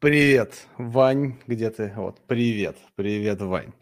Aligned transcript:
Привет, 0.00 0.68
Вань, 0.76 1.40
где 1.48 1.70
ты? 1.70 1.92
Вот, 1.96 2.20
привет, 2.28 2.76
привет, 2.94 3.42
Вань. 3.42 3.72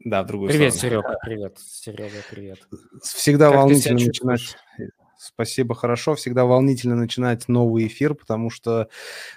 Да, 0.00 0.22
в 0.22 0.26
другую 0.26 0.50
Привет, 0.50 0.74
сторону. 0.74 1.02
Серега, 1.02 1.18
привет. 1.24 1.58
Серега, 1.58 2.22
привет. 2.30 2.58
Всегда 3.02 3.48
Как 3.48 3.56
волнительно 3.56 3.98
начинать. 3.98 4.56
Спасибо, 5.18 5.74
хорошо. 5.74 6.14
Всегда 6.14 6.44
волнительно 6.44 6.94
начинать 6.94 7.48
новый 7.48 7.86
эфир, 7.86 8.14
потому 8.14 8.50
что 8.50 8.88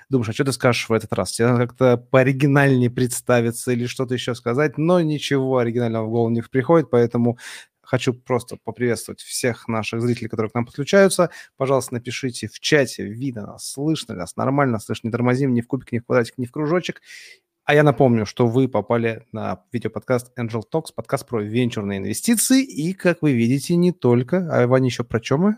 думаешь, 0.10 0.30
а 0.30 0.34
что 0.34 0.44
ты 0.44 0.52
скажешь 0.52 0.90
в 0.90 0.94
этот 0.94 1.14
раз? 1.14 1.32
Тебе 1.32 1.48
надо 1.48 1.68
как-то 1.68 1.98
пооригинальнее 1.98 2.92
представиться 2.92 3.72
или 3.72 3.86
что-то 3.86 4.14
еще 4.14 4.36
сказать, 4.36 4.78
но 4.78 5.00
ничего 5.00 5.58
оригинального 5.58 6.06
в 6.06 6.10
голову 6.10 6.30
не 6.30 6.42
приходит, 6.42 6.90
поэтому 6.90 7.38
хочу 7.92 8.14
просто 8.14 8.56
поприветствовать 8.64 9.20
всех 9.20 9.68
наших 9.68 10.02
зрителей, 10.02 10.30
которые 10.30 10.50
к 10.50 10.56
нам 10.56 10.66
подключаются. 10.66 11.30
Пожалуйста, 11.58 11.96
напишите 11.96 12.48
в 12.48 12.58
чате, 12.62 13.04
видно 13.04 13.46
нас, 13.46 13.70
слышно 13.70 14.16
нас, 14.16 14.38
нормально 14.38 14.80
слышно, 14.80 15.08
не 15.08 15.12
тормозим 15.12 15.54
ни 15.54 15.60
в 15.60 15.68
кубик, 15.68 15.92
ни 15.92 16.00
в 16.00 16.06
квадратик, 16.06 16.38
ни 16.38 16.46
в 16.46 16.52
кружочек. 16.52 17.02
А 17.66 17.76
я 17.76 17.84
напомню, 17.84 18.26
что 18.26 18.48
вы 18.48 18.70
попали 18.70 19.28
на 19.34 19.66
видеоподкаст 19.74 20.32
Angel 20.40 20.62
Talks, 20.74 20.94
подкаст 20.96 21.28
про 21.28 21.42
венчурные 21.42 22.00
инвестиции. 22.00 22.64
И, 22.64 22.94
как 22.94 23.22
вы 23.22 23.34
видите, 23.34 23.76
не 23.76 23.92
только. 23.92 24.48
А, 24.50 24.68
Ваня, 24.68 24.86
еще 24.86 25.04
про 25.04 25.20
чем 25.20 25.42
мы? 25.42 25.58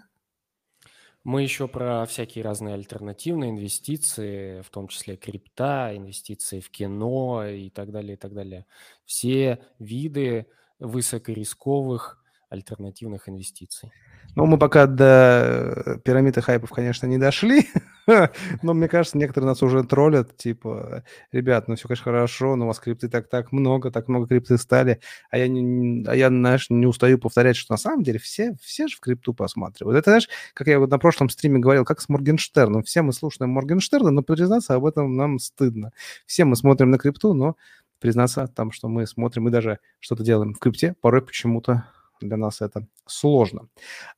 Мы 1.24 1.44
еще 1.44 1.68
про 1.68 2.04
всякие 2.08 2.44
разные 2.44 2.74
альтернативные 2.74 3.52
инвестиции, 3.52 4.62
в 4.62 4.72
том 4.72 4.88
числе 4.88 5.18
крипта, 5.18 5.92
инвестиции 5.96 6.62
в 6.62 6.72
кино 6.72 7.46
и 7.46 7.70
так 7.70 7.92
далее, 7.92 8.16
и 8.16 8.18
так 8.18 8.34
далее. 8.34 8.66
Все 9.06 9.60
виды 9.78 10.48
высокорисковых 10.80 12.23
альтернативных 12.54 13.28
инвестиций. 13.28 13.92
Ну, 14.36 14.46
мы 14.46 14.58
пока 14.58 14.88
до 14.88 16.00
пирамиды 16.04 16.42
хайпов, 16.42 16.72
конечно, 16.72 17.06
не 17.06 17.18
дошли, 17.18 17.68
но 18.64 18.74
мне 18.74 18.88
кажется, 18.88 19.18
некоторые 19.18 19.50
нас 19.50 19.62
уже 19.62 19.84
троллят, 19.84 20.36
типа, 20.38 21.04
ребят, 21.32 21.68
ну 21.68 21.76
все, 21.76 21.88
конечно, 21.88 22.04
хорошо, 22.04 22.56
но 22.56 22.66
у 22.66 22.68
вас 22.68 22.80
крипты 22.80 23.10
так-так 23.10 23.52
много, 23.52 23.92
так 23.92 24.08
много 24.08 24.28
крипты 24.28 24.58
стали, 24.58 25.00
а 25.30 25.38
я, 25.38 25.48
не, 25.48 26.04
а 26.08 26.16
я, 26.16 26.30
знаешь, 26.30 26.68
не 26.70 26.88
устаю 26.88 27.20
повторять, 27.20 27.56
что 27.56 27.74
на 27.74 27.78
самом 27.78 28.04
деле 28.04 28.18
все, 28.18 28.56
все 28.62 28.88
же 28.88 28.98
в 28.98 29.02
крипту 29.02 29.34
посматривают. 29.34 29.98
Это, 30.00 30.12
знаешь, 30.12 30.30
как 30.54 30.68
я 30.68 30.80
вот 30.80 30.90
на 30.90 31.00
прошлом 31.00 31.30
стриме 31.30 31.60
говорил, 31.60 31.86
как 31.86 32.02
с 32.02 32.10
Моргенштерном. 32.10 32.84
Все 32.84 33.02
мы 33.02 33.14
слушаем 33.14 33.52
Моргенштерна, 33.52 34.10
но 34.10 34.24
признаться 34.24 34.76
об 34.76 34.86
этом 34.86 35.16
нам 35.16 35.38
стыдно. 35.38 35.92
Все 36.26 36.46
мы 36.46 36.56
смотрим 36.56 36.90
на 36.90 36.98
крипту, 36.98 37.34
но 37.34 37.56
признаться 38.00 38.48
там, 38.48 38.72
что 38.72 38.90
мы 38.90 39.06
смотрим 39.08 39.48
и 39.48 39.52
даже 39.52 39.80
что-то 40.00 40.24
делаем 40.24 40.54
в 40.54 40.60
крипте, 40.60 40.96
порой 41.02 41.22
почему-то 41.22 41.86
для 42.28 42.38
нас 42.38 42.62
это 42.62 42.88
сложно. 43.06 43.68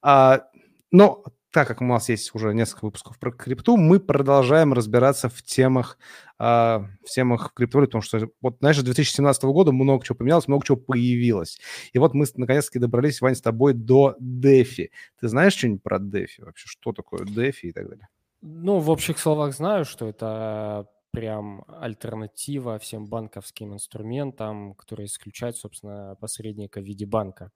А, 0.02 0.48
но 0.92 1.24
так 1.56 1.70
как 1.70 1.82
у 1.82 1.86
нас 1.86 2.10
есть 2.10 2.36
уже 2.36 2.54
несколько 2.54 2.84
выпусков 2.84 3.18
про 3.18 3.32
крипту, 3.32 3.78
мы 3.78 4.02
продолжаем 4.02 4.74
разбираться 4.74 5.30
в 5.30 5.42
темах, 5.42 5.98
а, 6.38 6.86
в 7.06 7.10
темах 7.10 7.54
криптовалют, 7.54 7.92
потому 7.92 8.02
что, 8.02 8.28
вот, 8.42 8.58
знаешь, 8.60 8.78
с 8.78 8.84
2017 8.84 9.44
года 9.46 9.72
много 9.72 10.04
чего 10.04 10.18
поменялось, 10.18 10.50
много 10.50 10.66
чего 10.66 10.76
появилось. 10.76 11.62
И 11.94 12.00
вот 12.00 12.14
мы 12.14 12.26
наконец-таки 12.36 12.78
добрались, 12.78 13.22
Вань, 13.22 13.36
с 13.36 13.42
тобой 13.42 13.74
до 13.74 14.18
DeFi. 14.20 14.90
Ты 15.22 15.28
знаешь 15.30 15.54
что-нибудь 15.54 15.82
про 15.82 15.98
DeFi 15.98 16.44
вообще? 16.44 16.68
Что 16.68 16.92
такое 16.92 17.22
DeFi 17.22 17.60
и 17.62 17.72
так 17.72 17.88
далее? 17.88 18.10
Ну, 18.42 18.80
в 18.80 18.90
общих 18.90 19.18
словах 19.18 19.54
знаю, 19.54 19.86
что 19.86 20.10
это 20.10 20.90
прям 21.12 21.64
альтернатива 21.68 22.78
всем 22.80 23.06
банковским 23.08 23.74
инструментам, 23.74 24.76
которые 24.76 25.06
исключают, 25.06 25.56
собственно, 25.56 26.18
посредника 26.20 26.82
в 26.82 26.84
виде 26.84 27.06
банка. 27.06 27.52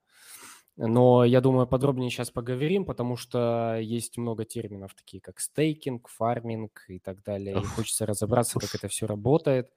Но 0.81 1.25
я 1.25 1.41
думаю, 1.41 1.67
подробнее 1.67 2.09
сейчас 2.09 2.31
поговорим, 2.31 2.85
потому 2.85 3.17
что 3.17 3.77
есть 3.81 4.17
много 4.17 4.45
терминов, 4.45 4.95
такие 4.95 5.19
как 5.19 5.41
стейкинг, 5.41 6.07
фарминг 6.07 6.85
и 6.87 6.99
так 6.99 7.21
далее. 7.21 7.59
И 7.59 7.65
хочется 7.65 8.05
разобраться, 8.05 8.59
как 8.59 8.73
это 8.75 8.87
все 8.87 9.05
работает 9.05 9.73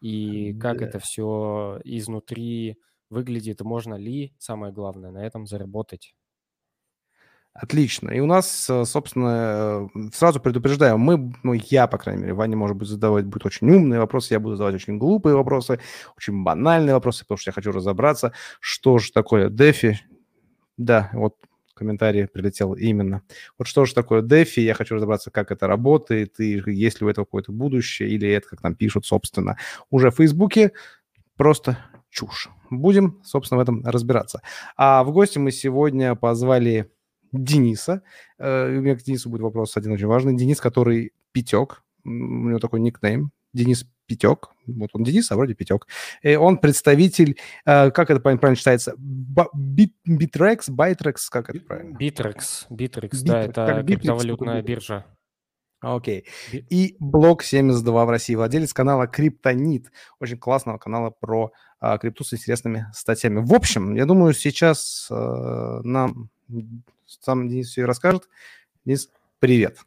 и 0.00 0.54
как 0.54 0.82
это 0.82 1.00
все 1.00 1.80
изнутри 1.82 2.78
выглядит, 3.10 3.60
можно 3.62 3.94
ли, 3.94 4.34
самое 4.38 4.72
главное, 4.72 5.10
на 5.10 5.26
этом 5.26 5.48
заработать. 5.48 6.14
Отлично. 7.52 8.10
И 8.10 8.20
у 8.20 8.26
нас, 8.26 8.70
э, 8.70 8.84
собственно, 8.84 9.88
э, 9.94 10.00
сразу 10.12 10.40
предупреждаю, 10.40 10.98
мы, 10.98 11.32
ну, 11.42 11.54
я, 11.54 11.86
по 11.86 11.96
крайней 11.98 12.22
мере, 12.22 12.34
Ваня, 12.34 12.56
может 12.56 12.76
быть, 12.76 12.86
задавать 12.86 13.24
будет 13.24 13.46
очень 13.46 13.68
умные 13.70 13.98
вопросы, 13.98 14.34
я 14.34 14.40
буду 14.40 14.56
задавать 14.56 14.74
очень 14.74 14.98
глупые 14.98 15.34
вопросы, 15.34 15.80
очень 16.16 16.44
банальные 16.44 16.94
вопросы, 16.94 17.24
потому 17.24 17.38
что 17.38 17.48
я 17.48 17.54
хочу 17.54 17.72
разобраться, 17.72 18.32
что 18.60 18.98
же 18.98 19.10
такое 19.10 19.48
DeFi. 19.48 19.94
Да, 20.76 21.10
вот 21.12 21.36
комментарий 21.74 22.26
прилетел 22.26 22.72
именно. 22.74 23.22
Вот 23.58 23.68
что 23.68 23.84
же 23.84 23.94
такое 23.94 24.22
DeFi, 24.22 24.62
я 24.62 24.74
хочу 24.74 24.94
разобраться, 24.94 25.30
как 25.30 25.52
это 25.52 25.66
работает, 25.66 26.40
и 26.40 26.62
есть 26.66 27.00
ли 27.00 27.06
у 27.06 27.10
этого 27.10 27.26
какое-то 27.26 27.52
будущее, 27.52 28.08
или 28.08 28.28
это, 28.28 28.48
как 28.48 28.62
нам 28.62 28.74
пишут, 28.74 29.04
собственно, 29.06 29.58
уже 29.90 30.10
в 30.10 30.16
Фейсбуке, 30.16 30.72
просто 31.36 31.78
чушь. 32.08 32.48
Будем, 32.70 33.20
собственно, 33.22 33.58
в 33.58 33.62
этом 33.62 33.84
разбираться. 33.84 34.40
А 34.76 35.04
в 35.04 35.12
гости 35.12 35.38
мы 35.38 35.52
сегодня 35.52 36.14
позвали 36.14 36.90
Дениса. 37.32 38.02
Э, 38.38 38.68
У 38.68 38.80
меня 38.80 38.96
к 38.96 39.02
Денису 39.02 39.28
будет 39.28 39.42
вопрос 39.42 39.76
один 39.76 39.92
очень 39.92 40.06
важный. 40.06 40.34
Денис, 40.34 40.60
который 40.60 41.12
Пятек, 41.32 41.82
у 42.04 42.08
него 42.08 42.58
такой 42.58 42.80
никнейм, 42.80 43.32
Денис 43.52 43.86
Пятек, 44.06 44.48
вот 44.66 44.90
он 44.92 45.02
Денис, 45.04 45.30
а 45.30 45.36
вроде 45.36 45.54
Пятек. 45.54 45.86
И 46.22 46.34
он 46.36 46.58
представитель, 46.58 47.38
э, 47.64 47.90
как 47.90 48.10
это 48.10 48.20
правильно 48.20 48.56
читается, 48.56 48.94
Ба- 48.96 49.48
Бит- 49.54 49.94
Bittrex, 50.08 50.68
Bytrex, 50.70 51.14
как 51.30 51.50
это 51.50 51.60
правильно? 51.60 51.96
Bittrex, 51.98 52.66
Bittrex, 52.70 53.10
да, 53.24 53.42
это 53.42 53.82
криптовалютная 53.86 54.62
биржа. 54.62 55.04
Окей. 55.80 56.24
Би- 56.52 56.64
И 56.70 56.96
Блок 56.98 57.42
72 57.42 58.06
в 58.06 58.10
России, 58.10 58.34
владелец 58.34 58.72
канала 58.72 59.06
Криптонит, 59.06 59.92
очень 60.18 60.38
классного 60.38 60.78
канала 60.78 61.10
про 61.10 61.52
а, 61.78 61.98
крипту 61.98 62.24
с 62.24 62.32
интересными 62.32 62.86
статьями. 62.94 63.40
В 63.44 63.52
общем, 63.52 63.94
я 63.94 64.06
думаю, 64.06 64.32
сейчас 64.32 65.06
э, 65.10 65.80
нам 65.84 66.30
сам 67.06 67.48
Денис 67.48 67.68
все 67.68 67.82
и 67.82 67.84
расскажет. 67.84 68.28
Денис, 68.86 69.10
привет. 69.40 69.78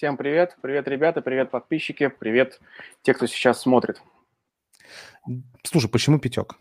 Всем 0.00 0.16
привет, 0.16 0.56
привет, 0.62 0.88
ребята, 0.88 1.20
привет, 1.20 1.50
подписчики, 1.50 2.08
привет, 2.08 2.58
те, 3.02 3.12
кто 3.12 3.26
сейчас 3.26 3.60
смотрит. 3.60 4.00
Слушай, 5.62 5.90
почему 5.90 6.18
пятек? 6.18 6.54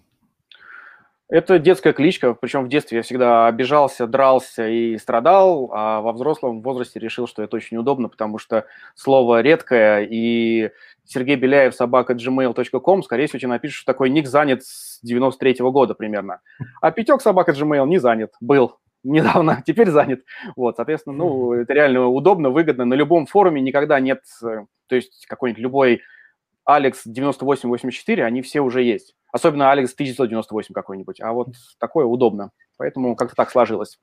Это 1.29 1.57
детская 1.57 1.93
кличка, 1.93 2.33
причем 2.33 2.65
в 2.65 2.67
детстве 2.67 2.97
я 2.97 3.01
всегда 3.01 3.47
обижался, 3.47 4.07
дрался 4.07 4.67
и 4.67 4.97
страдал, 4.97 5.71
а 5.73 6.01
во 6.01 6.11
взрослом 6.11 6.61
возрасте 6.61 6.99
решил, 6.99 7.27
что 7.27 7.41
это 7.41 7.55
очень 7.55 7.77
удобно, 7.77 8.09
потому 8.09 8.39
что 8.39 8.65
слово 8.93 9.39
редкое, 9.39 10.01
и 10.01 10.71
Сергей 11.05 11.37
Беляев, 11.37 11.73
собака 11.73 12.15
gmail.com, 12.15 13.03
скорее 13.03 13.27
всего, 13.27 13.39
тебе 13.39 13.51
напишут, 13.51 13.77
что 13.77 13.85
такой 13.85 14.09
ник 14.09 14.27
занят 14.27 14.65
с 14.65 14.99
93 15.01 15.61
-го 15.61 15.71
года 15.71 15.93
примерно. 15.93 16.41
А 16.81 16.91
пятек 16.91 17.21
собака 17.21 17.53
gmail 17.53 17.87
не 17.87 17.99
занят, 17.99 18.33
был 18.41 18.79
недавно, 19.03 19.63
теперь 19.65 19.89
занят. 19.89 20.21
Вот, 20.55 20.75
соответственно, 20.75 21.15
ну, 21.15 21.53
это 21.53 21.73
реально 21.73 22.07
удобно, 22.07 22.49
выгодно. 22.49 22.85
На 22.85 22.93
любом 22.93 23.25
форуме 23.25 23.61
никогда 23.61 23.99
нет, 23.99 24.21
э, 24.43 24.65
то 24.87 24.95
есть 24.95 25.25
какой-нибудь 25.27 25.61
любой 25.61 26.01
Алекс 26.65 27.01
9884, 27.05 28.23
они 28.23 28.41
все 28.41 28.61
уже 28.61 28.83
есть. 28.83 29.15
Особенно 29.31 29.71
Алекс 29.71 29.93
1998 29.93 30.73
какой-нибудь. 30.73 31.19
А 31.21 31.33
вот 31.33 31.49
такое 31.79 32.05
удобно. 32.05 32.51
Поэтому 32.77 33.15
как-то 33.15 33.35
так 33.35 33.51
сложилось. 33.51 33.99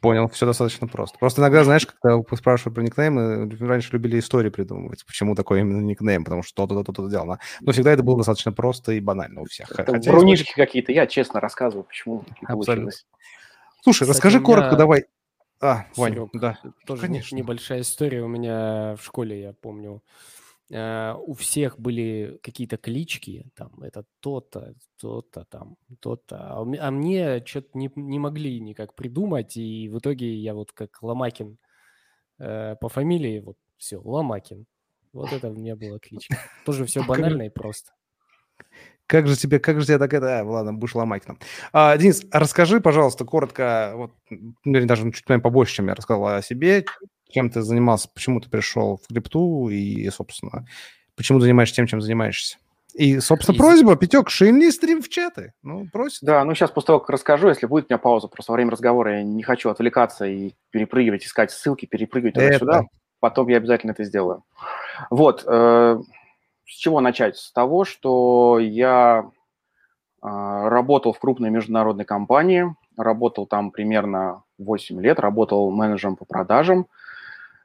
Понял, 0.00 0.28
все 0.28 0.46
достаточно 0.46 0.88
просто. 0.88 1.16
Просто 1.18 1.42
иногда, 1.42 1.62
знаешь, 1.62 1.86
когда 1.86 2.20
спрашивают 2.36 2.74
про 2.74 2.82
никнеймы, 2.82 3.48
раньше 3.60 3.92
любили 3.92 4.18
истории 4.18 4.50
придумывать, 4.50 5.06
почему 5.06 5.34
такой 5.36 5.60
именно 5.60 5.80
никнейм, 5.80 6.24
потому 6.24 6.42
что 6.42 6.66
то-то, 6.66 6.82
то-то 6.82 7.08
сделано. 7.08 7.38
Но 7.60 7.72
всегда 7.72 7.92
это 7.92 8.02
было 8.02 8.16
достаточно 8.16 8.50
просто 8.50 8.92
и 8.92 9.00
банально 9.00 9.42
у 9.42 9.44
всех. 9.44 9.70
Это 9.70 9.92
Хотя 9.92 10.10
врунишки 10.10 10.52
какие-то. 10.54 10.90
Я 10.90 11.06
честно 11.06 11.38
рассказываю, 11.38 11.84
почему 11.84 12.24
Абсолютно. 12.42 12.64
получилось. 12.64 13.06
Слушай, 13.86 14.02
Кстати, 14.02 14.16
расскажи 14.16 14.38
меня- 14.38 14.46
коротко, 14.46 14.76
давай. 14.76 15.04
А, 15.60 15.86
Вань, 15.94 16.14
Серег, 16.14 16.30
да. 16.32 16.58
Тоже 16.88 17.02
не- 17.02 17.06
конечно. 17.06 17.36
небольшая 17.36 17.82
история. 17.82 18.20
У 18.24 18.26
меня 18.26 18.96
в 18.96 19.04
школе, 19.04 19.40
я 19.42 19.52
помню, 19.52 20.02
э, 20.72 21.14
у 21.14 21.34
всех 21.34 21.78
были 21.78 22.40
какие-то 22.42 22.78
клички, 22.78 23.46
там, 23.54 23.80
это 23.80 24.04
то-то, 24.18 24.74
то-то, 25.00 25.44
там, 25.44 25.76
то-то. 26.00 26.36
А, 26.36 26.62
а 26.62 26.90
мне 26.90 27.46
что-то 27.46 27.78
не, 27.78 27.88
не 27.94 28.18
могли 28.18 28.58
никак 28.58 28.96
придумать, 28.96 29.56
и 29.56 29.88
в 29.88 29.98
итоге 30.00 30.34
я 30.34 30.54
вот 30.54 30.72
как 30.72 31.00
Ломакин 31.00 31.56
э, 32.40 32.74
по 32.80 32.88
фамилии, 32.88 33.38
вот 33.38 33.56
все, 33.76 33.98
Ломакин. 33.98 34.66
Вот 35.12 35.32
это 35.32 35.48
у 35.48 35.54
меня 35.54 35.76
была 35.76 36.00
кличка. 36.00 36.38
Тоже 36.64 36.86
все 36.86 37.04
банально 37.04 37.42
и 37.42 37.50
просто. 37.50 37.92
Как 39.06 39.28
же 39.28 39.36
тебе, 39.36 39.60
как 39.60 39.80
же 39.80 39.86
тебе 39.86 39.98
так 39.98 40.12
это... 40.12 40.40
А, 40.40 40.44
ладно, 40.44 40.72
будешь 40.72 40.94
ломать 40.94 41.26
нам. 41.28 41.38
А, 41.72 41.96
Денис, 41.96 42.24
расскажи, 42.32 42.80
пожалуйста, 42.80 43.24
коротко, 43.24 43.92
вот, 43.94 44.12
ну, 44.30 44.86
даже 44.86 45.10
чуть 45.12 45.28
наверное, 45.28 45.42
побольше, 45.42 45.76
чем 45.76 45.86
я 45.88 45.94
рассказал 45.94 46.26
о 46.26 46.42
себе, 46.42 46.84
чем 47.30 47.50
ты 47.50 47.62
занимался, 47.62 48.08
почему 48.12 48.40
ты 48.40 48.48
пришел 48.48 49.00
в 49.02 49.06
крипту 49.08 49.68
и, 49.68 50.08
собственно, 50.10 50.66
почему 51.14 51.40
занимаешься 51.40 51.76
тем, 51.76 51.86
чем 51.86 52.00
занимаешься. 52.00 52.58
И, 52.94 53.20
собственно, 53.20 53.54
И- 53.54 53.58
просьба, 53.58 53.96
Пятек, 53.96 54.30
шейни 54.30 54.70
стрим 54.70 55.02
в 55.02 55.08
чаты. 55.08 55.52
Ну, 55.62 55.86
просит. 55.92 56.20
Да, 56.22 56.42
ну 56.44 56.54
сейчас 56.54 56.70
после 56.70 56.86
того, 56.88 57.00
как 57.00 57.10
расскажу, 57.10 57.48
если 57.48 57.66
будет 57.66 57.84
у 57.84 57.86
меня 57.92 57.98
пауза, 57.98 58.26
просто 58.28 58.52
во 58.52 58.56
время 58.56 58.70
разговора 58.70 59.18
я 59.18 59.22
не 59.22 59.42
хочу 59.42 59.68
отвлекаться 59.68 60.24
и 60.24 60.52
перепрыгивать, 60.70 61.24
искать 61.24 61.50
ссылки, 61.50 61.84
перепрыгивать 61.84 62.34
туда-сюда. 62.34 62.84
потом 63.20 63.48
я 63.48 63.58
обязательно 63.58 63.90
это 63.90 64.02
сделаю. 64.04 64.44
Вот, 65.10 65.44
э, 65.46 65.98
с 66.66 66.76
чего 66.76 67.00
начать? 67.00 67.36
С 67.36 67.52
того, 67.52 67.84
что 67.84 68.58
я 68.58 69.30
э, 70.22 70.26
работал 70.26 71.12
в 71.12 71.18
крупной 71.18 71.50
международной 71.50 72.04
компании, 72.04 72.74
работал 72.96 73.46
там 73.46 73.70
примерно 73.70 74.42
8 74.58 75.00
лет, 75.00 75.20
работал 75.20 75.70
менеджером 75.70 76.16
по 76.16 76.24
продажам, 76.24 76.86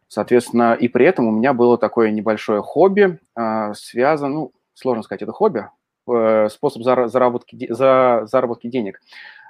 соответственно, 0.07 0.73
и 0.73 0.87
при 0.87 1.05
этом 1.05 1.27
у 1.27 1.31
меня 1.31 1.53
было 1.53 1.77
такое 1.77 2.11
небольшое 2.11 2.61
хобби, 2.61 3.19
э, 3.35 3.73
связано, 3.73 4.33
ну, 4.33 4.51
сложно 4.73 5.03
сказать, 5.03 5.23
это 5.23 5.31
хобби, 5.31 5.67
э, 6.07 6.49
способ 6.49 6.83
заработки, 6.83 7.71
за, 7.73 8.23
заработки 8.25 8.67
денег. 8.67 9.01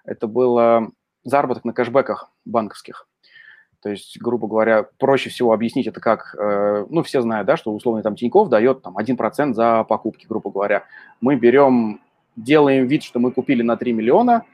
Это 0.05 0.27
было 0.27 0.91
заработок 1.23 1.65
на 1.65 1.73
кэшбэках 1.73 2.31
банковских. 2.45 3.07
То 3.81 3.89
есть, 3.89 4.19
грубо 4.19 4.47
говоря, 4.47 4.85
проще 4.99 5.29
всего 5.29 5.53
объяснить 5.53 5.87
это 5.87 5.99
как, 5.99 6.35
э, 6.37 6.85
ну, 6.89 7.01
все 7.01 7.21
знают, 7.21 7.47
да, 7.47 7.57
что 7.57 7.73
условный 7.73 8.03
там 8.03 8.15
Тиньков 8.15 8.49
дает 8.49 8.83
там 8.83 8.95
1% 8.97 9.53
за 9.53 9.83
покупки, 9.83 10.27
грубо 10.27 10.51
говоря. 10.51 10.83
Мы 11.19 11.35
берем, 11.35 11.99
делаем 12.35 12.85
вид, 12.85 13.03
что 13.03 13.19
мы 13.19 13.31
купили 13.31 13.63
на 13.63 13.77
3 13.77 13.93
миллиона, 13.93 14.45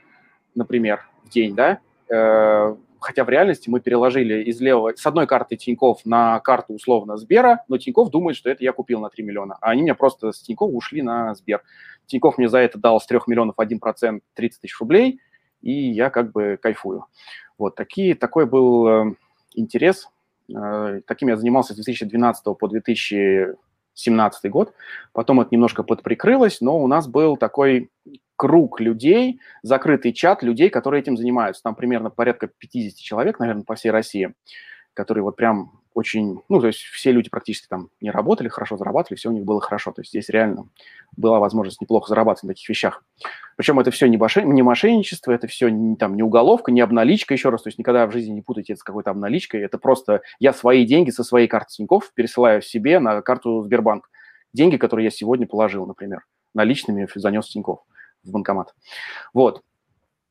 например, 0.55 1.01
в 1.25 1.29
день, 1.29 1.55
да, 1.55 1.79
э, 2.09 2.75
хотя 2.99 3.23
в 3.25 3.29
реальности 3.29 3.69
мы 3.69 3.79
переложили 3.79 4.43
из 4.43 4.61
левого, 4.61 4.93
с 4.95 5.05
одной 5.05 5.27
карты 5.27 5.57
Тиньков 5.57 6.05
на 6.05 6.39
карту 6.39 6.73
условно 6.73 7.17
Сбера, 7.17 7.63
но 7.67 7.77
Тиньков 7.77 8.09
думает, 8.09 8.37
что 8.37 8.49
это 8.49 8.63
я 8.63 8.71
купил 8.71 9.01
на 9.01 9.09
3 9.09 9.23
миллиона, 9.23 9.57
а 9.61 9.71
они 9.71 9.83
мне 9.83 9.95
просто 9.95 10.31
с 10.31 10.41
Тинькова 10.41 10.71
ушли 10.71 11.01
на 11.01 11.35
Сбер. 11.35 11.63
Тиньков 12.05 12.37
мне 12.37 12.47
за 12.47 12.59
это 12.59 12.79
дал 12.79 13.01
с 13.01 13.05
3 13.05 13.19
миллионов 13.27 13.55
1% 13.59 14.21
30 14.33 14.61
тысяч 14.61 14.79
рублей, 14.79 15.19
и 15.61 15.71
я 15.71 16.09
как 16.09 16.31
бы 16.31 16.57
кайфую. 16.61 17.05
Вот 17.57 17.75
такие, 17.75 18.15
такой 18.15 18.45
был 18.45 18.87
э, 18.87 19.15
интерес. 19.55 20.09
Э, 20.53 21.01
таким 21.05 21.29
я 21.29 21.37
занимался 21.37 21.73
с 21.73 21.75
2012 21.75 22.43
по 22.57 22.67
2017 22.67 24.51
год. 24.51 24.73
Потом 25.13 25.41
это 25.41 25.49
немножко 25.51 25.83
подприкрылось, 25.83 26.61
но 26.61 26.79
у 26.79 26.87
нас 26.87 27.07
был 27.07 27.37
такой 27.37 27.89
круг 28.35 28.79
людей, 28.79 29.41
закрытый 29.63 30.13
чат 30.13 30.43
людей, 30.43 30.69
которые 30.69 31.01
этим 31.01 31.17
занимаются. 31.17 31.63
Там 31.63 31.75
примерно 31.75 32.09
порядка 32.09 32.47
50 32.47 32.97
человек, 32.99 33.39
наверное, 33.39 33.63
по 33.63 33.75
всей 33.75 33.89
России, 33.89 34.33
которые 34.93 35.23
вот 35.23 35.35
прям 35.35 35.81
очень, 35.97 36.43
ну, 36.47 36.61
то 36.61 36.67
есть 36.67 36.79
все 36.79 37.11
люди 37.11 37.27
практически 37.27 37.65
там 37.67 37.89
не 38.01 38.11
работали, 38.11 38.49
хорошо 38.49 38.77
зарабатывали, 38.77 39.17
все 39.17 39.29
у 39.29 39.31
них 39.31 39.45
было 39.45 39.59
хорошо. 39.59 39.91
То 39.91 40.01
есть 40.01 40.11
здесь 40.11 40.29
реально 40.29 40.69
была 41.15 41.39
возможность 41.39 41.81
неплохо 41.81 42.07
зарабатывать 42.07 42.43
на 42.43 42.49
таких 42.49 42.69
вещах. 42.69 43.03
Причем 43.55 43.79
это 43.79 43.89
все 43.89 44.07
не, 44.07 44.15
мошен... 44.15 44.47
не 44.53 44.61
мошенничество, 44.61 45.31
это 45.31 45.47
все 45.47 45.69
не, 45.69 45.95
там, 45.95 46.15
не 46.15 46.21
уголовка, 46.21 46.71
не 46.71 46.81
обналичка, 46.81 47.33
еще 47.33 47.49
раз, 47.49 47.63
то 47.63 47.69
есть 47.69 47.79
никогда 47.79 48.05
в 48.05 48.11
жизни 48.11 48.33
не 48.33 48.41
путайте 48.43 48.73
это 48.73 48.81
с 48.81 48.83
какой-то 48.83 49.09
обналичкой. 49.09 49.61
Это 49.61 49.79
просто 49.79 50.21
я 50.37 50.53
свои 50.53 50.85
деньги 50.85 51.09
со 51.09 51.23
своей 51.23 51.47
карты 51.47 51.71
Тинькофф 51.71 52.13
пересылаю 52.13 52.61
себе 52.61 52.99
на 52.99 53.23
карту 53.23 53.63
Сбербанк. 53.63 54.07
Деньги, 54.53 54.77
которые 54.77 55.05
я 55.05 55.09
сегодня 55.09 55.47
положил, 55.47 55.87
например, 55.87 56.25
наличными 56.53 57.07
занес 57.15 57.47
Тинькофф 57.47 57.79
в 58.23 58.31
банкомат. 58.31 58.75
Вот. 59.33 59.63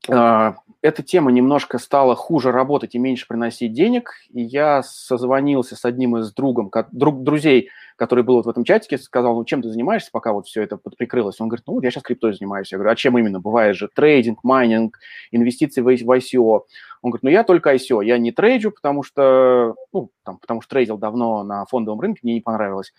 А, 0.08 0.56
эта 0.82 1.02
тема 1.02 1.32
немножко 1.32 1.78
стала 1.78 2.14
хуже 2.14 2.52
работать 2.52 2.94
и 2.94 2.98
меньше 2.98 3.26
приносить 3.26 3.72
денег, 3.72 4.12
и 4.30 4.40
я 4.40 4.82
созвонился 4.82 5.74
с 5.74 5.84
одним 5.84 6.16
из 6.18 6.32
другом, 6.32 6.70
друг, 6.92 7.22
друзей, 7.22 7.70
который 7.96 8.22
был 8.22 8.36
вот 8.36 8.46
в 8.46 8.48
этом 8.48 8.62
чатике, 8.62 8.98
сказал, 8.98 9.34
ну, 9.34 9.44
чем 9.44 9.62
ты 9.62 9.70
занимаешься, 9.70 10.10
пока 10.12 10.32
вот 10.32 10.46
все 10.46 10.62
это 10.62 10.76
прикрылось? 10.76 11.40
Он 11.40 11.48
говорит, 11.48 11.66
ну, 11.66 11.80
я 11.80 11.90
сейчас 11.90 12.02
криптой 12.02 12.34
занимаюсь. 12.34 12.70
Я 12.70 12.78
говорю, 12.78 12.92
а 12.92 12.96
чем 12.96 13.18
именно? 13.18 13.40
Бывает 13.40 13.74
же 13.74 13.88
трейдинг, 13.88 14.44
майнинг, 14.44 14.98
инвестиции 15.30 15.80
в 15.80 15.88
ICO. 15.88 16.60
Он 17.02 17.10
говорит, 17.10 17.22
ну, 17.22 17.30
я 17.30 17.42
только 17.42 17.74
ICO, 17.74 18.04
я 18.04 18.18
не 18.18 18.32
трейджу, 18.32 18.70
потому 18.70 19.02
что, 19.02 19.74
ну, 19.92 20.10
там, 20.24 20.38
потому 20.38 20.60
что 20.60 20.70
трейдил 20.70 20.98
давно 20.98 21.42
на 21.42 21.64
фондовом 21.66 22.00
рынке, 22.00 22.20
мне 22.22 22.34
не 22.34 22.40
понравилось. 22.42 22.92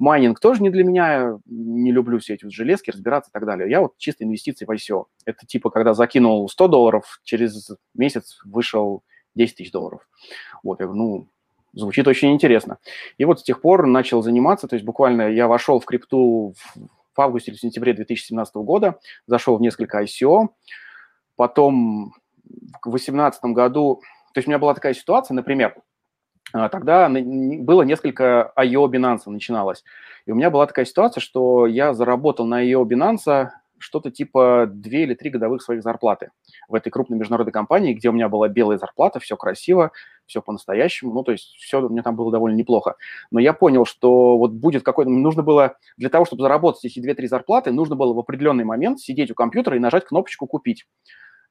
Майнинг 0.00 0.40
тоже 0.40 0.62
не 0.62 0.70
для 0.70 0.82
меня, 0.82 1.38
не 1.44 1.92
люблю 1.92 2.18
все 2.18 2.34
эти 2.34 2.44
вот 2.44 2.54
железки, 2.54 2.90
разбираться 2.90 3.30
и 3.30 3.32
так 3.32 3.44
далее. 3.44 3.70
Я 3.70 3.82
вот 3.82 3.98
чисто 3.98 4.24
инвестиции 4.24 4.64
в 4.64 4.70
ICO. 4.70 5.04
Это 5.26 5.46
типа, 5.46 5.68
когда 5.68 5.92
закинул 5.92 6.48
100 6.48 6.68
долларов, 6.68 7.20
через 7.22 7.70
месяц 7.94 8.40
вышел 8.44 9.02
10 9.34 9.56
тысяч 9.56 9.70
долларов. 9.70 10.08
Вот, 10.62 10.80
я 10.80 10.86
говорю, 10.86 11.02
ну, 11.02 11.26
звучит 11.74 12.08
очень 12.08 12.32
интересно. 12.32 12.78
И 13.18 13.26
вот 13.26 13.40
с 13.40 13.42
тех 13.42 13.60
пор 13.60 13.86
начал 13.86 14.22
заниматься, 14.22 14.66
то 14.68 14.74
есть 14.74 14.86
буквально 14.86 15.30
я 15.30 15.46
вошел 15.46 15.78
в 15.78 15.84
крипту 15.84 16.54
в 17.14 17.20
августе 17.20 17.50
или 17.50 17.58
сентябре 17.58 17.92
2017 17.92 18.54
года, 18.56 18.98
зашел 19.26 19.58
в 19.58 19.60
несколько 19.60 20.02
ICO, 20.02 20.48
потом 21.36 22.14
в 22.44 22.90
2018 22.90 23.44
году, 23.44 24.00
то 24.32 24.38
есть 24.38 24.48
у 24.48 24.50
меня 24.50 24.58
была 24.58 24.72
такая 24.72 24.94
ситуация, 24.94 25.34
например, 25.34 25.76
тогда 26.52 27.08
было 27.08 27.82
несколько 27.82 28.52
IO 28.56 28.86
Binance 28.90 29.22
начиналось. 29.26 29.84
И 30.26 30.32
у 30.32 30.34
меня 30.34 30.50
была 30.50 30.66
такая 30.66 30.84
ситуация, 30.84 31.20
что 31.20 31.66
я 31.66 31.94
заработал 31.94 32.46
на 32.46 32.64
IO 32.64 32.84
Binance 32.84 33.50
что-то 33.80 34.10
типа 34.10 34.68
две 34.70 35.04
или 35.04 35.14
три 35.14 35.30
годовых 35.30 35.62
своих 35.62 35.82
зарплаты 35.82 36.30
в 36.68 36.74
этой 36.74 36.90
крупной 36.90 37.18
международной 37.18 37.52
компании, 37.52 37.94
где 37.94 38.10
у 38.10 38.12
меня 38.12 38.28
была 38.28 38.48
белая 38.48 38.78
зарплата, 38.78 39.18
все 39.20 39.36
красиво, 39.36 39.90
все 40.26 40.42
по-настоящему, 40.42 41.12
ну, 41.12 41.24
то 41.24 41.32
есть 41.32 41.54
все 41.58 41.80
у 41.80 41.88
меня 41.88 42.02
там 42.02 42.14
было 42.14 42.30
довольно 42.30 42.56
неплохо. 42.56 42.96
Но 43.30 43.40
я 43.40 43.52
понял, 43.52 43.84
что 43.86 44.36
вот 44.38 44.52
будет 44.52 44.82
какой-то... 44.82 45.10
Нужно 45.10 45.42
было 45.42 45.76
для 45.96 46.10
того, 46.10 46.24
чтобы 46.24 46.42
заработать 46.42 46.84
эти 46.84 47.00
две-три 47.00 47.26
зарплаты, 47.26 47.72
нужно 47.72 47.96
было 47.96 48.12
в 48.12 48.18
определенный 48.18 48.64
момент 48.64 49.00
сидеть 49.00 49.30
у 49.30 49.34
компьютера 49.34 49.76
и 49.76 49.80
нажать 49.80 50.04
кнопочку 50.04 50.46
«Купить». 50.46 50.86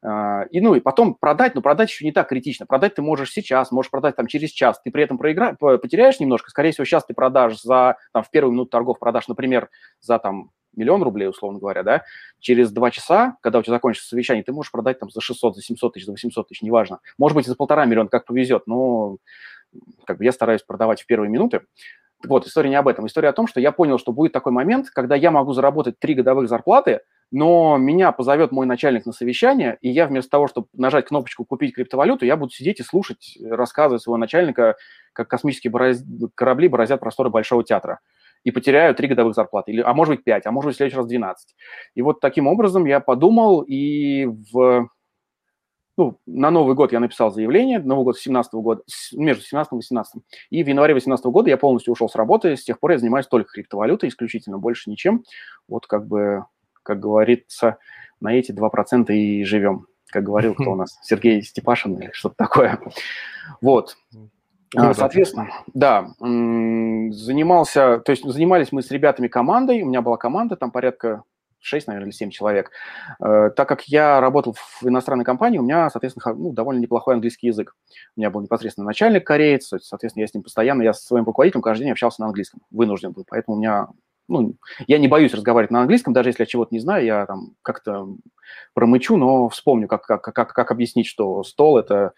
А, 0.01 0.43
и, 0.51 0.61
ну, 0.61 0.75
и 0.75 0.79
потом 0.79 1.15
продать, 1.15 1.55
но 1.55 1.61
продать 1.61 1.89
еще 1.89 2.05
не 2.05 2.11
так 2.11 2.29
критично. 2.29 2.65
Продать 2.65 2.95
ты 2.95 3.01
можешь 3.01 3.31
сейчас, 3.31 3.71
можешь 3.71 3.91
продать 3.91 4.15
там 4.15 4.27
через 4.27 4.49
час. 4.51 4.79
Ты 4.83 4.91
при 4.91 5.03
этом 5.03 5.17
проигра... 5.17 5.55
потеряешь 5.59 6.19
немножко. 6.19 6.49
Скорее 6.49 6.71
всего, 6.71 6.85
сейчас 6.85 7.05
ты 7.05 7.13
продашь 7.13 7.61
за, 7.61 7.97
там, 8.13 8.23
в 8.23 8.29
первую 8.29 8.53
минуту 8.53 8.71
торгов 8.71 8.99
продашь, 8.99 9.27
например, 9.27 9.69
за 9.99 10.19
там 10.19 10.51
миллион 10.75 11.03
рублей, 11.03 11.27
условно 11.27 11.59
говоря, 11.59 11.83
да, 11.83 12.03
через 12.39 12.71
два 12.71 12.91
часа, 12.91 13.37
когда 13.41 13.59
у 13.59 13.63
тебя 13.63 13.73
закончится 13.73 14.07
совещание, 14.07 14.43
ты 14.43 14.53
можешь 14.53 14.71
продать 14.71 14.99
там 14.99 15.09
за 15.09 15.19
600, 15.19 15.55
за 15.55 15.61
700 15.61 15.93
тысяч, 15.93 16.05
за 16.05 16.11
800 16.11 16.47
тысяч, 16.47 16.61
неважно. 16.61 16.99
Может 17.17 17.35
быть, 17.35 17.47
за 17.47 17.55
полтора 17.55 17.85
миллиона, 17.85 18.09
как 18.09 18.25
повезет, 18.25 18.67
но 18.67 19.17
как 20.05 20.17
бы 20.17 20.25
я 20.25 20.31
стараюсь 20.31 20.61
продавать 20.61 21.01
в 21.01 21.05
первые 21.05 21.29
минуты. 21.29 21.61
Вот, 22.25 22.45
история 22.45 22.69
не 22.69 22.75
об 22.75 22.87
этом. 22.87 23.07
История 23.07 23.29
о 23.29 23.33
том, 23.33 23.47
что 23.47 23.59
я 23.59 23.71
понял, 23.71 23.97
что 23.97 24.11
будет 24.11 24.33
такой 24.33 24.51
момент, 24.51 24.89
когда 24.89 25.15
я 25.15 25.31
могу 25.31 25.53
заработать 25.53 25.99
три 25.99 26.15
годовых 26.15 26.49
зарплаты, 26.49 27.01
но 27.31 27.77
меня 27.77 28.11
позовет 28.11 28.51
мой 28.51 28.65
начальник 28.65 29.05
на 29.05 29.11
совещание, 29.11 29.77
и 29.81 29.89
я 29.89 30.07
вместо 30.07 30.31
того, 30.31 30.47
чтобы 30.47 30.67
нажать 30.73 31.05
кнопочку 31.05 31.45
«Купить 31.45 31.75
криптовалюту», 31.75 32.25
я 32.25 32.35
буду 32.35 32.51
сидеть 32.51 32.79
и 32.79 32.83
слушать 32.83 33.37
рассказы 33.41 33.99
своего 33.99 34.17
начальника, 34.17 34.75
как 35.13 35.27
космические 35.27 35.71
бороз... 35.71 36.03
корабли 36.35 36.67
бороздят 36.67 36.99
просторы 36.99 37.29
Большого 37.29 37.63
театра 37.63 37.99
и 38.43 38.51
потеряю 38.51 38.95
три 38.95 39.07
годовых 39.07 39.35
зарплаты, 39.35 39.71
или, 39.71 39.81
а 39.81 39.93
может 39.93 40.15
быть 40.15 40.23
пять, 40.23 40.45
а 40.45 40.51
может 40.51 40.69
быть 40.69 40.75
в 40.75 40.77
следующий 40.77 40.97
раз 40.97 41.07
12. 41.07 41.55
И 41.95 42.01
вот 42.01 42.19
таким 42.19 42.47
образом 42.47 42.85
я 42.85 42.99
подумал, 42.99 43.61
и 43.61 44.25
в, 44.25 44.89
ну, 45.97 46.17
на 46.25 46.49
Новый 46.49 46.75
год 46.75 46.93
я 46.93 46.99
написал 46.99 47.31
заявление, 47.31 47.79
Новый 47.79 48.05
год 48.05 48.17
17 48.17 48.53
года, 48.53 48.81
между 49.13 49.43
17 49.43 49.73
и 49.73 49.75
18. 49.75 50.23
И 50.49 50.63
в 50.63 50.67
январе 50.67 50.93
18 50.93 51.25
года 51.25 51.49
я 51.49 51.57
полностью 51.57 51.91
ушел 51.91 52.09
с 52.09 52.15
работы, 52.15 52.55
с 52.55 52.63
тех 52.63 52.79
пор 52.79 52.91
я 52.91 52.97
занимаюсь 52.97 53.27
только 53.27 53.51
криптовалютой, 53.51 54.09
исключительно, 54.09 54.57
больше 54.57 54.89
ничем. 54.89 55.25
Вот 55.67 55.85
как 55.85 56.07
бы 56.07 56.45
как 56.89 56.99
говорится, 56.99 57.77
на 58.19 58.33
эти 58.33 58.51
2% 58.51 59.13
и 59.13 59.43
живем, 59.43 59.85
как 60.07 60.23
говорил 60.23 60.55
кто 60.55 60.71
у 60.71 60.75
нас, 60.75 60.97
Сергей 61.03 61.43
Степашин 61.43 61.95
или 61.99 62.09
что-то 62.13 62.35
такое. 62.35 62.79
Вот. 63.61 63.95
А, 64.75 64.93
соответственно, 64.95 65.49
да, 65.73 66.09
занимался, 66.19 67.99
то 67.99 68.11
есть 68.11 68.23
занимались 68.23 68.71
мы 68.71 68.81
с 68.81 68.89
ребятами 68.89 69.27
командой, 69.27 69.83
у 69.83 69.85
меня 69.85 70.01
была 70.01 70.17
команда, 70.17 70.55
там 70.55 70.71
порядка 70.71 71.23
6, 71.59 71.87
наверное, 71.87 72.07
или 72.07 72.15
7 72.15 72.31
человек. 72.31 72.71
Э, 73.23 73.51
так 73.55 73.67
как 73.67 73.83
я 73.83 74.19
работал 74.19 74.55
в 74.81 74.87
иностранной 74.87 75.25
компании, 75.25 75.59
у 75.59 75.63
меня, 75.63 75.89
соответственно, 75.91 76.33
ну, 76.33 76.53
довольно 76.53 76.79
неплохой 76.79 77.15
английский 77.15 77.47
язык. 77.47 77.75
У 78.15 78.19
меня 78.19 78.31
был 78.31 78.41
непосредственно 78.41 78.85
начальник 78.85 79.27
кореец, 79.27 79.67
соответственно, 79.81 80.21
я 80.21 80.27
с 80.27 80.33
ним 80.33 80.41
постоянно, 80.41 80.81
я 80.81 80.93
со 80.93 81.05
своим 81.05 81.25
руководителем 81.25 81.61
каждый 81.61 81.83
день 81.83 81.91
общался 81.91 82.21
на 82.21 82.27
английском, 82.27 82.61
вынужден 82.71 83.11
был, 83.11 83.25
поэтому 83.27 83.57
у 83.57 83.59
меня 83.59 83.89
ну, 84.29 84.55
я 84.87 84.97
не 84.99 85.07
боюсь 85.07 85.33
разговаривать 85.33 85.71
на 85.71 85.81
английском, 85.81 86.13
даже 86.13 86.29
если 86.29 86.43
я 86.43 86.47
чего-то 86.47 86.73
не 86.73 86.79
знаю, 86.79 87.05
я 87.05 87.25
там 87.25 87.55
как-то 87.61 88.07
промычу, 88.73 89.17
но 89.17 89.49
вспомню, 89.49 89.87
как, 89.87 90.03
как, 90.03 90.21
как, 90.21 90.53
как 90.53 90.71
объяснить, 90.71 91.07
что 91.07 91.43
стол– 91.43 91.77
это 91.79 92.13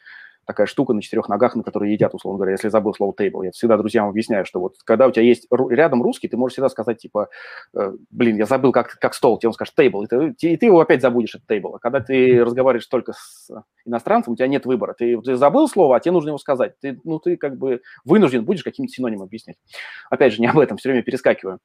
такая 0.46 0.68
штука 0.68 0.94
на 0.94 1.02
четырех 1.02 1.30
ногах, 1.30 1.56
на 1.56 1.64
которой 1.64 1.94
едят, 1.94 2.14
условно 2.14 2.38
говоря, 2.38 2.54
если 2.54 2.70
забыл 2.70 2.94
слово 2.94 3.14
table. 3.14 3.46
Я 3.46 3.52
всегда 3.52 3.78
друзьям 3.78 4.10
объясняю, 4.10 4.46
что 4.46 4.60
вот 4.60 4.76
когда 4.84 5.08
у 5.08 5.12
тебя 5.12 5.24
есть 5.24 5.48
рядом 5.52 6.02
русский, 6.02 6.28
ты 6.28 6.38
можешь 6.38 6.54
всегда 6.54 6.70
сказать, 6.70 6.98
типа, 6.98 7.30
э, 7.74 7.94
блин, 8.10 8.38
я 8.38 8.46
забыл, 8.46 8.72
как, 8.72 8.98
как 9.00 9.14
стол, 9.14 9.38
тебе 9.38 9.50
он 9.50 9.54
скажет 9.54 9.74
table, 9.78 10.04
и 10.04 10.08
ты, 10.08 10.48
и 10.48 10.58
ты 10.58 10.66
его 10.66 10.80
опять 10.80 11.02
забудешь, 11.02 11.36
от 11.36 11.44
table. 11.50 11.76
А 11.76 11.80
когда 11.80 12.00
ты 12.00 12.44
разговариваешь 12.44 12.88
только 12.88 13.14
с 13.14 13.50
иностранцем, 13.86 14.34
у 14.34 14.36
тебя 14.36 14.48
нет 14.48 14.66
выбора. 14.66 14.94
Ты, 14.98 15.20
ты 15.22 15.36
забыл 15.36 15.68
слово, 15.68 15.96
а 15.96 16.00
тебе 16.00 16.14
нужно 16.14 16.30
его 16.30 16.38
сказать. 16.38 16.74
Ты, 16.80 17.00
ну, 17.04 17.20
ты 17.20 17.38
как 17.38 17.58
бы 17.58 17.82
вынужден 18.04 18.44
будешь 18.44 18.64
каким-то 18.64 18.92
синонимом 18.92 19.26
объяснять. 19.26 19.58
Опять 20.10 20.34
же, 20.34 20.42
не 20.42 20.48
об 20.48 20.60
этом, 20.60 20.78
все 20.78 20.90
время 20.90 21.04
перескакиваю. 21.04 21.60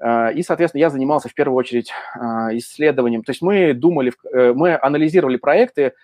Э, 0.00 0.32
и, 0.32 0.42
соответственно, 0.42 0.80
я 0.80 0.90
занимался 0.90 1.28
в 1.28 1.34
первую 1.34 1.56
очередь 1.56 1.90
э, 2.16 2.18
исследованием. 2.58 3.22
То 3.22 3.30
есть 3.30 3.42
мы 3.42 3.72
думали, 3.74 4.12
э, 4.32 4.52
мы 4.52 4.78
анализировали 4.80 5.36
проекты 5.36 5.94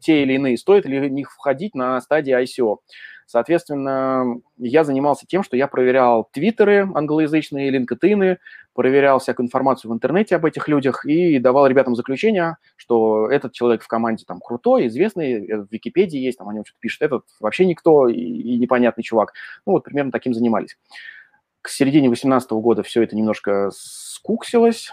те 0.00 0.22
или 0.22 0.34
иные, 0.34 0.58
стоит 0.58 0.84
ли 0.84 1.00
в 1.00 1.10
них 1.10 1.32
входить 1.32 1.74
на 1.74 1.98
стадии 2.02 2.38
ICO. 2.38 2.78
Соответственно, 3.26 4.40
я 4.58 4.84
занимался 4.84 5.26
тем, 5.26 5.42
что 5.42 5.56
я 5.56 5.66
проверял 5.66 6.28
твиттеры 6.30 6.86
англоязычные, 6.94 7.70
линкетины, 7.70 8.38
проверял 8.74 9.18
всякую 9.18 9.46
информацию 9.46 9.90
в 9.90 9.94
интернете 9.94 10.36
об 10.36 10.44
этих 10.44 10.68
людях 10.68 11.06
и 11.06 11.38
давал 11.38 11.66
ребятам 11.66 11.96
заключение, 11.96 12.58
что 12.76 13.30
этот 13.30 13.52
человек 13.52 13.82
в 13.82 13.88
команде 13.88 14.24
там 14.26 14.40
крутой, 14.40 14.88
известный, 14.88 15.46
в 15.46 15.68
Википедии 15.70 16.18
есть, 16.18 16.36
там 16.36 16.48
о 16.50 16.52
нем 16.52 16.66
что-то 16.66 16.80
пишет, 16.80 17.00
этот 17.00 17.24
вообще 17.40 17.64
никто 17.64 18.08
и, 18.08 18.14
и 18.14 18.58
непонятный 18.58 19.02
чувак. 19.02 19.32
Ну 19.64 19.72
вот 19.72 19.84
примерно 19.84 20.12
таким 20.12 20.34
занимались. 20.34 20.76
К 21.64 21.70
середине 21.70 22.08
2018 22.08 22.50
года 22.50 22.82
все 22.82 23.02
это 23.02 23.16
немножко 23.16 23.70
скуксилось, 23.72 24.92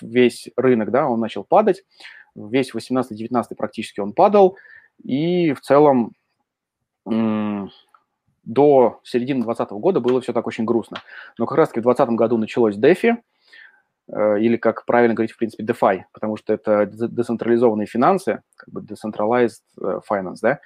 весь 0.00 0.48
рынок, 0.56 0.92
да, 0.92 1.08
он 1.08 1.18
начал 1.18 1.42
падать, 1.42 1.82
весь 2.36 2.72
18-19 2.72 3.56
практически 3.56 3.98
он 3.98 4.12
падал, 4.12 4.56
и 5.02 5.52
в 5.54 5.60
целом 5.60 6.12
до 7.04 9.00
середины 9.02 9.42
2020 9.42 9.70
года 9.72 9.98
было 9.98 10.20
все 10.20 10.32
так 10.32 10.46
очень 10.46 10.64
грустно. 10.64 10.98
Но 11.36 11.46
как 11.46 11.58
раз-таки 11.58 11.80
в 11.80 11.82
2020 11.82 12.16
году 12.16 12.38
началось 12.38 12.78
DeFi, 12.78 13.16
э, 14.12 14.40
или, 14.40 14.56
как 14.56 14.84
правильно 14.84 15.16
говорить, 15.16 15.32
в 15.32 15.36
принципе, 15.36 15.64
DeFi, 15.64 16.02
потому 16.12 16.36
что 16.36 16.52
это 16.52 16.86
децентрализованные 16.86 17.88
финансы, 17.88 18.42
как 18.54 18.72
бы 18.72 18.82
decentralized 18.82 19.62
э, 19.80 19.98
finance, 20.08 20.38
да. 20.42 20.60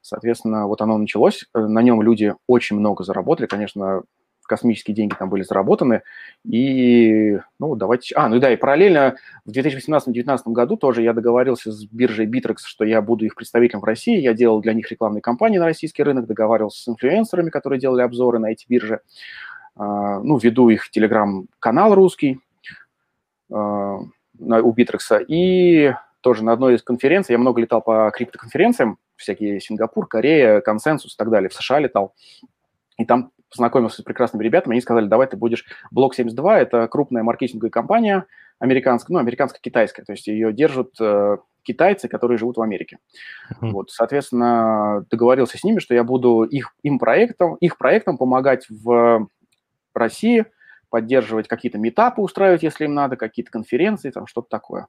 Соответственно, 0.00 0.68
вот 0.68 0.80
оно 0.80 0.96
началось, 0.96 1.44
э, 1.54 1.58
на 1.58 1.82
нем 1.82 2.02
люди 2.02 2.36
очень 2.46 2.78
много 2.78 3.02
заработали, 3.02 3.48
конечно, 3.48 4.04
космические 4.46 4.94
деньги 4.94 5.14
там 5.18 5.28
были 5.28 5.42
заработаны. 5.42 6.02
И, 6.44 7.38
ну, 7.58 7.74
давайте... 7.74 8.14
А, 8.14 8.28
ну 8.28 8.38
да, 8.38 8.52
и 8.52 8.56
параллельно 8.56 9.16
в 9.44 9.50
2018-2019 9.50 10.38
году 10.46 10.76
тоже 10.76 11.02
я 11.02 11.12
договорился 11.12 11.72
с 11.72 11.84
биржей 11.84 12.26
Bittrex, 12.26 12.56
что 12.64 12.84
я 12.84 13.02
буду 13.02 13.24
их 13.24 13.34
представителем 13.34 13.80
в 13.80 13.84
России. 13.84 14.20
Я 14.20 14.34
делал 14.34 14.60
для 14.60 14.72
них 14.72 14.90
рекламные 14.90 15.22
кампании 15.22 15.58
на 15.58 15.66
российский 15.66 16.02
рынок, 16.02 16.26
договаривался 16.26 16.82
с 16.82 16.88
инфлюенсерами, 16.88 17.50
которые 17.50 17.80
делали 17.80 18.02
обзоры 18.02 18.38
на 18.38 18.46
эти 18.46 18.66
биржи. 18.68 19.00
А, 19.76 20.20
ну, 20.20 20.38
веду 20.38 20.68
их 20.68 20.90
телеграм-канал 20.90 21.94
русский 21.94 22.40
а, 23.52 23.98
у 24.38 24.72
Bittrex. 24.72 25.24
И 25.28 25.92
тоже 26.20 26.44
на 26.44 26.52
одной 26.52 26.74
из 26.74 26.82
конференций, 26.82 27.34
я 27.34 27.38
много 27.38 27.60
летал 27.60 27.82
по 27.82 28.10
криптоконференциям, 28.12 28.98
всякие 29.16 29.60
Сингапур, 29.60 30.08
Корея, 30.08 30.60
Консенсус 30.60 31.14
и 31.14 31.16
так 31.16 31.30
далее, 31.30 31.48
в 31.48 31.54
США 31.54 31.78
летал. 31.78 32.14
И 32.98 33.04
там 33.04 33.30
познакомился 33.56 34.02
с 34.02 34.04
прекрасными 34.04 34.44
ребятами, 34.44 34.74
они 34.74 34.80
сказали, 34.80 35.06
давай 35.06 35.26
ты 35.26 35.36
будешь 35.36 35.64
Блок 35.90 36.14
72, 36.14 36.60
это 36.60 36.86
крупная 36.88 37.22
маркетинговая 37.22 37.70
компания 37.70 38.26
американская, 38.58 39.14
ну, 39.14 39.20
американско-китайская, 39.20 40.04
то 40.04 40.12
есть 40.12 40.26
ее 40.26 40.52
держат 40.52 40.92
э, 41.00 41.38
китайцы, 41.62 42.08
которые 42.08 42.38
живут 42.38 42.56
в 42.56 42.62
Америке. 42.62 42.98
Uh-huh. 43.50 43.70
Вот, 43.70 43.90
соответственно, 43.90 45.04
договорился 45.10 45.58
с 45.58 45.64
ними, 45.64 45.78
что 45.78 45.94
я 45.94 46.04
буду 46.04 46.44
их, 46.44 46.74
им 46.82 46.98
проектом, 46.98 47.56
их 47.56 47.76
проектом 47.76 48.16
помогать 48.18 48.66
в 48.70 49.28
России, 49.94 50.46
поддерживать 50.88 51.48
какие-то 51.48 51.78
метапы 51.78 52.22
устраивать, 52.22 52.62
если 52.62 52.84
им 52.84 52.94
надо, 52.94 53.16
какие-то 53.16 53.50
конференции, 53.50 54.10
там 54.10 54.26
что-то 54.26 54.48
такое. 54.48 54.86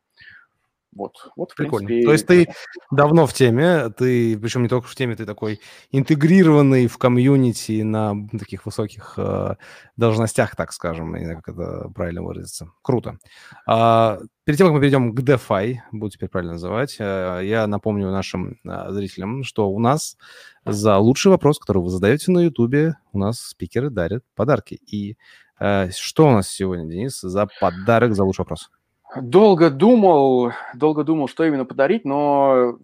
Вот, 0.98 1.30
вот 1.36 1.54
Прикольно. 1.56 1.88
принципе... 1.88 2.06
То 2.06 2.12
есть 2.12 2.28
ты 2.28 2.48
давно 2.92 3.28
в 3.28 3.34
теме, 3.34 3.90
ты, 3.90 4.38
причем 4.38 4.64
не 4.64 4.70
только 4.70 4.88
в 4.88 4.96
теме, 4.96 5.16
ты 5.16 5.26
такой 5.26 5.62
интегрированный 5.92 6.88
в 6.88 6.98
комьюнити 6.98 7.84
на 7.84 8.16
таких 8.38 8.66
высоких 8.66 9.14
э, 9.18 9.56
должностях, 9.96 10.56
так 10.56 10.74
скажем, 10.74 11.16
не 11.16 11.26
знаю, 11.26 11.42
как 11.44 11.56
это 11.56 11.90
правильно 11.94 12.24
выразиться. 12.24 12.72
Круто. 12.82 13.20
А, 13.68 14.20
перед 14.44 14.58
тем, 14.58 14.68
как 14.68 14.74
мы 14.74 14.80
перейдем 14.80 15.14
к 15.14 15.20
DeFi, 15.20 15.76
буду 15.92 16.12
теперь 16.12 16.30
правильно 16.30 16.54
называть, 16.54 16.96
э, 17.00 17.42
я 17.44 17.68
напомню 17.68 18.12
нашим 18.12 18.58
э, 18.66 18.92
зрителям, 18.92 19.44
что 19.44 19.70
у 19.70 19.80
нас 19.80 20.18
за 20.66 20.98
лучший 20.98 21.30
вопрос, 21.30 21.60
который 21.60 21.84
вы 21.84 21.90
задаете 21.90 22.32
на 22.32 22.40
YouTube, 22.40 22.96
у 23.14 23.20
нас 23.20 23.40
спикеры 23.40 23.90
дарят 23.90 24.24
подарки. 24.36 24.80
И 24.88 25.18
э, 25.60 25.90
что 25.92 26.28
у 26.28 26.32
нас 26.32 26.50
сегодня, 26.50 26.90
Денис, 26.90 27.20
за 27.22 27.48
подарок 27.60 28.16
за 28.16 28.24
лучший 28.24 28.42
вопрос? 28.42 28.72
Долго 29.16 29.70
думал, 29.70 30.52
долго 30.76 31.04
думал, 31.04 31.28
что 31.28 31.46
именно 31.46 31.66
подарить, 31.66 32.04
но 32.04 32.78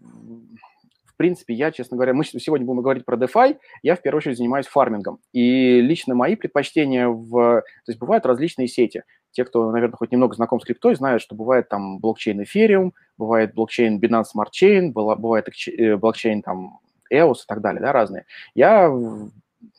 в 1.13 1.17
принципе, 1.17 1.53
я, 1.53 1.71
честно 1.71 1.95
говоря, 1.95 2.13
мы 2.13 2.23
сегодня 2.25 2.65
будем 2.65 2.81
говорить 2.81 3.05
про 3.05 3.17
DeFi, 3.17 3.57
я 3.83 3.95
в 3.95 4.01
первую 4.01 4.17
очередь 4.17 4.37
занимаюсь 4.37 4.65
фармингом. 4.65 5.19
И 5.31 5.79
лично 5.79 6.15
мои 6.15 6.35
предпочтения 6.35 7.07
в... 7.07 7.61
То 7.61 7.89
есть 7.89 7.99
бывают 7.99 8.25
различные 8.25 8.67
сети. 8.67 9.03
Те, 9.31 9.45
кто, 9.45 9.71
наверное, 9.71 9.95
хоть 9.95 10.11
немного 10.11 10.35
знаком 10.35 10.59
с 10.59 10.65
криптой, 10.65 10.95
знают, 10.95 11.21
что 11.21 11.35
бывает 11.35 11.69
там 11.69 11.99
блокчейн 11.99 12.41
Ethereum, 12.41 12.93
бывает 13.17 13.53
блокчейн 13.53 13.99
Binance 13.99 14.25
Smart 14.35 14.49
Chain, 14.51 14.91
бывает 14.91 15.47
э, 15.67 15.97
блокчейн 15.97 16.41
там 16.41 16.79
EOS 17.11 17.43
и 17.43 17.47
так 17.47 17.61
далее, 17.61 17.81
да, 17.81 17.91
разные. 17.91 18.25
Я 18.55 18.91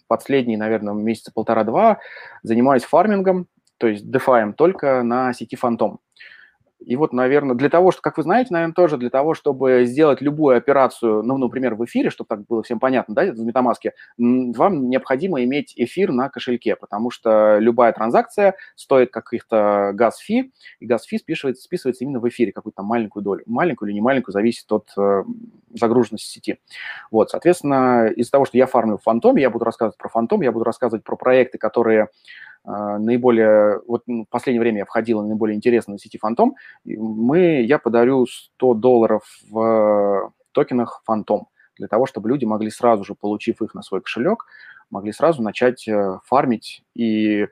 последние, 0.07 0.59
наверное, 0.59 0.95
месяца 0.95 1.33
полтора-два 1.35 1.99
занимаюсь 2.43 2.85
фармингом, 2.85 3.49
то 3.79 3.89
есть 3.89 4.05
DeFi 4.07 4.53
только 4.53 5.03
на 5.03 5.33
сети 5.33 5.59
Phantom. 5.61 5.99
И 6.87 6.97
вот, 6.97 7.13
наверное, 7.13 7.55
для 7.57 7.69
того, 7.69 7.93
что, 7.93 8.03
как 8.03 8.17
вы 8.17 8.23
знаете, 8.23 8.53
наверное, 8.53 8.75
тоже 8.75 8.97
для 8.97 9.11
того, 9.11 9.35
чтобы 9.35 9.85
сделать 9.85 10.21
любую 10.21 10.57
операцию, 10.57 11.23
ну, 11.23 11.39
например, 11.39 11.75
в 11.75 11.85
эфире, 11.85 12.11
чтобы 12.11 12.29
так 12.29 12.47
было 12.47 12.63
всем 12.63 12.79
понятно, 12.79 13.15
да, 13.15 13.25
в 13.33 13.41
MetaMask, 13.41 13.91
вам 14.19 14.89
необходимо 14.89 15.43
иметь 15.45 15.73
эфир 15.77 16.13
на 16.13 16.29
кошельке, 16.29 16.77
потому 16.77 17.11
что 17.11 17.59
любая 17.59 17.93
транзакция 17.93 18.55
стоит 18.75 19.11
каких-то 19.11 19.93
газ-фи, 19.95 20.53
и 20.81 20.87
газ-фи 20.87 21.19
списывается, 21.19 21.63
списывается 21.63 22.05
именно 22.05 22.21
в 22.21 22.29
эфире, 22.29 22.53
какую-то 22.53 22.83
маленькую 22.83 23.23
долю. 23.23 23.43
Маленькую 23.47 23.89
или 23.89 23.95
не 23.95 24.01
маленькую, 24.03 24.33
зависит 24.33 24.71
от 24.71 24.89
э, 24.99 25.25
загруженности 25.75 26.27
сети. 26.27 26.59
Вот, 27.11 27.31
соответственно, 27.31 28.09
из-за 28.09 28.31
того, 28.31 28.45
что 28.45 28.59
я 28.59 28.67
фармлю 28.67 28.99
в 28.99 29.03
Фантоме, 29.03 29.43
я 29.43 29.51
буду 29.51 29.65
рассказывать 29.65 29.97
про 29.97 30.09
Фантом, 30.09 30.43
я 30.43 30.53
буду 30.53 30.65
рассказывать 30.65 31.05
про 31.05 31.17
проекты, 31.17 31.59
которые 31.59 32.09
наиболее, 32.65 33.81
вот 33.87 34.03
ну, 34.07 34.25
в 34.25 34.29
последнее 34.29 34.61
время 34.61 34.79
я 34.79 34.85
входил 34.85 35.21
на 35.21 35.29
наиболее 35.29 35.57
интересную 35.57 35.99
сети 35.99 36.19
Фантом, 36.19 36.55
мы, 36.85 37.63
я 37.63 37.79
подарю 37.79 38.27
100 38.27 38.75
долларов 38.75 39.23
в 39.51 40.33
токенах 40.53 41.03
Фантом 41.05 41.49
для 41.77 41.89
того, 41.89 42.07
чтобы 42.07 42.29
люди 42.29 42.45
могли 42.45 42.71
сразу 42.71 43.05
же, 43.05 43.15
получив 43.15 43.61
их 43.61 43.75
на 43.75 43.83
свой 43.83 44.01
кошелек, 44.01 44.47
могли 44.91 45.13
сразу 45.13 45.43
начать 45.43 45.87
э, 45.89 46.19
фармить 46.25 46.85
и 46.95 47.49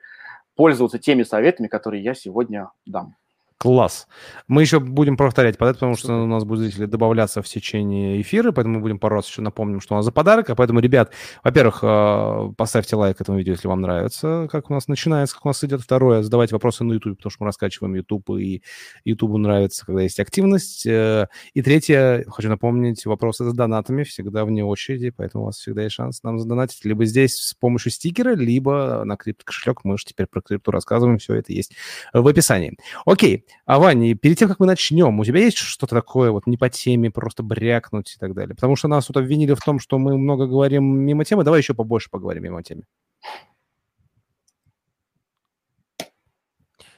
пользоваться 0.55 0.99
теми 0.99 1.23
советами, 1.23 1.67
которые 1.67 2.03
я 2.03 2.13
сегодня 2.13 2.71
дам. 2.85 3.15
Класс. 3.63 4.07
Мы 4.49 4.61
еще 4.61 4.81
будем 4.81 5.15
повторять 5.15 5.57
под 5.57 5.69
это, 5.69 5.75
потому 5.75 5.95
что 5.95 6.21
у 6.21 6.25
нас 6.25 6.43
будут 6.43 6.65
зрители 6.65 6.85
добавляться 6.85 7.41
в 7.41 7.47
течение 7.47 8.21
эфира, 8.21 8.51
поэтому 8.51 8.75
мы 8.75 8.81
будем 8.81 8.99
пару 8.99 9.15
раз 9.15 9.29
еще 9.29 9.41
напомним, 9.41 9.79
что 9.79 9.93
у 9.93 9.97
нас 9.97 10.03
за 10.03 10.11
подарок. 10.11 10.49
А 10.49 10.55
поэтому, 10.55 10.81
ребят, 10.81 11.13
во-первых, 11.45 11.79
э, 11.81 12.51
поставьте 12.57 12.97
лайк 12.97 13.21
этому 13.21 13.37
видео, 13.37 13.53
если 13.53 13.69
вам 13.69 13.79
нравится, 13.79 14.49
как 14.51 14.69
у 14.69 14.73
нас 14.73 14.89
начинается, 14.89 15.35
как 15.35 15.45
у 15.45 15.47
нас 15.47 15.63
идет. 15.63 15.79
Второе, 15.79 16.23
задавайте 16.23 16.55
вопросы 16.55 16.83
на 16.83 16.91
YouTube, 16.91 17.15
потому 17.15 17.31
что 17.31 17.41
мы 17.41 17.45
раскачиваем 17.47 17.95
YouTube, 17.95 18.31
и 18.31 18.63
YouTube 19.05 19.37
нравится, 19.37 19.85
когда 19.85 20.01
есть 20.01 20.19
активность. 20.19 20.85
Э, 20.85 21.29
и 21.53 21.61
третье, 21.61 22.25
хочу 22.27 22.49
напомнить, 22.49 23.05
вопросы 23.05 23.49
с 23.49 23.53
донатами 23.53 24.03
всегда 24.03 24.43
вне 24.43 24.65
очереди, 24.65 25.11
поэтому 25.11 25.45
у 25.45 25.47
вас 25.47 25.55
всегда 25.55 25.83
есть 25.83 25.95
шанс 25.95 26.21
нам 26.23 26.37
задонатить 26.37 26.83
либо 26.83 27.05
здесь 27.05 27.37
с 27.37 27.53
помощью 27.53 27.93
стикера, 27.93 28.35
либо 28.35 29.03
на 29.05 29.15
крипто-кошелек. 29.15 29.85
Мы 29.85 29.97
же 29.97 30.03
теперь 30.03 30.27
про 30.27 30.41
крипту 30.41 30.71
рассказываем, 30.71 31.17
все 31.17 31.35
это 31.35 31.53
есть 31.53 31.71
в 32.11 32.27
описании. 32.27 32.77
Окей. 33.05 33.45
А, 33.65 33.79
Ваня, 33.79 34.15
перед 34.15 34.37
тем, 34.37 34.49
как 34.49 34.59
мы 34.59 34.65
начнем, 34.65 35.19
у 35.19 35.25
тебя 35.25 35.39
есть 35.39 35.57
что-то 35.57 35.95
такое 35.95 36.31
вот 36.31 36.47
не 36.47 36.57
по 36.57 36.69
теме, 36.69 37.11
просто 37.11 37.43
брякнуть 37.43 38.15
и 38.15 38.19
так 38.19 38.33
далее? 38.33 38.55
Потому 38.55 38.75
что 38.75 38.87
нас 38.87 39.05
тут 39.05 39.17
обвинили 39.17 39.53
в 39.53 39.61
том, 39.61 39.79
что 39.79 39.97
мы 39.97 40.17
много 40.17 40.47
говорим 40.47 40.83
мимо 40.83 41.23
темы. 41.23 41.43
Давай 41.43 41.61
еще 41.61 41.73
побольше 41.73 42.09
поговорим 42.09 42.43
мимо 42.43 42.61
темы. 42.61 42.83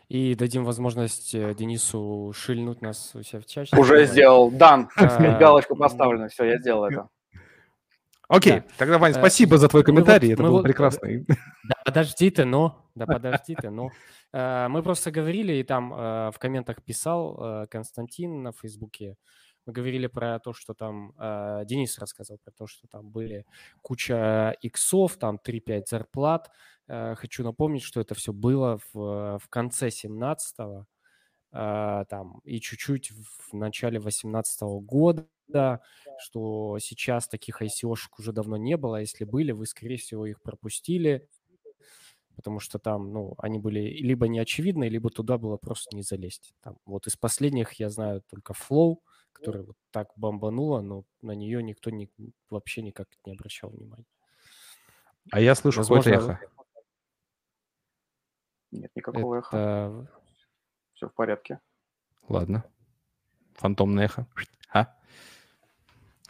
И 0.08 0.36
дадим 0.36 0.66
возможность 0.66 1.34
э, 1.34 1.56
Денису 1.56 2.32
шильнуть 2.36 2.82
нас 2.82 3.12
у 3.16 3.24
себя 3.24 3.42
в 3.42 3.46
чате. 3.48 3.76
Уже 3.76 4.06
сделал. 4.06 4.52
Дан. 4.52 4.90
А, 4.96 5.38
галочку 5.40 5.76
поставлена. 5.76 6.30
Все, 6.30 6.46
я 6.46 6.60
сделал 6.60 6.86
это. 6.86 7.10
Окей, 8.28 8.60
да. 8.60 8.66
тогда, 8.78 8.98
Вань, 8.98 9.12
э, 9.12 9.16
спасибо 9.16 9.58
за 9.58 9.68
твой 9.68 9.84
комментарий, 9.84 10.30
вот, 10.30 10.34
это 10.34 10.44
был 10.44 10.52
вот, 10.52 10.64
прекрасный. 10.64 11.26
Да 11.28 11.76
подожди 11.86 12.30
ты, 12.32 12.46
но, 12.46 12.90
да 12.96 13.06
подожди 13.08 13.56
ты, 13.56 13.70
но. 13.70 13.92
Э, 14.34 14.68
мы 14.68 14.84
просто 14.84 15.12
говорили, 15.12 15.54
и 15.54 15.64
там 15.64 15.94
э, 15.94 16.32
в 16.32 16.40
комментах 16.40 16.84
писал 16.84 17.38
э, 17.40 17.68
Константин 17.68 18.44
на 18.44 18.52
Фейсбуке, 18.52 19.18
мы 19.66 19.74
говорили 19.74 20.06
про 20.06 20.40
то, 20.40 20.54
что 20.54 20.76
там 20.76 21.16
Денис 21.66 21.98
рассказал 21.98 22.38
про 22.38 22.52
то, 22.52 22.68
что 22.68 22.88
там 22.88 23.10
были 23.10 23.48
куча 23.82 24.56
иксов, 24.62 25.18
там 25.18 25.40
3-5 25.44 25.86
зарплат. 25.90 26.52
Хочу 26.88 27.44
напомнить, 27.44 27.82
что 27.82 28.00
это 28.00 28.14
все 28.14 28.32
было 28.32 28.78
в, 28.94 29.40
в 29.40 29.50
конце 29.50 29.88
17-го, 29.88 30.86
там, 31.52 32.42
и 32.44 32.60
чуть-чуть 32.60 33.12
в 33.12 33.56
начале 33.56 34.00
18 34.00 34.62
-го 34.62 34.82
года, 34.82 35.28
что 36.20 36.78
сейчас 36.80 37.28
таких 37.28 37.62
ICO-шек 37.62 38.20
уже 38.20 38.32
давно 38.32 38.58
не 38.58 38.78
было, 38.78 38.98
а 38.98 39.02
если 39.02 39.26
были, 39.26 39.52
вы, 39.52 39.66
скорее 39.66 39.98
всего, 39.98 40.26
их 40.26 40.42
пропустили, 40.42 41.28
потому 42.36 42.60
что 42.60 42.80
там, 42.80 43.12
ну, 43.12 43.36
они 43.38 43.60
были 43.60 43.80
либо 43.80 44.28
неочевидны, 44.28 44.90
либо 44.90 45.10
туда 45.10 45.38
было 45.38 45.58
просто 45.58 45.96
не 45.96 46.04
залезть. 46.04 46.54
Там, 46.62 46.78
вот 46.86 47.08
из 47.08 47.16
последних 47.16 47.74
я 47.74 47.90
знаю 47.90 48.22
только 48.30 48.54
Flow, 48.54 48.98
который 49.32 49.64
вот 49.64 49.78
так 49.92 50.10
бомбануло, 50.16 50.82
но 50.82 51.06
на 51.22 51.32
нее 51.32 51.62
никто 51.64 51.90
не, 51.90 52.10
вообще 52.50 52.82
никак 52.82 53.08
не 53.26 53.34
обращал 53.34 53.70
внимания. 53.70 54.06
А 55.32 55.40
я 55.40 55.56
слышу 55.56 55.82
какое-то 55.82 56.10
эхо. 56.10 56.40
Нет 58.72 58.92
никакого 58.96 59.40
это... 59.40 59.48
эха. 59.48 60.22
Все 60.94 61.10
в 61.10 61.14
порядке. 61.14 61.60
Ладно. 62.28 62.64
Фантомное 63.54 64.06
эхо. 64.06 64.28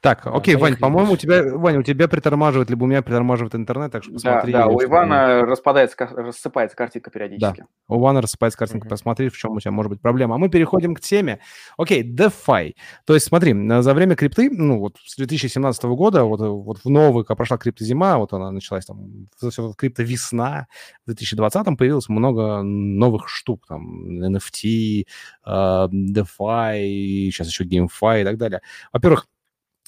Так, 0.00 0.26
окей, 0.26 0.56
Вань, 0.56 0.76
по-моему, 0.76 1.12
у 1.12 1.16
тебя, 1.16 1.42
Вань, 1.56 1.76
у 1.76 1.82
тебя 1.82 2.08
притормаживает, 2.08 2.70
либо 2.70 2.84
у 2.84 2.86
меня 2.86 3.02
притормаживает 3.02 3.54
интернет, 3.54 3.92
так 3.92 4.02
что 4.02 4.14
посмотри. 4.14 4.52
Да, 4.52 4.60
да 4.60 4.66
у 4.68 4.82
Ивана 4.82 5.42
распадается, 5.42 5.96
рассыпается 5.98 6.74
картинка 6.74 7.10
периодически. 7.10 7.60
Да, 7.60 7.66
у 7.94 8.00
Ивана 8.00 8.22
рассыпается 8.22 8.58
картинка, 8.58 8.86
mm-hmm. 8.86 8.90
посмотри, 8.90 9.28
в 9.28 9.36
чем 9.36 9.52
у 9.52 9.60
тебя 9.60 9.72
может 9.72 9.90
быть 9.90 10.00
проблема. 10.00 10.36
А 10.36 10.38
мы 10.38 10.48
переходим 10.48 10.94
к 10.94 11.00
теме. 11.00 11.40
Окей, 11.76 12.02
DeFi. 12.02 12.74
То 13.04 13.12
есть 13.12 13.26
смотри, 13.26 13.54
за 13.82 13.92
время 13.92 14.16
крипты, 14.16 14.48
ну 14.50 14.78
вот 14.78 14.96
с 15.04 15.16
2017 15.16 15.84
года, 15.84 16.24
вот, 16.24 16.40
вот 16.40 16.78
в 16.82 16.88
новый, 16.88 17.24
когда 17.24 17.36
прошла 17.36 17.58
криптозима, 17.58 18.16
вот 18.16 18.32
она 18.32 18.50
началась 18.50 18.86
там, 18.86 19.28
все 19.36 19.72
крипто 19.74 20.02
весна, 20.02 20.66
в 21.04 21.08
2020 21.08 21.76
появилось 21.76 22.08
много 22.08 22.62
новых 22.62 23.28
штук, 23.28 23.66
там, 23.68 24.22
NFT, 24.22 25.04
а, 25.44 25.88
DeFi, 25.88 27.30
сейчас 27.30 27.48
еще 27.48 27.64
GameFi 27.64 28.22
и 28.22 28.24
так 28.24 28.38
далее. 28.38 28.62
Во-первых, 28.92 29.26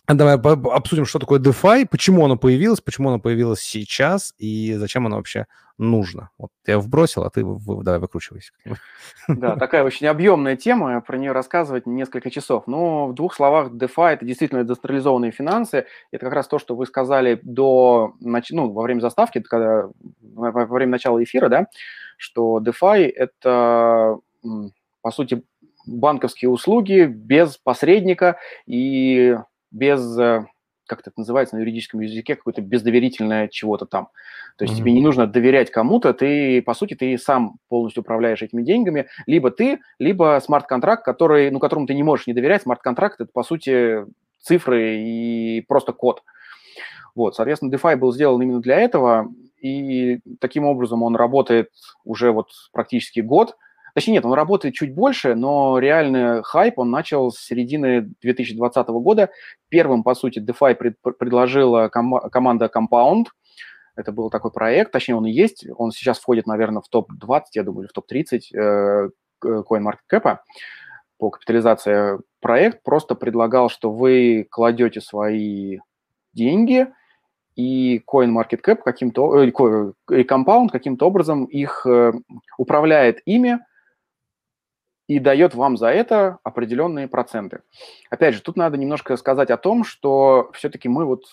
Давай 0.09 0.35
обсудим, 0.37 1.06
что 1.06 1.18
такое 1.18 1.38
DeFi, 1.38 1.87
почему 1.88 2.25
оно 2.25 2.37
появилось, 2.37 2.80
почему 2.80 3.09
оно 3.09 3.21
появилось 3.21 3.61
сейчас 3.61 4.35
и 4.37 4.75
зачем 4.75 5.06
оно 5.06 5.16
вообще 5.16 5.47
нужно. 5.78 6.30
Вот 6.38 6.50
я 6.66 6.78
вбросил, 6.78 7.23
а 7.23 7.30
ты 7.30 7.44
давай 7.44 8.00
выкручивайся. 8.00 8.52
Да, 9.28 9.56
такая 9.59 9.85
очень 9.85 10.06
объемная 10.06 10.56
тема, 10.56 11.00
про 11.00 11.18
нее 11.18 11.32
рассказывать 11.32 11.87
несколько 11.87 12.30
часов. 12.30 12.66
Но 12.66 13.09
в 13.09 13.14
двух 13.14 13.35
словах 13.35 13.73
DeFi– 13.73 14.11
это 14.14 14.25
действительно 14.25 14.64
децентрализованные 14.64 15.30
финансы. 15.30 15.87
Это 16.11 16.26
как 16.26 16.35
раз 16.35 16.49
то, 16.49 16.59
что 16.59 16.75
вы 16.75 16.87
сказали 16.87 17.40
до, 17.42 18.14
ну, 18.21 18.73
во 18.73 18.82
время 18.82 19.00
заставки, 19.00 19.40
когда, 19.40 19.88
во 20.21 20.66
время 20.66 20.92
начала 20.92 21.23
эфира, 21.23 21.49
да, 21.49 21.66
что 22.16 22.61
DeFi– 22.61 23.09
это, 23.16 24.18
по 25.00 25.11
сути, 25.11 25.42
банковские 25.87 26.50
услуги 26.50 27.04
без 27.04 27.56
посредника 27.56 28.38
и 28.66 29.37
без, 29.73 30.19
э, 30.19 30.45
как 30.87 31.00
это 31.00 31.11
называется 31.17 31.57
на 31.57 31.61
юридическом 31.61 32.00
языке, 32.00 32.37
какое-то 32.37 32.61
бездоверительное 32.61 33.49
чего-то 33.49 33.87
там. 33.87 34.09
То 34.57 34.64
есть 34.64 34.75
mm-hmm. 34.75 34.79
тебе 34.79 34.93
не 34.93 35.02
нужно 35.02 35.26
доверять 35.26 35.71
кому-то, 35.71 36.12
ты, 36.12 36.62
по 36.62 36.75
сути, 36.75 36.95
ты 36.95 37.17
сам 37.19 37.57
полностью 37.69 38.02
управляешь 38.02 38.43
этими 38.43 38.62
деньгами, 38.62 39.09
либо 39.26 39.50
ты, 39.50 39.81
либо 39.99 40.41
смарт-контракт, 40.45 41.05
который, 41.05 41.50
ну, 41.50 41.59
которому 41.59 41.87
ты 41.87 41.95
не 41.95 42.02
можешь 42.02 42.26
не 42.26 42.35
доверять. 42.35 42.62
Смарт-контракт– 42.62 43.17
это, 43.21 43.33
по 43.33 43.43
сути, 43.43 44.05
цифры 44.41 44.99
и 44.99 45.64
просто 45.67 45.93
код. 45.93 46.23
Вот, 47.14 47.35
соответственно, 47.35 47.75
DeFi 47.75 47.97
был 47.97 48.12
сделан 48.12 48.41
именно 48.43 48.61
для 48.61 48.79
этого, 48.79 49.29
и 49.61 50.21
таким 50.41 50.64
образом 50.64 51.02
он 51.02 51.17
работает 51.17 51.71
уже 52.05 52.31
вот 52.33 52.49
практически 52.73 53.21
год– 53.21 53.57
Точнее, 53.95 54.15
нет, 54.15 54.25
он 54.25 54.33
работает 54.33 54.75
чуть 54.75 54.95
больше, 54.95 55.35
но 55.35 55.79
реальный 55.79 56.43
хайп 56.43 56.79
он 56.79 56.91
начал 56.91 57.31
с 57.31 57.39
середины 57.39 58.13
2020 58.23 58.89
года. 58.89 59.31
Первым, 59.69 60.03
по 60.03 60.15
сути, 60.15 60.39
DeFi 60.39 60.75
пред, 60.75 60.97
предложила 61.19 61.89
ком- 61.89 62.31
команда 62.31 62.71
Compound. 62.75 63.27
Это 63.95 64.11
был 64.13 64.31
такой 64.31 64.50
проект, 64.50 64.93
точнее, 64.93 65.17
он 65.17 65.26
и 65.26 65.33
есть. 65.33 65.67
Он 65.76 65.91
сейчас 65.91 66.19
входит, 66.19 66.47
наверное, 66.47 66.81
в 66.81 66.89
топ-20, 66.89 67.43
я 67.52 67.63
думаю, 67.63 67.89
в 67.89 67.93
топ-30 67.93 68.41
э, 68.55 69.09
CoinMarketCap 69.45 70.39
по 71.19 71.31
капитализации. 71.31 72.19
Проект 72.41 72.83
просто 72.83 73.15
предлагал, 73.15 73.69
что 73.69 73.93
вы 73.93 74.47
кладете 74.50 75.02
свои 75.02 75.81
деньги, 76.33 76.87
и 77.55 78.02
CoinMarketCap 78.11 78.76
каким-то, 78.83 79.43
э, 79.43 79.49
и 79.49 80.23
Compound 80.23 80.69
каким-то 80.71 81.07
образом 81.07 81.45
их 81.45 81.85
э, 81.87 82.13
управляет 82.57 83.21
ими, 83.26 83.59
и 85.13 85.19
дает 85.19 85.55
вам 85.55 85.77
за 85.77 85.89
это 85.89 86.39
определенные 86.43 87.07
проценты. 87.07 87.61
Опять 88.09 88.35
же, 88.35 88.41
тут 88.41 88.57
надо 88.57 88.79
немножко 88.79 89.17
сказать 89.19 89.51
о 89.51 89.59
том, 89.59 89.85
что 89.85 90.51
все-таки 90.55 90.89
мы 90.89 91.05
вот 91.05 91.25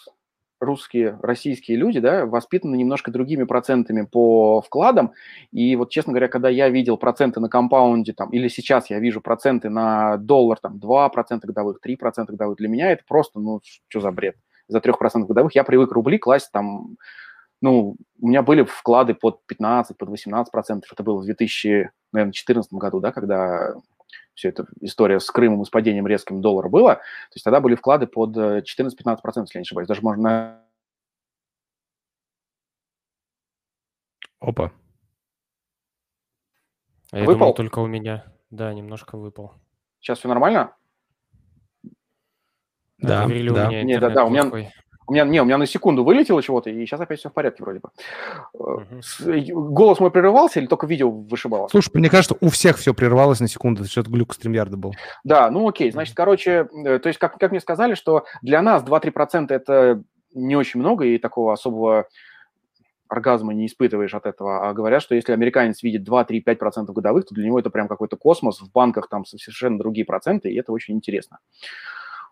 русские, 0.59 1.17
российские 1.21 1.77
люди, 1.77 2.01
да, 2.01 2.25
воспитаны 2.25 2.75
немножко 2.75 3.09
другими 3.09 3.45
процентами 3.45 4.05
по 4.05 4.61
вкладам. 4.61 5.13
И 5.53 5.77
вот, 5.77 5.91
честно 5.91 6.11
говоря, 6.11 6.27
когда 6.27 6.49
я 6.49 6.67
видел 6.67 6.97
проценты 6.97 7.39
на 7.39 7.47
компаунде, 7.47 8.11
там, 8.11 8.29
или 8.31 8.49
сейчас 8.49 8.89
я 8.89 8.99
вижу 8.99 9.21
проценты 9.21 9.69
на 9.69 10.17
доллар, 10.17 10.59
там, 10.59 10.77
2% 10.77 11.39
годовых, 11.45 11.79
3% 11.81 12.25
годовых, 12.27 12.57
для 12.57 12.67
меня 12.67 12.91
это 12.91 13.03
просто, 13.07 13.39
ну, 13.39 13.61
что 13.87 14.01
за 14.01 14.11
бред? 14.11 14.35
За 14.67 14.81
3% 14.81 15.25
годовых 15.25 15.55
я 15.55 15.63
привык 15.63 15.93
рубли 15.93 16.17
класть 16.17 16.51
там, 16.51 16.97
ну, 17.61 17.95
у 18.19 18.27
меня 18.27 18.41
были 18.41 18.63
вклады 18.63 19.13
под 19.13 19.45
15, 19.45 19.97
под 19.97 20.09
18 20.09 20.51
процентов. 20.51 20.91
Это 20.91 21.03
было 21.03 21.19
в 21.19 21.25
2000, 21.25 21.91
наверное, 22.11 22.31
2014 22.31 22.73
году, 22.73 22.99
да, 22.99 23.11
когда 23.11 23.75
все 24.33 24.49
эта 24.49 24.65
история 24.81 25.19
с 25.19 25.29
Крымом 25.29 25.61
и 25.61 25.65
с 25.65 25.69
падением 25.69 26.07
резким 26.07 26.41
доллара 26.41 26.69
была. 26.69 26.95
То 26.95 27.35
есть 27.35 27.43
тогда 27.43 27.59
были 27.59 27.75
вклады 27.75 28.07
под 28.07 28.35
14-15 28.35 29.21
процентов, 29.21 29.49
если 29.49 29.57
я 29.57 29.59
не 29.59 29.63
ошибаюсь. 29.63 29.87
Даже 29.87 30.01
можно... 30.01 30.63
Опа. 34.39 34.71
А 37.11 37.17
я 37.17 37.25
выпал? 37.25 37.39
думал, 37.39 37.53
только 37.53 37.79
у 37.79 37.87
меня. 37.87 38.25
Да, 38.49 38.73
немножко 38.73 39.17
выпал. 39.17 39.53
Сейчас 39.99 40.19
все 40.19 40.29
нормально? 40.29 40.75
Да, 42.97 43.25
да. 43.25 43.25
У 43.25 43.29
меня 43.29 43.83
Не, 43.83 43.99
да, 43.99 44.09
да, 44.09 44.25
у 44.25 44.29
меня, 44.29 44.71
у 45.09 45.11
меня, 45.11 45.25
не, 45.25 45.41
у 45.41 45.45
меня 45.45 45.57
на 45.57 45.65
секунду 45.65 46.03
вылетело 46.03 46.41
чего-то, 46.41 46.69
и 46.69 46.85
сейчас 46.85 47.01
опять 47.01 47.19
все 47.19 47.29
в 47.29 47.33
порядке 47.33 47.63
вроде 47.63 47.79
бы. 47.79 47.89
Угу. 48.53 49.71
Голос 49.71 49.99
мой 49.99 50.11
прерывался 50.11 50.59
или 50.59 50.67
только 50.67 50.85
видео 50.85 51.09
вышибало? 51.09 51.67
Слушай, 51.67 51.89
мне 51.95 52.09
кажется, 52.09 52.35
у 52.39 52.49
всех 52.49 52.77
все 52.77 52.93
прерывалось 52.93 53.39
на 53.39 53.47
секунду, 53.47 53.81
это 53.81 53.91
что-то 53.91 54.11
глюк 54.11 54.33
стримярда 54.33 54.77
был. 54.77 54.93
Да, 55.23 55.49
ну 55.49 55.67
окей, 55.67 55.91
значит, 55.91 56.15
короче, 56.15 56.69
э, 56.85 56.99
то 56.99 57.07
есть 57.07 57.17
как, 57.17 57.37
как 57.39 57.51
мне 57.51 57.59
сказали, 57.59 57.95
что 57.95 58.25
для 58.43 58.61
нас 58.61 58.83
2-3% 58.83 59.47
это 59.49 60.03
не 60.33 60.55
очень 60.55 60.79
много, 60.79 61.05
и 61.05 61.17
такого 61.17 61.53
особого 61.53 62.05
оргазма 63.07 63.55
не 63.55 63.65
испытываешь 63.65 64.13
от 64.13 64.27
этого, 64.27 64.69
а 64.69 64.73
говорят, 64.73 65.01
что 65.01 65.15
если 65.15 65.33
американец 65.33 65.81
видит 65.81 66.07
2-3-5% 66.07 66.93
годовых, 66.93 67.25
то 67.25 67.33
для 67.33 67.45
него 67.45 67.59
это 67.59 67.71
прям 67.71 67.87
какой-то 67.87 68.15
космос, 68.15 68.61
в 68.61 68.71
банках 68.71 69.09
там 69.09 69.25
совершенно 69.25 69.79
другие 69.79 70.05
проценты, 70.05 70.51
и 70.51 70.59
это 70.59 70.71
очень 70.71 70.95
интересно. 70.95 71.39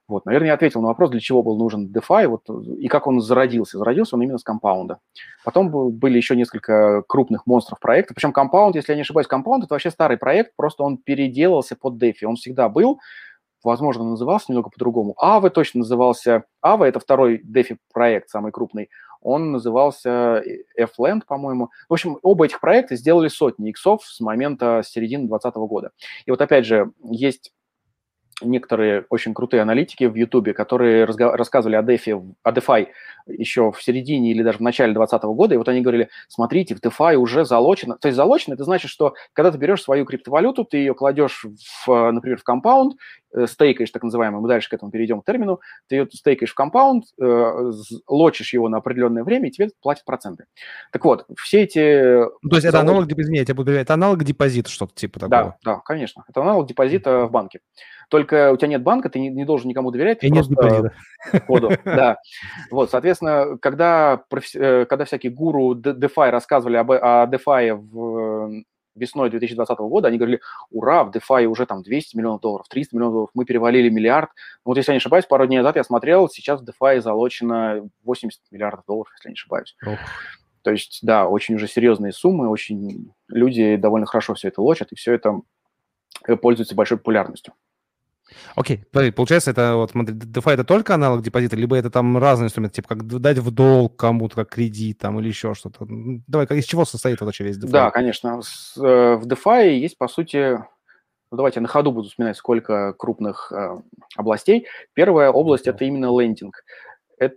Вот, 0.07 0.25
наверное, 0.25 0.47
я 0.47 0.53
ответил 0.53 0.81
на 0.81 0.87
вопрос, 0.87 1.09
для 1.09 1.19
чего 1.19 1.43
был 1.43 1.57
нужен 1.57 1.91
DeFi 1.91 2.27
вот, 2.27 2.49
и 2.79 2.87
как 2.87 3.07
он 3.07 3.19
зародился. 3.19 3.77
Зародился 3.77 4.15
он 4.15 4.21
именно 4.21 4.37
с 4.37 4.43
компаунда. 4.43 4.99
Потом 5.43 5.69
были 5.69 6.15
еще 6.15 6.35
несколько 6.37 7.03
крупных 7.07 7.45
монстров 7.45 7.79
проектов. 7.79 8.15
Причем 8.15 8.31
компаунд, 8.31 8.75
если 8.75 8.93
я 8.93 8.95
не 8.95 9.01
ошибаюсь, 9.01 9.27
компаунд– 9.27 9.63
это 9.65 9.73
вообще 9.73 9.91
старый 9.91 10.17
проект, 10.17 10.55
просто 10.55 10.83
он 10.83 10.97
переделался 10.97 11.75
под 11.75 12.01
DeFi. 12.01 12.23
Он 12.25 12.37
всегда 12.37 12.69
был, 12.69 12.99
возможно, 13.63 14.05
назывался 14.05 14.45
немного 14.49 14.69
по-другому. 14.69 15.13
Aave 15.21 15.49
точно 15.49 15.79
назывался... 15.79 16.45
Aave– 16.63 16.83
это 16.85 17.01
второй 17.01 17.41
DeFi 17.43 17.77
проект, 17.91 18.29
самый 18.29 18.53
крупный. 18.53 18.89
Он 19.19 19.51
назывался 19.51 20.41
F-Land, 20.77 21.23
по-моему. 21.27 21.69
В 21.89 21.93
общем, 21.93 22.17
оба 22.21 22.45
этих 22.45 22.61
проекта 22.61 22.95
сделали 22.95 23.27
сотни 23.27 23.71
иксов 23.71 24.05
с 24.05 24.21
момента 24.21 24.83
середины 24.85 25.27
2020 25.27 25.55
года. 25.69 25.91
И 26.25 26.31
вот 26.31 26.41
опять 26.41 26.65
же, 26.65 26.91
есть 27.03 27.51
некоторые 28.41 29.05
очень 29.09 29.33
крутые 29.33 29.61
аналитики 29.61 30.03
в 30.03 30.15
Ютубе, 30.15 30.53
которые 30.53 31.05
рассказывали 31.05 31.75
о 31.75 31.81
DeFi, 31.81 32.35
о 32.43 32.51
DeFi 32.51 32.87
еще 33.27 33.71
в 33.71 33.81
середине 33.81 34.31
или 34.31 34.43
даже 34.43 34.59
в 34.59 34.61
начале 34.61 34.93
2020 34.93 35.23
года, 35.35 35.55
и 35.55 35.57
вот 35.57 35.67
они 35.69 35.81
говорили, 35.81 36.09
смотрите, 36.27 36.75
в 36.75 36.81
DeFi 36.81 37.15
уже 37.15 37.45
залочено. 37.45 37.97
То 37.97 38.07
есть 38.07 38.15
залочено, 38.15 38.53
это 38.53 38.63
значит, 38.63 38.91
что 38.91 39.15
когда 39.33 39.51
ты 39.51 39.57
берешь 39.57 39.81
свою 39.81 40.05
криптовалюту, 40.05 40.65
ты 40.65 40.77
ее 40.77 40.93
кладешь, 40.93 41.45
в, 41.85 42.11
например, 42.11 42.37
в 42.37 42.43
компаунд, 42.43 42.93
э, 42.93 43.26
стейкаешь, 43.45 43.91
так 43.91 44.03
называемый, 44.03 44.41
мы 44.41 44.47
дальше 44.47 44.69
к 44.69 44.73
этому 44.73 44.91
перейдем 44.91 45.21
к 45.21 45.25
термину, 45.25 45.61
ты 45.87 45.95
ее 45.95 46.07
стейкаешь 46.11 46.51
в 46.51 46.55
компаунд, 46.55 47.05
э, 47.21 47.71
лочишь 48.07 48.53
его 48.53 48.69
на 48.69 48.77
определенное 48.77 49.23
время, 49.23 49.49
и 49.49 49.51
тебе 49.51 49.69
платят 49.81 50.05
проценты. 50.05 50.45
Так 50.91 51.05
вот, 51.05 51.25
все 51.37 51.63
эти... 51.63 52.23
Ну, 52.41 52.49
то 52.49 52.55
есть 52.55 52.65
это 52.65 52.79
аналог, 52.79 53.07
извините, 53.11 53.53
это 53.53 53.93
аналог 53.93 54.23
депозита, 54.23 54.69
что-то 54.69 54.95
типа 54.95 55.19
такого? 55.19 55.57
Да, 55.63 55.73
да, 55.73 55.81
конечно. 55.83 56.23
Это 56.27 56.41
аналог 56.41 56.67
депозита 56.67 57.25
в 57.25 57.31
банке. 57.31 57.59
Только 58.09 58.53
у 58.53 58.57
тебя 58.57 58.69
нет 58.69 58.83
банка, 58.83 59.09
ты 59.09 59.19
не, 59.19 59.29
не 59.29 59.43
должен 59.43 59.69
никому 59.69 59.91
доверять. 59.91 60.23
И 60.23 60.31
нет 60.31 60.47
депозита. 60.47 60.93
Коду, 61.45 61.71
да. 61.83 62.17
Вот, 62.71 62.89
соответственно, 62.89 63.57
когда, 63.61 64.23
э, 64.55 64.85
когда 64.85 65.05
всякие 65.05 65.31
гуру 65.31 65.75
DeFi 65.75 66.29
рассказывали 66.29 66.77
об, 66.77 66.91
о 66.91 67.27
DeFi 67.27 67.73
в 67.73 68.63
весной 68.97 69.29
2020 69.29 69.77
года, 69.79 70.07
они 70.07 70.17
говорили, 70.17 70.41
ура, 70.69 71.03
в 71.03 71.11
DeFi 71.11 71.45
уже 71.45 71.65
там 71.65 71.83
200 71.83 72.17
миллионов 72.17 72.41
долларов, 72.41 72.67
300 72.69 72.95
миллионов 72.95 73.13
долларов, 73.13 73.29
мы 73.33 73.45
перевалили 73.45 73.89
миллиард. 73.89 74.29
Вот 74.65 74.77
если 74.77 74.91
я 74.91 74.95
не 74.95 74.97
ошибаюсь, 74.97 75.25
пару 75.25 75.47
дней 75.47 75.57
назад 75.57 75.75
я 75.75 75.83
смотрел, 75.83 76.29
сейчас 76.29 76.61
в 76.61 76.65
DeFi 76.65 77.01
залочено 77.01 77.89
80 78.03 78.39
миллиардов 78.51 78.85
долларов, 78.85 79.11
если 79.17 79.29
я 79.29 79.31
не 79.31 79.35
ошибаюсь. 79.35 79.75
Ох. 79.85 79.99
То 80.63 80.71
есть, 80.71 80.99
да, 81.01 81.27
очень 81.27 81.55
уже 81.55 81.67
серьезные 81.67 82.11
суммы, 82.11 82.49
очень 82.49 83.13
люди 83.29 83.77
довольно 83.77 84.05
хорошо 84.05 84.33
все 84.33 84.49
это 84.49 84.61
лочат, 84.61 84.91
и 84.91 84.95
все 84.95 85.13
это 85.13 85.39
э, 86.27 86.35
пользуется 86.35 86.75
большой 86.75 86.97
популярностью. 86.97 87.53
Окей, 88.55 88.83
смотри, 88.91 89.11
получается, 89.11 89.51
это 89.51 89.75
вот, 89.75 89.91
смотри, 89.91 90.15
DeFi 90.15 90.51
это 90.51 90.63
только 90.63 90.95
аналог 90.95 91.21
депозита, 91.21 91.55
либо 91.55 91.75
это 91.75 91.89
там 91.89 92.17
разные 92.17 92.47
инструменты, 92.47 92.75
типа 92.77 92.89
как 92.89 93.05
дать 93.05 93.37
в 93.37 93.51
долг 93.51 93.95
кому-то, 93.95 94.35
как 94.35 94.49
кредит 94.49 94.99
там 94.99 95.19
или 95.19 95.27
еще 95.27 95.53
что-то. 95.53 95.85
Давай, 95.87 96.45
из 96.47 96.65
чего 96.65 96.85
состоит 96.85 97.21
вообще 97.21 97.43
весь 97.43 97.57
DeFi? 97.57 97.69
Да, 97.69 97.91
конечно. 97.91 98.41
Э, 98.77 99.15
в 99.15 99.27
DeFi 99.27 99.69
есть, 99.77 99.97
по 99.97 100.07
сути, 100.07 100.57
ну, 101.31 101.37
давайте 101.37 101.59
на 101.59 101.67
ходу 101.67 101.91
буду 101.91 102.09
вспоминать, 102.09 102.37
сколько 102.37 102.93
крупных 102.93 103.51
э, 103.51 103.77
областей. 104.15 104.67
Первая 104.93 105.29
область– 105.29 105.67
это 105.67 105.85
именно 105.85 106.07
лендинг. 106.17 106.63
Это... 107.17 107.35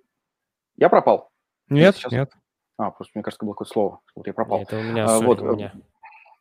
Я 0.76 0.88
пропал? 0.88 1.31
Нет, 1.68 1.96
сейчас... 1.96 2.12
нет. 2.12 2.33
А, 2.79 2.90
просто, 2.90 3.12
мне 3.14 3.22
кажется, 3.22 3.44
было 3.44 3.53
какое-то 3.53 3.72
слово. 3.72 4.00
Вот 4.14 4.26
я 4.26 4.33
пропал. 4.33 4.61
Нет, 4.61 4.68
это 4.68 4.79
у 4.79 4.83
меня, 4.83 5.05
а, 5.07 5.20
вот, 5.20 5.40
у 5.40 5.55
меня. 5.55 5.72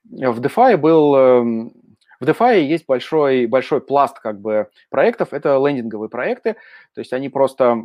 В 0.05 0.39
DeFi 0.39 0.77
был 0.77 1.15
эм, 1.15 1.73
в 2.19 2.25
DeFi 2.25 2.61
есть 2.61 2.85
большой, 2.85 3.45
большой 3.45 3.81
пласт 3.81 4.19
как 4.19 4.39
бы 4.39 4.67
проектов, 4.89 5.33
это 5.33 5.57
лендинговые 5.57 6.09
проекты, 6.09 6.53
то 6.93 6.99
есть 6.99 7.13
они 7.13 7.29
просто, 7.29 7.83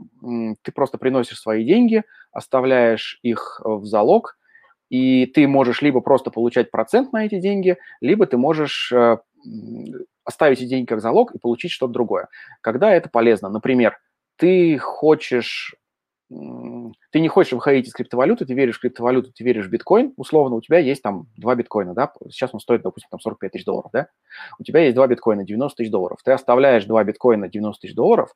ты 0.62 0.72
просто 0.72 0.98
приносишь 0.98 1.40
свои 1.40 1.64
деньги, 1.64 2.02
оставляешь 2.32 3.18
их 3.22 3.60
в 3.64 3.84
залог, 3.84 4.36
и 4.90 5.26
ты 5.26 5.46
можешь 5.48 5.82
либо 5.82 6.00
просто 6.00 6.30
получать 6.30 6.70
процент 6.70 7.12
на 7.12 7.26
эти 7.26 7.40
деньги, 7.40 7.76
либо 8.00 8.26
ты 8.26 8.36
можешь 8.36 8.92
э, 8.92 9.18
оставить 10.24 10.58
эти 10.58 10.68
деньги 10.68 10.86
как 10.86 11.00
залог 11.00 11.34
и 11.34 11.38
получить 11.38 11.70
что-то 11.70 11.92
другое. 11.92 12.28
Когда 12.60 12.92
это 12.92 13.08
полезно? 13.08 13.48
Например, 13.48 13.98
ты 14.36 14.78
хочешь 14.78 15.74
ты 16.30 17.20
не 17.20 17.28
хочешь 17.28 17.52
выходить 17.52 17.86
из 17.86 17.92
криптовалюты, 17.92 18.46
ты 18.46 18.54
веришь 18.54 18.78
в 18.78 18.80
криптовалюту, 18.80 19.32
ты 19.32 19.44
веришь 19.44 19.66
в 19.66 19.70
биткоин, 19.70 20.14
условно, 20.16 20.56
у 20.56 20.60
тебя 20.60 20.78
есть 20.78 21.02
там 21.02 21.26
два 21.36 21.54
биткоина, 21.54 21.94
да, 21.94 22.12
сейчас 22.30 22.50
он 22.54 22.60
стоит, 22.60 22.82
допустим, 22.82 23.08
там 23.10 23.20
45 23.20 23.52
тысяч 23.52 23.64
долларов, 23.64 23.90
да, 23.92 24.08
у 24.58 24.64
тебя 24.64 24.80
есть 24.80 24.94
два 24.94 25.06
биткоина, 25.06 25.44
90 25.44 25.76
тысяч 25.76 25.90
долларов, 25.90 26.18
ты 26.24 26.32
оставляешь 26.32 26.86
два 26.86 27.04
биткоина, 27.04 27.48
90 27.48 27.80
тысяч 27.80 27.94
долларов, 27.94 28.34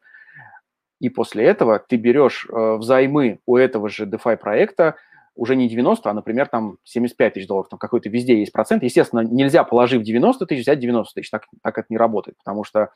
и 1.01 1.09
после 1.09 1.45
этого 1.45 1.79
ты 1.79 1.97
берешь 1.97 2.47
э, 2.51 2.77
взаймы 2.77 3.41
у 3.47 3.57
этого 3.57 3.89
же 3.89 4.05
DeFi 4.05 4.37
проекта 4.37 4.97
уже 5.39 5.55
не 5.55 5.69
90, 5.69 6.11
а, 6.11 6.13
например, 6.13 6.49
там 6.49 6.79
75 6.83 7.35
тысяч 7.35 7.47
долларов, 7.47 7.69
там 7.69 7.79
какой-то 7.79 8.09
везде 8.11 8.41
есть 8.41 8.53
процент. 8.53 8.83
Естественно, 8.83 9.21
нельзя, 9.21 9.63
положив 9.63 10.03
90 10.03 10.45
тысяч, 10.47 10.63
взять 10.63 10.81
90 10.81 11.15
тысяч, 11.15 11.31
так, 11.31 11.45
так 11.63 11.79
это 11.79 11.87
не 11.91 11.97
работает, 11.97 12.37
потому 12.39 12.65
что 12.65 12.91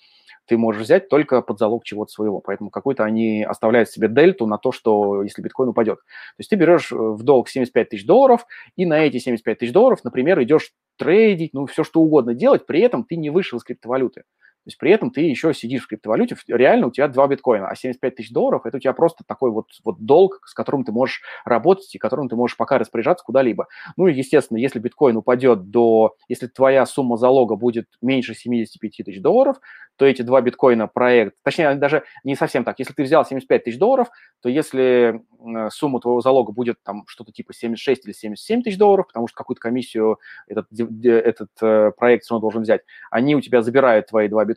ты 0.47 0.59
можешь 0.59 0.83
взять 0.83 1.09
только 1.09 1.41
под 1.41 1.61
залог 1.61 1.85
чего-то 1.85 2.11
своего. 2.11 2.41
Поэтому 2.41 2.71
какой-то 2.71 3.05
они 3.05 3.45
оставляют 3.45 3.91
себе 3.91 4.09
дельту 4.09 4.47
на 4.47 4.59
то, 4.59 4.73
что 4.73 5.23
если 5.23 5.41
биткоин 5.41 5.69
упадет. 5.69 5.99
То 5.99 6.39
есть 6.39 6.51
ты 6.51 6.57
берешь 6.57 6.91
э, 6.91 6.97
в 6.97 7.23
долг 7.23 7.49
75 7.49 7.89
тысяч 7.89 8.05
долларов, 8.05 8.45
и 8.77 8.87
на 8.87 8.99
эти 8.99 9.19
75 9.19 9.59
тысяч 9.59 9.73
долларов, 9.73 10.01
например, 10.03 10.43
идешь 10.43 10.73
трейдить, 10.99 11.55
ну, 11.55 11.67
все 11.67 11.85
что 11.85 12.01
угодно 12.01 12.35
делать, 12.35 12.67
при 12.67 12.81
этом 12.81 13.05
ты 13.05 13.15
не 13.15 13.31
вышел 13.31 13.59
из 13.59 13.65
криптовалюты. 13.65 14.25
То 14.65 14.69
есть 14.69 14.79
при 14.79 14.93
этом 14.93 15.11
ты 15.11 15.23
еще 15.23 15.53
сидишь 15.55 15.83
в 15.83 15.89
криптовалюте, 15.89 16.37
реально 16.47 16.87
у 16.87 16.91
тебя 16.93 17.09
два 17.09 17.27
биткоина, 17.27 17.69
а 17.69 17.75
75 17.75 18.15
тысяч 18.15 18.31
долларов– 18.31 18.63
это 18.65 18.77
у 18.77 18.81
тебя 18.81 18.93
просто 18.93 19.25
такой 19.27 19.51
вот, 19.51 19.67
вот 19.85 19.99
долг, 19.99 20.41
с 20.47 20.55
которым 20.55 20.85
ты 20.85 20.93
можешь 20.93 21.21
работать 21.45 21.93
и 21.95 21.99
которым 21.99 22.29
ты 22.29 22.37
можешь 22.37 22.57
пока 22.57 22.79
распоряжаться 22.79 23.25
куда-либо. 23.25 23.67
Ну 23.97 24.07
и, 24.07 24.15
естественно, 24.15 24.59
если 24.59 24.79
биткоин 24.79 25.17
упадет 25.17 25.71
до, 25.71 26.15
если 26.29 26.47
твоя 26.47 26.87
сумма 26.87 27.17
залога 27.17 27.57
будет 27.57 27.89
меньше 28.01 28.35
75 28.35 29.05
тысяч 29.05 29.21
долларов, 29.21 29.59
то 29.97 30.07
эти 30.07 30.23
два 30.23 30.41
биткоина 30.41 30.87
проект, 30.87 31.37
точнее, 31.43 31.75
даже 31.75 32.05
не 32.25 32.35
совсем 32.35 32.65
так, 32.65 32.79
если 32.79 32.93
ты 32.93 33.03
взял 33.03 33.25
75 33.25 33.65
тысяч 33.65 33.79
долларов, 33.79 34.09
то 34.41 34.49
если 34.49 35.23
сумма 35.71 36.01
твоего 36.01 36.21
залога 36.21 36.53
будет 36.53 36.83
там 36.83 37.05
что-то 37.07 37.33
типа 37.33 37.53
76 37.53 38.07
или 38.07 38.13
77 38.13 38.63
тысяч 38.63 38.79
долларов, 38.79 39.07
потому 39.09 39.29
что 39.29 39.37
какую-то 39.37 39.61
комиссию 39.61 40.19
этот, 40.47 40.67
этот 40.73 41.51
э, 41.61 41.91
проект 41.97 42.25
все 42.25 42.35
равно 42.35 42.43
должен 42.43 42.63
взять, 42.63 42.83
они 43.11 43.35
у 43.37 43.41
тебя 43.41 43.63
забирают 43.63 44.07
твои 44.07 44.29
два 44.29 44.45
биткоина, 44.45 44.52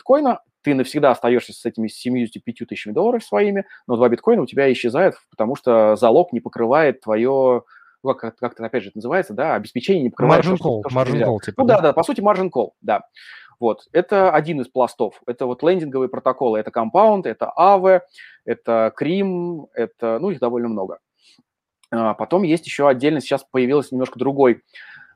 ты 0.61 0.73
навсегда 0.73 1.11
остаешься 1.11 1.53
с 1.53 1.65
этими 1.65 1.87
75 1.87 2.67
тысячами 2.67 2.93
долларов 2.93 3.23
своими, 3.23 3.65
но 3.87 3.95
два 3.95 4.09
биткоина 4.09 4.41
у 4.41 4.47
тебя 4.47 4.71
исчезают, 4.71 5.15
потому 5.29 5.55
что 5.55 5.95
залог 5.95 6.33
не 6.33 6.39
покрывает 6.39 7.01
твое 7.01 7.63
ну, 8.03 8.13
как, 8.13 8.37
как 8.37 8.53
это 8.53 8.65
опять 8.65 8.83
же 8.83 8.89
это 8.89 8.99
называется, 8.99 9.33
да, 9.33 9.55
обеспечение 9.55 10.03
не 10.03 10.09
покрывает... 10.09 10.45
Margin 10.45 10.57
call, 10.57 10.81
то, 10.83 10.89
margin 10.89 11.23
call, 11.23 11.39
типа. 11.43 11.61
Ну 11.61 11.67
да, 11.67 11.81
да, 11.81 11.93
по 11.93 12.03
сути 12.03 12.21
margin 12.21 12.51
call, 12.51 12.71
да. 12.81 13.01
Вот, 13.59 13.87
это 13.93 14.31
один 14.31 14.61
из 14.61 14.67
пластов. 14.67 15.21
Это 15.25 15.45
вот 15.45 15.63
лендинговые 15.63 16.09
протоколы. 16.09 16.59
Это 16.59 16.71
Compound, 16.71 17.23
это 17.23 17.51
Aave, 17.57 18.01
это 18.43 18.93
Cream, 18.99 19.67
это, 19.73 20.19
ну, 20.19 20.29
их 20.29 20.39
довольно 20.39 20.67
много. 20.67 20.99
А, 21.91 22.13
потом 22.13 22.43
есть 22.43 22.65
еще 22.65 22.87
отдельно, 22.87 23.21
сейчас 23.21 23.43
появился 23.49 23.95
немножко 23.95 24.19
другой 24.19 24.61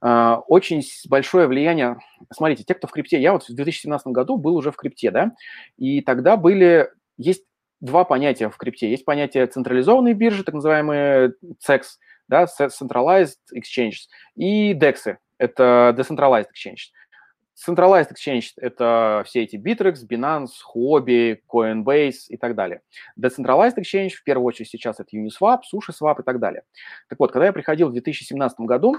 очень 0.01 0.81
большое 1.09 1.47
влияние. 1.47 1.97
Смотрите, 2.31 2.63
те, 2.63 2.73
кто 2.73 2.88
в 2.88 2.91
крипте, 2.91 3.19
я 3.19 3.33
вот 3.33 3.43
в 3.43 3.53
2017 3.53 4.07
году 4.07 4.38
был 4.38 4.55
уже 4.55 4.71
в 4.71 4.77
крипте, 4.77 5.12
да, 5.12 5.31
и 5.77 6.01
тогда 6.01 6.38
были, 6.38 6.89
есть 7.17 7.43
два 7.81 8.03
понятия 8.03 8.49
в 8.49 8.57
крипте. 8.57 8.89
Есть 8.89 9.05
понятие 9.05 9.47
централизованной 9.47 10.13
биржи, 10.13 10.43
так 10.43 10.55
называемые 10.55 11.33
CEX, 11.65 11.83
да, 12.27 12.45
Centralized 12.45 13.38
Exchanges, 13.55 14.07
и 14.35 14.73
DEX, 14.73 15.17
это 15.38 15.95
Decentralized 15.97 16.47
Exchange. 16.53 16.91
Centralized 17.67 18.12
Exchange– 18.13 18.52
это 18.58 19.24
все 19.26 19.43
эти 19.43 19.58
Bittrex, 19.58 20.08
Binance, 20.08 20.52
Huobi, 20.74 21.39
Coinbase 21.52 22.28
и 22.30 22.38
так 22.38 22.56
далее. 22.56 22.82
Decentralized 23.19 23.78
Exchange, 23.78 24.12
в 24.12 24.24
первую 24.24 24.45
очередь 24.45 24.69
сейчас 24.69 25.00
это 25.00 25.17
Uniswap, 25.17 25.60
SushiSwap 25.74 26.22
и 26.22 26.24
так 26.24 26.39
далее. 26.39 26.63
Так 27.10 27.19
вот, 27.19 27.32
когда 27.32 27.48
я 27.48 27.54
приходил 27.54 27.89
в 27.89 27.91
2017 27.91 28.62
году, 28.62 28.95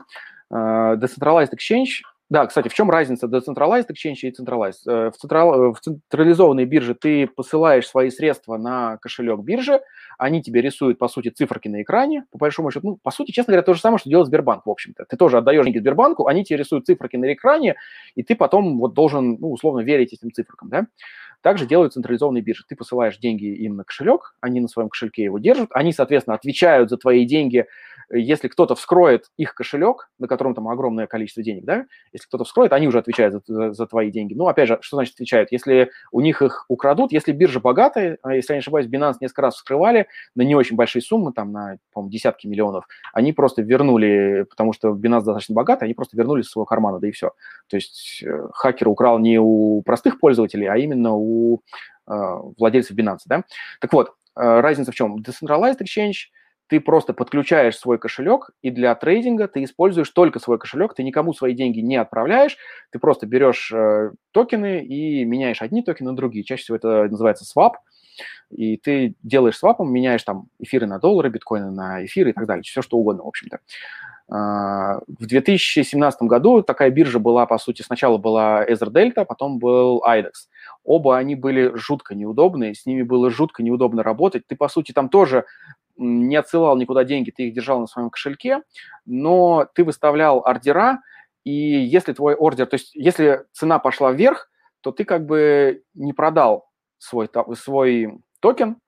э, 0.50 0.54
Decentralized 0.54 1.52
Exchange 1.54 2.02
да, 2.30 2.46
кстати, 2.46 2.68
в 2.68 2.74
чем 2.74 2.90
разница 2.90 3.26
Decentralized 3.26 3.88
Exchange 3.90 4.20
и 4.22 4.30
Centralized? 4.30 4.88
Э, 4.88 5.10
в, 5.10 5.16
централ, 5.16 5.72
в 5.72 5.80
централизованной 5.80 6.64
бирже 6.64 6.94
ты 6.94 7.26
посылаешь 7.26 7.88
свои 7.88 8.08
средства 8.10 8.56
на 8.56 8.98
кошелек 8.98 9.40
биржи, 9.40 9.80
они 10.16 10.40
тебе 10.40 10.62
рисуют, 10.62 10.98
по 10.98 11.08
сути, 11.08 11.30
циферки 11.30 11.66
на 11.66 11.82
экране, 11.82 12.24
по 12.30 12.38
большому 12.38 12.70
счету. 12.70 12.86
Ну, 12.86 12.98
по 13.02 13.10
сути, 13.10 13.32
честно 13.32 13.50
говоря, 13.50 13.64
то 13.64 13.74
же 13.74 13.80
самое, 13.80 13.98
что 13.98 14.08
делает 14.08 14.28
Сбербанк, 14.28 14.64
в 14.64 14.70
общем-то. 14.70 15.06
Ты 15.08 15.16
тоже 15.16 15.38
отдаешь 15.38 15.64
деньги 15.64 15.78
Сбербанку, 15.78 16.28
они 16.28 16.44
тебе 16.44 16.58
рисуют 16.58 16.86
циферки 16.86 17.16
на 17.16 17.32
экране, 17.32 17.74
и 18.14 18.22
ты 18.22 18.36
потом 18.36 18.78
вот 18.78 18.94
должен, 18.94 19.38
ну, 19.40 19.50
условно, 19.50 19.80
верить 19.80 20.12
этим 20.12 20.30
циферкам, 20.30 20.68
да? 20.68 20.86
Также 21.42 21.66
делают 21.66 21.94
централизованные 21.94 22.42
биржи. 22.42 22.64
Ты 22.68 22.76
посылаешь 22.76 23.16
деньги 23.18 23.46
им 23.46 23.74
на 23.76 23.84
кошелек, 23.84 24.34
они 24.40 24.60
на 24.60 24.68
своем 24.68 24.88
кошельке 24.88 25.24
его 25.24 25.38
держат, 25.40 25.70
они, 25.72 25.92
соответственно, 25.92 26.36
отвечают 26.36 26.90
за 26.90 26.96
твои 26.96 27.24
деньги 27.24 27.66
если 28.12 28.48
кто-то 28.48 28.74
вскроет 28.74 29.26
их 29.36 29.54
кошелек, 29.54 30.10
на 30.18 30.26
котором 30.26 30.54
там 30.54 30.68
огромное 30.68 31.06
количество 31.06 31.42
денег, 31.42 31.64
да, 31.64 31.86
если 32.12 32.26
кто-то 32.26 32.44
вскроет, 32.44 32.72
они 32.72 32.88
уже 32.88 32.98
отвечают 32.98 33.34
за, 33.34 33.42
за, 33.46 33.72
за 33.72 33.86
твои 33.86 34.10
деньги. 34.10 34.34
Ну, 34.34 34.48
опять 34.48 34.68
же, 34.68 34.78
что 34.80 34.96
значит 34.96 35.14
отвечают? 35.14 35.52
Если 35.52 35.90
у 36.10 36.20
них 36.20 36.42
их 36.42 36.64
украдут, 36.68 37.12
если 37.12 37.32
биржа 37.32 37.60
богатая, 37.60 38.18
а 38.22 38.34
если 38.34 38.52
я 38.52 38.56
не 38.56 38.60
ошибаюсь, 38.60 38.86
Binance 38.86 39.16
несколько 39.20 39.42
раз 39.42 39.54
вскрывали 39.56 40.08
на 40.34 40.42
не 40.42 40.54
очень 40.54 40.76
большие 40.76 41.02
суммы, 41.02 41.32
там 41.32 41.52
на, 41.52 41.76
по-моему, 41.92 42.10
десятки 42.10 42.46
миллионов, 42.46 42.86
они 43.12 43.32
просто 43.32 43.62
вернули, 43.62 44.44
потому 44.48 44.72
что 44.72 44.88
Binance 44.90 45.24
достаточно 45.24 45.54
богатый, 45.54 45.84
они 45.84 45.94
просто 45.94 46.16
вернули 46.16 46.42
из 46.42 46.50
своего 46.50 46.66
кармана, 46.66 46.98
да 46.98 47.08
и 47.08 47.12
все. 47.12 47.30
То 47.68 47.76
есть 47.76 48.22
э, 48.24 48.48
хакер 48.52 48.88
украл 48.88 49.18
не 49.18 49.38
у 49.38 49.82
простых 49.82 50.18
пользователей, 50.18 50.66
а 50.66 50.76
именно 50.76 51.14
у 51.14 51.60
э, 52.08 52.12
владельцев 52.58 52.96
Binance, 52.96 53.20
да. 53.26 53.44
Так 53.80 53.92
вот, 53.92 54.08
э, 54.36 54.60
разница 54.60 54.90
в 54.90 54.94
чем? 54.94 55.18
Decentralized 55.18 55.78
Exchange– 55.80 56.14
ты 56.70 56.80
просто 56.80 57.12
подключаешь 57.12 57.76
свой 57.76 57.98
кошелек, 57.98 58.50
и 58.62 58.70
для 58.70 58.94
трейдинга 58.94 59.48
ты 59.48 59.64
используешь 59.64 60.08
только 60.10 60.38
свой 60.38 60.56
кошелек, 60.56 60.94
ты 60.94 61.02
никому 61.02 61.34
свои 61.34 61.52
деньги 61.52 61.80
не 61.80 61.96
отправляешь, 61.96 62.56
ты 62.92 63.00
просто 63.00 63.26
берешь 63.26 63.72
э, 63.72 64.12
токены 64.30 64.84
и 64.84 65.24
меняешь 65.24 65.62
одни 65.62 65.82
токены 65.82 66.10
на 66.10 66.16
другие. 66.16 66.44
Чаще 66.44 66.62
всего 66.62 66.76
это 66.76 67.08
называется 67.10 67.44
swap, 67.44 67.72
и 68.50 68.76
ты 68.76 69.16
делаешь 69.24 69.58
свапом, 69.58 69.92
меняешь 69.92 70.22
там 70.22 70.46
эфиры 70.60 70.86
на 70.86 71.00
доллары, 71.00 71.28
биткоины 71.28 71.72
на 71.72 72.04
эфиры 72.04 72.30
и 72.30 72.32
так 72.32 72.46
далее, 72.46 72.62
все 72.62 72.82
что 72.82 72.98
угодно, 72.98 73.24
в 73.24 73.28
общем-то. 73.28 73.58
Uh, 74.32 75.02
в 75.08 75.26
2017 75.26 76.22
году 76.22 76.62
такая 76.62 76.90
биржа 76.90 77.18
была, 77.18 77.46
по 77.46 77.58
сути, 77.58 77.82
сначала 77.82 78.16
была 78.16 78.64
Ether 78.64 78.88
Delta, 78.92 79.24
потом 79.24 79.58
был 79.58 80.04
IDEX. 80.06 80.46
Оба 80.84 81.18
они 81.18 81.34
были 81.34 81.72
жутко 81.74 82.14
неудобные, 82.14 82.76
с 82.76 82.86
ними 82.86 83.02
было 83.02 83.28
жутко 83.28 83.64
неудобно 83.64 84.04
работать. 84.04 84.46
Ты, 84.46 84.54
по 84.54 84.68
сути, 84.68 84.92
там 84.92 85.08
тоже 85.08 85.46
не 86.00 86.36
отсылал 86.36 86.76
никуда 86.76 87.04
деньги, 87.04 87.30
ты 87.30 87.44
их 87.44 87.54
держал 87.54 87.80
на 87.80 87.86
своем 87.86 88.10
кошельке, 88.10 88.62
но 89.04 89.66
ты 89.74 89.84
выставлял 89.84 90.42
ордера, 90.44 91.02
и 91.44 91.52
если 91.52 92.12
твой 92.12 92.34
ордер, 92.34 92.66
то 92.66 92.74
есть 92.74 92.94
если 92.94 93.44
цена 93.52 93.78
пошла 93.78 94.12
вверх, 94.12 94.50
то 94.80 94.92
ты 94.92 95.04
как 95.04 95.26
бы 95.26 95.82
не 95.94 96.12
продал 96.12 96.68
свой, 96.98 97.28
свой 97.54 98.18
токен, 98.40 98.78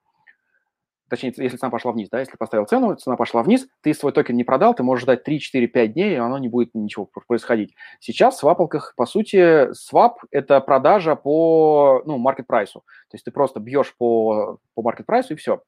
точнее, 1.12 1.34
если 1.36 1.58
цена 1.58 1.70
пошла 1.70 1.92
вниз, 1.92 2.08
да, 2.10 2.20
если 2.20 2.38
поставил 2.38 2.64
цену, 2.64 2.94
цена 2.94 3.16
пошла 3.16 3.42
вниз, 3.42 3.66
ты 3.82 3.92
свой 3.92 4.12
токен 4.12 4.34
не 4.34 4.44
продал, 4.44 4.74
ты 4.74 4.82
можешь 4.82 5.02
ждать 5.02 5.24
3, 5.24 5.40
4, 5.40 5.66
5 5.66 5.92
дней, 5.92 6.14
и 6.14 6.16
оно 6.16 6.38
не 6.38 6.48
будет 6.48 6.70
ничего 6.72 7.06
происходить. 7.28 7.74
Сейчас 8.00 8.36
в 8.36 8.38
свапалках, 8.38 8.94
по 8.96 9.04
сути, 9.04 9.70
свап– 9.74 10.24
это 10.30 10.58
продажа 10.62 11.14
по, 11.14 12.02
ну, 12.06 12.16
маркет 12.16 12.46
прайсу. 12.46 12.80
То 13.10 13.16
есть 13.16 13.26
ты 13.26 13.30
просто 13.30 13.60
бьешь 13.60 13.94
по, 13.98 14.56
по 14.74 14.82
маркет 14.82 15.04
прайсу 15.04 15.34
и 15.34 15.36
все. 15.36 15.62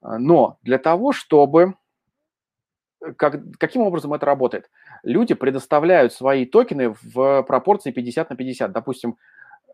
А, 0.00 0.18
но 0.18 0.58
для 0.62 0.78
того, 0.78 1.12
чтобы... 1.12 1.74
Э, 3.04 3.12
как, 3.14 3.40
каким 3.58 3.82
образом 3.82 4.14
это 4.14 4.26
работает? 4.26 4.70
Люди 5.02 5.34
предоставляют 5.34 6.12
свои 6.12 6.46
токены 6.46 6.94
в 7.02 7.42
пропорции 7.42 7.90
50 7.90 8.30
на 8.30 8.36
50. 8.36 8.72
Допустим, 8.72 9.16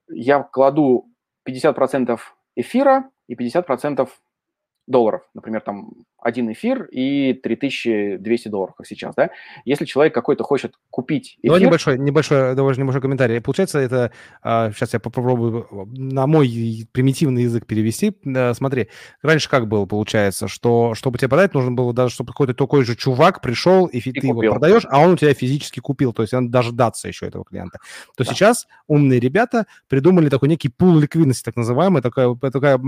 я 0.09 0.43
кладу 0.43 1.09
50% 1.49 2.19
эфира 2.57 3.11
и 3.27 3.35
50% 3.35 4.09
долларов. 4.87 5.23
Например, 5.35 5.61
там 5.61 5.93
один 6.25 6.51
эфир 6.51 6.85
и 6.91 7.35
3200 7.35 8.49
долларов, 8.49 8.75
как 8.77 8.87
сейчас, 8.87 9.15
да? 9.15 9.29
Если 9.67 9.85
человек 9.85 10.15
какой-то 10.15 10.43
хочет 10.43 10.75
купить 10.89 11.37
эфир... 11.43 11.51
Давай 11.51 11.61
небольшой, 11.61 11.99
небольшой, 11.99 12.55
давай 12.55 12.75
небольшой 12.79 13.03
комментарий. 13.03 13.41
Получается, 13.43 13.79
это... 13.79 14.11
Сейчас 14.43 14.95
а, 14.95 14.97
я 14.97 15.01
попробую 15.01 15.69
на 15.93 16.27
мой 16.27 16.89
примитивный 16.93 17.43
язык 17.43 17.67
перевести. 17.67 18.17
Смотри, 18.55 18.89
раньше 19.23 19.51
как 19.51 19.69
было, 19.69 19.85
получается, 19.85 20.49
что 20.49 20.95
чтобы 20.95 21.19
тебе 21.19 21.29
продать, 21.29 21.53
нужно 21.53 21.73
было 21.73 21.93
даже, 21.93 22.15
чтобы 22.15 22.33
какой-то 22.33 22.55
такой 22.55 22.85
же 22.85 22.97
чувак 22.97 23.43
пришел, 23.43 23.85
и, 23.87 23.99
и 23.99 24.13
ты 24.13 24.21
купил. 24.21 24.43
его 24.43 24.53
продаешь, 24.55 24.87
а 24.89 25.01
он 25.01 25.13
у 25.13 25.17
тебя 25.19 25.35
физически 25.35 25.81
купил, 25.81 26.15
то 26.15 26.23
есть 26.23 26.33
он 26.33 26.51
дождаться 26.51 27.07
еще 27.07 27.27
этого 27.27 27.45
клиента. 27.45 27.81
То 28.17 28.25
да. 28.25 28.33
сейчас 28.33 28.67
умные 28.87 29.21
ребята 29.21 29.67
придумали 29.89 30.31
такой 30.31 30.49
некий 30.49 30.71
пул 30.71 30.99
ликвидности, 30.99 31.45
так 31.45 31.57
называемый, 31.57 32.01
такая, 32.01 32.35
такая 32.35 32.81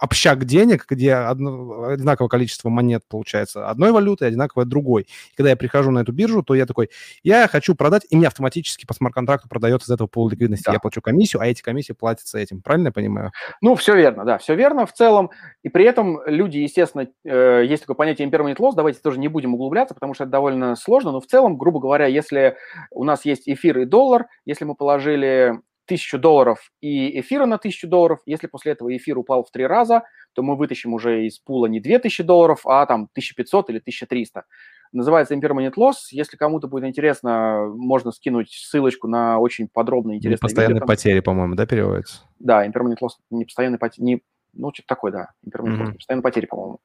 общак 0.00 0.46
денег, 0.46 0.86
где 0.88 1.12
одно, 1.28 1.84
одинаковое 1.84 2.28
количество 2.28 2.68
монет, 2.68 3.02
получается, 3.08 3.68
одной 3.68 3.92
валюты, 3.92 4.24
одинаковое 4.26 4.64
другой. 4.64 5.02
И 5.02 5.36
когда 5.36 5.50
я 5.50 5.56
прихожу 5.56 5.90
на 5.90 6.00
эту 6.00 6.12
биржу, 6.12 6.42
то 6.42 6.54
я 6.54 6.66
такой, 6.66 6.90
я 7.22 7.48
хочу 7.48 7.74
продать, 7.74 8.06
и 8.10 8.16
мне 8.16 8.26
автоматически 8.26 8.86
по 8.86 8.94
смарт-контракту 8.94 9.48
продается 9.48 9.90
из 9.90 9.94
этого 9.94 10.08
пол 10.08 10.28
ликвидности. 10.28 10.66
Да. 10.66 10.72
Я 10.72 10.80
плачу 10.80 11.00
комиссию, 11.00 11.42
а 11.42 11.46
эти 11.46 11.62
комиссии 11.62 11.92
платятся 11.92 12.38
этим. 12.38 12.62
Правильно 12.62 12.88
я 12.88 12.92
понимаю? 12.92 13.32
Ну, 13.60 13.74
все 13.74 13.94
верно, 13.94 14.24
да, 14.24 14.38
все 14.38 14.54
верно 14.54 14.86
в 14.86 14.92
целом. 14.92 15.30
И 15.62 15.68
при 15.68 15.84
этом 15.84 16.20
люди, 16.26 16.58
естественно, 16.58 17.06
э, 17.24 17.64
есть 17.66 17.82
такое 17.82 17.96
понятие 17.96 18.28
impermanent 18.28 18.56
loss, 18.56 18.72
давайте 18.74 19.00
тоже 19.00 19.18
не 19.18 19.28
будем 19.28 19.54
углубляться, 19.54 19.94
потому 19.94 20.14
что 20.14 20.24
это 20.24 20.32
довольно 20.32 20.76
сложно, 20.76 21.12
но 21.12 21.20
в 21.20 21.26
целом, 21.26 21.56
грубо 21.56 21.80
говоря, 21.80 22.06
если 22.06 22.56
у 22.90 23.04
нас 23.04 23.24
есть 23.24 23.48
эфир 23.48 23.78
и 23.80 23.84
доллар, 23.84 24.26
если 24.44 24.64
мы 24.64 24.74
положили 24.74 25.60
тысячу 25.86 26.18
долларов 26.18 26.70
и 26.80 27.20
эфира 27.20 27.46
на 27.46 27.58
тысячу 27.58 27.88
долларов. 27.88 28.20
Если 28.26 28.46
после 28.46 28.72
этого 28.72 28.96
эфир 28.96 29.18
упал 29.18 29.44
в 29.44 29.50
три 29.50 29.66
раза, 29.66 30.02
то 30.34 30.42
мы 30.42 30.56
вытащим 30.56 30.94
уже 30.94 31.26
из 31.26 31.38
пула 31.38 31.66
не 31.66 31.80
2000 31.80 32.22
долларов, 32.22 32.60
а 32.64 32.86
там 32.86 33.08
1500 33.12 33.70
или 33.70 33.78
1300. 33.78 34.44
Называется 34.92 35.34
Impermanent 35.34 35.74
Loss. 35.78 35.94
Если 36.10 36.36
кому-то 36.36 36.68
будет 36.68 36.84
интересно, 36.84 37.66
можно 37.74 38.12
скинуть 38.12 38.50
ссылочку 38.50 39.08
на 39.08 39.38
очень 39.38 39.68
подробно 39.68 40.12
интересное 40.12 40.48
Непостоянные 40.48 40.74
видео. 40.74 40.86
потери, 40.86 41.20
по-моему, 41.20 41.54
да, 41.54 41.66
переводится? 41.66 42.22
Да, 42.38 42.66
Impermanent 42.66 42.98
Loss, 43.02 43.12
непостоянные 43.30 43.78
потери, 43.78 44.04
не, 44.04 44.22
ну, 44.52 44.70
что-то 44.72 44.88
такое, 44.88 45.12
да, 45.12 45.28
Impermanent 45.46 45.78
mm-hmm. 45.78 45.82
Loss, 45.82 45.92
непостоянные 45.92 46.22
потери, 46.22 46.46
по-моему. 46.46 46.78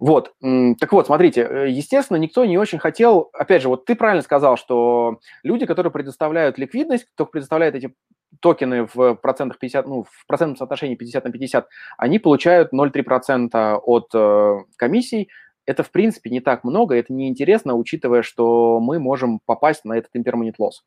Вот, 0.00 0.34
так 0.80 0.92
вот, 0.92 1.06
смотрите, 1.06 1.42
э, 1.42 1.70
естественно, 1.70 2.16
никто 2.16 2.44
не 2.44 2.58
очень 2.58 2.78
хотел, 2.78 3.30
опять 3.32 3.62
же, 3.62 3.68
вот 3.68 3.84
ты 3.84 3.94
правильно 3.94 4.22
сказал, 4.22 4.56
что 4.56 5.20
люди, 5.42 5.66
которые 5.66 5.92
предоставляют 5.92 6.58
ликвидность, 6.58 7.06
кто 7.14 7.26
предоставляет 7.26 7.74
эти 7.74 7.94
токены 8.40 8.88
в 8.92 9.14
процентах 9.14 9.58
50, 9.58 9.86
ну, 9.86 10.02
в 10.02 10.26
процентном 10.26 10.56
соотношении 10.56 10.96
50 10.96 11.24
на 11.24 11.30
50, 11.32 11.68
они 11.98 12.18
получают 12.18 12.72
0,3% 12.72 13.80
от 13.82 14.10
э, 14.14 14.56
комиссий. 14.76 15.28
Это, 15.66 15.82
в 15.82 15.90
принципе, 15.90 16.30
не 16.30 16.40
так 16.40 16.62
много, 16.64 16.94
это 16.94 17.12
неинтересно, 17.12 17.74
учитывая, 17.74 18.22
что 18.22 18.80
мы 18.80 18.98
можем 18.98 19.40
попасть 19.46 19.84
на 19.84 19.94
этот 19.94 20.14
impermanent 20.14 20.56
loss. 20.60 20.82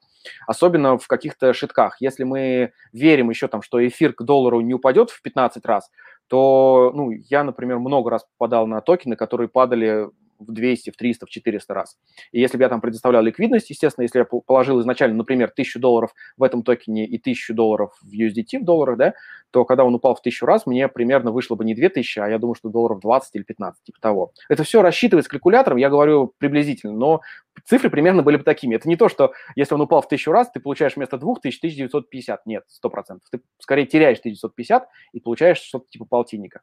Особенно 0.45 0.97
в 0.97 1.07
каких-то 1.07 1.53
шитках. 1.53 1.97
Если 1.99 2.23
мы 2.23 2.73
верим 2.93 3.29
еще 3.29 3.47
там, 3.47 3.61
что 3.61 3.85
эфир 3.85 4.13
к 4.13 4.23
доллару 4.23 4.61
не 4.61 4.73
упадет 4.73 5.09
в 5.09 5.21
15 5.21 5.65
раз, 5.65 5.89
то, 6.27 6.91
ну, 6.93 7.09
я, 7.11 7.43
например, 7.43 7.79
много 7.79 8.11
раз 8.11 8.25
попадал 8.37 8.67
на 8.67 8.81
токены, 8.81 9.15
которые 9.15 9.47
падали 9.47 10.09
в 10.39 10.51
200, 10.51 10.91
в 10.91 10.97
300, 10.97 11.25
в 11.25 11.29
400 11.29 11.73
раз. 11.73 11.97
И 12.31 12.39
если 12.39 12.57
бы 12.57 12.63
я 12.63 12.69
там 12.69 12.81
предоставлял 12.81 13.23
ликвидность, 13.23 13.69
естественно, 13.69 14.03
если 14.03 14.19
я 14.19 14.25
положил 14.25 14.79
изначально, 14.81 15.17
например, 15.17 15.49
1000 15.49 15.79
долларов 15.79 16.13
в 16.37 16.43
этом 16.43 16.63
токене 16.63 17.05
и 17.05 17.17
1000 17.17 17.53
долларов 17.53 17.97
в 18.01 18.11
USDT 18.11 18.59
в 18.59 18.65
долларах, 18.65 18.97
да, 18.97 19.13
то 19.51 19.65
когда 19.65 19.85
он 19.85 19.95
упал 19.95 20.15
в 20.15 20.19
1000 20.19 20.45
раз, 20.45 20.65
мне 20.65 20.87
примерно 20.87 21.31
вышло 21.31 21.55
бы 21.55 21.65
не 21.65 21.73
2000, 21.73 22.19
а 22.19 22.27
я 22.27 22.37
думаю, 22.37 22.55
что 22.55 22.69
долларов 22.69 22.99
20 22.99 23.35
или 23.35 23.43
15, 23.43 23.83
типа 23.83 23.99
того. 24.01 24.31
Это 24.49 24.63
все 24.63 24.81
рассчитывается 24.81 25.29
калькулятором, 25.29 25.77
я 25.77 25.89
говорю 25.89 26.33
приблизительно, 26.37 26.93
но 26.93 27.21
цифры 27.65 27.89
примерно 27.89 28.23
были 28.23 28.37
бы 28.37 28.43
такими. 28.43 28.75
Это 28.75 28.87
не 28.87 28.95
то, 28.95 29.09
что 29.09 29.33
если 29.55 29.73
он 29.73 29.81
упал 29.81 30.01
в 30.01 30.05
1000 30.05 30.31
раз, 30.31 30.51
ты 30.51 30.59
получаешь 30.59 30.95
вместо 30.95 31.17
2000 31.17 31.67
1950. 31.67 32.45
Нет, 32.45 32.63
100%. 32.83 33.19
Ты 33.31 33.41
скорее 33.59 33.85
теряешь 33.85 34.19
1950 34.19 34.87
и 35.13 35.19
получаешь 35.19 35.57
что-то 35.57 35.85
типа 35.89 36.05
полтинника. 36.05 36.61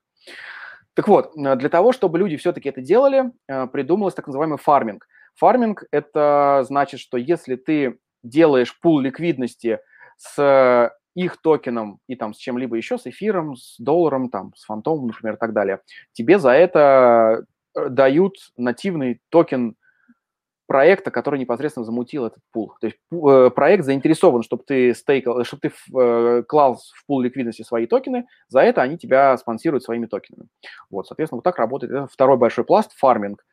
Так 0.94 1.08
вот, 1.08 1.32
э, 1.36 1.56
для 1.56 1.68
того, 1.68 1.92
чтобы 1.92 2.18
люди 2.18 2.36
все-таки 2.36 2.68
это 2.68 2.80
делали, 2.80 3.32
э, 3.48 3.66
придумалось 3.66 4.14
так 4.14 4.26
называемый 4.26 4.58
фарминг. 4.58 5.06
Фарминг– 5.36 5.84
это 5.90 6.64
значит, 6.66 7.00
что 7.00 7.16
если 7.16 7.56
ты 7.56 7.98
делаешь 8.22 8.78
пул 8.80 9.00
ликвидности 9.00 9.80
с 10.16 10.92
их 11.14 11.40
токеном 11.42 12.00
и 12.08 12.16
там 12.16 12.34
с 12.34 12.38
чем-либо 12.38 12.76
еще, 12.76 12.98
с 12.98 13.06
эфиром, 13.06 13.56
с 13.56 13.76
долларом, 13.78 14.30
там, 14.30 14.52
с 14.56 14.64
фантомом, 14.64 15.08
например, 15.08 15.34
и 15.34 15.38
так 15.38 15.52
далее, 15.52 15.80
тебе 16.12 16.38
за 16.38 16.50
это 16.50 17.44
э, 17.76 17.88
дают 17.88 18.34
нативный 18.56 19.20
токен 19.30 19.76
проекта, 20.66 21.10
который 21.10 21.38
непосредственно 21.38 21.84
замутил 21.84 22.26
этот 22.26 22.42
пул. 22.52 22.74
То 22.80 22.86
есть 22.86 22.98
э, 23.12 23.50
проект 23.54 23.84
заинтересован, 23.84 24.42
чтобы 24.42 24.64
ты 24.66 24.94
стейкал, 24.94 25.44
чтобы 25.44 25.60
ты 25.60 25.72
э, 25.96 26.42
клал 26.44 26.76
в 26.76 27.06
пул 27.06 27.20
ликвидности 27.20 27.62
свои 27.62 27.86
токены, 27.86 28.26
за 28.48 28.60
это 28.60 28.82
они 28.82 28.98
тебя 28.98 29.36
спонсируют 29.36 29.84
своими 29.84 30.06
токенами. 30.06 30.48
Вот, 30.90 31.06
соответственно, 31.06 31.38
вот 31.38 31.44
так 31.44 31.58
работает. 31.58 31.92
Это 31.92 32.06
второй 32.06 32.36
большой 32.36 32.64
пласт, 32.64 32.92
фарминг. 32.96 33.44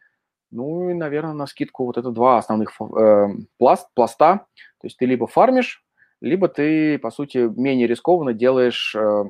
Ну 0.52 0.90
и, 0.90 0.94
наверное, 0.94 1.34
на 1.34 1.48
скидку 1.48 1.86
вот 1.86 1.98
это 1.98 2.12
два 2.12 2.38
основных 2.38 2.74
э, 2.80 3.28
пласт, 3.58 3.88
пласта. 3.94 4.46
То 4.82 4.88
есть 4.88 4.98
ты 4.98 5.06
либо 5.06 5.28
фармишь, 5.28 5.84
либо 6.22 6.48
ты, 6.48 7.00
по 7.00 7.10
сути, 7.10 7.50
менее 7.58 7.88
рискованно 7.88 8.34
делаешь 8.34 8.96
э, 8.96 9.24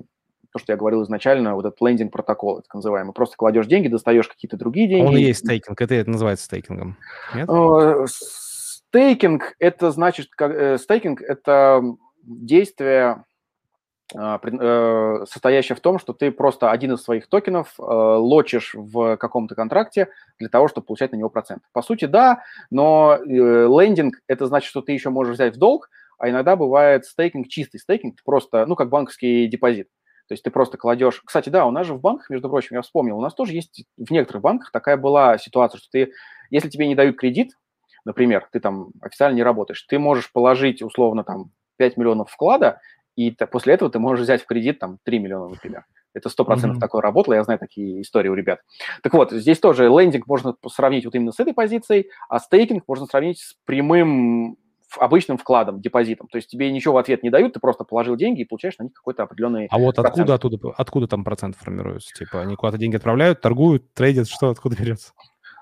то, 0.51 0.59
что 0.59 0.73
я 0.73 0.77
говорил 0.77 1.03
изначально, 1.03 1.55
вот 1.55 1.65
этот 1.65 1.81
лендинг 1.81 2.11
протокол, 2.11 2.61
так 2.61 2.73
называемый. 2.73 3.13
Просто 3.13 3.37
кладешь 3.37 3.67
деньги, 3.67 3.87
достаешь 3.87 4.27
какие-то 4.27 4.57
другие 4.57 4.87
деньги. 4.87 5.07
Он 5.07 5.17
и 5.17 5.21
есть 5.21 5.39
стейкинг, 5.39 5.79
это, 5.81 5.95
это 5.95 6.09
называется 6.09 6.45
стейкингом. 6.45 6.97
Нет? 7.33 7.49
Э, 7.49 8.05
стейкинг– 8.07 9.55
это 9.59 9.91
значит, 9.91 10.27
как, 10.31 10.51
э, 10.51 10.77
стейкинг– 10.77 11.21
это 11.23 11.81
действие, 12.23 13.23
а, 14.13 14.39
э, 14.43 15.25
состоящее 15.25 15.77
в 15.77 15.79
том, 15.79 15.97
что 15.97 16.11
ты 16.11 16.31
просто 16.31 16.69
один 16.69 16.93
из 16.93 17.01
своих 17.01 17.27
токенов 17.27 17.75
лочишь 17.77 18.73
в 18.73 19.15
каком-то 19.15 19.55
контракте 19.55 20.09
для 20.37 20.49
того, 20.49 20.67
чтобы 20.67 20.87
получать 20.87 21.13
на 21.13 21.15
него 21.15 21.29
процент. 21.29 21.63
По 21.71 21.81
сути, 21.81 22.05
да, 22.05 22.43
но 22.69 23.17
лендинг– 23.23 24.15
это 24.27 24.47
значит, 24.47 24.69
что 24.69 24.81
ты 24.81 24.91
еще 24.91 25.09
можешь 25.09 25.35
взять 25.35 25.55
в 25.55 25.59
долг, 25.59 25.89
а 26.17 26.29
иногда 26.29 26.55
бывает 26.55 27.05
стейкинг, 27.05 27.47
чистый 27.47 27.79
стейкинг, 27.79 28.21
просто, 28.23 28.65
ну, 28.67 28.75
как 28.75 28.89
банковский 28.89 29.47
депозит. 29.47 29.87
То 30.31 30.33
есть 30.33 30.45
ты 30.45 30.49
просто 30.49 30.77
кладешь... 30.77 31.21
Кстати, 31.25 31.49
да, 31.49 31.65
у 31.65 31.71
нас 31.71 31.85
же 31.85 31.93
в 31.93 31.99
банках, 31.99 32.29
между 32.29 32.47
прочим, 32.47 32.77
я 32.77 32.81
вспомнил, 32.83 33.17
у 33.17 33.21
нас 33.21 33.33
тоже 33.33 33.51
есть 33.51 33.83
в 33.97 34.11
некоторых 34.11 34.41
банках 34.41 34.71
такая 34.71 34.95
была 34.95 35.37
ситуация, 35.37 35.77
что 35.77 35.89
ты, 35.91 36.13
если 36.49 36.69
тебе 36.69 36.87
не 36.87 36.95
дают 36.95 37.17
кредит, 37.17 37.57
например, 38.05 38.47
ты 38.49 38.61
там 38.61 38.91
официально 39.01 39.35
не 39.35 39.43
работаешь, 39.43 39.81
ты 39.81 39.99
можешь 39.99 40.31
положить 40.31 40.81
условно 40.81 41.25
там 41.25 41.51
5 41.79 41.97
миллионов 41.97 42.31
вклада, 42.31 42.79
и 43.17 43.31
после 43.31 43.73
этого 43.73 43.91
ты 43.91 43.99
можешь 43.99 44.23
взять 44.23 44.41
в 44.41 44.45
кредит 44.45 44.79
там 44.79 44.99
3 45.03 45.19
миллиона, 45.19 45.49
например. 45.49 45.83
Это 46.13 46.29
сто 46.29 46.45
процентов 46.45 46.77
mm-hmm. 46.77 46.79
такое 46.79 47.01
работало, 47.01 47.33
я 47.33 47.43
знаю 47.43 47.59
такие 47.59 48.01
истории 48.01 48.29
у 48.29 48.33
ребят. 48.33 48.61
Так 49.03 49.13
вот, 49.13 49.33
здесь 49.33 49.59
тоже 49.59 49.89
лендинг 49.89 50.27
можно 50.27 50.55
сравнить 50.69 51.03
вот 51.03 51.13
именно 51.13 51.33
с 51.33 51.41
этой 51.41 51.53
позицией, 51.53 52.09
а 52.29 52.39
стейкинг 52.39 52.85
можно 52.87 53.05
сравнить 53.05 53.39
с 53.39 53.57
прямым 53.65 54.55
обычным 54.97 55.37
вкладом, 55.37 55.81
депозитом. 55.81 56.27
То 56.27 56.37
есть 56.37 56.49
тебе 56.49 56.71
ничего 56.71 56.95
в 56.95 56.97
ответ 56.97 57.23
не 57.23 57.29
дают, 57.29 57.53
ты 57.53 57.59
просто 57.59 57.83
положил 57.83 58.15
деньги 58.15 58.41
и 58.41 58.45
получаешь 58.45 58.77
на 58.77 58.83
них 58.83 58.93
какой-то 58.93 59.23
определенный 59.23 59.67
А 59.69 59.77
вот 59.77 59.95
процент. 59.95 60.29
откуда, 60.29 60.33
оттуда, 60.35 60.73
откуда 60.77 61.07
там 61.07 61.23
процент 61.23 61.55
формируется? 61.55 62.13
Типа 62.13 62.41
они 62.41 62.55
куда-то 62.55 62.77
деньги 62.77 62.95
отправляют, 62.95 63.41
торгуют, 63.41 63.93
трейдят, 63.93 64.27
что 64.27 64.49
откуда 64.49 64.75
берется? 64.75 65.13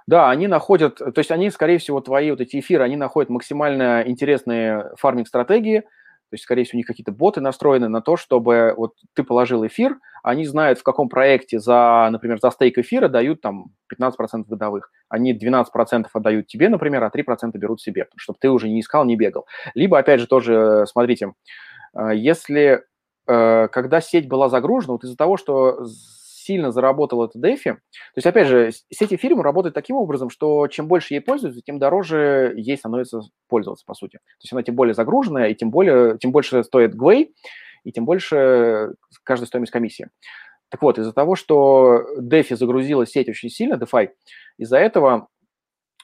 Да, 0.07 0.31
они 0.31 0.47
находят, 0.47 0.97
то 0.97 1.13
есть 1.17 1.29
они, 1.29 1.51
скорее 1.51 1.77
всего, 1.77 2.01
твои 2.01 2.31
вот 2.31 2.41
эти 2.41 2.59
эфиры, 2.59 2.83
они 2.83 2.95
находят 2.95 3.29
максимально 3.29 4.03
интересные 4.07 4.91
фарминг-стратегии, 4.97 5.83
то 6.29 6.35
есть, 6.35 6.43
скорее 6.43 6.63
всего, 6.63 6.77
у 6.77 6.79
них 6.79 6.85
какие-то 6.87 7.11
боты 7.11 7.41
настроены 7.41 7.89
на 7.89 8.01
то, 8.01 8.15
чтобы 8.15 8.73
вот 8.77 8.93
ты 9.15 9.23
положил 9.23 9.65
эфир, 9.65 9.97
они 10.23 10.45
знают, 10.45 10.79
в 10.79 10.83
каком 10.83 11.09
проекте 11.09 11.59
за, 11.59 12.07
например, 12.11 12.39
за 12.39 12.51
стейк 12.51 12.77
эфира 12.77 13.07
дают 13.07 13.41
там 13.41 13.71
15% 13.91 14.45
годовых. 14.47 14.91
Они 15.09 15.33
12% 15.33 16.05
отдают 16.13 16.47
тебе, 16.47 16.69
например, 16.69 17.03
а 17.03 17.09
3% 17.09 17.57
берут 17.57 17.81
себе, 17.81 18.07
чтобы 18.17 18.37
ты 18.39 18.49
уже 18.49 18.69
не 18.69 18.81
искал, 18.81 19.05
не 19.05 19.15
бегал. 19.15 19.47
Либо, 19.73 19.97
опять 19.97 20.19
же, 20.19 20.27
тоже, 20.27 20.85
смотрите, 20.87 21.33
э, 21.97 22.11
если, 22.15 22.83
э, 23.27 23.67
когда 23.69 24.01
сеть 24.01 24.27
была 24.27 24.49
загружена, 24.49 24.93
вот 24.93 25.03
из-за 25.03 25.17
того, 25.17 25.37
что 25.37 25.83
сильно 26.49 26.71
заработал 26.71 27.23
это 27.23 27.37
DeFi. 27.37 27.75
То 27.75 28.15
есть, 28.15 28.25
опять 28.25 28.47
же, 28.47 28.71
сеть 28.91 29.13
эфириум 29.13 29.41
работает 29.41 29.75
таким 29.75 29.97
образом, 29.97 30.31
что 30.31 30.67
чем 30.67 30.87
больше 30.87 31.13
ей 31.13 31.19
пользуются, 31.19 31.61
тем 31.61 31.77
дороже 31.77 32.53
ей 32.57 32.75
становится 32.75 33.21
пользоваться, 33.47 33.85
по 33.85 33.93
сути. 33.93 34.17
То 34.17 34.43
есть 34.43 34.51
она 34.51 34.63
тем 34.63 34.73
более 34.73 34.95
загруженная, 34.95 35.49
и 35.49 35.53
тем, 35.53 35.69
более, 35.69 36.17
тем 36.17 36.31
больше 36.31 36.63
стоит 36.63 36.95
Gwei, 36.95 37.27
и 37.83 37.91
тем 37.91 38.05
больше 38.05 38.95
каждая 39.23 39.45
стоимость 39.45 39.71
комиссии. 39.71 40.09
Так 40.69 40.81
вот, 40.81 40.97
из-за 40.97 41.13
того, 41.13 41.35
что 41.35 42.03
DeFi 42.19 42.55
загрузила 42.55 43.05
сеть 43.05 43.29
очень 43.29 43.49
сильно, 43.49 43.75
DeFi, 43.75 44.09
из-за 44.57 44.79
этого 44.79 45.27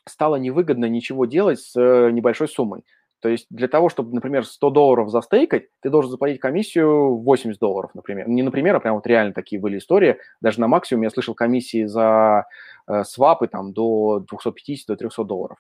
стало 0.07 0.35
невыгодно 0.35 0.85
ничего 0.85 1.25
делать 1.25 1.59
с 1.59 1.75
небольшой 1.75 2.47
суммой. 2.47 2.83
То 3.21 3.29
есть 3.29 3.47
для 3.49 3.67
того, 3.67 3.89
чтобы, 3.89 4.13
например, 4.13 4.45
100 4.45 4.69
долларов 4.69 5.09
застейкать, 5.09 5.65
ты 5.81 5.89
должен 5.89 6.11
заплатить 6.11 6.39
комиссию 6.39 7.17
80 7.17 7.59
долларов, 7.59 7.91
например. 7.93 8.27
Не 8.27 8.43
например, 8.43 8.75
а 8.75 8.79
прям 8.79 8.95
вот 8.95 9.07
реально 9.07 9.33
такие 9.33 9.59
были 9.59 9.77
истории. 9.77 10.17
Даже 10.41 10.59
на 10.59 10.67
максимуме 10.67 11.07
я 11.07 11.09
слышал 11.09 11.33
комиссии 11.33 11.85
за 11.85 12.45
э, 12.87 13.03
свапы 13.03 13.47
там 13.47 13.73
до 13.73 14.19
250 14.19 14.87
до 14.87 14.95
300 14.95 15.23
долларов. 15.23 15.57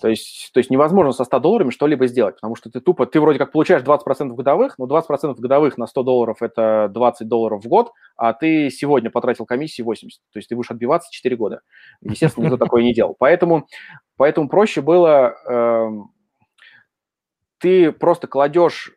То 0.00 0.08
есть, 0.08 0.50
то 0.52 0.58
есть 0.58 0.70
невозможно 0.70 1.12
со 1.12 1.24
100 1.24 1.38
долларами 1.38 1.70
что-либо 1.70 2.06
сделать, 2.06 2.36
потому 2.36 2.56
что 2.56 2.70
ты 2.70 2.80
тупо, 2.80 3.06
ты 3.06 3.20
вроде 3.20 3.38
как 3.38 3.52
получаешь 3.52 3.82
20% 3.82 4.34
годовых, 4.34 4.78
но 4.78 4.86
20% 4.86 5.34
годовых 5.36 5.78
на 5.78 5.86
100 5.86 6.02
долларов– 6.02 6.36
это 6.40 6.88
20 6.92 7.28
долларов 7.28 7.64
в 7.64 7.68
год, 7.68 7.92
а 8.16 8.32
ты 8.32 8.70
сегодня 8.70 9.10
потратил 9.10 9.46
комиссии 9.46 9.82
80. 9.82 10.20
То 10.32 10.38
есть 10.38 10.48
ты 10.48 10.56
будешь 10.56 10.70
отбиваться 10.70 11.10
4 11.12 11.36
года. 11.36 11.60
Естественно, 12.00 12.44
никто 12.44 12.56
такое 12.56 12.82
не 12.82 12.92
делал. 12.92 13.14
Поэтому, 13.18 13.66
поэтому 14.16 14.48
проще 14.48 14.80
было, 14.80 15.36
э, 15.48 15.90
ты 17.62 17.92
просто 17.92 18.26
кладешь 18.26 18.92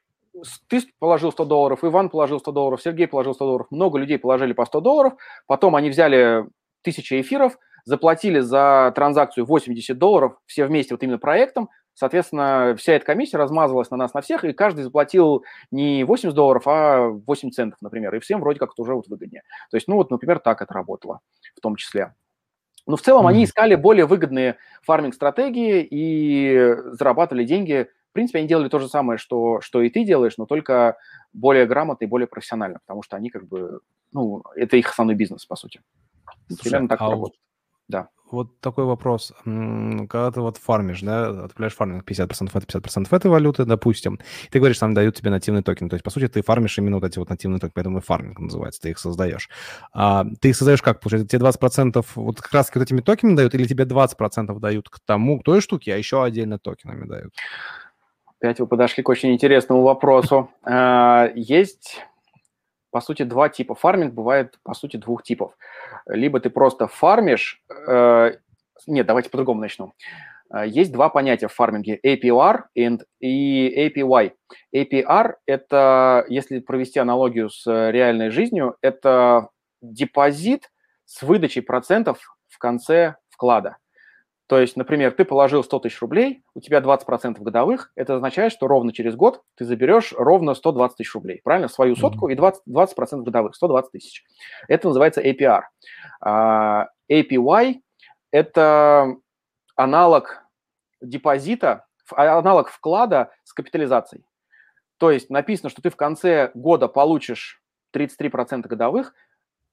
ты 0.67 0.81
положил 0.99 1.31
100 1.31 1.45
долларов, 1.45 1.83
Иван 1.83 2.09
положил 2.09 2.39
100 2.39 2.51
долларов, 2.51 2.81
Сергей 2.81 3.07
положил 3.07 3.33
100 3.33 3.45
долларов, 3.45 3.67
много 3.69 3.97
людей 3.97 4.19
положили 4.19 4.51
по 4.51 4.65
100 4.65 4.81
долларов, 4.81 5.13
потом 5.47 5.77
они 5.77 5.89
взяли 5.89 6.45
тысячи 6.81 7.21
эфиров, 7.21 7.57
заплатили 7.85 8.41
за 8.41 8.91
транзакцию 8.95 9.45
80 9.45 9.97
долларов, 9.97 10.37
все 10.45 10.65
вместе 10.65 10.93
вот 10.93 11.03
именно 11.03 11.19
проектом, 11.19 11.69
соответственно, 11.93 12.75
вся 12.77 12.93
эта 12.93 13.05
комиссия 13.05 13.37
размазалась 13.37 13.89
на 13.91 13.97
нас, 13.97 14.13
на 14.13 14.19
всех, 14.19 14.43
и 14.43 14.51
каждый 14.51 14.83
заплатил 14.83 15.45
не 15.71 16.03
80 16.03 16.35
долларов, 16.35 16.63
а 16.65 17.07
8 17.07 17.51
центов, 17.51 17.81
например, 17.81 18.13
и 18.13 18.19
всем 18.19 18.41
вроде 18.41 18.59
как 18.59 18.73
это 18.73 18.81
уже 18.81 18.93
вот 18.93 19.07
выгоднее. 19.07 19.43
То 19.71 19.77
есть, 19.77 19.87
ну 19.87 19.95
вот, 19.95 20.11
например, 20.11 20.39
так 20.39 20.61
это 20.61 20.73
работало 20.73 21.21
в 21.55 21.61
том 21.61 21.77
числе. 21.77 22.13
Но 22.87 22.97
в 22.97 23.01
целом 23.01 23.25
mm-hmm. 23.25 23.29
они 23.29 23.45
искали 23.45 23.75
более 23.75 24.05
выгодные 24.05 24.57
фарминг-стратегии 24.83 25.87
и 25.89 26.75
зарабатывали 26.91 27.43
деньги. 27.43 27.89
В 28.15 28.17
принципе, 28.17 28.39
они 28.39 28.47
делали 28.47 28.69
то 28.69 28.79
же 28.79 28.87
самое, 28.87 29.17
что, 29.17 29.59
что 29.59 29.81
и 29.81 29.89
ты 29.89 30.05
делаешь, 30.05 30.35
но 30.37 30.45
только 30.45 30.95
более 31.33 31.65
грамотно 31.65 32.05
и 32.05 32.07
более 32.07 32.27
профессионально, 32.27 32.79
потому 32.85 33.03
что 33.03 33.17
они 33.17 33.29
как 33.29 33.45
бы, 33.45 33.81
ну, 34.13 34.41
это 34.55 34.77
их 34.77 34.89
основной 34.89 35.15
бизнес, 35.15 35.45
по 35.45 35.57
сути. 35.57 35.81
Слушай, 36.47 36.61
Примерно 36.61 36.87
так 36.87 37.01
а 37.01 37.09
работает. 37.09 37.41
Да. 37.89 38.07
Вот 38.31 38.61
такой 38.61 38.85
вопрос. 38.85 39.33
Когда 39.43 40.31
ты 40.31 40.39
вот 40.39 40.55
фармишь, 40.55 41.01
да, 41.01 41.27
отправляешь 41.43 41.75
фарминг 41.75 42.09
50% 42.09 42.51
это 42.53 42.79
50% 42.79 43.07
этой 43.11 43.29
валюты, 43.29 43.65
допустим, 43.65 44.17
ты 44.49 44.59
говоришь, 44.59 44.79
там 44.79 44.93
дают 44.93 45.17
тебе 45.17 45.29
нативный 45.29 45.61
токен. 45.61 45.89
То 45.89 45.95
есть, 45.95 46.03
по 46.05 46.09
сути, 46.09 46.29
ты 46.29 46.41
фармишь 46.41 46.77
именно 46.77 46.95
вот 46.95 47.03
эти 47.03 47.19
вот 47.19 47.29
нативные 47.29 47.59
токены, 47.59 47.73
поэтому 47.75 47.97
и 47.97 48.01
фарминг 48.01 48.39
называется, 48.39 48.79
ты 48.79 48.91
их 48.91 48.97
создаешь. 48.97 49.49
А, 49.91 50.25
ты 50.39 50.51
их 50.51 50.55
создаешь 50.55 50.81
как? 50.81 51.01
Получается, 51.01 51.27
тебе 51.27 51.45
20% 51.45 52.05
вот 52.15 52.41
как 52.41 52.53
раз 52.53 52.71
вот 52.73 52.81
этими 52.81 53.01
токенами 53.01 53.35
дают, 53.35 53.53
или 53.55 53.67
тебе 53.67 53.83
20% 53.83 54.57
дают 54.57 54.87
к 54.87 55.01
тому, 55.01 55.41
к 55.41 55.43
той 55.43 55.59
штуке, 55.59 55.93
а 55.93 55.97
еще 55.97 56.23
отдельно 56.23 56.57
токенами 56.57 57.05
дают? 57.05 57.33
Опять 58.39 58.59
вы 58.59 58.67
подошли 58.67 59.03
к 59.03 59.09
очень 59.09 59.33
интересному 59.33 59.81
вопросу. 59.81 60.49
А, 60.63 61.29
есть 61.35 62.01
по 62.95 63.01
сути, 63.01 63.23
два 63.23 63.49
типа. 63.49 63.75
Фарминг 63.75 64.13
бывает, 64.13 64.57
по 64.63 64.73
сути, 64.73 64.95
двух 64.95 65.21
типов. 65.21 65.57
Либо 66.07 66.39
ты 66.39 66.49
просто 66.49 66.87
фармишь... 66.87 67.61
Э, 67.89 68.37
нет, 68.87 69.05
давайте 69.05 69.29
по-другому 69.29 69.59
начну. 69.59 69.91
Э, 70.49 70.65
есть 70.65 70.93
два 70.93 71.09
понятия 71.09 71.49
в 71.49 71.53
фарминге– 71.53 71.99
APR 72.05 72.61
и 73.19 73.89
APY. 73.89 74.31
APR– 74.73 75.33
это, 75.45 76.25
если 76.29 76.59
провести 76.59 76.97
аналогию 76.99 77.49
с 77.49 77.65
реальной 77.65 78.29
жизнью, 78.29 78.77
это 78.81 79.49
депозит 79.81 80.71
с 81.03 81.21
выдачей 81.21 81.63
процентов 81.63 82.37
в 82.47 82.57
конце 82.59 83.15
вклада. 83.27 83.75
То 84.47 84.59
есть, 84.59 84.77
например, 84.77 85.11
ты 85.11 85.25
положил 85.25 85.63
100 85.63 85.79
тысяч 85.79 85.99
рублей, 86.01 86.43
у 86.53 86.59
тебя 86.59 86.79
20% 86.79 87.41
годовых, 87.41 87.91
это 87.95 88.15
означает, 88.15 88.51
что 88.51 88.67
ровно 88.67 88.93
через 88.93 89.15
год 89.15 89.41
ты 89.55 89.65
заберешь 89.65 90.13
ровно 90.15 90.53
120 90.53 90.97
тысяч 90.97 91.13
рублей, 91.15 91.41
правильно? 91.43 91.67
Свою 91.67 91.95
сотку 91.95 92.29
и 92.29 92.35
20%, 92.35 92.53
20% 92.69 93.23
годовых, 93.23 93.55
120 93.55 93.91
тысяч. 93.91 94.23
Это 94.67 94.87
называется 94.87 95.21
APR. 95.21 95.61
Uh, 96.23 96.85
APY– 97.11 97.75
это 98.31 99.15
аналог 99.75 100.43
депозита, 101.01 101.85
аналог 102.11 102.69
вклада 102.69 103.31
с 103.43 103.53
капитализацией. 103.53 104.25
То 104.97 105.11
есть 105.11 105.29
написано, 105.29 105.69
что 105.69 105.81
ты 105.81 105.89
в 105.89 105.95
конце 105.95 106.51
года 106.53 106.87
получишь 106.87 107.61
33% 107.95 108.67
годовых, 108.67 109.13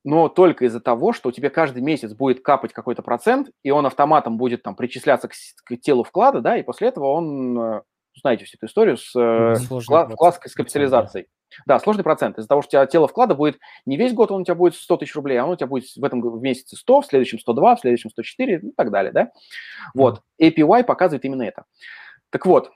но 0.05 0.29
только 0.29 0.65
из-за 0.65 0.81
того, 0.81 1.13
что 1.13 1.29
у 1.29 1.33
тебя 1.33 1.51
каждый 1.51 1.83
месяц 1.83 2.13
будет 2.13 2.43
капать 2.43 2.73
какой-то 2.73 3.03
процент, 3.03 3.51
и 3.63 3.71
он 3.71 3.87
автоматом 3.87 4.37
будет 4.37 4.63
там 4.63 4.75
причисляться 4.75 5.29
к, 5.29 5.33
к 5.65 5.77
телу 5.81 6.03
вклада, 6.03 6.41
да, 6.41 6.57
и 6.57 6.63
после 6.63 6.89
этого 6.89 7.07
он, 7.07 7.59
э, 7.59 7.83
знаете 8.21 8.45
всю 8.45 8.57
эту 8.59 8.67
историю 8.67 8.97
с 8.97 9.15
э, 9.15 9.55
вклад, 9.55 10.41
с 10.45 10.55
капитализацией. 10.55 11.27
Да, 11.67 11.79
сложный 11.79 12.03
процент. 12.03 12.39
Из-за 12.39 12.49
того, 12.49 12.63
что 12.63 12.69
у 12.69 12.71
тебя 12.71 12.87
тело 12.87 13.07
вклада 13.07 13.35
будет 13.35 13.59
не 13.85 13.97
весь 13.97 14.15
год, 14.15 14.31
он 14.31 14.43
у 14.43 14.45
тебя 14.45 14.55
будет 14.55 14.75
100 14.75 14.97
тысяч 14.97 15.15
рублей, 15.15 15.37
а 15.37 15.45
он 15.45 15.53
у 15.53 15.57
тебя 15.57 15.67
будет 15.67 15.85
в 15.95 16.03
этом 16.03 16.41
месяце 16.41 16.77
100, 16.77 17.01
в 17.03 17.07
следующем 17.07 17.39
102, 17.39 17.77
в 17.77 17.81
следующем 17.81 18.11
104 18.11 18.57
и 18.57 18.73
так 18.73 18.91
далее, 18.91 19.13
да. 19.13 19.31
Вот. 19.95 20.23
APY 20.41 20.85
показывает 20.85 21.25
именно 21.25 21.43
это. 21.43 21.65
Так 22.31 22.47
вот, 22.47 22.71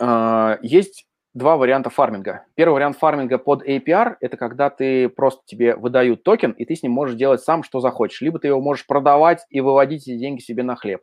э, 0.00 0.58
есть 0.62 1.07
два 1.38 1.56
варианта 1.56 1.88
фарминга. 1.88 2.44
Первый 2.54 2.74
вариант 2.74 2.98
фарминга 2.98 3.38
под 3.38 3.66
APR– 3.66 4.16
это 4.20 4.36
когда 4.36 4.68
ты 4.68 5.08
просто 5.08 5.42
тебе 5.46 5.76
выдают 5.76 6.22
токен, 6.24 6.50
и 6.50 6.64
ты 6.64 6.74
с 6.74 6.82
ним 6.82 6.92
можешь 6.92 7.16
делать 7.16 7.40
сам, 7.40 7.62
что 7.62 7.80
захочешь. 7.80 8.20
Либо 8.20 8.38
ты 8.38 8.48
его 8.48 8.60
можешь 8.60 8.86
продавать 8.86 9.46
и 9.48 9.60
выводить 9.60 10.02
эти 10.02 10.18
деньги 10.18 10.40
себе 10.40 10.62
на 10.62 10.76
хлеб. 10.76 11.02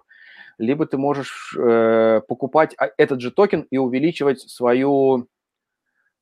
Либо 0.58 0.86
ты 0.86 0.98
можешь 0.98 1.56
э, 1.58 2.22
покупать 2.28 2.76
а, 2.78 2.90
этот 2.98 3.22
же 3.22 3.32
токен 3.32 3.62
и 3.72 3.78
увеличивать 3.78 4.42
свою 4.42 5.28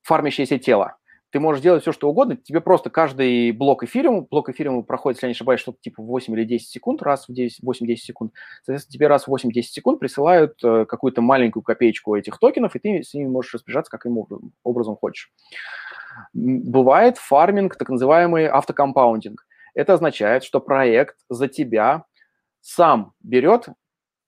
фармящееся 0.02 0.58
тело 0.58 0.95
ты 1.34 1.39
можешь 1.39 1.63
делать 1.63 1.82
все, 1.82 1.91
что 1.91 2.10
угодно, 2.10 2.38
тебе 2.38 2.62
просто 2.62 2.91
каждый 2.91 3.52
блок 3.54 3.84
эфириума, 3.84 4.22
блок 4.22 4.50
эфириума 4.50 4.84
проходит, 4.84 5.17
если 5.17 5.26
я 5.26 5.30
не 5.30 5.34
ошибаюсь, 5.34 5.60
что-то 5.60 5.80
типа 5.82 6.04
8 6.04 6.32
или 6.36 6.43
10 6.43 6.69
секунд, 6.69 7.02
раз 7.02 7.28
в 7.28 7.32
8-10 7.32 7.96
секунд, 7.96 8.34
соответственно, 8.63 8.93
тебе 8.93 9.08
раз 9.08 9.28
в 9.28 9.34
8-10 9.34 9.62
секунд 9.63 10.00
присылают 10.00 10.63
э, 10.63 10.86
какую-то 10.86 11.22
маленькую 11.22 11.63
копеечку 11.63 12.15
этих 12.15 12.38
токенов, 12.38 12.76
и 12.76 12.80
ты 12.80 13.02
с 13.02 13.15
ними 13.15 13.28
можешь 13.28 13.52
распоряжаться 13.56 13.89
каким 13.89 14.15
образом 14.63 14.96
хочешь. 14.96 15.32
Бывает 16.34 17.17
фарминг, 17.17 17.78
так 17.78 17.89
называемый 17.89 18.48
автокомпаундинг. 18.48 19.48
Это 19.74 19.93
означает, 19.93 20.43
что 20.43 20.60
проект 20.60 21.17
за 21.30 21.48
тебя 21.48 22.06
сам 22.62 23.13
берет 23.24 23.69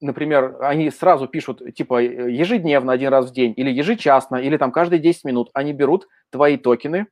например, 0.02 0.58
они 0.62 0.90
сразу 0.90 1.28
пишут, 1.28 1.62
типа, 1.76 2.02
ежедневно, 2.02 2.94
один 2.94 3.10
раз 3.10 3.30
в 3.30 3.34
день, 3.34 3.54
или 3.56 3.70
ежечасно, 3.70 4.38
или 4.38 4.58
там 4.58 4.72
каждые 4.72 5.00
10 5.00 5.24
минут, 5.26 5.50
они 5.54 5.74
берут 5.74 6.08
твои 6.32 6.58
токены. 6.58 7.08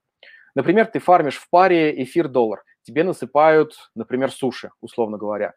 Например, 0.55 0.85
ты 0.85 0.99
фармишь 0.99 1.37
в 1.37 1.49
паре 1.49 2.03
эфир-доллар, 2.03 2.63
тебе 2.83 3.03
насыпают, 3.03 3.73
например, 3.95 4.31
суши, 4.31 4.71
условно 4.81 5.17
говоря. 5.17 5.53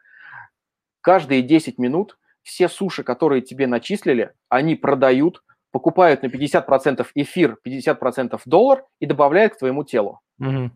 Каждые 1.00 1.42
10 1.42 1.78
минут 1.78 2.18
все 2.42 2.68
суши, 2.68 3.02
которые 3.02 3.42
тебе 3.42 3.66
начислили, 3.66 4.32
они 4.48 4.76
продают, 4.76 5.42
покупают 5.72 6.22
на 6.22 6.26
50% 6.28 7.06
эфир, 7.14 7.58
50% 7.66 8.40
доллар 8.46 8.84
и 9.00 9.06
добавляют 9.06 9.54
к 9.54 9.58
твоему 9.58 9.84
телу. 9.84 10.20
Угу. 10.38 10.70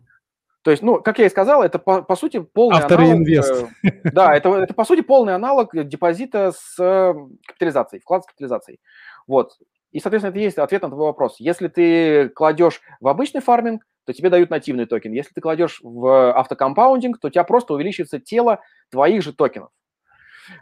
То 0.63 0.71
есть, 0.71 0.83
ну, 0.83 1.01
как 1.01 1.17
я 1.17 1.25
и 1.25 1.29
сказал, 1.29 1.63
это 1.63 1.79
по, 1.79 2.03
по 2.03 2.15
сути 2.15 2.39
полный 2.39 2.77
аналог... 2.77 3.17
Auto-invest. 3.17 3.65
Э, 3.83 3.91
да, 4.03 4.35
это, 4.35 4.49
это 4.55 4.73
по 4.73 4.85
сути 4.85 5.01
полный 5.01 5.33
аналог 5.33 5.71
депозита 5.87 6.51
с 6.51 6.75
э, 6.79 7.13
капитализацией, 7.47 8.01
вклад 8.01 8.23
с 8.23 8.27
капитализацией. 8.27 8.79
Вот. 9.25 9.57
И, 9.91 9.99
соответственно, 9.99 10.31
это 10.31 10.39
есть 10.39 10.57
ответ 10.57 10.83
на 10.83 10.89
твой 10.89 11.05
вопрос. 11.07 11.37
Если 11.39 11.67
ты 11.67 12.29
кладешь 12.29 12.81
в 12.99 13.07
обычный 13.07 13.41
фарминг, 13.41 13.83
то 14.05 14.13
тебе 14.13 14.29
дают 14.29 14.49
нативный 14.49 14.85
токен. 14.85 15.11
Если 15.13 15.33
ты 15.33 15.41
кладешь 15.41 15.79
в 15.81 16.31
auto-compounding, 16.33 17.19
то 17.19 17.27
у 17.27 17.31
тебя 17.31 17.43
просто 17.43 17.73
увеличивается 17.73 18.19
тело 18.19 18.61
твоих 18.89 19.23
же 19.23 19.33
токенов. 19.33 19.69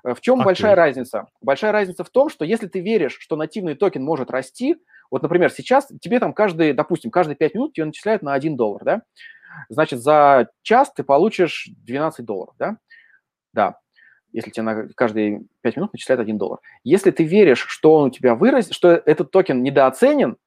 Э, 0.03 0.13
в 0.13 0.21
чем 0.21 0.41
okay. 0.41 0.45
большая 0.45 0.75
разница? 0.75 1.27
Большая 1.41 1.71
разница 1.71 2.03
в 2.03 2.09
том, 2.09 2.29
что 2.29 2.45
если 2.45 2.67
ты 2.67 2.79
веришь, 2.79 3.17
что 3.19 3.35
нативный 3.35 3.75
токен 3.75 4.03
может 4.03 4.31
расти, 4.31 4.77
вот, 5.11 5.23
например, 5.23 5.51
сейчас 5.51 5.87
тебе 6.01 6.19
там 6.19 6.33
каждый, 6.33 6.73
допустим, 6.73 7.11
каждые 7.11 7.35
5 7.35 7.55
минут 7.55 7.73
тебе 7.73 7.85
начисляют 7.85 8.21
на 8.21 8.33
1 8.33 8.55
доллар, 8.55 8.83
да? 8.83 9.01
Значит, 9.69 10.01
за 10.01 10.49
час 10.61 10.91
ты 10.93 11.03
получишь 11.03 11.69
12 11.85 12.25
долларов, 12.25 12.55
да? 12.57 12.77
Да, 13.53 13.79
если 14.31 14.51
тебе 14.51 14.63
на 14.63 14.87
каждые 14.95 15.43
5 15.61 15.75
минут 15.77 15.93
начисляют 15.93 16.21
1 16.21 16.37
доллар. 16.37 16.59
Если 16.83 17.11
ты 17.11 17.23
веришь, 17.23 17.65
что 17.67 17.95
он 17.95 18.07
у 18.07 18.11
тебя 18.11 18.35
вырастет, 18.35 18.73
что 18.73 18.89
этот 18.89 19.31
токен 19.31 19.63
недооценен, 19.63 20.37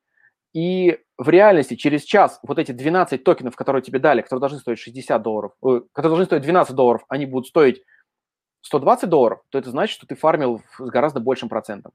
и 0.52 0.98
в 1.16 1.28
реальности 1.28 1.76
через 1.76 2.02
час 2.02 2.38
вот 2.42 2.58
эти 2.58 2.72
12 2.72 3.24
токенов, 3.24 3.56
которые 3.56 3.82
тебе 3.82 3.98
дали, 3.98 4.22
которые 4.22 4.40
должны 4.40 4.58
стоить 4.58 4.78
60 4.78 5.22
долларов, 5.22 5.52
э, 5.64 5.80
которые 5.92 6.10
должны 6.10 6.24
стоить 6.26 6.42
12 6.42 6.74
долларов, 6.74 7.04
они 7.08 7.26
будут 7.26 7.46
стоить 7.46 7.82
120 8.62 9.08
долларов, 9.08 9.40
то 9.50 9.58
это 9.58 9.70
значит, 9.70 9.94
что 9.94 10.06
ты 10.06 10.14
фармил 10.14 10.60
с 10.78 10.80
гораздо 10.90 11.20
большим 11.20 11.48
процентом. 11.48 11.92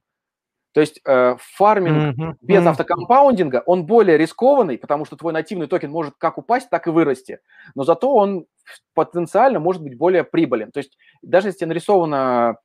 То 0.77 0.81
есть 0.81 1.01
э, 1.07 1.37
фарминг 1.39 2.19
mm-hmm. 2.19 2.33
без 2.39 2.61
mm-hmm. 2.61 2.67
автокомпаундинга, 2.67 3.63
он 3.65 3.87
более 3.87 4.15
рискованный, 4.15 4.77
потому 4.77 5.05
что 5.05 5.15
твой 5.15 5.33
нативный 5.33 5.65
токен 5.65 5.89
может 5.89 6.13
как 6.19 6.37
упасть, 6.37 6.69
так 6.69 6.85
и 6.85 6.91
вырасти. 6.91 7.39
Но 7.73 7.83
зато 7.83 8.13
он 8.13 8.45
потенциально 8.93 9.59
может 9.59 9.81
быть 9.81 9.97
более 9.97 10.23
прибылен. 10.23 10.71
То 10.71 10.77
есть 10.77 10.95
даже 11.23 11.47
если 11.47 11.65
нарисовано 11.65 12.57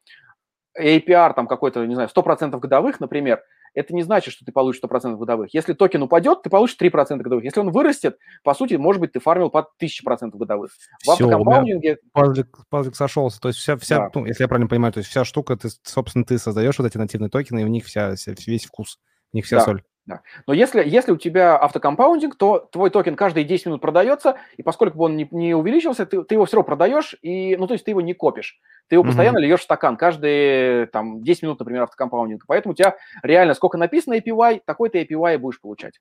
APR 0.78 1.32
там 1.32 1.46
какой-то, 1.46 1.86
не 1.86 1.94
знаю, 1.94 2.10
100% 2.14 2.58
годовых, 2.58 3.00
например, 3.00 3.42
это 3.74 3.94
не 3.94 4.02
значит, 4.02 4.32
что 4.34 4.44
ты 4.44 4.52
получишь 4.52 4.80
100% 4.82 5.16
годовых. 5.16 5.52
Если 5.54 5.72
токен 5.72 6.02
упадет, 6.02 6.42
ты 6.42 6.50
получишь 6.50 6.76
3% 6.80 7.18
годовых. 7.22 7.44
Если 7.44 7.60
он 7.60 7.70
вырастет, 7.70 8.18
по 8.44 8.54
сути, 8.54 8.74
может 8.74 9.00
быть, 9.00 9.12
ты 9.12 9.20
фармил 9.20 9.50
под 9.50 9.66
1000% 9.80 10.30
годовых. 10.36 10.70
В 10.72 11.02
Все, 11.02 11.12
автокомпаундинге... 11.12 11.98
пазлик, 12.12 12.58
пазлик 12.68 12.96
сошелся. 12.96 13.40
То 13.40 13.48
есть 13.48 13.60
вся, 13.60 13.76
вся 13.76 13.98
Да. 13.98 14.10
ну, 14.14 14.26
если 14.26 14.44
я 14.44 14.48
правильно 14.48 14.68
понимаю, 14.68 14.92
то 14.92 14.98
есть 14.98 15.10
вся 15.10 15.24
штука, 15.24 15.56
ты, 15.56 15.68
собственно, 15.82 16.24
ты 16.24 16.38
создаешь 16.38 16.78
вот 16.78 16.86
эти 16.86 16.98
нативные 16.98 17.30
токены, 17.30 17.60
и 17.62 17.64
в 17.64 17.68
них 17.68 17.84
вся, 17.86 18.14
вся- 18.16 18.34
весь 18.46 18.64
вкус, 18.64 18.98
в 19.32 19.34
них 19.34 19.44
вся 19.46 19.58
Да. 19.58 19.64
соль. 19.64 19.82
Но 20.06 20.52
если, 20.52 20.82
если 20.84 21.12
у 21.12 21.16
тебя 21.16 21.56
автокомпаундинг, 21.56 22.36
то 22.36 22.68
твой 22.72 22.90
токен 22.90 23.14
каждые 23.14 23.44
10 23.44 23.66
минут 23.66 23.80
продается, 23.80 24.36
и 24.56 24.62
поскольку 24.62 24.98
бы 24.98 25.04
он 25.04 25.16
не, 25.16 25.28
не 25.30 25.54
увеличился, 25.54 26.06
ты, 26.06 26.22
ты 26.24 26.34
его 26.34 26.44
все 26.44 26.56
равно 26.56 26.66
продаешь, 26.66 27.14
и, 27.22 27.56
ну, 27.56 27.66
то 27.66 27.74
есть 27.74 27.84
ты 27.84 27.92
его 27.92 28.00
не 28.00 28.14
копишь. 28.14 28.58
Ты 28.88 28.96
его 28.96 29.04
Мгм. 29.04 29.10
постоянно 29.10 29.38
льешь 29.38 29.60
в 29.60 29.64
стакан, 29.64 29.96
каждые 29.96 30.86
там, 30.86 31.22
10 31.22 31.42
минут, 31.42 31.60
например, 31.60 31.82
автокомпаундинг. 31.82 32.44
Поэтому 32.46 32.72
у 32.72 32.76
тебя 32.76 32.96
реально 33.22 33.54
сколько 33.54 33.78
написано 33.78 34.14
APY, 34.14 34.62
такой 34.64 34.88
ты 34.90 35.02
APY 35.04 35.38
будешь 35.38 35.60
получать. 35.60 36.00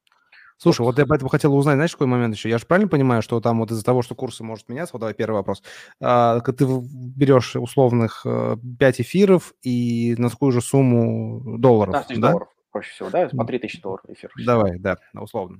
Слушай, 0.57 0.81
вот 0.81 0.97
я 0.99 1.07
поэтому 1.07 1.29
хотел 1.29 1.55
узнать, 1.55 1.75
знаешь, 1.75 1.91
какой 1.91 2.05
момент 2.05 2.35
еще? 2.35 2.47
Я 2.47 2.59
же 2.59 2.67
правильно 2.67 2.87
понимаю, 2.87 3.23
что 3.23 3.39
там 3.39 3.59
вот 3.59 3.71
из-за 3.71 3.83
того, 3.83 4.03
что 4.03 4.13
курсы 4.13 4.43
может 4.43 4.69
меняться, 4.69 4.93
вот 4.93 4.99
давай 4.99 5.15
первый 5.15 5.37
вопрос, 5.37 5.63
а, 5.99 6.39
ты 6.39 6.65
берешь 6.67 7.55
условных 7.55 8.21
э, 8.25 8.57
5 8.77 9.01
эфиров 9.01 9.53
и 9.63 10.13
на 10.19 10.29
такую 10.29 10.51
же 10.51 10.61
сумму 10.61 11.57
долларов, 11.57 11.93
15 11.93 12.07
тысяч 12.09 12.21
да? 12.21 12.27
долларов 12.29 12.49
проще 12.71 12.91
всего, 12.91 13.09
да? 13.09 13.29
По 13.29 13.45
3 13.45 13.59
тысячи 13.59 13.81
долларов 13.81 14.05
эфир. 14.07 14.31
Давай, 14.45 14.79
да, 14.79 14.97
условно. 15.13 15.59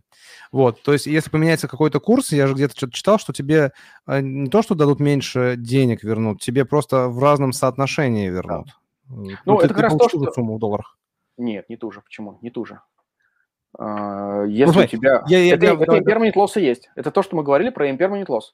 Вот, 0.51 0.81
то 0.81 0.93
есть 0.93 1.05
если 1.07 1.29
поменяется 1.29 1.67
какой-то 1.67 1.99
курс, 1.99 2.31
я 2.31 2.47
же 2.47 2.53
где-то 2.53 2.75
что-то 2.75 2.93
читал, 2.93 3.19
что 3.19 3.33
тебе 3.33 3.71
э, 4.07 4.21
не 4.21 4.49
то, 4.49 4.61
что 4.61 4.75
дадут 4.75 4.99
меньше 4.99 5.55
денег 5.57 6.03
вернут, 6.03 6.41
тебе 6.41 6.65
просто 6.65 7.07
в 7.09 7.19
разном 7.19 7.51
соотношении 7.53 8.29
вернут. 8.29 8.69
Э, 9.09 9.13
Ну, 9.45 9.57
ты, 9.57 9.65
это 9.65 9.73
как 9.73 9.77
ты 9.77 9.81
раз 9.83 9.97
то, 9.97 10.09
что- 10.09 10.31
сумму 10.31 10.55
в 10.55 10.59
долларах. 10.59 10.97
Нет, 11.37 11.69
не 11.69 11.77
ту 11.77 11.91
же. 11.91 12.01
Почему? 12.01 12.37
Не 12.41 12.49
ту 12.51 12.65
же. 12.65 12.79
А, 13.77 14.43
Если 14.45 14.71
смотри, 14.73 14.97
у 14.97 14.99
тебя... 14.99 15.23
я- 15.27 15.39
я- 15.39 15.55
это, 15.55 15.65
я- 15.65 15.73
это 15.73 15.85
давай- 15.85 16.01
impermanent 16.01 16.33
loss 16.35 16.51
и 16.59 16.61
есть. 16.63 16.89
Это 16.95 17.09
то, 17.11 17.23
что 17.23 17.35
мы 17.35 17.43
говорили 17.43 17.69
про 17.69 17.89
impermanent 17.89 18.27
loss. 18.27 18.51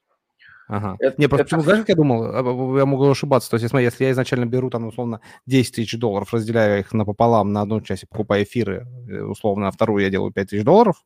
Ага. 0.67 0.97
Это- 0.99 1.15
не, 1.19 1.27
просто 1.27 1.41
это- 1.43 1.45
почему, 1.45 1.61
знаешь, 1.61 1.79
как 1.79 1.89
я 1.89 1.95
думал? 1.95 2.77
Я 2.77 2.85
могу 2.85 3.09
ошибаться. 3.09 3.49
То 3.49 3.55
есть, 3.55 3.69
смотри, 3.69 3.85
если 3.85 4.03
я 4.03 4.11
изначально 4.11 4.45
беру 4.45 4.69
там, 4.69 4.85
условно, 4.87 5.21
10 5.45 5.75
тысяч 5.75 5.97
долларов, 5.97 6.33
разделяю 6.33 6.79
их 6.81 6.91
напополам 6.93 7.53
на 7.53 7.61
одну 7.61 7.79
часть, 7.81 8.07
покупаю 8.09 8.43
эфиры, 8.43 8.85
э, 9.09 9.21
условно, 9.21 9.69
а 9.69 9.71
вторую 9.71 10.03
я 10.03 10.09
делаю 10.09 10.31
5 10.33 10.49
тысяч 10.49 10.63
долларов, 10.63 11.03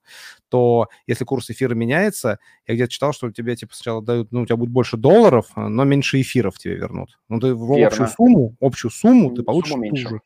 то 0.50 0.88
если 1.06 1.26
курс 1.26 1.50
эфира 1.52 1.76
меняется, 1.76 2.40
я 2.66 2.74
где-то 2.74 2.92
читал, 2.92 3.14
что 3.14 3.32
тебе 3.32 3.56
типа 3.56 3.76
сначала 3.76 4.02
дают, 4.02 4.32
ну, 4.32 4.42
у 4.42 4.46
тебя 4.46 4.56
будет 4.58 4.72
больше 4.72 4.98
долларов, 4.98 5.46
а, 5.56 5.70
но 5.70 5.84
меньше 5.84 6.20
эфиров 6.22 6.58
тебе 6.58 6.76
вернут. 6.76 7.20
Ну, 7.30 7.40
ты 7.40 7.54
в 7.54 7.68
Верно. 7.78 7.88
общую 7.88 8.08
сумму, 8.08 8.56
общую 8.62 8.92
сумму 8.92 9.30
ты 9.30 9.36
Сумму 9.38 9.46
получишь 9.46 9.72
ту 9.74 9.78
меньше. 9.80 10.10
же. 10.10 10.22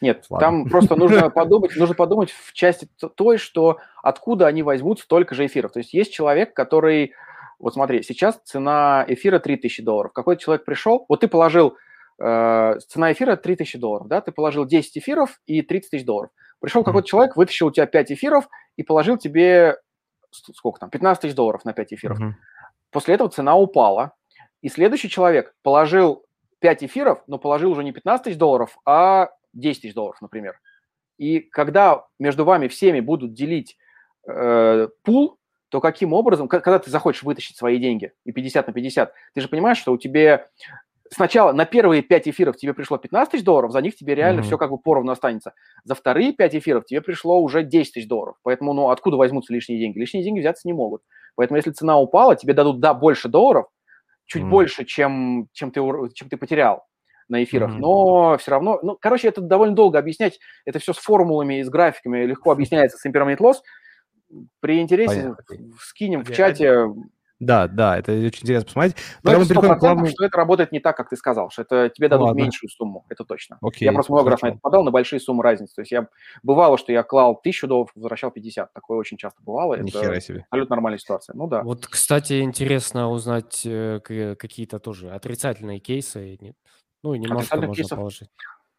Нет, 0.00 0.24
Ладно. 0.30 0.46
там 0.46 0.64
просто 0.70 0.94
нужно 0.96 1.28
подумать, 1.30 1.76
нужно 1.76 1.94
подумать 1.94 2.30
в 2.30 2.52
части 2.52 2.88
той, 3.16 3.36
что 3.36 3.78
откуда 4.02 4.46
они 4.46 4.62
возьмут 4.62 5.00
столько 5.00 5.34
же 5.34 5.44
эфиров. 5.46 5.72
То 5.72 5.80
есть 5.80 5.92
есть 5.92 6.12
человек, 6.12 6.54
который, 6.54 7.12
вот 7.58 7.74
смотри, 7.74 8.02
сейчас 8.02 8.40
цена 8.44 9.04
эфира 9.08 9.38
3000 9.38 9.82
долларов. 9.82 10.12
Какой-то 10.12 10.42
человек 10.42 10.64
пришел, 10.64 11.06
вот 11.08 11.20
ты 11.20 11.28
положил, 11.28 11.76
э, 12.18 12.78
цена 12.88 13.12
эфира 13.12 13.36
3000 13.36 13.78
долларов, 13.78 14.08
да, 14.08 14.20
ты 14.20 14.32
положил 14.32 14.64
10 14.64 14.98
эфиров 14.98 15.40
и 15.46 15.62
30 15.62 15.90
тысяч 15.90 16.04
долларов. 16.04 16.30
Пришел 16.60 16.84
какой-то 16.84 17.08
человек, 17.08 17.36
вытащил 17.36 17.68
у 17.68 17.70
тебя 17.70 17.86
5 17.86 18.12
эфиров 18.12 18.48
и 18.76 18.82
положил 18.82 19.18
тебе, 19.18 19.76
сколько 20.30 20.80
там, 20.80 20.90
15 20.90 21.22
тысяч 21.22 21.34
долларов 21.34 21.64
на 21.64 21.72
5 21.72 21.92
эфиров. 21.94 22.18
Мгм. 22.18 22.36
После 22.90 23.14
этого 23.14 23.30
цена 23.30 23.56
упала. 23.56 24.12
И 24.62 24.68
следующий 24.68 25.10
человек 25.10 25.54
положил 25.62 26.24
5 26.60 26.84
эфиров, 26.84 27.22
но 27.26 27.38
положил 27.38 27.70
уже 27.72 27.84
не 27.84 27.92
15 27.92 28.24
тысяч 28.24 28.38
долларов, 28.38 28.78
а 28.86 29.28
10 29.52 29.82
тысяч 29.82 29.94
долларов, 29.94 30.20
например. 30.20 30.58
И 31.18 31.40
когда 31.40 32.04
между 32.18 32.44
вами 32.44 32.68
всеми 32.68 33.00
будут 33.00 33.34
делить 33.34 33.76
э, 34.28 34.88
пул, 35.02 35.38
то 35.70 35.80
каким 35.80 36.12
образом, 36.12 36.48
когда 36.48 36.78
ты 36.78 36.90
захочешь 36.90 37.22
вытащить 37.22 37.56
свои 37.56 37.78
деньги 37.78 38.12
и 38.24 38.32
50 38.32 38.66
на 38.68 38.72
50, 38.72 39.12
ты 39.34 39.40
же 39.40 39.48
понимаешь, 39.48 39.78
что 39.78 39.92
у 39.92 39.98
тебя 39.98 40.46
сначала 41.12 41.52
на 41.52 41.64
первые 41.66 42.02
5 42.02 42.28
эфиров 42.28 42.56
тебе 42.56 42.74
пришло 42.74 42.98
15 42.98 43.32
тысяч 43.32 43.44
долларов, 43.44 43.72
за 43.72 43.80
них 43.80 43.96
тебе 43.96 44.14
реально 44.14 44.42
Мгм. 44.42 44.42
все 44.42 44.58
как 44.58 44.70
бы 44.70 44.78
поровну 44.78 45.12
останется. 45.12 45.54
За 45.84 45.94
вторые 45.94 46.32
5 46.32 46.54
эфиров 46.56 46.84
тебе 46.86 47.00
пришло 47.02 47.40
уже 47.40 47.62
10 47.62 47.94
тысяч 47.94 48.08
долларов. 48.08 48.36
Поэтому, 48.42 48.72
ну, 48.72 48.90
откуда 48.90 49.16
возьмутся 49.16 49.52
лишние 49.52 49.78
деньги? 49.80 49.98
Лишние 49.98 50.24
деньги 50.24 50.40
взяться 50.40 50.66
не 50.68 50.72
могут. 50.74 51.02
Поэтому, 51.36 51.56
если 51.58 51.70
цена 51.72 51.98
упала, 51.98 52.36
тебе 52.36 52.54
дадут, 52.54 52.80
да, 52.80 52.94
больше 52.94 53.28
долларов, 53.28 53.66
чуть 54.26 54.44
Мгм. 54.44 54.48
больше, 54.48 54.84
чем, 54.84 55.48
чем, 55.52 55.70
ты, 55.70 55.80
чем 56.14 56.28
ты 56.28 56.36
потерял 56.36 56.84
на 57.28 57.42
эфирах, 57.42 57.74
Мгм. 57.74 57.78
но 57.78 58.36
все 58.38 58.52
равно, 58.52 58.78
ну, 58.82 58.96
короче, 59.00 59.28
это 59.28 59.40
довольно 59.40 59.74
долго 59.74 59.98
объяснять, 59.98 60.38
это 60.64 60.78
все 60.78 60.92
с 60.92 60.98
формулами 60.98 61.60
и 61.60 61.64
с 61.64 61.68
графиками 61.68 62.24
легко 62.24 62.52
объясняется 62.52 62.98
с 62.98 63.06
impermanent 63.06 63.38
loss. 63.38 63.56
При 64.60 64.80
интересе 64.80 65.34
Понятно. 65.48 65.76
скинем 65.80 66.24
в 66.24 66.32
чате. 66.32 66.86
Да, 67.38 67.68
да, 67.68 67.98
это 67.98 68.12
очень 68.12 68.44
интересно 68.44 68.64
посмотреть. 68.64 68.96
Но 69.22 69.30
Тогда 69.30 69.32
это 69.32 69.40
мы 69.40 69.46
переходим 69.48 69.74
к 69.74 69.76
100%, 69.76 69.80
главному... 69.80 70.06
что 70.06 70.24
это 70.24 70.36
работает 70.38 70.72
не 70.72 70.80
так, 70.80 70.96
как 70.96 71.10
ты 71.10 71.16
сказал, 71.16 71.50
что 71.50 71.62
это 71.62 71.90
тебе 71.90 72.08
дадут 72.08 72.28
Ладно. 72.28 72.40
меньшую 72.40 72.70
сумму, 72.70 73.04
это 73.10 73.24
точно. 73.24 73.58
Окей, 73.60 73.84
я 73.84 73.92
просто 73.92 74.12
много 74.12 74.30
раз 74.30 74.40
на 74.40 74.46
это 74.48 74.56
попадал, 74.56 74.84
на 74.84 74.90
большие 74.90 75.20
суммы 75.20 75.42
разницы. 75.42 75.74
То 75.74 75.82
есть 75.82 75.92
я 75.92 76.08
бывало, 76.42 76.78
что 76.78 76.92
я 76.92 77.02
клал 77.02 77.38
тысячу 77.38 77.66
долларов, 77.66 77.90
возвращал 77.94 78.30
50. 78.30 78.72
Такое 78.72 78.96
очень 78.96 79.18
часто 79.18 79.42
бывало. 79.42 79.74
Это 79.74 79.84
Нихера 79.84 80.18
себе. 80.20 80.46
абсолютно 80.48 80.76
нормальная 80.76 80.98
ситуация. 80.98 81.34
Ну 81.34 81.46
да. 81.46 81.62
Вот, 81.62 81.86
кстати, 81.86 82.40
интересно 82.40 83.10
узнать 83.10 83.62
э, 83.66 84.00
какие-то 84.00 84.78
тоже 84.78 85.10
отрицательные 85.10 85.78
кейсы. 85.78 86.38
Ну, 87.02 87.12
и 87.12 87.18
немножко 87.18 87.56
можно 87.56 87.74
кейсов? 87.74 87.98
положить. 87.98 88.30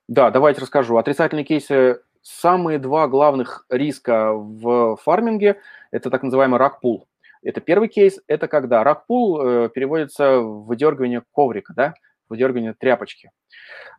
Да, 0.07 0.31
давайте 0.31 0.61
расскажу. 0.61 0.97
Отрицательные 0.97 1.43
кейсы. 1.43 2.01
Самые 2.29 2.77
два 2.77 3.07
главных 3.07 3.65
риска 3.69 4.33
в 4.33 4.97
фарминге– 4.97 5.61
это 5.91 6.09
так 6.09 6.23
называемый 6.23 6.59
рак-пул. 6.59 7.07
Это 7.41 7.61
первый 7.61 7.87
кейс. 7.87 8.19
Это 8.27 8.49
когда 8.49 8.83
рак-пул 8.83 9.39
э, 9.39 9.69
переводится 9.69 10.41
в 10.41 10.65
выдергивание 10.65 11.23
коврика, 11.31 11.73
да, 11.73 11.93
выдергивание 12.27 12.73
тряпочки. 12.73 13.31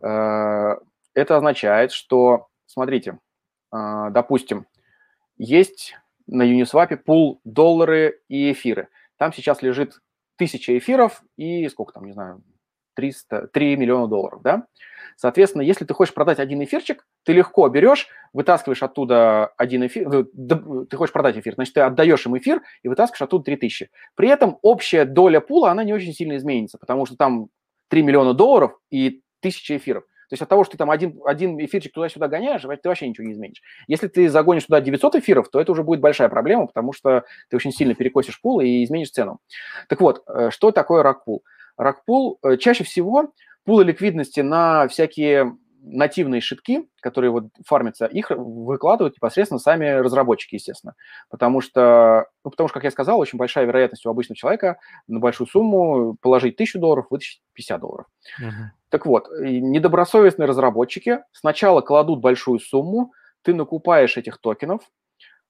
Э, 0.02 0.76
это 1.14 1.36
означает, 1.38 1.90
что, 1.90 2.48
смотрите, 2.66 3.18
э, 3.72 4.08
допустим, 4.10 4.66
есть 5.38 5.96
на 6.26 6.42
Uniswap 6.42 6.94
пул 6.98 7.40
доллары 7.44 8.20
и 8.28 8.52
эфиры. 8.52 8.88
Там 9.16 9.32
сейчас 9.32 9.62
лежит 9.62 10.02
тысяча 10.36 10.76
эфиров 10.76 11.22
и 11.38 11.66
сколько 11.70 11.94
там, 11.94 12.04
не 12.04 12.12
знаю, 12.12 12.42
300, 12.98 13.46
3 13.52 13.76
миллиона 13.76 14.08
долларов, 14.08 14.42
да? 14.42 14.66
Соответственно, 15.14 15.62
если 15.62 15.84
ты 15.84 15.94
хочешь 15.94 16.12
продать 16.12 16.40
один 16.40 16.62
эфирчик, 16.64 17.06
ты 17.24 17.32
легко 17.32 17.68
берешь, 17.68 18.08
вытаскиваешь 18.32 18.82
оттуда 18.82 19.52
один 19.56 19.86
эфир, 19.86 20.12
э, 20.12 20.24
ты 20.90 20.96
хочешь 20.96 21.12
продать 21.12 21.36
эфир, 21.38 21.54
значит, 21.54 21.74
ты 21.74 21.80
отдаешь 21.80 22.26
им 22.26 22.36
эфир 22.36 22.60
и 22.82 22.88
вытаскиваешь 22.88 23.22
оттуда 23.22 23.44
3000. 23.44 23.90
При 24.16 24.28
этом 24.28 24.58
общая 24.62 25.04
доля 25.04 25.40
пула, 25.40 25.70
она 25.70 25.84
не 25.84 25.92
очень 25.92 26.12
сильно 26.12 26.36
изменится, 26.36 26.76
потому 26.76 27.06
что 27.06 27.16
там 27.16 27.50
3 27.88 28.02
миллиона 28.02 28.34
долларов 28.34 28.76
и 28.90 29.22
1000 29.42 29.76
эфиров. 29.76 30.02
То 30.28 30.34
есть 30.34 30.42
от 30.42 30.48
того, 30.48 30.64
что 30.64 30.72
ты 30.72 30.78
там 30.78 30.90
один, 30.90 31.20
один 31.24 31.56
эфирчик 31.64 31.92
туда-сюда 31.92 32.26
гоняешь, 32.26 32.62
ты 32.62 32.88
вообще 32.88 33.08
ничего 33.08 33.28
не 33.28 33.32
изменишь. 33.32 33.62
Если 33.86 34.08
ты 34.08 34.28
загонишь 34.28 34.64
туда 34.64 34.80
900 34.80 35.16
эфиров, 35.16 35.48
то 35.50 35.60
это 35.60 35.70
уже 35.70 35.84
будет 35.84 36.00
большая 36.00 36.28
проблема, 36.28 36.66
потому 36.66 36.92
что 36.92 37.24
ты 37.48 37.56
очень 37.56 37.72
сильно 37.72 37.94
перекосишь 37.94 38.40
пул 38.40 38.60
и 38.60 38.82
изменишь 38.82 39.10
цену. 39.10 39.38
Так 39.88 40.00
вот, 40.00 40.24
э, 40.26 40.50
что 40.50 40.72
такое 40.72 41.04
рак-пул? 41.04 41.36
Рак-пул 41.36 41.57
э, 41.78 42.56
чаще 42.58 42.84
всего 42.84 43.32
пулы 43.64 43.84
ликвидности 43.84 44.40
на 44.40 44.88
всякие 44.88 45.56
нативные 45.80 46.40
шитки, 46.40 46.88
которые 47.00 47.30
вот 47.30 47.44
фармятся, 47.64 48.06
их 48.06 48.30
выкладывают 48.30 49.16
непосредственно 49.16 49.58
сами 49.58 49.86
разработчики, 49.86 50.56
естественно. 50.56 50.94
Потому 51.30 51.60
что, 51.60 52.26
ну, 52.44 52.50
потому 52.50 52.68
что, 52.68 52.74
как 52.74 52.84
я 52.84 52.90
сказал, 52.90 53.18
очень 53.18 53.38
большая 53.38 53.64
вероятность 53.64 54.04
у 54.06 54.10
обычного 54.10 54.36
человека 54.36 54.78
на 55.06 55.20
большую 55.20 55.46
сумму 55.46 56.16
положить 56.20 56.54
1000 56.54 56.78
долларов, 56.78 57.06
вытащить 57.10 57.42
50 57.54 57.80
долларов. 57.80 58.06
Мгм. 58.38 58.72
Так 58.90 59.06
вот, 59.06 59.28
недобросовестные 59.38 60.46
разработчики 60.46 61.20
сначала 61.32 61.80
кладут 61.80 62.20
большую 62.20 62.58
сумму, 62.58 63.12
ты 63.42 63.54
накупаешь 63.54 64.16
этих 64.16 64.38
токенов, 64.38 64.82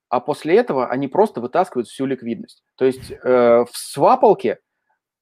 а 0.08 0.20
после 0.20 0.56
этого 0.56 0.88
они 0.88 1.08
просто 1.08 1.40
вытаскивают 1.40 1.88
всю 1.88 2.06
ликвидность. 2.06 2.62
То 2.76 2.84
есть 2.84 3.10
э, 3.10 3.64
в 3.64 3.70
свапалке 3.72 4.58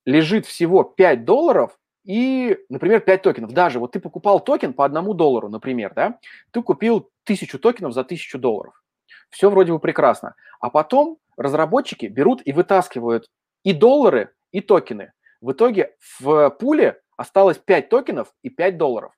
лежит 0.07 0.47
всего 0.47 0.85
5 0.85 1.25
долларов 1.25 1.79
и, 2.05 2.57
например, 2.71 3.01
5 3.01 3.23
токенов. 3.23 3.53
Даже 3.53 3.79
вот 3.79 3.93
ты 3.93 4.01
покупал 4.01 4.41
токен 4.41 4.73
по 4.73 4.85
одному 4.85 5.13
доллару, 5.13 5.49
например, 5.49 5.93
да, 5.95 6.19
ты 6.53 6.63
купил 6.63 7.11
тысячу 7.25 7.59
токенов 7.59 7.93
за 7.93 8.05
тысячу 8.05 8.39
долларов. 8.39 8.83
Все 9.29 9.51
вроде 9.51 9.73
бы 9.73 9.81
прекрасно. 9.81 10.35
А 10.61 10.71
потом 10.71 11.19
разработчики 11.37 12.07
берут 12.07 12.41
и 12.45 12.53
вытаскивают 12.53 13.29
и 13.65 13.73
доллары, 13.73 14.33
и 14.53 14.61
токены. 14.61 15.13
В 15.41 15.53
итоге 15.53 15.97
в 16.21 16.51
пуле 16.51 17.01
осталось 17.17 17.59
5 17.59 17.89
токенов 17.89 18.33
и 18.43 18.49
5 18.49 18.79
долларов. 18.79 19.13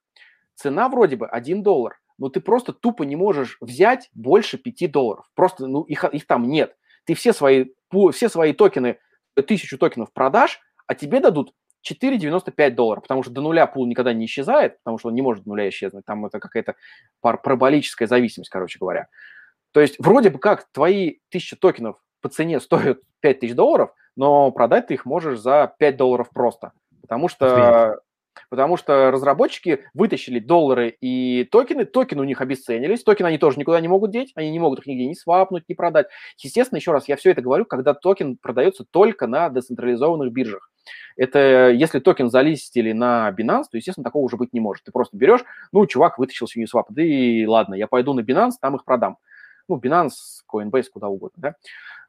Цена 0.55 0.89
вроде 0.89 1.16
бы 1.16 1.28
1 1.28 1.62
доллар, 1.62 2.01
но 2.16 2.30
ты 2.30 2.41
просто 2.41 2.72
тупо 2.72 3.03
не 3.03 3.14
можешь 3.14 3.59
взять 3.61 4.09
больше 4.14 4.57
5 4.57 4.91
долларов. 4.91 5.26
Просто 5.34 5.66
ну, 5.66 5.82
их, 5.82 6.03
их 6.05 6.26
там 6.26 6.49
нет. 6.49 6.74
Ты 7.05 7.14
все 7.14 7.32
свои, 7.32 7.66
все 8.12 8.28
свои 8.28 8.55
токены, 8.55 8.99
тысячу 9.47 9.78
токенов 9.78 10.12
продашь, 10.12 10.61
а 10.89 10.95
тебе 10.97 11.20
дадут 11.20 11.55
4,95 11.89 12.70
долларов, 12.70 13.03
потому 13.03 13.22
что 13.22 13.30
до 13.30 13.41
нуля 13.41 13.66
пул 13.66 13.86
никогда 13.86 14.12
не 14.12 14.26
исчезает, 14.26 14.78
потому 14.82 14.99
что 14.99 15.09
он 15.09 15.14
не 15.14 15.22
может 15.22 15.45
до 15.45 15.51
нуля 15.51 15.68
исчезнуть, 15.68 16.05
там 16.05 16.26
это 16.26 16.41
какая-то 16.41 16.74
параболическая 17.20 18.09
зависимость, 18.09 18.51
короче 18.51 18.78
говоря. 18.80 19.07
То 19.72 19.80
есть 19.80 19.97
вроде 20.01 20.30
бы 20.30 20.39
как 20.39 20.66
твои 20.72 21.18
1000 21.28 21.57
токенов 21.57 22.03
по 22.20 22.28
цене 22.28 22.59
стоят 22.59 23.01
5000 23.20 23.55
долларов, 23.55 23.95
но 24.16 24.51
продать 24.51 24.89
ты 24.89 24.95
их 24.95 25.05
можешь 25.05 25.39
за 25.39 25.72
5 25.78 25.97
долларов 25.97 26.30
просто, 26.30 26.72
потому 27.03 27.28
что 27.28 28.01
потому 28.51 28.76
что 28.76 29.11
разработчики 29.11 29.84
вытащили 29.95 30.39
доллары 30.39 30.97
и 31.01 31.45
токены, 31.45 31.84
токены 31.84 32.22
у 32.22 32.24
них 32.24 32.41
обесценились, 32.41 33.03
токены 33.05 33.28
они 33.28 33.39
тоже 33.39 33.59
никуда 33.59 33.80
не 33.80 33.89
могут 33.89 34.11
деть, 34.11 34.32
они 34.34 34.51
не 34.51 34.59
могут 34.59 34.80
их 34.80 34.86
нигде 34.86 35.07
ни 35.07 35.14
свапнуть, 35.14 35.64
ни 35.68 35.74
продать. 35.74 36.07
Естественно, 36.39 36.78
еще 36.78 36.93
раз, 36.93 37.09
я 37.09 37.16
все 37.16 37.30
это 37.30 37.43
говорю, 37.43 37.64
когда 37.64 37.95
токен 37.95 38.36
продается 38.36 38.84
только 38.91 39.26
на 39.26 39.49
децентрализованных 39.51 40.32
биржах. 40.32 40.70
Это 41.16 41.70
если 41.70 41.99
токен 41.99 42.30
залистили 42.30 42.93
на 42.93 43.34
Binance, 43.36 43.64
то, 43.70 43.76
естественно, 43.76 44.05
такого 44.05 44.24
уже 44.24 44.36
быть 44.36 44.53
не 44.53 44.61
может. 44.61 44.84
Ты 44.84 44.93
просто 44.93 45.16
берешь, 45.16 45.45
ну, 45.72 45.86
чувак 45.86 46.18
вытащил 46.18 46.47
с 46.47 46.57
Uniswap, 46.57 46.84
да 46.91 47.03
и 47.03 47.45
ладно, 47.47 47.74
я 47.74 47.86
пойду 47.86 48.14
на 48.14 48.20
Binance, 48.20 48.53
там 48.61 48.76
их 48.76 48.84
продам. 48.84 49.18
Ну, 49.68 49.78
Binance, 49.78 50.43
Coinbase, 50.51 50.86
куда 50.93 51.09
угодно, 51.09 51.36
да. 51.36 51.55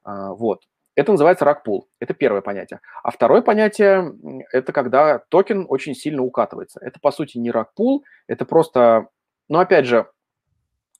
А, 0.03 0.33
вот. 0.33 0.61
Это 0.95 1.11
называется 1.11 1.45
rug 1.45 1.61
pull. 1.61 1.87
Это 1.99 2.13
первое 2.13 2.41
понятие. 2.41 2.81
А 3.03 3.11
второе 3.11 3.41
понятие– 3.41 4.13
это 4.51 4.73
когда 4.73 5.19
токен 5.29 5.65
очень 5.69 5.95
сильно 5.95 6.23
укатывается. 6.23 6.79
Это, 6.83 6.99
по 6.99 7.11
сути, 7.11 7.37
не 7.37 7.51
rug 7.51 7.71
pull, 7.71 8.03
это 8.27 8.45
просто, 8.45 9.07
ну, 9.47 9.59
опять 9.59 9.85
же, 9.85 10.07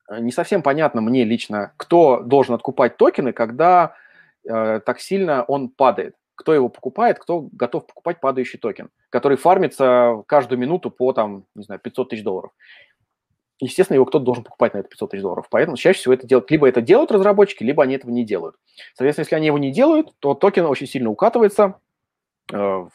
не 0.09 0.31
совсем 0.31 0.61
понятно 0.61 1.01
мне 1.01 1.23
лично, 1.23 1.73
кто 1.77 2.21
должен 2.21 2.55
откупать 2.55 2.97
токены, 2.97 3.31
когда 3.31 3.93
э, 4.47 4.79
так 4.79 4.99
сильно 4.99 5.43
он 5.43 5.69
падает. 5.69 6.15
Кто 6.35 6.53
его 6.53 6.69
покупает, 6.69 7.19
кто 7.19 7.41
готов 7.51 7.85
покупать 7.85 8.21
падающий 8.21 8.59
токен, 8.59 8.89
который 9.09 9.37
фармится 9.37 10.23
каждую 10.25 10.57
минуту 10.57 10.89
по, 10.89 11.11
там, 11.11 11.45
не 11.53 11.63
знаю, 11.63 11.81
500 11.81 12.09
тысяч 12.09 12.23
долларов 12.23 12.51
естественно, 13.59 13.95
его 13.95 14.05
кто-то 14.05 14.25
должен 14.25 14.43
покупать 14.43 14.73
на 14.73 14.79
это 14.79 14.89
500 14.89 15.11
тысяч 15.11 15.21
долларов. 15.21 15.47
Поэтому 15.49 15.77
чаще 15.77 15.99
всего 15.99 16.13
это 16.13 16.27
делают, 16.27 16.49
либо 16.51 16.67
это 16.67 16.81
делают 16.81 17.11
разработчики, 17.11 17.63
либо 17.63 17.83
они 17.83 17.95
этого 17.95 18.11
не 18.11 18.25
делают. 18.25 18.55
Соответственно, 18.93 19.23
если 19.23 19.35
они 19.35 19.47
его 19.47 19.57
не 19.57 19.71
делают, 19.71 20.13
то 20.19 20.33
токен 20.33 20.65
очень 20.65 20.87
сильно 20.87 21.09
укатывается 21.09 21.79
э, 22.51 22.57
в 22.57 22.91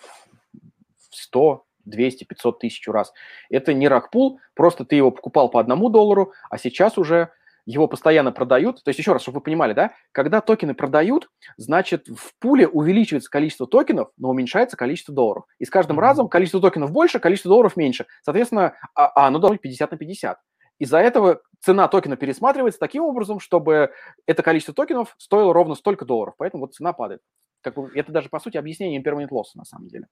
100, 1.10 1.64
200, 1.84 2.24
500 2.24 2.58
тысяч 2.58 2.88
раз. 2.88 3.12
Это 3.50 3.74
не 3.74 3.88
ракпул, 3.88 4.40
просто 4.54 4.84
ты 4.84 4.96
его 4.96 5.10
покупал 5.10 5.50
по 5.50 5.60
одному 5.60 5.90
доллару, 5.90 6.32
а 6.50 6.58
сейчас 6.58 6.98
уже 6.98 7.30
его 7.66 7.88
постоянно 7.88 8.32
продают. 8.32 8.82
То 8.84 8.90
есть, 8.90 8.98
еще 8.98 9.12
раз, 9.12 9.22
чтобы 9.22 9.36
вы 9.36 9.42
понимали, 9.42 9.72
да, 9.72 9.92
когда 10.12 10.40
токены 10.40 10.74
продают, 10.74 11.30
значит, 11.56 12.08
в 12.08 12.34
пуле 12.38 12.68
увеличивается 12.68 13.30
количество 13.30 13.66
токенов, 13.66 14.10
но 14.18 14.30
уменьшается 14.30 14.76
количество 14.76 15.14
долларов. 15.14 15.44
И 15.58 15.64
с 15.64 15.70
каждым 15.70 15.98
разом 15.98 16.28
количество 16.28 16.60
токенов 16.60 16.92
больше, 16.92 17.20
количество 17.20 17.48
долларов 17.48 17.76
меньше. 17.76 18.06
Соответственно, 18.22 18.74
а, 18.94 19.06
а 19.06 19.26
оно 19.26 19.38
должно 19.38 19.54
быть 19.54 19.62
50 19.62 19.90
на 19.92 19.96
50. 19.96 20.38
Из-за 20.78 20.98
этого 20.98 21.40
цена 21.60 21.88
токена 21.88 22.16
пересматривается 22.16 22.80
таким 22.80 23.04
образом, 23.04 23.40
чтобы 23.40 23.90
это 24.26 24.42
количество 24.42 24.74
токенов 24.74 25.14
стоило 25.18 25.52
ровно 25.54 25.74
столько 25.74 26.04
долларов. 26.04 26.34
Поэтому 26.36 26.64
вот 26.64 26.74
цена 26.74 26.92
падает. 26.92 27.20
Как 27.62 27.76
бы, 27.76 27.90
это 27.94 28.12
даже, 28.12 28.28
по 28.28 28.40
сути, 28.40 28.56
объяснение 28.56 29.00
impermanent 29.00 29.30
loss 29.30 29.54
на 29.54 29.64
самом 29.64 29.88
деле. 29.88 30.06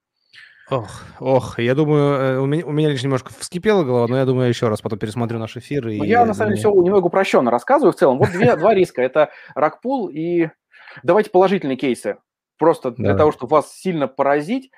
Ох, 0.70 1.02
ох, 1.20 1.58
я 1.58 1.74
думаю, 1.74 2.14
э, 2.14 2.38
у 2.38 2.46
меня, 2.46 2.64
у 2.64 2.72
меня 2.72 2.88
лишь 2.88 3.02
немножко 3.02 3.32
вскипела 3.36 3.84
голова, 3.84 4.06
но 4.08 4.16
я 4.16 4.24
думаю, 4.24 4.44
я 4.44 4.48
еще 4.48 4.68
раз 4.68 4.80
потом 4.80 4.98
пересмотрю 4.98 5.38
наш 5.38 5.56
эфир. 5.56 5.88
И, 5.88 5.98
ну, 5.98 6.04
я, 6.04 6.24
на 6.24 6.34
самом 6.34 6.50
деле, 6.54 6.60
все 6.60 6.72
немного 6.72 7.06
упрощенно 7.06 7.50
рассказываю 7.50 7.92
в 7.92 7.96
целом. 7.96 8.18
Вот 8.18 8.30
две, 8.30 8.56
два 8.56 8.72
риска. 8.72 9.02
Это 9.02 9.30
ракпул 9.54 10.08
и... 10.08 10.48
Давайте 11.02 11.30
положительные 11.30 11.76
кейсы. 11.76 12.18
Просто 12.58 12.90
для 12.92 13.16
того, 13.16 13.32
чтобы 13.32 13.56
вас 13.56 13.74
сильно 13.74 14.08
поразить, 14.08 14.70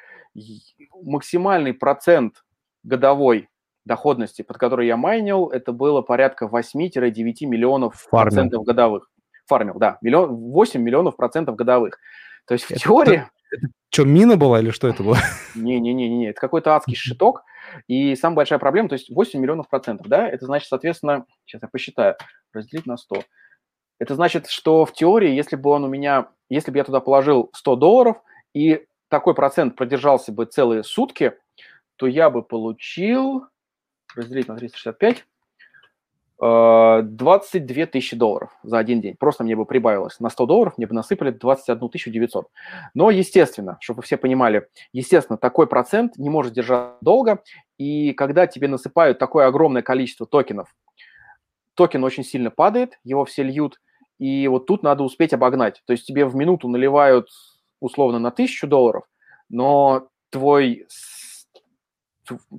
максимальный 1.02 1.74
процент 1.74 2.44
годовой 2.82 3.48
доходности, 3.84 4.42
под 4.42 4.58
который 4.58 4.86
я 4.86 4.96
майнил, 4.96 5.48
это 5.48 5.72
было 5.72 6.02
порядка 6.02 6.46
8-9 6.46 7.46
миллионов 7.46 8.06
Фармил. 8.10 8.22
процентов 8.22 8.64
годовых. 8.64 9.10
Фармил, 9.46 9.74
да. 9.78 9.98
Миллион, 10.00 10.34
8 10.34 10.80
миллионов 10.80 11.16
процентов 11.16 11.56
годовых. 11.56 11.98
То 12.46 12.54
есть 12.54 12.64
в 12.64 12.70
это, 12.70 12.80
теории... 12.80 13.24
Это, 13.50 13.68
что, 13.90 14.04
мина 14.04 14.36
была 14.36 14.60
или 14.60 14.70
что 14.70 14.88
это 14.88 15.02
было? 15.02 15.18
Не-не-не, 15.54 16.30
это 16.30 16.40
какой-то 16.40 16.74
адский 16.74 16.96
щиток. 16.96 17.42
И 17.88 18.14
самая 18.16 18.36
большая 18.36 18.58
проблема, 18.58 18.88
то 18.88 18.94
есть 18.94 19.10
8 19.10 19.40
миллионов 19.40 19.68
процентов, 19.68 20.06
да, 20.06 20.28
это 20.28 20.46
значит, 20.46 20.68
соответственно, 20.68 21.26
сейчас 21.44 21.62
я 21.62 21.68
посчитаю, 21.68 22.16
разделить 22.52 22.86
на 22.86 22.96
100. 22.96 23.22
Это 23.98 24.14
значит, 24.14 24.48
что 24.48 24.84
в 24.84 24.92
теории, 24.92 25.30
если 25.30 25.56
бы 25.56 25.70
он 25.70 25.84
у 25.84 25.88
меня, 25.88 26.28
если 26.48 26.70
бы 26.70 26.78
я 26.78 26.84
туда 26.84 27.00
положил 27.00 27.50
100 27.54 27.76
долларов, 27.76 28.16
и 28.54 28.84
такой 29.08 29.34
процент 29.34 29.76
продержался 29.76 30.32
бы 30.32 30.44
целые 30.44 30.84
сутки, 30.84 31.34
то 31.96 32.06
я 32.06 32.30
бы 32.30 32.42
получил 32.42 33.46
разделить 34.16 34.48
на 34.48 34.56
365, 34.56 35.24
22 36.38 37.82
э, 37.82 37.86
тысячи 37.86 38.16
долларов 38.16 38.50
за 38.62 38.78
один 38.78 39.00
день. 39.00 39.16
Просто 39.18 39.44
мне 39.44 39.54
бы 39.54 39.64
прибавилось. 39.64 40.18
На 40.20 40.30
100 40.30 40.46
долларов 40.46 40.74
мне 40.76 40.86
бы 40.86 40.94
насыпали 40.94 41.30
21 41.30 42.12
900. 42.12 42.48
Но, 42.94 43.10
естественно, 43.10 43.78
чтобы 43.80 43.98
вы 43.98 44.02
все 44.02 44.16
понимали, 44.16 44.68
естественно, 44.92 45.38
такой 45.38 45.66
процент 45.66 46.16
не 46.16 46.28
может 46.28 46.52
держать 46.52 46.94
долго. 47.00 47.42
И 47.78 48.12
когда 48.12 48.46
тебе 48.46 48.68
насыпают 48.68 49.18
такое 49.18 49.46
огромное 49.46 49.82
количество 49.82 50.26
токенов, 50.26 50.74
токен 51.74 52.02
очень 52.04 52.24
сильно 52.24 52.50
падает, 52.50 52.98
его 53.04 53.24
все 53.24 53.42
льют, 53.42 53.80
и 54.18 54.48
вот 54.48 54.66
тут 54.66 54.82
надо 54.82 55.02
успеть 55.02 55.32
обогнать. 55.32 55.82
То 55.86 55.92
есть 55.92 56.06
тебе 56.06 56.24
в 56.24 56.34
минуту 56.34 56.68
наливают 56.68 57.28
условно 57.80 58.18
на 58.18 58.28
1000 58.28 58.66
долларов, 58.66 59.04
но 59.48 60.08
твой 60.30 60.86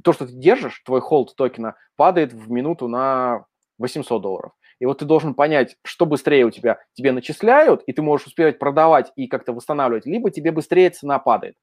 то, 0.03 0.13
что 0.13 0.27
ты 0.27 0.33
держишь, 0.33 0.81
твой 0.85 1.01
холд 1.01 1.35
токена, 1.35 1.75
падает 1.95 2.33
в 2.33 2.49
минуту 2.51 2.87
на 2.87 3.45
800 3.77 4.21
долларов. 4.21 4.51
И 4.79 4.85
вот 4.85 4.99
ты 4.99 5.05
должен 5.05 5.33
понять, 5.33 5.77
что 5.83 6.05
быстрее 6.05 6.45
у 6.45 6.51
тебя 6.51 6.79
тебе 6.93 7.11
начисляют, 7.11 7.81
и 7.87 7.93
ты 7.93 8.01
можешь 8.01 8.27
успевать 8.27 8.59
продавать 8.59 9.11
и 9.15 9.27
как-то 9.27 9.53
восстанавливать, 9.53 10.05
либо 10.05 10.31
тебе 10.31 10.51
быстрее 10.51 10.89
цена 10.89 11.17
падает. 11.19 11.55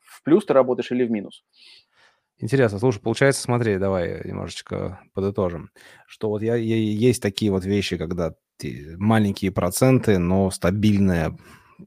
В 0.00 0.22
плюс 0.22 0.44
ты 0.44 0.52
работаешь 0.52 0.90
или 0.92 1.04
в 1.04 1.10
минус. 1.10 1.42
Интересно, 2.38 2.78
слушай, 2.78 3.00
получается, 3.00 3.42
смотри, 3.42 3.76
давай 3.78 4.22
немножечко 4.24 5.00
подытожим, 5.12 5.70
что 6.06 6.30
вот 6.30 6.42
я, 6.42 6.54
я, 6.54 6.76
есть 6.76 7.22
такие 7.22 7.52
вот 7.52 7.64
вещи, 7.64 7.98
когда 7.98 8.34
маленькие 8.96 9.52
проценты, 9.52 10.18
но 10.18 10.50
стабильная 10.50 11.36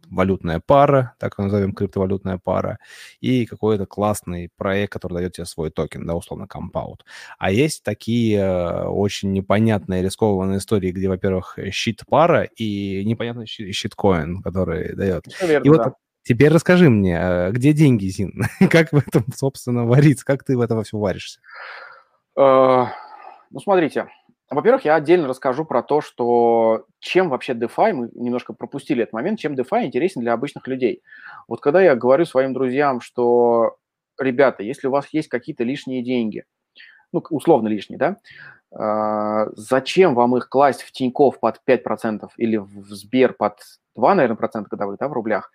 валютная 0.10 0.62
пара, 0.66 1.14
так 1.20 1.38
назовем 1.38 1.74
криптовалютная 1.74 2.38
пара, 2.38 2.80
и 3.20 3.46
какой-то 3.46 3.86
классный 3.86 4.50
проект, 4.58 4.94
который 4.94 5.14
дает 5.14 5.34
тебе 5.34 5.46
свой 5.46 5.70
токен, 5.70 6.06
да, 6.06 6.16
условно, 6.16 6.48
компаунд. 6.48 7.06
А 7.40 7.52
есть 7.52 7.84
такие 7.84 8.40
э, 8.40 8.86
очень 8.86 9.32
непонятные 9.32 10.02
рискованные 10.02 10.60
истории, 10.60 10.92
где, 10.92 11.10
во-первых, 11.10 11.58
щит-пара 11.72 12.44
и 12.44 13.04
непонятный 13.06 13.46
щит-коин, 13.46 14.42
который 14.42 14.96
дает. 14.96 15.26
Верно, 15.42 15.66
и 15.66 15.70
вот 15.70 15.78
да. 15.78 15.94
теперь 16.24 16.52
расскажи 16.52 16.90
мне, 16.90 17.18
э, 17.20 17.52
где 17.52 17.74
деньги, 17.74 18.08
Зин? 18.08 18.44
как 18.70 18.92
в 18.92 18.98
этом, 18.98 19.26
собственно, 19.36 19.86
вариться? 19.86 20.26
Как 20.26 20.44
ты 20.44 20.58
в 20.58 20.62
этом 20.62 20.84
все 20.84 20.98
варишься? 20.98 21.40
Uh, 22.38 22.88
ну, 23.52 23.60
смотрите, 23.60 24.08
во-первых, 24.54 24.86
я 24.86 24.96
отдельно 24.96 25.28
расскажу 25.28 25.66
про 25.66 25.84
то, 25.84 26.02
что 26.02 26.86
чем 27.00 27.30
вообще 27.30 27.54
DeFi, 27.54 27.94
мы 27.94 28.10
немножко 28.14 28.54
пропустили 28.54 29.04
этот 29.04 29.14
момент, 29.14 29.40
чем 29.40 29.54
DeFi 29.54 29.86
интересен 29.86 30.22
для 30.22 30.34
обычных 30.34 30.68
людей. 30.68 31.02
Вот 31.48 31.62
когда 31.62 31.82
я 31.82 31.96
говорю 31.96 32.26
своим 32.26 32.54
друзьям, 32.54 33.02
что, 33.02 33.78
ребята, 34.20 34.64
если 34.64 34.88
у 34.88 34.92
вас 34.92 35.08
есть 35.12 35.30
какие-то 35.30 35.64
лишние 35.64 36.04
деньги, 36.04 36.46
ну, 37.12 37.24
условно 37.30 37.68
лишние, 37.68 38.00
да, 38.00 38.18
э, 38.72 39.52
зачем 39.56 40.16
вам 40.16 40.36
их 40.36 40.50
класть 40.50 40.82
в 40.82 40.92
Тинькофф 40.92 41.40
под 41.40 41.62
5% 41.64 42.32
или 42.38 42.58
в 42.58 42.86
Сбер 42.90 43.34
под 43.34 43.60
2, 43.96 44.16
наверное, 44.16 44.38
процента 44.38 44.70
годовых, 44.70 44.98
да, 45.00 45.08
в 45.08 45.14
рублях, 45.14 45.52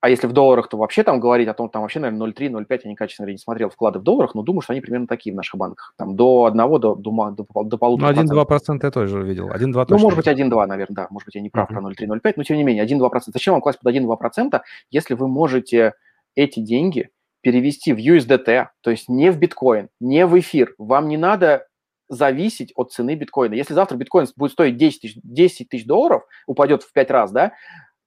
а 0.00 0.08
если 0.08 0.28
в 0.28 0.32
долларах, 0.32 0.68
то 0.68 0.76
вообще 0.76 1.02
там 1.02 1.18
говорить 1.18 1.48
о 1.48 1.54
том, 1.54 1.68
там 1.68 1.82
вообще, 1.82 1.98
наверное, 1.98 2.28
0,3, 2.28 2.50
0,5, 2.50 2.80
я 2.84 2.90
некачественно 2.90 3.26
не 3.28 3.38
смотрел 3.38 3.68
вклады 3.68 3.98
в 3.98 4.02
долларах, 4.02 4.34
но 4.34 4.42
думаю, 4.42 4.60
что 4.60 4.72
они 4.72 4.80
примерно 4.80 5.08
такие 5.08 5.32
в 5.32 5.36
наших 5.36 5.56
банках. 5.56 5.94
Там 5.96 6.14
до 6.14 6.44
одного, 6.44 6.78
до, 6.78 6.94
до, 6.94 7.10
до, 7.30 7.64
до 7.64 7.78
полутора 7.78 8.14
Ну, 8.14 8.22
1-2% 8.22 8.78
я 8.82 8.90
тоже 8.90 9.22
видел. 9.22 9.48
1-2 9.48 9.86
Ну, 9.88 9.98
может 9.98 10.16
быть, 10.16 10.28
1-2, 10.28 10.66
наверное, 10.66 10.94
да. 10.94 11.06
Может 11.10 11.26
быть, 11.26 11.34
я 11.34 11.40
не 11.40 11.50
прав 11.50 11.68
uh-huh. 11.70 11.80
про 11.80 11.90
0,3, 11.90 12.20
0,5, 12.20 12.34
но 12.36 12.42
тем 12.44 12.56
не 12.56 12.64
менее, 12.64 12.86
1-2%. 12.86 13.10
Зачем 13.26 13.54
вам 13.54 13.60
класть 13.60 13.80
под 13.80 13.92
1-2%, 13.92 14.60
если 14.90 15.14
вы 15.14 15.26
можете 15.26 15.94
эти 16.36 16.60
деньги 16.60 17.10
перевести 17.40 17.92
в 17.92 17.98
USDT, 17.98 18.66
то 18.80 18.90
есть 18.90 19.08
не 19.08 19.30
в 19.32 19.38
биткоин, 19.38 19.88
не 20.00 20.26
в 20.26 20.38
эфир. 20.38 20.74
Вам 20.78 21.08
не 21.08 21.16
надо 21.16 21.66
зависеть 22.08 22.72
от 22.74 22.92
цены 22.92 23.14
биткоина. 23.14 23.54
Если 23.54 23.74
завтра 23.74 23.96
биткоин 23.96 24.26
будет 24.36 24.52
стоить 24.52 24.76
10 24.76 25.00
тысяч, 25.00 25.18
10 25.22 25.68
тысяч 25.68 25.86
долларов, 25.86 26.22
упадет 26.46 26.82
в 26.82 26.92
5 26.92 27.10
раз, 27.10 27.32
да, 27.32 27.52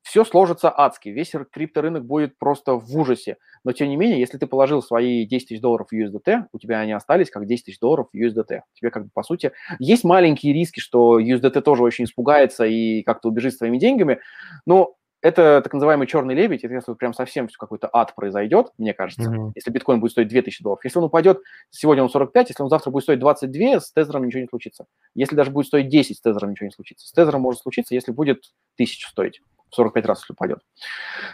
все 0.02 0.24
сложится 0.24 0.74
адски, 0.76 1.10
весь 1.10 1.34
крипторынок 1.52 2.06
будет 2.06 2.38
просто 2.38 2.74
в 2.74 2.98
ужасе. 2.98 3.38
Но 3.64 3.72
тем 3.72 3.90
не 3.90 3.96
менее, 3.96 4.20
если 4.20 4.38
ты 4.38 4.48
положил 4.48 4.82
свои 4.82 5.26
10 5.26 5.48
тысяч 5.48 5.62
долларов 5.62 5.88
в 5.92 5.96
USDT, 5.96 6.46
у 6.52 6.60
тебя 6.60 6.80
они 6.80 6.94
остались 6.94 7.30
как 7.30 7.46
10 7.46 7.66
тысяч 7.66 7.80
долларов 7.80 8.08
в 8.12 8.18
USDT. 8.18 8.62
Тебе 8.74 8.92
как 8.92 9.06
бы 9.06 9.10
по 9.14 9.24
сути 9.24 9.52
есть 9.80 10.04
маленькие 10.04 10.54
риски, 10.54 10.80
что 10.80 11.20
USDT 11.20 11.62
тоже 11.62 11.84
очень 11.84 12.06
испугается 12.06 12.66
и 12.66 13.04
как-то 13.04 13.30
убежит 13.30 13.54
своими 13.54 13.78
деньгами, 13.78 14.20
но 14.66 14.96
это 15.22 15.62
так 15.62 15.72
называемый 15.74 16.08
черный 16.08 16.34
лебедь, 16.34 16.64
это 16.64 16.74
если 16.74 16.94
прям 16.94 17.14
совсем 17.14 17.48
какой-то 17.48 17.90
ад 17.94 18.16
произойдет, 18.16 18.72
мне 18.78 18.94
кажется, 18.94 19.30
mm-hmm. 19.30 19.52
если 19.54 19.70
биткоин 19.70 20.00
будет 20.00 20.12
стоить 20.12 20.28
2000 20.30 20.64
долларов. 20.64 20.84
Если 20.84 20.98
он 20.98 21.06
упадет, 21.06 21.40
сегодня 21.70 22.04
он 22.04 22.10
45, 22.10 22.50
если 22.50 22.64
он 22.64 22.70
завтра 22.70 22.90
будет 22.90 23.04
стоить 23.04 23.20
22, 23.20 23.80
с 23.80 23.92
тезером 23.92 24.26
ничего 24.26 24.42
не 24.42 24.48
случится. 24.48 24.86
Если 25.14 25.36
даже 25.36 25.52
будет 25.52 25.68
стоить 25.68 25.90
10, 25.90 26.18
с 26.18 26.22
тезером 26.22 26.52
ничего 26.52 26.66
не 26.66 26.72
случится. 26.72 27.08
С 27.08 27.12
тезером 27.12 27.42
может 27.42 27.62
случиться, 27.62 27.94
если 27.94 28.12
будет 28.12 28.46
1000 28.78 29.10
стоить. 29.10 29.42
45 29.72 30.06
раз, 30.06 30.20
если 30.20 30.34
упадет. 30.34 30.60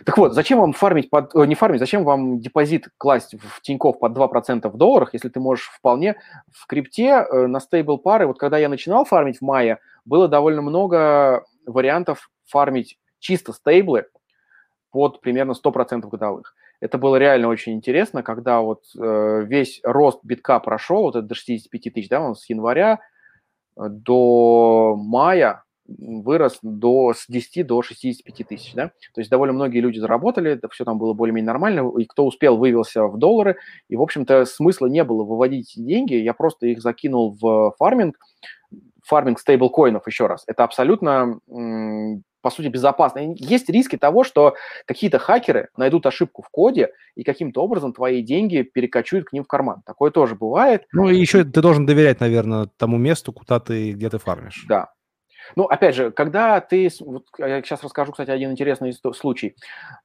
Так 0.05 0.17
вот, 0.17 0.33
зачем 0.33 0.59
вам 0.59 0.73
фармить, 0.73 1.09
под, 1.09 1.33
не 1.33 1.55
фармить, 1.55 1.79
зачем 1.79 2.03
вам 2.03 2.39
депозит 2.39 2.87
класть 2.97 3.35
в 3.35 3.61
Тинькофф 3.61 3.99
под 3.99 4.17
2% 4.17 4.69
в 4.69 4.77
долларах, 4.77 5.13
если 5.13 5.29
ты 5.29 5.39
можешь 5.39 5.69
вполне 5.69 6.17
в 6.51 6.67
крипте 6.67 7.25
э, 7.29 7.47
на 7.47 7.59
стейбл 7.59 7.97
пары, 7.97 8.27
вот 8.27 8.39
когда 8.39 8.57
я 8.57 8.69
начинал 8.69 9.05
фармить 9.05 9.39
в 9.39 9.41
мае, 9.41 9.79
было 10.05 10.27
довольно 10.27 10.61
много 10.61 11.43
вариантов 11.65 12.29
фармить 12.45 12.99
чисто 13.19 13.53
стейблы 13.53 14.05
под 14.91 15.21
примерно 15.21 15.53
100% 15.53 16.07
годовых. 16.07 16.55
Это 16.79 16.97
было 16.99 17.15
реально 17.15 17.47
очень 17.47 17.73
интересно, 17.73 18.21
когда 18.21 18.61
вот 18.61 18.83
э, 18.95 19.43
весь 19.45 19.81
рост 19.83 20.19
битка 20.23 20.59
прошел, 20.59 21.03
вот 21.03 21.15
это 21.15 21.27
до 21.27 21.35
65 21.35 21.93
тысяч, 21.93 22.07
да, 22.07 22.21
он 22.21 22.35
с 22.35 22.47
января 22.49 22.99
э, 23.75 23.87
до 23.89 24.95
мая 24.95 25.63
вырос 25.87 26.59
до, 26.61 27.13
с 27.13 27.25
10 27.27 27.65
до 27.65 27.81
65 27.81 28.47
тысяч, 28.47 28.73
да, 28.73 28.87
то 29.13 29.21
есть 29.21 29.29
довольно 29.29 29.53
многие 29.53 29.79
люди 29.79 29.99
заработали, 29.99 30.51
это 30.51 30.69
все 30.69 30.85
там 30.85 30.97
было 30.97 31.13
более-менее 31.13 31.47
нормально, 31.47 31.91
и 31.97 32.05
кто 32.05 32.25
успел, 32.25 32.57
вывелся 32.57 33.03
в 33.07 33.17
доллары, 33.17 33.57
и, 33.89 33.95
в 33.95 34.01
общем-то, 34.01 34.45
смысла 34.45 34.87
не 34.87 35.03
было 35.03 35.23
выводить 35.23 35.73
деньги, 35.75 36.15
я 36.15 36.33
просто 36.33 36.67
их 36.67 36.81
закинул 36.81 37.37
в 37.39 37.73
фарминг, 37.77 38.17
фарминг 39.03 39.39
стейблкоинов, 39.39 40.05
еще 40.07 40.27
раз, 40.27 40.43
это 40.47 40.63
абсолютно 40.63 41.39
по 42.47 42.51
сути, 42.51 42.67
безопасно. 42.67 43.33
Есть 43.35 43.69
риски 43.69 43.97
того, 43.97 44.23
что 44.23 44.55
какие-то 44.85 45.19
хакеры 45.19 45.67
найдут 45.75 46.05
ошибку 46.05 46.43
в 46.43 46.49
коде 46.49 46.91
и 47.15 47.23
каким-то 47.23 47.61
образом 47.61 47.91
твои 47.91 48.21
деньги 48.21 48.61
перекочуют 48.61 49.27
к 49.27 49.33
ним 49.33 49.43
в 49.43 49.47
карман. 49.47 49.81
Такое 49.85 50.11
тоже 50.11 50.35
бывает. 50.35 50.85
Ну 50.93 51.09
и 51.09 51.17
еще 51.17 51.43
ты 51.43 51.61
должен 51.61 51.85
доверять, 51.85 52.21
наверное, 52.21 52.69
тому 52.77 52.95
месту, 52.97 53.33
куда 53.33 53.59
ты, 53.59 53.91
где 53.91 54.09
ты 54.09 54.17
фармишь. 54.17 54.65
Да, 54.69 54.91
ну, 55.55 55.65
опять 55.65 55.95
же, 55.95 56.11
когда 56.11 56.59
ты... 56.59 56.89
Вот 57.01 57.25
я 57.37 57.61
сейчас 57.61 57.83
расскажу, 57.83 58.11
кстати, 58.11 58.31
один 58.31 58.51
интересный 58.51 58.93
случай. 59.15 59.55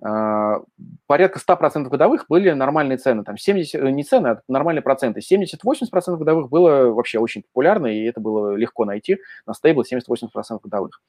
А, 0.03 0.61
порядка 1.07 1.41
100% 1.41 1.89
годовых 1.89 2.27
были 2.29 2.51
нормальные 2.51 2.99
цены. 2.99 3.25
Там 3.25 3.37
70... 3.37 3.81
Э, 3.81 3.91
не 3.91 4.05
цены, 4.05 4.29
а 4.29 4.41
нормальные 4.49 4.83
проценты. 4.83 5.21
70-80% 5.21 6.17
годовых 6.17 6.49
было 6.49 6.93
вообще 6.93 7.19
очень 7.19 7.43
популярно, 7.43 7.87
и 7.87 8.05
это 8.05 8.21
было 8.21 8.55
легко 8.55 8.85
найти 8.85 9.19
на 9.47 9.55
стейбл 9.55 9.83
70-80% 9.83 10.61
годовых. 10.63 11.01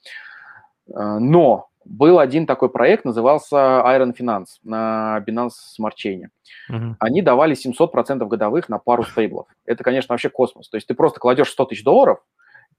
А, 0.93 1.19
но 1.19 1.69
был 1.85 2.19
один 2.19 2.45
такой 2.45 2.69
проект, 2.69 3.05
назывался 3.05 3.55
Iron 3.57 4.15
Finance 4.17 4.59
на 4.63 5.23
Binance 5.27 5.51
Smart 5.79 5.93
Chain. 6.03 6.23
Uh-huh. 6.71 6.95
Они 6.99 7.21
давали 7.21 7.55
700% 7.55 8.25
годовых 8.27 8.69
на 8.69 8.79
пару 8.79 9.03
стейблов. 9.03 9.47
Это, 9.65 9.83
конечно, 9.83 10.13
вообще 10.13 10.29
космос. 10.29 10.69
То 10.69 10.77
есть 10.77 10.87
ты 10.87 10.93
просто 10.93 11.19
кладешь 11.19 11.49
100 11.49 11.65
тысяч 11.65 11.83
долларов, 11.83 12.19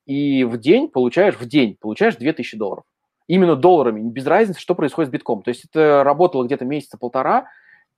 и 0.06 0.44
в 0.44 0.58
день 0.58 0.88
получаешь, 0.88 1.36
в 1.36 1.46
день 1.46 1.76
получаешь 1.80 2.16
2000 2.16 2.56
долларов. 2.56 2.84
Именно 3.26 3.56
долларами, 3.56 4.00
без 4.02 4.26
разницы, 4.26 4.60
что 4.60 4.74
происходит 4.74 5.10
с 5.10 5.12
битком. 5.12 5.42
То 5.42 5.48
есть 5.48 5.64
это 5.64 6.04
работало 6.04 6.44
где-то 6.44 6.64
месяца 6.64 6.98
полтора, 6.98 7.48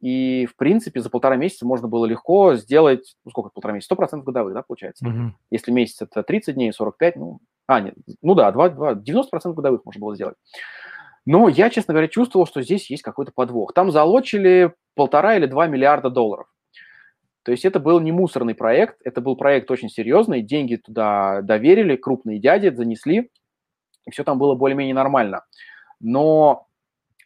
и, 0.01 0.47
в 0.47 0.57
принципе, 0.57 1.01
за 1.01 1.11
полтора 1.11 1.37
месяца 1.37 1.67
можно 1.67 1.89
было 1.89 2.05
легко 2.07 2.55
сделать, 2.55 3.17
ну, 3.25 3.31
сколько 3.31 3.51
полтора 3.51 3.75
месяца, 3.75 3.95
100% 3.95 4.23
годовых, 4.23 4.55
да, 4.55 4.63
получается? 4.63 5.07
Mm-hmm. 5.07 5.31
Если 5.51 5.73
месяц 5.73 6.03
это 6.03 6.23
30 6.23 6.55
дней, 6.55 6.73
45, 6.73 7.17
ну, 7.17 7.41
а, 7.67 7.81
нет, 7.81 7.95
ну 8.23 8.35
да, 8.35 8.53
2, 8.53 8.69
2, 8.71 8.93
90% 8.95 9.55
годовых 9.55 9.85
можно 9.85 10.01
было 10.01 10.15
сделать. 10.15 10.37
Но 11.25 11.49
я, 11.49 11.71
честно 11.71 11.93
говоря, 11.93 12.09
чувствовал, 12.09 12.47
что 12.47 12.63
здесь 12.63 12.89
есть 12.89 13.03
какой-то 13.03 13.33
подвох. 13.35 13.73
Там 13.73 13.91
залочили 13.91 14.73
полтора 14.95 15.37
или 15.37 15.47
два 15.47 15.67
миллиарда 15.67 16.09
долларов. 16.09 16.47
То 17.47 17.53
есть 17.53 17.65
это 17.65 17.79
был 17.79 18.01
не 18.01 18.11
мусорный 18.11 18.57
проект, 18.57 18.97
это 19.05 19.21
был 19.21 19.37
проект 19.37 19.71
очень 19.71 19.89
серьезный, 19.89 20.43
деньги 20.43 20.75
туда 20.75 21.43
доверили, 21.43 21.95
крупные 21.95 22.41
дяди 22.41 22.71
занесли, 22.71 23.31
и 24.05 24.11
все 24.11 24.25
там 24.25 24.37
было 24.37 24.57
более-менее 24.57 24.97
нормально. 24.97 25.45
Но 26.01 26.67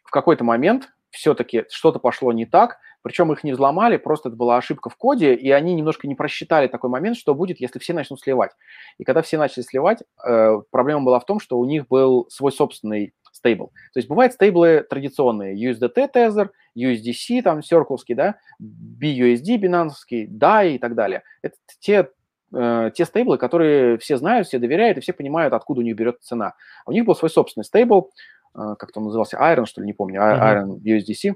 в 0.03 0.11
какой-то 0.11 0.43
момент 0.43 0.89
все-таки 1.09 1.65
что-то 1.71 1.97
пошло 1.97 2.31
не 2.33 2.45
так, 2.45 2.77
причем 3.01 3.31
их 3.31 3.43
не 3.43 3.53
взломали, 3.53 3.97
просто 3.97 4.29
это 4.29 4.37
была 4.37 4.57
ошибка 4.57 4.89
в 4.89 4.95
коде, 4.95 5.33
и 5.33 5.51
они 5.51 5.73
немножко 5.73 6.07
не 6.07 6.15
просчитали 6.15 6.67
такой 6.67 6.89
момент, 6.89 7.17
что 7.17 7.33
будет, 7.35 7.59
если 7.59 7.79
все 7.79 7.93
начнут 7.93 8.19
сливать. 8.19 8.51
И 8.97 9.03
когда 9.03 9.21
все 9.21 9.37
начали 9.37 9.63
сливать, 9.63 10.03
э, 10.25 10.61
проблема 10.71 11.03
была 11.03 11.19
в 11.19 11.25
том, 11.25 11.39
что 11.39 11.59
у 11.59 11.65
них 11.65 11.87
был 11.87 12.27
свой 12.29 12.51
собственный 12.51 13.13
стейбл. 13.31 13.67
То 13.93 13.99
есть 13.99 14.07
бывают 14.07 14.33
стейблы 14.33 14.85
традиционные, 14.89 15.55
USDT 15.55 16.09
Tether, 16.13 16.49
USDC, 16.77 17.41
там, 17.41 17.59
Circle, 17.59 17.97
да, 18.09 18.35
BUSD, 18.61 19.57
Binance, 19.57 19.91
DAI 20.11 20.75
и 20.75 20.77
так 20.77 20.95
далее. 20.95 21.23
Это 21.41 21.55
те, 21.79 22.09
э, 22.53 22.91
те 22.93 23.05
стейблы, 23.05 23.37
которые 23.37 23.97
все 23.97 24.17
знают, 24.17 24.47
все 24.47 24.59
доверяют 24.59 24.97
и 24.97 25.01
все 25.01 25.13
понимают, 25.13 25.53
откуда 25.53 25.81
у 25.81 25.83
них 25.83 25.95
берет 25.95 26.21
цена. 26.21 26.53
У 26.85 26.91
них 26.91 27.05
был 27.05 27.15
свой 27.15 27.29
собственный 27.29 27.63
стейбл, 27.63 28.11
э, 28.53 28.75
как-то 28.77 28.99
он 28.99 29.05
назывался, 29.05 29.37
Iron, 29.37 29.65
что 29.65 29.81
ли, 29.81 29.87
не 29.87 29.93
помню, 29.93 30.21
Iron 30.21 30.77
USDC. 30.79 31.35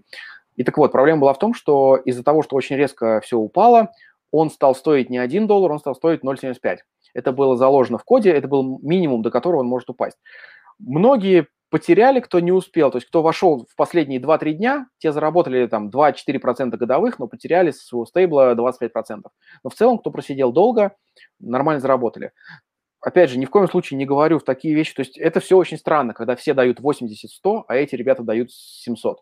И 0.56 0.64
так 0.64 0.78
вот, 0.78 0.91
проблема 0.91 1.22
была 1.22 1.34
в 1.34 1.39
том, 1.39 1.53
что 1.53 1.95
из-за 1.97 2.24
того, 2.24 2.43
что 2.43 2.56
очень 2.56 2.76
резко 2.76 3.22
все 3.22 3.38
упало, 3.38 3.91
он 4.32 4.49
стал 4.49 4.76
стоить 4.76 5.10
не 5.10 5.18
1 5.18 5.47
доллар, 5.47 5.72
он 5.72 5.80
стал 5.80 5.95
стоить 5.95 6.24
0,75. 6.24 6.78
Это 7.14 7.32
было 7.32 7.56
заложено 7.56 7.97
в 7.97 8.03
коде, 8.03 8.32
это 8.32 8.47
был 8.47 8.80
минимум, 8.82 9.22
до 9.22 9.32
которого 9.32 9.62
он 9.62 9.68
может 9.68 9.89
упасть. 9.89 10.18
Многие 10.80 11.47
потеряли, 11.70 12.20
кто 12.20 12.39
не 12.39 12.51
успел. 12.51 12.91
То 12.91 12.97
есть 12.97 13.08
кто 13.08 13.22
вошел 13.22 13.66
в 13.70 13.76
последние 13.76 14.22
2-3 14.22 14.53
дня, 14.53 14.88
те 14.97 15.12
заработали 15.12 15.68
там 15.68 15.89
2-4% 15.89 16.78
годовых, 16.78 17.20
но 17.20 17.28
потеряли 17.28 17.72
с 17.72 17.86
своего 17.86 18.06
стейбла 18.06 18.56
25%. 18.56 19.24
Но 19.64 19.70
в 19.70 19.74
целом, 19.74 19.97
кто 19.97 20.12
просидел 20.12 20.51
долго, 20.51 20.95
нормально 21.39 21.82
заработали. 21.82 22.32
Опять 23.01 23.30
же, 23.30 23.38
ни 23.38 23.45
в 23.45 23.49
коем 23.49 23.68
случае 23.68 23.97
не 23.97 24.06
говорю 24.06 24.39
в 24.39 24.43
такие 24.43 24.74
вещи. 24.74 24.95
То 24.95 25.01
есть 25.01 25.18
это 25.18 25.39
все 25.39 25.58
очень 25.58 25.78
странно, 25.78 26.14
когда 26.14 26.36
все 26.36 26.53
дают 26.53 26.80
80-100, 26.80 27.64
а 27.68 27.76
эти 27.76 27.95
ребята 27.95 28.24
дают 28.24 28.51
700. 28.51 29.20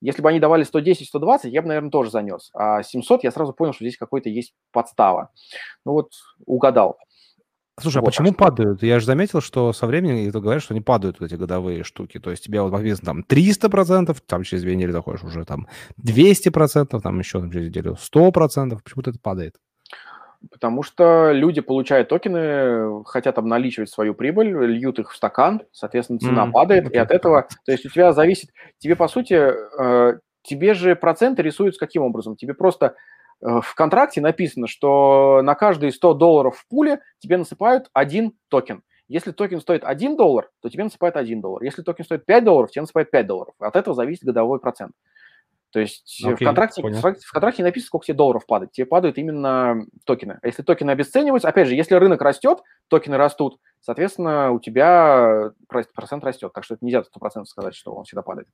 Если 0.00 0.22
бы 0.22 0.28
они 0.28 0.40
давали 0.40 0.66
110-120, 0.66 1.48
я 1.48 1.62
бы, 1.62 1.68
наверное, 1.68 1.90
тоже 1.90 2.10
занес. 2.10 2.50
А 2.54 2.82
700 2.82 3.24
я 3.24 3.30
сразу 3.30 3.52
понял, 3.52 3.72
что 3.72 3.84
здесь 3.84 3.96
какой-то 3.96 4.28
есть 4.28 4.54
подстава. 4.72 5.30
Ну 5.84 5.92
вот, 5.92 6.10
угадал. 6.44 6.98
Слушай, 7.78 7.98
а 7.98 8.00
вот, 8.00 8.08
а 8.08 8.10
почему 8.10 8.30
а 8.30 8.34
падают? 8.34 8.82
Я 8.82 9.00
же 9.00 9.06
заметил, 9.06 9.42
что 9.42 9.72
со 9.74 9.86
временем 9.86 10.28
это 10.28 10.40
говорят, 10.40 10.62
что 10.62 10.72
они 10.72 10.80
падают, 10.80 11.20
вот 11.20 11.26
эти 11.26 11.38
годовые 11.38 11.82
штуки. 11.82 12.18
То 12.18 12.30
есть 12.30 12.44
тебя 12.44 12.62
вот 12.62 12.72
написано 12.72 13.04
там 13.04 13.24
300%, 13.28 14.16
там 14.26 14.42
через 14.44 14.62
две 14.62 14.76
недели 14.76 14.92
заходишь 14.92 15.24
уже 15.24 15.44
там 15.44 15.66
200%, 16.02 17.00
там 17.00 17.18
еще 17.18 17.40
там, 17.40 17.50
через 17.50 17.68
неделю 17.68 17.92
100%. 17.94 18.78
Почему-то 18.82 19.10
это 19.10 19.18
падает. 19.20 19.56
Потому 20.50 20.82
что 20.82 21.32
люди 21.32 21.60
получают 21.60 22.08
токены, 22.08 23.04
хотят 23.04 23.38
обналичивать 23.38 23.90
свою 23.90 24.14
прибыль, 24.14 24.48
льют 24.66 24.98
их 24.98 25.12
в 25.12 25.16
стакан, 25.16 25.62
соответственно, 25.72 26.18
цена 26.18 26.46
mm, 26.46 26.52
падает, 26.52 26.90
и 26.90 26.98
от 26.98 27.10
этого, 27.10 27.48
то 27.64 27.72
есть 27.72 27.86
у 27.86 27.90
тебя 27.90 28.12
зависит, 28.12 28.50
тебе 28.78 28.96
по 28.96 29.08
сути, 29.08 29.34
э, 29.34 30.18
тебе 30.42 30.74
же 30.74 30.94
проценты 30.96 31.42
рисуются 31.42 31.80
каким 31.80 32.02
образом? 32.02 32.36
Тебе 32.36 32.54
просто 32.54 32.94
Э, 33.42 33.60
в 33.62 33.74
контракте 33.74 34.20
написано, 34.20 34.66
что 34.66 35.40
на 35.42 35.54
каждые 35.54 35.92
100 35.92 36.14
долларов 36.14 36.58
в 36.58 36.68
пуле 36.68 37.00
тебе 37.18 37.36
насыпают 37.36 37.88
один 37.92 38.32
токен. 38.48 38.82
Если 39.08 39.30
токен 39.30 39.60
стоит 39.60 39.84
1 39.84 40.16
доллар, 40.16 40.50
то 40.60 40.68
тебе 40.68 40.84
насыпают 40.84 41.16
1 41.16 41.40
доллар. 41.40 41.62
Если 41.62 41.82
токен 41.82 42.04
стоит 42.04 42.26
5 42.26 42.44
долларов, 42.44 42.70
тебе 42.70 42.82
насыпают 42.82 43.10
5 43.10 43.26
долларов. 43.26 43.54
От 43.60 43.76
этого 43.76 43.94
зависит 43.94 44.24
годовой 44.24 44.58
процент. 44.58 44.92
То 45.70 45.80
есть 45.80 46.24
okay, 46.24 46.36
в, 46.36 46.38
контракте, 46.38 46.82
в 46.82 47.32
контракте 47.32 47.62
не 47.62 47.66
написано, 47.66 47.88
сколько 47.88 48.06
тебе 48.06 48.16
долларов 48.16 48.46
падает. 48.46 48.72
Тебе 48.72 48.86
падают 48.86 49.18
именно 49.18 49.84
токены. 50.04 50.38
А 50.42 50.46
если 50.46 50.62
токены 50.62 50.90
обесцениваются, 50.90 51.48
опять 51.48 51.68
же, 51.68 51.74
если 51.74 51.94
рынок 51.96 52.22
растет, 52.22 52.60
токены 52.88 53.16
растут, 53.16 53.58
соответственно, 53.80 54.52
у 54.52 54.60
тебя 54.60 55.50
процент 55.68 56.24
растет. 56.24 56.52
Так 56.54 56.64
что 56.64 56.74
это 56.74 56.84
нельзя 56.84 57.04
сто 57.04 57.20
процентов 57.20 57.50
сказать, 57.50 57.74
что 57.74 57.92
он 57.92 58.04
всегда 58.04 58.22
падает. 58.22 58.48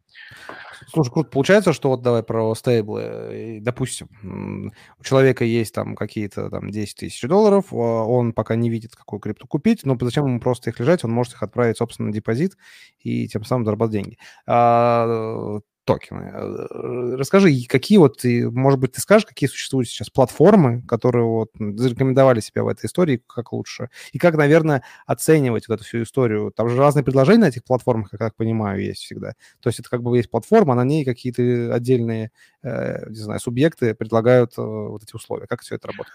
Слушай, 0.88 1.12
круто. 1.12 1.30
Получается, 1.30 1.72
что 1.72 1.90
вот 1.90 2.02
давай 2.02 2.22
про 2.22 2.54
стейблы. 2.54 3.60
Допустим, 3.62 4.72
у 4.98 5.04
человека 5.04 5.44
есть 5.44 5.74
там 5.74 5.94
какие-то 5.94 6.50
там 6.50 6.70
10 6.70 6.96
тысяч 6.96 7.22
долларов, 7.22 7.66
а 7.72 7.76
он 7.76 8.32
пока 8.32 8.56
не 8.56 8.70
видит, 8.70 8.96
какую 8.96 9.20
крипту 9.20 9.46
купить, 9.46 9.84
но 9.84 9.96
зачем 10.00 10.26
ему 10.26 10.40
просто 10.40 10.70
их 10.70 10.80
лежать, 10.80 11.04
он 11.04 11.12
может 11.12 11.34
их 11.34 11.42
отправить, 11.42 11.78
собственно, 11.78 12.08
на 12.08 12.12
депозит 12.12 12.56
и 13.00 13.28
тем 13.28 13.44
самым 13.44 13.64
заработать 13.64 13.92
деньги. 13.92 14.18
А, 14.46 15.60
токены. 15.84 16.30
Э, 16.32 17.16
расскажи, 17.16 17.50
какие 17.68 17.98
вот, 17.98 18.20
может 18.24 18.78
быть, 18.78 18.92
ты 18.92 19.00
скажешь, 19.00 19.26
какие 19.26 19.48
существуют 19.48 19.88
сейчас 19.88 20.10
платформы, 20.10 20.82
которые 20.82 21.24
вот 21.24 21.50
зарекомендовали 21.58 22.40
себя 22.40 22.62
в 22.62 22.68
этой 22.68 22.86
истории, 22.86 23.22
как 23.26 23.52
лучше, 23.52 23.90
и 24.12 24.18
как, 24.18 24.36
наверное, 24.36 24.82
оценивать 25.06 25.68
вот 25.68 25.76
эту 25.76 25.84
всю 25.84 26.02
историю. 26.02 26.52
Там 26.54 26.68
же 26.68 26.78
разные 26.78 27.04
предложения 27.04 27.40
на 27.40 27.48
этих 27.48 27.64
платформах, 27.64 28.10
как 28.10 28.20
я 28.20 28.30
понимаю, 28.36 28.82
есть 28.82 29.02
всегда. 29.02 29.34
То 29.60 29.68
есть 29.68 29.80
это 29.80 29.90
как 29.90 30.02
бы 30.02 30.16
есть 30.16 30.30
платформа, 30.30 30.74
на 30.74 30.84
ней 30.84 31.04
какие-то 31.04 31.74
отдельные, 31.74 32.30
э, 32.62 33.08
не 33.08 33.16
знаю, 33.16 33.40
субъекты 33.40 33.94
предлагают 33.94 34.52
э, 34.58 34.62
вот 34.62 35.02
эти 35.02 35.14
условия. 35.14 35.46
Как 35.46 35.62
все 35.62 35.74
это 35.74 35.88
работает? 35.88 36.14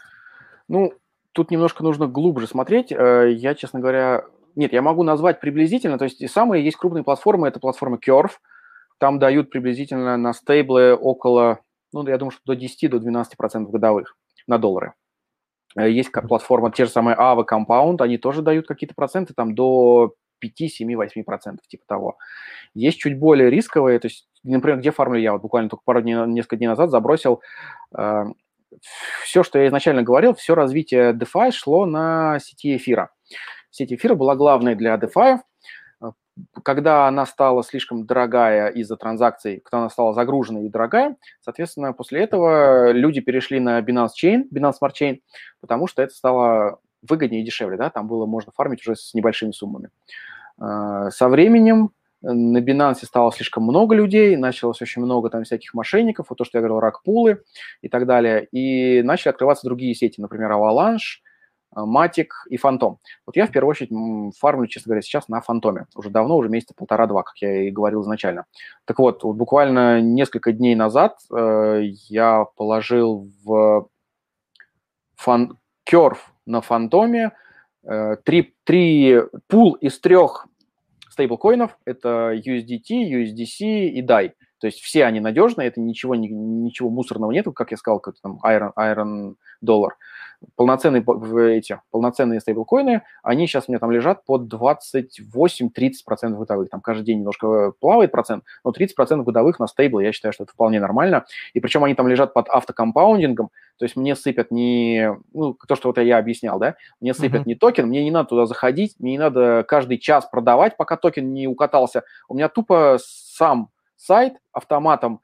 Ну, 0.68 0.94
тут 1.34 1.52
немножко 1.52 1.84
нужно 1.84 2.08
глубже 2.08 2.48
смотреть. 2.48 2.92
Я, 2.92 3.56
честно 3.56 3.80
говоря, 3.80 4.26
нет, 4.56 4.74
я 4.74 4.82
могу 4.82 5.04
назвать 5.04 5.40
приблизительно, 5.40 5.98
то 5.98 6.06
есть 6.06 6.28
самые 6.32 6.66
есть 6.66 6.78
крупные 6.78 7.04
платформы, 7.04 7.48
это 7.48 7.60
платформа 7.60 7.98
Curve, 7.98 8.32
там 9.00 9.20
дают 9.20 9.50
приблизительно 9.50 10.18
на 10.18 10.34
стейблы 10.34 10.96
около, 10.96 11.60
ну, 11.94 12.08
я 12.08 12.18
думаю, 12.18 12.32
что 12.32 12.42
до 12.46 12.56
10 12.56 12.90
до 12.90 12.98
12% 12.98 13.70
годовых 13.70 14.18
на 14.48 14.58
доллары. 14.58 14.94
Э, 15.78 15.90
есть 15.90 16.10
как 16.10 16.28
платформа, 16.28 16.72
те 16.72 16.86
же 16.86 16.92
самые 16.92 17.16
Ava 17.18 17.46
Compound, 17.50 18.02
они 18.02 18.18
тоже 18.18 18.42
дают 18.42 18.68
какие-то 18.68 18.96
проценты, 18.96 19.34
там 19.34 19.56
до 19.56 20.14
5, 20.40 20.72
7, 20.72 20.96
8 20.96 21.24
процентов, 21.24 21.68
типа 21.68 21.84
того. 21.88 22.18
Есть 22.74 23.00
чуть 23.00 23.18
более 23.18 23.50
рисковые, 23.50 24.00
то 24.00 24.08
есть, 24.08 24.28
например, 24.44 24.80
где 24.80 24.92
фармлю 24.92 25.20
я, 25.20 25.34
вот 25.34 25.42
буквально 25.42 25.70
только 25.70 25.84
пару 25.84 26.02
дней, 26.02 26.16
несколько 26.28 26.58
дней 26.58 26.68
назад 26.68 26.90
забросил 26.90 27.42
э, 27.98 28.26
все, 29.24 29.44
что 29.44 29.60
я 29.60 29.68
изначально 29.68 30.04
говорил, 30.04 30.34
все 30.36 30.56
развитие 30.56 31.14
DeFi 31.14 31.52
шло 31.52 31.86
на 31.86 32.40
сети 32.40 32.76
эфира. 32.78 33.10
Сеть 33.70 33.94
эфира 33.94 34.16
была 34.16 34.36
главной 34.36 34.76
для 34.76 34.96
DeFi, 34.96 35.40
когда 36.64 37.08
она 37.08 37.26
стала 37.26 37.64
слишком 37.64 38.06
дорогая 38.06 38.70
из-за 38.70 38.98
транзакций, 38.98 39.62
когда 39.64 39.80
она 39.80 39.90
стала 39.90 40.14
загруженной 40.14 40.66
и 40.66 40.70
дорогая, 40.70 41.16
соответственно, 41.42 41.94
после 41.94 42.22
этого 42.22 42.92
люди 42.92 43.22
перешли 43.22 43.60
на 43.60 43.80
Binance 43.82 44.10
Chain, 44.22 44.44
Binance 44.54 44.76
Smart 44.82 44.94
Chain, 45.00 45.20
потому 45.62 45.88
что 45.88 46.02
это 46.02 46.14
стало 46.14 46.80
выгоднее 47.08 47.42
и 47.42 47.46
дешевле, 47.46 47.78
да, 47.78 47.90
там 47.90 48.08
было 48.08 48.26
можно 48.26 48.52
фармить 48.56 48.82
уже 48.82 48.96
с 48.96 49.14
небольшими 49.14 49.52
суммами. 49.52 49.90
А, 50.60 51.10
со 51.12 51.30
временем 51.30 51.92
на 52.22 52.58
Binance 52.60 53.06
стало 53.06 53.32
слишком 53.32 53.64
много 53.64 53.96
людей, 53.96 54.36
началось 54.36 54.82
очень 54.82 55.02
много 55.02 55.30
там 55.30 55.44
всяких 55.44 55.74
мошенников, 55.74 56.28
вот 56.30 56.38
то, 56.38 56.46
что 56.46 56.58
я 56.58 56.62
говорил, 56.62 56.80
рак-пулы 56.80 57.44
и 57.82 57.90
так 57.90 58.08
далее, 58.08 58.48
и 58.52 59.02
начали 59.04 59.30
открываться 59.30 59.68
другие 59.68 59.94
сети, 59.94 60.20
например, 60.20 60.52
Avalanche, 60.52 61.22
Матик 61.76 62.34
и 62.50 62.58
Фантом. 62.58 63.00
Вот 63.26 63.36
я 63.36 63.46
в 63.46 63.52
первую 63.52 63.72
очередь 63.72 63.92
фармлю, 64.38 64.68
честно 64.68 64.90
говоря, 64.90 65.02
сейчас 65.02 65.28
на 65.28 65.42
Фантоме. 65.42 65.86
Уже 65.96 66.10
давно, 66.10 66.38
уже 66.38 66.50
месяца 66.50 66.74
полтора-два, 66.76 67.24
как 67.24 67.38
я 67.38 67.68
и 67.68 67.72
говорил 67.72 68.02
изначально. 68.02 68.46
Так 68.86 69.00
вот, 69.00 69.24
вот 69.24 69.36
буквально 69.36 70.02
несколько 70.02 70.52
дней 70.52 70.76
назад 70.76 71.18
э, 71.36 71.82
я 72.10 72.46
положил 72.56 73.28
в 73.44 73.88
фан... 75.16 75.58
Керв 75.84 76.34
на 76.46 76.60
Фантоме 76.60 77.32
э, 77.84 78.18
три, 78.26 78.54
три 78.66 79.22
пул 79.48 79.76
из 79.76 79.98
трех 80.02 80.48
стейблкоинов. 81.10 81.78
Это 81.86 82.34
USDT, 82.34 82.90
USDC 82.90 83.88
и 83.88 84.06
DAI. 84.06 84.34
То 84.60 84.68
есть 84.68 84.82
все 84.82 85.06
они 85.06 85.20
надежные, 85.20 85.68
это 85.68 85.80
ничего, 85.80 86.16
ничего 86.16 86.90
мусорного 86.90 87.32
нет, 87.32 87.46
как 87.56 87.72
я 87.72 87.78
сказал, 87.78 88.00
какой-то 88.00 88.22
там 88.22 88.40
Iron, 88.44 88.72
Iron 88.78 89.36
Dollar 89.64 89.92
полноценные 90.56 91.04
эти 91.58 91.80
полноценные 91.92 92.40
стейблкоины, 92.40 93.02
они 93.24 93.48
сейчас 93.48 93.66
у 93.68 93.72
меня 93.72 93.80
там 93.80 93.92
лежат 93.92 94.26
под 94.26 94.52
28-30% 94.54 96.38
годовых. 96.38 96.70
Там 96.70 96.82
каждый 96.82 97.06
день 97.06 97.20
немножко 97.20 97.74
плавает 97.80 98.12
процент, 98.12 98.44
но 98.64 98.72
30% 98.72 99.24
годовых 99.24 99.60
на 99.60 99.68
стейблы, 99.68 100.04
я 100.04 100.12
считаю, 100.12 100.34
что 100.34 100.44
это 100.44 100.54
вполне 100.54 100.80
нормально. 100.80 101.26
И 101.54 101.60
причем 101.60 101.84
они 101.84 101.96
там 101.96 102.08
лежат 102.08 102.34
под 102.34 102.50
автокомпаундингом, 102.50 103.50
то 103.78 103.86
есть 103.86 103.96
мне 103.96 104.16
сыпят 104.16 104.52
не, 104.52 105.16
ну, 105.34 105.54
то, 105.68 105.76
что 105.76 105.90
вот 105.90 105.98
я 106.00 106.18
объяснял, 106.18 106.60
да, 106.60 106.76
мне 107.00 107.14
сыпят 107.14 107.42
uh-huh. 107.42 107.48
не 107.48 107.56
токен, 107.56 107.88
мне 107.88 108.04
не 108.04 108.12
надо 108.12 108.30
туда 108.30 108.46
заходить, 108.46 108.96
мне 109.00 109.12
не 109.12 109.20
надо 109.20 109.64
каждый 109.68 109.98
час 109.98 110.26
продавать, 110.26 110.78
пока 110.78 110.98
токен 110.98 111.34
не 111.34 111.48
укатался. 111.48 112.04
У 112.28 112.34
меня 112.34 112.50
тупо 112.50 112.98
сам 113.00 113.70
сайт 113.96 114.34
автоматом 114.52 115.22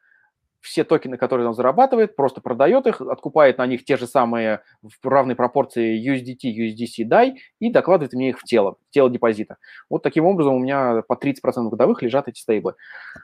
все 0.63 0.85
токены, 0.85 1.17
которые 1.17 1.47
он 1.47 1.53
зарабатывает, 1.53 2.15
просто 2.15 2.39
продает 2.39 2.87
их, 2.87 3.01
откупает 3.01 3.57
на 3.57 3.67
них 3.67 3.83
те 3.83 3.97
же 3.97 4.07
самые 4.07 4.61
в 4.81 5.07
равной 5.07 5.35
пропорции 5.35 5.99
USDT, 5.99 6.49
USDC, 6.51 7.07
DAI 7.07 7.35
и 7.59 7.69
докладывает 7.69 8.13
мне 8.13 8.29
их 8.29 8.39
в 8.39 8.43
тело, 8.43 8.77
в 8.89 8.93
тело 8.93 9.09
депозита. 9.09 9.57
Вот 9.89 10.03
таким 10.03 10.25
образом 10.25 10.55
у 10.55 10.59
меня 10.59 11.03
по 11.05 11.13
30% 11.13 11.69
годовых 11.69 12.01
лежат 12.01 12.29
эти 12.29 12.39
стейблы. 12.39 12.75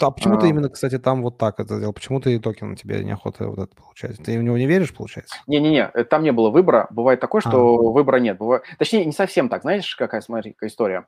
А 0.01 0.11
почему 0.11 0.35
а, 0.35 0.41
ты 0.41 0.49
именно, 0.49 0.69
кстати, 0.69 0.99
там 0.99 1.23
вот 1.23 1.37
так 1.37 1.61
это 1.61 1.77
сделал? 1.77 1.93
Почему 1.93 2.19
ты 2.19 2.37
токен 2.39 2.75
тебе 2.75 3.03
неохота 3.05 3.47
вот 3.47 3.59
это 3.59 3.73
получать? 3.73 4.17
Ты 4.17 4.37
в 4.37 4.43
него 4.43 4.57
не 4.57 4.67
веришь, 4.67 4.93
получается? 4.93 5.37
Не-не-не, 5.47 5.91
э, 5.93 6.03
там 6.03 6.23
не 6.23 6.33
было 6.33 6.49
выбора. 6.49 6.87
Бывает 6.89 7.21
такое, 7.21 7.39
что 7.39 7.75
а. 7.75 7.91
выбора 7.91 8.17
нет. 8.17 8.37
Бывает... 8.37 8.63
Точнее, 8.77 9.05
не 9.05 9.13
совсем 9.13 9.47
так. 9.47 9.61
Знаешь, 9.61 9.95
какая, 9.95 10.19
смотри, 10.19 10.51
какая 10.51 10.69
история? 10.69 11.05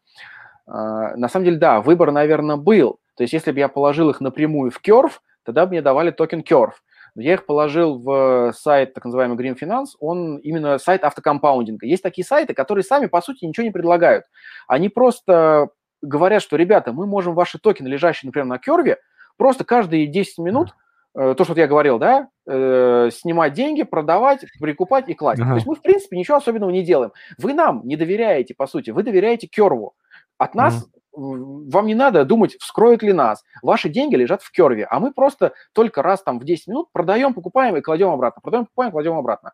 А, 0.66 1.16
на 1.18 1.28
самом 1.28 1.46
деле, 1.46 1.58
да, 1.58 1.82
выбор, 1.82 2.12
наверное, 2.12 2.56
был. 2.56 3.00
То 3.18 3.24
есть, 3.24 3.34
если 3.34 3.52
бы 3.52 3.60
я 3.60 3.68
положил 3.68 4.10
их 4.10 4.22
напрямую 4.22 4.72
в 4.72 4.80
Curve, 4.82 5.12
тогда 5.44 5.66
мне 5.66 5.82
давали 5.82 6.12
токен 6.12 6.42
Curve. 6.42 6.74
Я 7.16 7.34
их 7.34 7.46
положил 7.46 8.00
в 8.00 8.54
сайт, 8.54 8.94
так 8.94 9.04
называемый 9.04 9.38
Grim 9.38 9.58
Finance, 9.60 9.90
он 10.00 10.38
именно 10.38 10.78
сайт 10.78 11.04
автокомпаундинга. 11.04 11.86
Есть 11.86 12.04
такие 12.04 12.26
сайты, 12.26 12.54
которые 12.54 12.84
сами, 12.84 13.08
по 13.08 13.22
сути, 13.22 13.44
ничего 13.46 13.66
не 13.66 13.72
предлагают. 13.72 14.26
Они 14.68 14.88
просто 14.88 15.70
говорят, 16.02 16.42
что, 16.42 16.56
ребята, 16.56 16.94
мы 16.94 17.06
можем 17.06 17.34
ваши 17.34 17.60
токены, 17.60 17.88
лежащие, 17.88 18.28
например, 18.28 18.46
на 18.46 18.56
Curve, 18.56 18.96
просто 19.38 19.66
каждые 19.66 20.08
10 20.08 20.38
минут 20.40 20.74
э, 21.16 21.36
то, 21.38 21.44
что 21.44 21.54
вот 21.54 21.60
я 21.60 21.68
говорил, 21.68 22.00
да, 22.00 22.30
э, 22.48 23.10
снимать 23.12 23.54
деньги, 23.54 23.84
продавать, 23.84 24.46
прикупать 24.60 25.10
и 25.10 25.14
класть. 25.14 25.42
Ага. 25.42 25.52
То 25.52 25.56
есть 25.56 25.68
мы, 25.68 25.76
в 25.76 25.82
принципе, 25.82 26.18
ничего 26.18 26.38
особенного 26.38 26.70
не 26.70 26.84
делаем. 26.84 27.12
Вы 27.38 27.54
нам 27.54 27.82
не 27.84 27.98
доверяете, 27.98 28.54
по 28.56 28.68
сути, 28.68 28.92
вы 28.92 29.04
доверяете 29.04 29.48
Керву. 29.48 29.96
От 30.38 30.56
нас 30.56 30.88
вам 31.14 31.86
не 31.86 31.96
надо 31.96 32.26
думать, 32.26 32.56
вскроют 32.60 33.04
ли 33.04 33.14
нас. 33.14 33.44
Ваши 33.62 33.90
деньги 33.90 34.16
лежат 34.16 34.42
в 34.42 34.52
керве, 34.52 34.86
а 34.90 35.00
мы 35.00 35.14
просто 35.14 35.54
только 35.74 36.02
раз 36.02 36.24
там 36.24 36.40
в 36.40 36.44
10 36.44 36.68
минут 36.68 36.92
продаем, 36.92 37.34
покупаем 37.34 37.76
и 37.78 37.82
кладем 37.82 38.10
обратно. 38.10 38.42
Продаем, 38.42 38.66
покупаем, 38.66 38.92
кладем 38.92 39.14
обратно. 39.14 39.54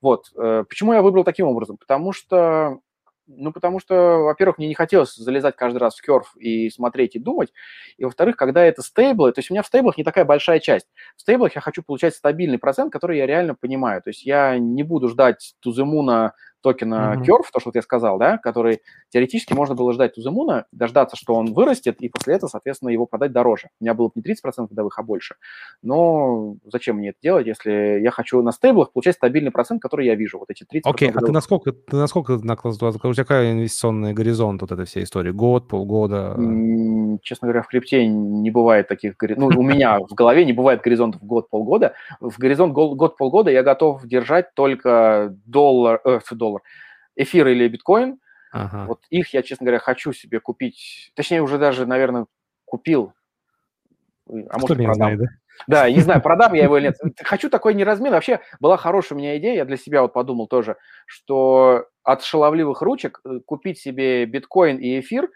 Вот. 0.00 0.26
Э, 0.36 0.64
почему 0.68 0.92
я 0.92 1.02
выбрал 1.02 1.24
таким 1.24 1.46
образом? 1.46 1.76
Потому 1.76 2.12
что 2.12 2.80
ну, 3.28 3.52
потому 3.52 3.78
что, 3.78 3.94
во-первых, 4.24 4.56
мне 4.56 4.68
не 4.68 4.74
хотелось 4.74 5.14
залезать 5.14 5.54
каждый 5.54 5.78
раз 5.78 5.96
в 5.96 6.02
керв 6.02 6.34
и 6.36 6.70
смотреть 6.70 7.14
и 7.14 7.18
думать. 7.18 7.52
И, 7.98 8.04
во-вторых, 8.04 8.36
когда 8.36 8.64
это 8.64 8.80
стейблы, 8.80 9.32
то 9.32 9.40
есть 9.40 9.50
у 9.50 9.54
меня 9.54 9.62
в 9.62 9.66
стейблах 9.66 9.98
не 9.98 10.04
такая 10.04 10.24
большая 10.24 10.60
часть. 10.60 10.86
В 11.14 11.20
стейблах 11.20 11.54
я 11.54 11.60
хочу 11.60 11.82
получать 11.82 12.14
стабильный 12.14 12.58
процент, 12.58 12.90
который 12.90 13.18
я 13.18 13.26
реально 13.26 13.54
понимаю. 13.54 14.00
То 14.02 14.10
есть 14.10 14.24
я 14.24 14.58
не 14.58 14.82
буду 14.82 15.08
ждать 15.08 15.54
туземуна 15.60 16.32
токена 16.62 17.14
mm-hmm. 17.14 17.22
Curve, 17.22 17.46
то, 17.52 17.60
что 17.60 17.68
вот 17.68 17.76
я 17.76 17.82
сказал, 17.82 18.18
да, 18.18 18.38
который 18.38 18.80
теоретически 19.10 19.52
можно 19.52 19.74
было 19.74 19.92
ждать 19.92 20.14
Туземуна, 20.14 20.66
дождаться, 20.72 21.16
что 21.16 21.34
он 21.34 21.52
вырастет, 21.52 22.00
и 22.00 22.08
после 22.08 22.34
этого, 22.34 22.48
соответственно, 22.50 22.90
его 22.90 23.06
продать 23.06 23.32
дороже. 23.32 23.68
У 23.80 23.84
меня 23.84 23.94
было 23.94 24.08
бы 24.08 24.12
не 24.16 24.22
30% 24.22 24.68
годовых, 24.68 24.98
а 24.98 25.02
больше. 25.02 25.36
Но 25.82 26.56
зачем 26.64 26.96
мне 26.96 27.10
это 27.10 27.18
делать, 27.22 27.46
если 27.46 28.00
я 28.00 28.10
хочу 28.10 28.42
на 28.42 28.52
стейблах 28.52 28.92
получать 28.92 29.16
стабильный 29.16 29.50
процент, 29.50 29.80
который 29.80 30.06
я 30.06 30.14
вижу, 30.14 30.38
вот 30.38 30.50
эти 30.50 30.64
30%. 30.64 30.80
Окей, 30.84 31.08
okay, 31.08 31.12
а 31.14 31.20
ты 31.20 31.32
насколько, 31.32 31.72
ты 31.72 31.96
насколько 31.96 32.38
наклад, 32.42 32.74
у 32.82 33.12
тебя 33.12 33.24
какой 33.24 33.52
инвестиционный 33.52 34.12
горизонт 34.12 34.62
вот 34.62 34.72
этой 34.72 34.84
всей 34.86 35.04
истории? 35.04 35.30
Год, 35.30 35.68
полгода? 35.68 36.36
Честно 37.22 37.46
говоря, 37.46 37.62
в 37.62 37.68
крипте 37.68 38.06
не 38.06 38.50
бывает 38.50 38.88
таких, 38.88 39.14
ну, 39.36 39.46
у 39.46 39.62
меня 39.62 39.98
в 39.98 40.14
голове 40.14 40.44
не 40.44 40.52
бывает 40.52 40.80
горизонтов 40.82 41.22
год-полгода. 41.22 41.94
В 42.20 42.38
горизонт 42.38 42.72
год-полгода 42.72 43.50
я 43.50 43.62
готов 43.62 44.04
держать 44.06 44.54
только 44.54 45.34
доллар, 45.46 46.00
э, 46.04 46.20
доллар, 46.30 46.47
доллар, 46.48 46.62
эфир 47.16 47.46
или 47.48 47.68
биткоин. 47.68 48.18
Ага. 48.50 48.86
Вот 48.86 49.00
их 49.10 49.34
я, 49.34 49.42
честно 49.42 49.64
говоря, 49.64 49.78
хочу 49.78 50.12
себе 50.12 50.40
купить. 50.40 51.12
Точнее, 51.14 51.42
уже 51.42 51.58
даже, 51.58 51.86
наверное, 51.86 52.26
купил. 52.64 53.12
А 54.26 54.58
Кто 54.58 54.60
может, 54.60 54.76
продам. 54.76 54.94
Знает, 54.94 55.18
да? 55.18 55.26
Да, 55.66 55.90
не 55.90 56.00
знаю, 56.00 56.22
продам 56.22 56.54
я 56.54 56.64
его 56.64 56.78
или 56.78 56.86
нет. 56.86 56.96
Хочу 57.24 57.50
такой 57.50 57.74
неразмен. 57.74 58.12
Вообще, 58.12 58.40
была 58.60 58.76
хорошая 58.76 59.16
у 59.16 59.20
меня 59.20 59.36
идея, 59.38 59.56
я 59.56 59.64
для 59.64 59.76
себя 59.76 60.02
вот 60.02 60.12
подумал 60.12 60.46
тоже, 60.46 60.76
что 61.06 61.86
от 62.04 62.22
шаловливых 62.22 62.80
ручек 62.80 63.20
э, 63.24 63.40
купить 63.44 63.78
себе 63.78 64.24
биткоин 64.24 64.78
и 64.78 65.00
эфир, 65.00 65.28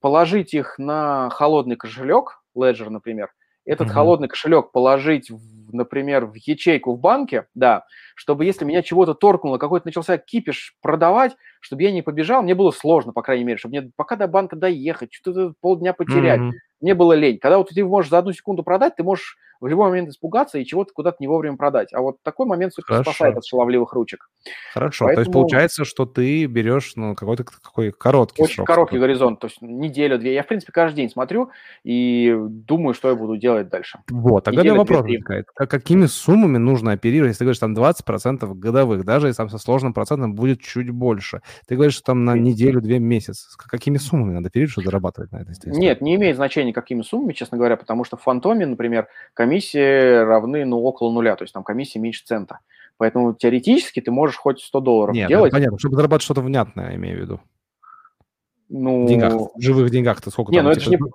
положить 0.00 0.54
их 0.54 0.78
на 0.78 1.30
холодный 1.30 1.76
кошелек, 1.76 2.42
Ledger, 2.56 2.90
например, 2.90 3.32
этот 3.64 3.88
mm-hmm. 3.88 3.92
холодный 3.92 4.28
кошелек 4.28 4.72
положить, 4.72 5.30
в, 5.30 5.74
например, 5.74 6.26
в 6.26 6.34
ячейку 6.34 6.94
в 6.94 7.00
банке, 7.00 7.46
да, 7.54 7.84
чтобы 8.14 8.44
если 8.44 8.64
меня 8.64 8.82
чего-то 8.82 9.14
торкнуло, 9.14 9.58
какой-то 9.58 9.86
начался 9.86 10.18
кипиш 10.18 10.76
продавать, 10.82 11.36
чтобы 11.60 11.82
я 11.82 11.92
не 11.92 12.02
побежал, 12.02 12.42
мне 12.42 12.54
было 12.54 12.70
сложно, 12.70 13.12
по 13.12 13.22
крайней 13.22 13.44
мере, 13.44 13.58
чтобы 13.58 13.78
мне 13.78 13.90
пока 13.96 14.16
до 14.16 14.26
банка 14.26 14.56
доехать, 14.56 15.12
что-то 15.12 15.54
полдня 15.60 15.92
потерять. 15.92 16.40
Mm-hmm. 16.40 16.52
Мне 16.80 16.94
было 16.94 17.12
лень. 17.12 17.38
Когда 17.38 17.58
вот 17.58 17.68
ты 17.68 17.84
можешь 17.84 18.10
за 18.10 18.18
одну 18.18 18.32
секунду 18.32 18.62
продать, 18.62 18.96
ты 18.96 19.02
можешь 19.02 19.36
в 19.60 19.66
любой 19.66 19.90
момент 19.90 20.08
испугаться 20.08 20.58
и 20.58 20.64
чего-то 20.64 20.92
куда-то 20.92 21.18
не 21.20 21.28
вовремя 21.28 21.56
продать. 21.56 21.92
А 21.92 22.00
вот 22.00 22.16
такой 22.22 22.46
момент 22.46 22.72
все-таки 22.72 23.02
спасает 23.02 23.36
от 23.36 23.44
шаловливых 23.44 23.92
ручек. 23.92 24.30
Хорошо. 24.72 25.04
Поэтому... 25.04 25.24
То 25.24 25.28
есть 25.28 25.32
получается, 25.32 25.84
что 25.84 26.06
ты 26.06 26.46
берешь 26.46 26.92
ну, 26.96 27.14
какой-то 27.14 27.44
такой 27.62 27.92
короткий 27.92 28.42
Очень 28.42 28.54
срок. 28.56 28.66
короткий 28.66 28.98
горизонт, 28.98 29.38
то 29.38 29.48
есть 29.48 29.60
неделю, 29.60 30.18
две. 30.18 30.34
Я, 30.34 30.42
в 30.42 30.46
принципе, 30.46 30.72
каждый 30.72 30.96
день 30.96 31.10
смотрю 31.10 31.50
и 31.84 32.34
думаю, 32.38 32.94
что 32.94 33.10
я 33.10 33.14
буду 33.14 33.36
делать 33.36 33.68
дальше. 33.68 33.98
Вот, 34.10 34.44
тогда 34.44 34.62
Неделя, 34.62 34.78
вопрос 34.78 35.02
возникает. 35.02 35.46
Какими 35.54 36.06
суммами 36.06 36.56
нужно 36.56 36.92
оперировать, 36.92 37.30
если 37.30 37.40
ты 37.40 37.44
говоришь, 37.44 37.58
там 37.58 37.76
20% 37.76 38.54
годовых, 38.54 39.04
даже 39.04 39.26
если 39.26 39.36
там 39.36 39.50
со 39.50 39.58
сложным 39.58 39.92
процентом 39.92 40.34
будет 40.34 40.62
чуть 40.62 40.90
больше. 40.90 41.42
Ты 41.66 41.74
говоришь, 41.74 41.94
что 41.94 42.04
там 42.04 42.24
на 42.24 42.34
неделю, 42.34 42.80
две 42.80 42.98
месяца. 42.98 43.46
Какими 43.58 43.98
суммами 43.98 44.32
надо 44.32 44.48
оперировать, 44.48 44.72
чтобы 44.72 44.86
зарабатывать 44.86 45.32
на 45.32 45.42
этой? 45.42 45.54
Нет, 45.66 46.00
не 46.00 46.14
имеет 46.14 46.36
значения, 46.36 46.69
какими 46.72 47.02
суммами, 47.02 47.32
честно 47.32 47.58
говоря, 47.58 47.76
потому 47.76 48.04
что 48.04 48.16
в 48.16 48.22
Фантоме, 48.22 48.66
например, 48.66 49.08
комиссии 49.34 50.24
равны, 50.24 50.64
ну, 50.64 50.82
около 50.82 51.12
нуля, 51.12 51.36
то 51.36 51.44
есть 51.44 51.54
там 51.54 51.64
комиссия 51.64 51.98
меньше 51.98 52.24
цента. 52.24 52.60
Поэтому 52.96 53.34
теоретически 53.34 54.00
ты 54.00 54.10
можешь 54.10 54.36
хоть 54.36 54.60
100 54.60 54.80
долларов 54.80 55.14
Нет, 55.14 55.28
делать. 55.28 55.52
понятно, 55.52 55.78
чтобы 55.78 55.96
зарабатывать 55.96 56.22
что-то 56.22 56.42
внятное, 56.42 56.94
имею 56.96 57.16
в 57.16 57.20
виду. 57.20 57.40
Ну... 58.68 59.04
В 59.04 59.08
деньгах, 59.08 59.32
в 59.54 59.60
живых 59.60 59.90
деньгах-то 59.90 60.30
сколько 60.30 60.52
не, 60.52 60.58
там? 60.58 60.66
Ну, 60.66 60.72
это 60.72 60.80
типа... 60.80 61.04
не... 61.04 61.10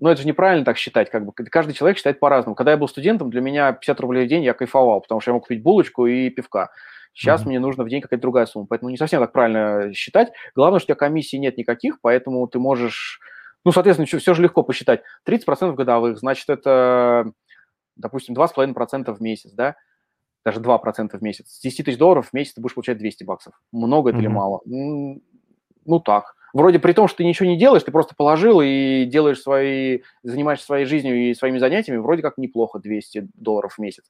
но 0.00 0.10
это 0.10 0.22
же 0.22 0.26
неправильно 0.26 0.64
так 0.64 0.78
считать, 0.78 1.10
как 1.10 1.26
бы 1.26 1.32
каждый 1.32 1.74
человек 1.74 1.98
считает 1.98 2.20
по-разному. 2.20 2.54
Когда 2.54 2.72
я 2.72 2.76
был 2.76 2.88
студентом, 2.88 3.30
для 3.30 3.40
меня 3.40 3.72
50 3.72 4.00
рублей 4.00 4.26
в 4.26 4.28
день 4.28 4.44
я 4.44 4.54
кайфовал, 4.54 5.00
потому 5.00 5.20
что 5.20 5.30
я 5.30 5.34
мог 5.34 5.42
купить 5.42 5.62
булочку 5.62 6.06
и 6.06 6.30
пивка. 6.30 6.70
Сейчас 7.16 7.42
mm-hmm. 7.42 7.48
мне 7.48 7.60
нужно 7.60 7.84
в 7.84 7.88
день 7.88 8.02
какая-то 8.02 8.20
другая 8.20 8.44
сумма, 8.44 8.66
поэтому 8.68 8.90
не 8.90 8.98
совсем 8.98 9.22
так 9.22 9.32
правильно 9.32 9.90
считать. 9.94 10.32
Главное, 10.54 10.80
что 10.80 10.86
у 10.86 10.88
тебя 10.88 10.96
комиссии 10.96 11.36
нет 11.36 11.56
никаких, 11.56 11.98
поэтому 12.02 12.46
ты 12.46 12.58
можешь, 12.58 13.20
ну, 13.66 13.72
соответственно, 13.72 14.06
все 14.06 14.32
же 14.32 14.42
легко 14.42 14.62
посчитать. 14.62 15.02
30% 15.28 15.74
годовых, 15.74 16.18
значит, 16.18 16.48
это, 16.48 17.32
допустим, 17.96 18.36
2,5% 18.36 19.12
в 19.12 19.20
месяц, 19.20 19.50
да, 19.50 19.74
даже 20.44 20.60
2% 20.60 21.18
в 21.18 21.20
месяц. 21.20 21.48
С 21.48 21.60
10 21.62 21.84
тысяч 21.84 21.98
долларов 21.98 22.28
в 22.28 22.32
месяц 22.32 22.54
ты 22.54 22.60
будешь 22.60 22.76
получать 22.76 22.98
200 22.98 23.24
баксов. 23.24 23.54
Много 23.72 24.10
это 24.10 24.18
mm-hmm. 24.18 24.20
или 24.20 24.28
мало? 24.28 24.60
Ну, 24.64 25.98
так. 25.98 26.36
Вроде 26.52 26.78
при 26.78 26.92
том, 26.92 27.08
что 27.08 27.16
ты 27.16 27.24
ничего 27.24 27.48
не 27.48 27.58
делаешь, 27.58 27.82
ты 27.82 27.90
просто 27.90 28.14
положил 28.14 28.60
и 28.60 29.04
делаешь 29.04 29.40
свои, 29.40 30.02
занимаешься 30.22 30.66
своей 30.66 30.86
жизнью 30.86 31.16
и 31.28 31.34
своими 31.34 31.58
занятиями, 31.58 31.98
вроде 31.98 32.22
как 32.22 32.38
неплохо 32.38 32.78
200 32.78 33.30
долларов 33.34 33.74
в 33.74 33.78
месяц. 33.80 34.04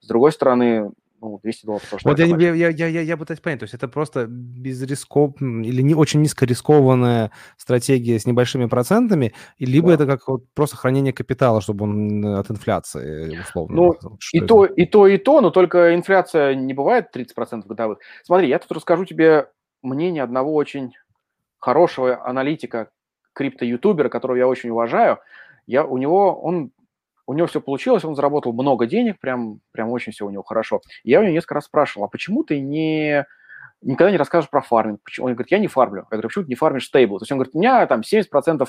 С 0.00 0.06
другой 0.06 0.32
стороны, 0.32 0.92
ну, 1.30 1.40
200 1.42 1.66
долларов 1.66 1.88
тоже. 1.90 2.02
Вот 2.04 2.18
я, 2.18 2.26
я, 2.26 2.54
я, 2.54 2.68
я, 2.68 2.86
я, 2.86 3.00
я 3.00 3.16
пытаюсь 3.16 3.40
понять, 3.40 3.60
то 3.60 3.64
есть 3.64 3.74
это 3.74 3.88
просто 3.88 4.26
безрисков... 4.26 5.40
или 5.40 5.82
не 5.82 5.94
очень 5.94 6.20
низкорискованная 6.22 7.30
стратегия 7.56 8.18
с 8.18 8.26
небольшими 8.26 8.66
процентами, 8.66 9.34
либо 9.58 9.88
да. 9.88 9.94
это 9.94 10.06
как 10.06 10.28
вот 10.28 10.44
просто 10.54 10.76
хранение 10.76 11.12
капитала, 11.12 11.60
чтобы 11.60 11.84
он 11.84 12.24
от 12.24 12.50
инфляции, 12.50 13.40
условно. 13.40 13.76
Ну, 13.76 13.94
и 14.32 14.40
то, 14.40 14.64
и 14.64 14.86
то, 14.86 15.06
и 15.06 15.18
то, 15.18 15.40
но 15.40 15.50
только 15.50 15.94
инфляция 15.94 16.54
не 16.54 16.74
бывает 16.74 17.08
30% 17.14 17.66
годовых. 17.66 17.98
Смотри, 18.22 18.48
я 18.48 18.58
тут 18.58 18.72
расскажу 18.72 19.04
тебе 19.04 19.48
мнение 19.82 20.22
одного 20.22 20.54
очень 20.54 20.92
хорошего 21.58 22.26
аналитика, 22.26 22.90
крипто-ютубера, 23.32 24.08
которого 24.08 24.36
я 24.36 24.46
очень 24.46 24.70
уважаю, 24.70 25.18
я, 25.66 25.84
у 25.84 25.96
него, 25.96 26.40
он, 26.40 26.72
у 27.26 27.34
него 27.34 27.46
все 27.46 27.60
получилось, 27.60 28.04
он 28.04 28.14
заработал 28.14 28.52
много 28.52 28.86
денег, 28.86 29.18
прям, 29.18 29.60
прям 29.72 29.90
очень 29.90 30.12
все 30.12 30.26
у 30.26 30.30
него 30.30 30.42
хорошо. 30.42 30.80
Я 31.02 31.20
у 31.20 31.22
него 31.22 31.32
несколько 31.32 31.54
раз 31.54 31.64
спрашивал, 31.64 32.06
а 32.06 32.08
почему 32.08 32.44
ты 32.44 32.60
не, 32.60 33.26
никогда 33.82 34.10
не 34.10 34.16
расскажешь 34.16 34.50
про 34.50 34.60
фарминг? 34.60 35.00
Почему? 35.04 35.26
Он 35.26 35.34
говорит, 35.34 35.50
я 35.50 35.58
не 35.58 35.68
фармлю. 35.68 36.02
Я 36.02 36.16
говорю, 36.16 36.28
почему 36.28 36.44
ты 36.44 36.50
не 36.50 36.54
фармишь 36.54 36.86
стейбл? 36.86 37.18
То 37.18 37.22
есть 37.22 37.32
он 37.32 37.38
говорит, 37.38 37.54
у 37.54 37.58
меня 37.58 37.86
там 37.86 38.00
70% 38.00 38.66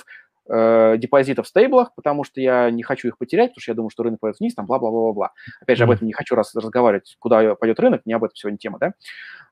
э, 0.47 0.97
депозитов 0.97 1.45
в 1.45 1.49
стейблах, 1.49 1.93
потому 1.95 2.23
что 2.23 2.41
я 2.41 2.69
не 2.69 2.83
хочу 2.83 3.07
их 3.07 3.17
потерять, 3.17 3.51
потому 3.51 3.61
что 3.61 3.71
я 3.71 3.75
думаю, 3.75 3.89
что 3.89 4.03
рынок 4.03 4.19
пойдет 4.19 4.39
вниз, 4.39 4.53
там 4.53 4.65
бла-бла-бла-бла. 4.65 5.31
Опять 5.61 5.77
же, 5.77 5.83
об 5.85 5.91
этом 5.91 6.07
не 6.07 6.13
хочу 6.13 6.35
раз 6.35 6.53
разговаривать, 6.55 7.15
куда 7.19 7.55
пойдет 7.55 7.79
рынок, 7.79 8.01
не 8.05 8.13
об 8.13 8.23
этом 8.23 8.35
сегодня 8.35 8.57
тема, 8.57 8.79
да. 8.79 8.93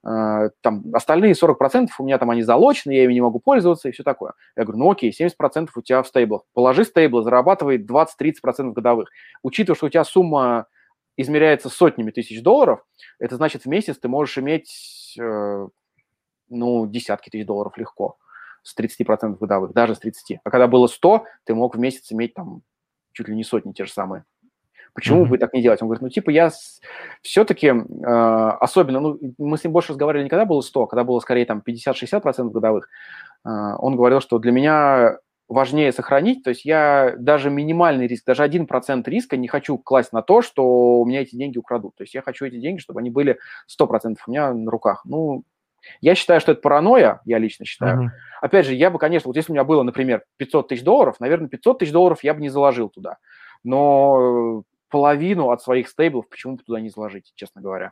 Э, 0.06 0.50
там 0.62 0.84
остальные 0.94 1.34
40% 1.34 1.88
у 1.98 2.04
меня 2.04 2.18
там 2.18 2.30
они 2.30 2.44
залочены, 2.44 2.94
я 2.94 3.04
ими 3.06 3.14
не 3.14 3.22
могу 3.22 3.40
пользоваться 3.40 3.90
и 3.90 3.92
все 3.92 4.04
такое. 4.04 4.34
Я 4.56 4.64
говорю, 4.64 4.80
ну 4.80 4.92
окей, 4.92 5.12
70% 5.12 5.70
у 5.76 5.82
тебя 5.82 6.04
в 6.04 6.08
стейблах. 6.08 6.44
Положи 6.54 6.84
стейблы, 6.84 7.24
зарабатывает 7.24 7.90
20-30% 7.90 8.74
годовых. 8.74 9.10
Учитывая, 9.42 9.76
что 9.76 9.88
у 9.88 9.90
тебя 9.90 10.04
сумма 10.04 10.68
измеряется 11.16 11.70
сотнями 11.70 12.12
тысяч 12.12 12.42
долларов, 12.42 12.84
это 13.20 13.36
значит 13.36 13.64
в 13.64 13.68
месяц 13.68 13.98
ты 13.98 14.08
можешь 14.08 14.38
иметь, 14.38 15.16
э, 15.20 15.68
ну, 16.50 16.88
десятки 16.88 17.30
тысяч 17.30 17.46
долларов 17.46 17.78
легко 17.78 18.18
с 18.64 18.78
30% 18.78 19.38
годовых, 19.38 19.74
даже 19.74 19.96
с 19.96 20.00
30. 20.00 20.40
А 20.44 20.50
когда 20.50 20.68
было 20.68 20.88
100, 20.88 21.26
ты 21.46 21.54
мог 21.54 21.76
в 21.76 21.80
месяц 21.80 22.12
иметь 22.12 22.34
там 22.34 22.62
чуть 23.12 23.28
ли 23.28 23.36
не 23.36 23.44
сотни 23.44 23.74
те 23.74 23.86
же 23.86 23.92
самые. 23.92 24.26
Почему 24.94 25.26
mm-hmm. 25.26 25.30
бы 25.30 25.38
так 25.40 25.54
не 25.54 25.62
делать? 25.62 25.82
Он 25.82 25.88
говорит, 25.88 26.04
ну, 26.04 26.10
типа, 26.10 26.30
я 26.30 26.52
все-таки, 27.24 27.68
э, 27.68 28.52
особенно, 28.60 29.00
ну, 29.00 29.20
мы 29.40 29.58
с 29.58 29.64
ним 29.64 29.74
больше 29.74 29.90
разговаривали 29.90 30.26
не 30.26 30.30
когда 30.30 30.46
было 30.46 30.62
100, 30.62 30.84
а 30.84 30.88
когда 30.88 31.04
было 31.04 31.20
скорее 31.20 31.46
там 31.46 31.64
50-60% 31.68 32.52
годовых. 32.52 32.90
Э, 33.44 33.76
он 33.80 33.96
говорил, 33.96 34.22
что 34.22 34.38
для 34.38 34.52
меня 34.52 35.18
важнее 35.48 35.92
сохранить, 35.92 36.44
то 36.44 36.50
есть 36.50 36.64
я 36.64 37.16
даже 37.18 37.50
минимальный 37.50 38.08
риск, 38.08 38.26
даже 38.26 38.44
1% 38.44 39.04
риска 39.06 39.36
не 39.36 39.48
хочу 39.48 39.78
класть 39.78 40.14
на 40.14 40.22
то, 40.22 40.42
что 40.42 41.00
у 41.02 41.06
меня 41.06 41.22
эти 41.22 41.36
деньги 41.36 41.58
украдут. 41.58 41.96
То 41.96 42.04
есть 42.04 42.14
я 42.14 42.22
хочу 42.22 42.46
эти 42.46 42.60
деньги, 42.60 42.80
чтобы 42.80 43.00
они 43.00 43.10
были 43.10 43.40
100% 43.68 44.16
у 44.28 44.32
меня 44.32 44.54
на 44.54 44.70
руках. 44.70 45.02
Ну, 45.06 45.44
я 46.02 46.16
считаю, 46.16 46.40
что 46.40 46.52
это 46.52 46.62
паранойя, 46.62 47.22
я 47.26 47.38
лично 47.38 47.66
считаю. 47.66 48.04
Uh-huh. 48.06 48.10
Опять 48.42 48.66
же, 48.66 48.74
я 48.74 48.90
бы, 48.90 49.00
конечно, 49.00 49.30
вот 49.30 49.36
если 49.36 49.52
у 49.52 49.56
меня 49.56 49.64
было, 49.64 49.84
например, 49.84 50.24
500 50.38 50.68
тысяч 50.70 50.84
долларов, 50.84 51.20
наверное, 51.20 51.50
500 51.50 51.80
тысяч 51.80 51.92
долларов 51.92 52.24
я 52.24 52.34
бы 52.34 52.42
не 52.42 52.50
заложил 52.50 52.90
туда. 52.90 53.18
Но 53.64 54.64
половину 54.90 55.50
от 55.50 55.62
своих 55.62 55.88
стейблов 55.88 56.30
почему 56.30 56.58
бы 56.58 56.64
туда 56.64 56.80
не 56.80 56.90
заложить, 56.90 57.32
честно 57.36 57.62
говоря. 57.62 57.90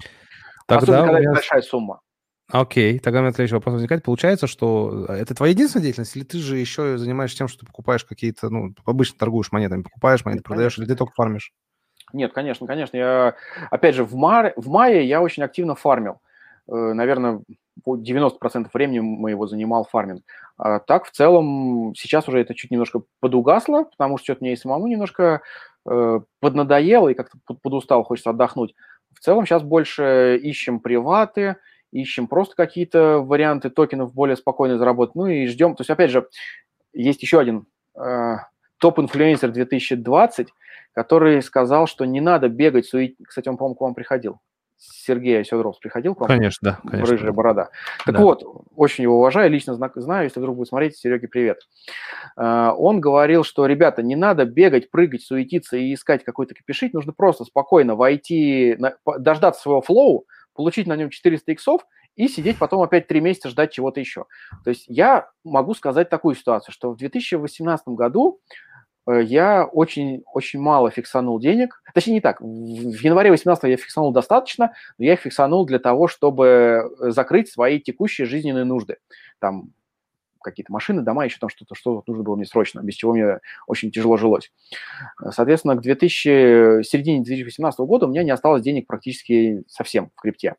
Тогда 0.67 0.83
Особенно, 0.83 1.05
когда 1.05 1.19
меня... 1.19 1.29
это 1.29 1.35
большая 1.35 1.61
сумма. 1.61 2.01
Окей, 2.51 2.99
тогда 2.99 3.19
у 3.19 3.21
меня 3.23 3.31
следующий 3.31 3.55
вопрос 3.55 3.73
возникает. 3.73 4.03
Получается, 4.03 4.45
что 4.45 5.05
э, 5.07 5.13
это 5.13 5.33
твоя 5.33 5.53
единственная 5.53 5.85
деятельность, 5.85 6.15
или 6.15 6.23
ты 6.23 6.37
же 6.37 6.57
еще 6.57 6.97
занимаешься 6.97 7.37
тем, 7.37 7.47
что 7.47 7.61
ты 7.61 7.65
покупаешь 7.65 8.03
какие-то, 8.03 8.49
ну, 8.49 8.75
обычно 8.85 9.17
торгуешь 9.17 9.51
монетами, 9.51 9.83
покупаешь 9.83 10.25
монеты, 10.25 10.39
Нет, 10.39 10.45
продаешь, 10.45 10.75
конечно. 10.75 10.81
или 10.83 10.89
ты 10.89 10.97
только 10.97 11.13
фармишь? 11.13 11.53
Нет, 12.13 12.33
конечно, 12.33 12.67
конечно. 12.67 12.97
Я, 12.97 13.35
опять 13.69 13.95
же, 13.95 14.03
в, 14.03 14.15
мар... 14.15 14.53
в 14.57 14.67
мае 14.67 15.07
я 15.07 15.21
очень 15.21 15.43
активно 15.43 15.75
фармил. 15.75 16.19
Э, 16.67 16.93
наверное, 16.93 17.41
90% 17.85 18.69
времени 18.73 18.99
моего 18.99 19.47
занимал 19.47 19.85
фарминг. 19.85 20.23
А 20.57 20.79
так, 20.79 21.05
в 21.05 21.11
целом, 21.11 21.93
сейчас 21.95 22.27
уже 22.27 22.39
это 22.39 22.53
чуть 22.53 22.71
немножко 22.71 23.01
подугасло, 23.19 23.85
потому 23.85 24.17
что 24.17 24.25
что-то 24.25 24.43
мне 24.43 24.53
и 24.53 24.57
самому 24.57 24.87
немножко 24.87 25.41
э, 25.89 26.19
поднадоело 26.39 27.09
и 27.09 27.13
как-то 27.13 27.37
подустал, 27.61 28.03
хочется 28.03 28.29
отдохнуть. 28.29 28.75
В 29.13 29.19
целом 29.19 29.45
сейчас 29.45 29.63
больше 29.63 30.39
ищем 30.41 30.79
приваты, 30.79 31.57
ищем 31.91 32.27
просто 32.27 32.55
какие-то 32.55 33.19
варианты 33.19 33.69
токенов 33.69 34.13
более 34.13 34.37
спокойно 34.37 34.77
заработать, 34.77 35.15
ну 35.15 35.27
и 35.27 35.47
ждем. 35.47 35.75
То 35.75 35.81
есть, 35.81 35.89
опять 35.89 36.11
же, 36.11 36.27
есть 36.93 37.21
еще 37.21 37.39
один 37.39 37.65
э, 37.95 38.35
топ-инфлюенсер 38.77 39.51
2020, 39.51 40.49
который 40.93 41.41
сказал, 41.41 41.87
что 41.87 42.05
не 42.05 42.21
надо 42.21 42.49
бегать, 42.49 42.85
сует... 42.85 43.15
Кстати, 43.25 43.49
он, 43.49 43.57
по-моему, 43.57 43.75
к 43.75 43.81
вам 43.81 43.93
приходил. 43.93 44.39
Сергей 44.81 45.43
Сидоров 45.45 45.79
приходил 45.79 46.15
к 46.15 46.21
вам? 46.21 46.27
Конечно, 46.27 46.79
да. 46.83 46.89
Конечно. 46.89 47.11
Рыжая 47.11 47.31
борода. 47.31 47.69
Так 48.05 48.15
да. 48.15 48.21
вот, 48.21 48.43
очень 48.75 49.03
его 49.03 49.17
уважаю, 49.17 49.51
лично 49.51 49.75
знаю, 49.75 50.23
если 50.23 50.39
вдруг 50.39 50.57
будет 50.57 50.69
смотреть, 50.69 50.97
Сереге 50.97 51.27
привет. 51.27 51.59
А, 52.35 52.73
он 52.73 52.99
говорил, 52.99 53.43
что, 53.43 53.67
ребята, 53.67 54.01
не 54.01 54.15
надо 54.15 54.45
бегать, 54.45 54.89
прыгать, 54.89 55.21
суетиться 55.21 55.77
и 55.77 55.93
искать 55.93 56.23
какой-то 56.23 56.55
кипишить, 56.55 56.93
нужно 56.93 57.13
просто 57.13 57.45
спокойно 57.45 57.95
войти, 57.95 58.77
дождаться 59.19 59.61
своего 59.61 59.81
flow, 59.81 60.25
получить 60.55 60.87
на 60.87 60.95
нем 60.95 61.09
400 61.09 61.51
иксов 61.51 61.81
и 62.15 62.27
сидеть 62.27 62.57
потом 62.57 62.81
опять 62.81 63.07
три 63.07 63.21
месяца 63.21 63.49
ждать 63.49 63.71
чего-то 63.71 63.99
еще. 63.99 64.25
То 64.63 64.71
есть 64.71 64.85
я 64.87 65.29
могу 65.43 65.73
сказать 65.73 66.09
такую 66.09 66.35
ситуацию, 66.35 66.73
что 66.73 66.91
в 66.91 66.97
2018 66.97 67.87
году 67.89 68.39
я 69.07 69.65
очень, 69.65 70.23
очень 70.33 70.59
мало 70.59 70.91
фиксанул 70.91 71.39
денег. 71.39 71.81
Точнее, 71.93 72.13
не 72.13 72.21
так. 72.21 72.39
В 72.41 73.01
январе 73.01 73.31
18 73.31 73.63
я 73.63 73.77
фиксанул 73.77 74.11
достаточно, 74.11 74.73
но 74.97 75.05
я 75.05 75.13
их 75.13 75.21
фиксанул 75.21 75.65
для 75.65 75.79
того, 75.79 76.07
чтобы 76.07 76.45
э, 76.99 77.11
закрыть 77.11 77.49
свои 77.49 77.79
текущие 77.79 78.27
жизненные 78.27 78.63
нужды. 78.63 78.97
Там 79.39 79.71
какие-то 80.41 80.71
машины, 80.71 81.01
дома, 81.01 81.25
еще 81.25 81.37
там 81.39 81.49
что-то, 81.49 81.75
что 81.75 82.03
нужно 82.07 82.23
было 82.23 82.35
мне 82.35 82.45
срочно, 82.45 82.81
без 82.81 82.95
чего 82.95 83.13
мне 83.13 83.39
очень 83.67 83.91
тяжело 83.91 84.17
жилось. 84.17 84.51
Соответственно, 85.29 85.75
к 85.75 85.81
2000, 85.81 86.83
середине 86.83 87.23
2018 87.23 87.79
года 87.81 88.05
у 88.07 88.09
меня 88.09 88.23
не 88.23 88.31
осталось 88.31 88.63
денег 88.63 88.87
практически 88.87 89.63
совсем 89.67 90.09
в 90.15 90.21
крипте. 90.21 90.55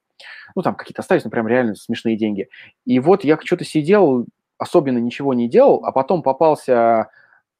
Ну, 0.54 0.62
там 0.62 0.74
какие-то 0.74 1.02
остались, 1.02 1.24
ну, 1.24 1.30
прям 1.30 1.48
реально 1.48 1.74
смешные 1.74 2.16
деньги. 2.16 2.48
И 2.84 2.98
вот 3.00 3.24
я 3.24 3.38
что-то 3.42 3.64
сидел, 3.64 4.26
особенно 4.56 4.98
ничего 4.98 5.34
не 5.34 5.48
делал, 5.48 5.84
а 5.84 5.92
потом 5.92 6.22
попался 6.22 7.08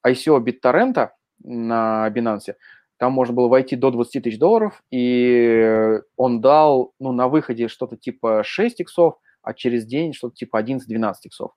ICO 0.07 0.39
BitTorrent 0.41 1.11
на 1.43 2.09
Binance, 2.11 2.55
там 2.99 3.13
можно 3.13 3.35
было 3.35 3.49
войти 3.49 3.75
до 3.75 3.91
20 3.91 4.23
тысяч 4.23 4.39
долларов, 4.39 4.83
и 4.93 5.99
он 6.17 6.41
дал 6.41 6.93
ну, 7.01 7.13
на 7.13 7.27
выходе 7.29 7.67
что-то 7.69 7.97
типа 7.97 8.43
6 8.45 8.81
иксов, 8.81 9.17
а 9.43 9.55
через 9.55 9.85
день 9.85 10.13
что-то 10.13 10.37
типа 10.37 10.63
11-12 10.63 11.15
иксов. 11.25 11.51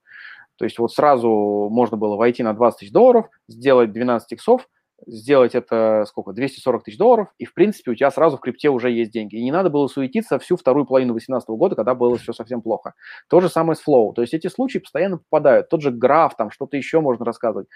То 0.57 0.65
есть 0.65 0.79
вот 0.79 0.91
сразу 0.91 1.69
можно 1.69 1.97
было 1.97 2.15
войти 2.15 2.41
на 2.41 2.53
20 2.53 2.79
тысяч 2.79 2.91
долларов, 2.91 3.27
сделать 3.47 3.91
12 3.91 4.31
иксов, 4.31 4.67
сделать 5.07 5.55
это 5.55 6.05
сколько, 6.07 6.33
240 6.33 6.83
тысяч 6.83 6.97
долларов, 6.97 7.29
и, 7.37 7.45
в 7.45 7.53
принципе, 7.53 7.91
у 7.91 7.95
тебя 7.95 8.11
сразу 8.11 8.37
в 8.37 8.41
крипте 8.41 8.69
уже 8.69 8.91
есть 8.91 9.11
деньги. 9.11 9.35
И 9.35 9.43
не 9.43 9.51
надо 9.51 9.69
было 9.69 9.87
суетиться 9.87 10.39
всю 10.39 10.57
вторую 10.57 10.85
половину 10.85 11.13
2018 11.13 11.49
года, 11.49 11.75
когда 11.75 11.95
было 11.95 12.17
все 12.17 12.33
совсем 12.33 12.61
плохо. 12.61 12.93
То 13.29 13.41
же 13.41 13.49
самое 13.49 13.75
с 13.75 13.87
Flow. 13.87 14.13
То 14.13 14.21
есть 14.21 14.33
эти 14.33 14.47
случаи 14.47 14.79
постоянно 14.79 15.17
попадают. 15.17 15.69
Тот 15.69 15.81
же 15.81 15.91
граф, 15.91 16.35
там 16.35 16.51
что-то 16.51 16.77
еще 16.77 16.99
можно 17.01 17.25
рассказывать. 17.25 17.67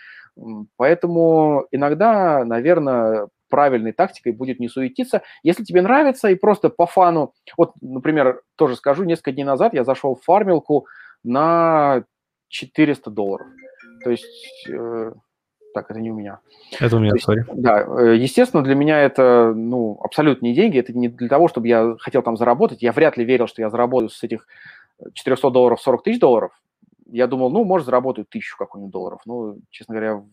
Поэтому 0.77 1.65
иногда, 1.71 2.43
наверное, 2.45 3.27
правильной 3.49 3.91
тактикой 3.91 4.31
будет 4.31 4.59
не 4.59 4.69
суетиться. 4.69 5.23
Если 5.43 5.63
тебе 5.63 5.81
нравится 5.81 6.29
и 6.29 6.35
просто 6.35 6.69
по 6.69 6.85
фану, 6.85 7.33
вот, 7.57 7.73
например, 7.81 8.41
тоже 8.55 8.75
скажу, 8.75 9.03
несколько 9.03 9.31
дней 9.31 9.43
назад 9.43 9.73
я 9.73 9.83
зашел 9.83 10.15
в 10.15 10.23
фармилку 10.23 10.85
на 11.23 12.03
400 12.49 13.09
долларов. 13.09 13.47
То 14.03 14.11
есть 14.11 14.67
э, 14.69 15.11
так, 15.73 15.91
это 15.91 15.99
не 15.99 16.11
у 16.11 16.15
меня. 16.15 16.39
Это 16.79 16.97
у 16.97 16.99
меня, 16.99 17.11
сори. 17.19 17.45
Да, 17.53 17.81
э, 17.81 18.15
естественно, 18.15 18.63
для 18.63 18.75
меня 18.75 19.01
это, 19.01 19.53
ну, 19.55 19.99
абсолютно 20.03 20.45
не 20.45 20.53
деньги. 20.53 20.79
Это 20.79 20.93
не 20.93 21.09
для 21.09 21.27
того, 21.27 21.47
чтобы 21.47 21.67
я 21.67 21.95
хотел 21.99 22.21
там 22.21 22.37
заработать. 22.37 22.81
Я 22.81 22.91
вряд 22.91 23.17
ли 23.17 23.25
верил, 23.25 23.47
что 23.47 23.61
я 23.61 23.69
заработаю 23.69 24.09
с 24.09 24.23
этих 24.23 24.47
400 25.13 25.49
долларов 25.51 25.81
40 25.81 26.03
тысяч 26.03 26.19
долларов. 26.19 26.51
Я 27.11 27.27
думал, 27.27 27.49
ну, 27.49 27.63
может, 27.63 27.85
заработаю 27.85 28.25
тысячу 28.25 28.57
какой-нибудь 28.57 28.91
долларов. 28.91 29.21
Ну, 29.25 29.57
честно 29.69 29.95
говоря, 29.95 30.23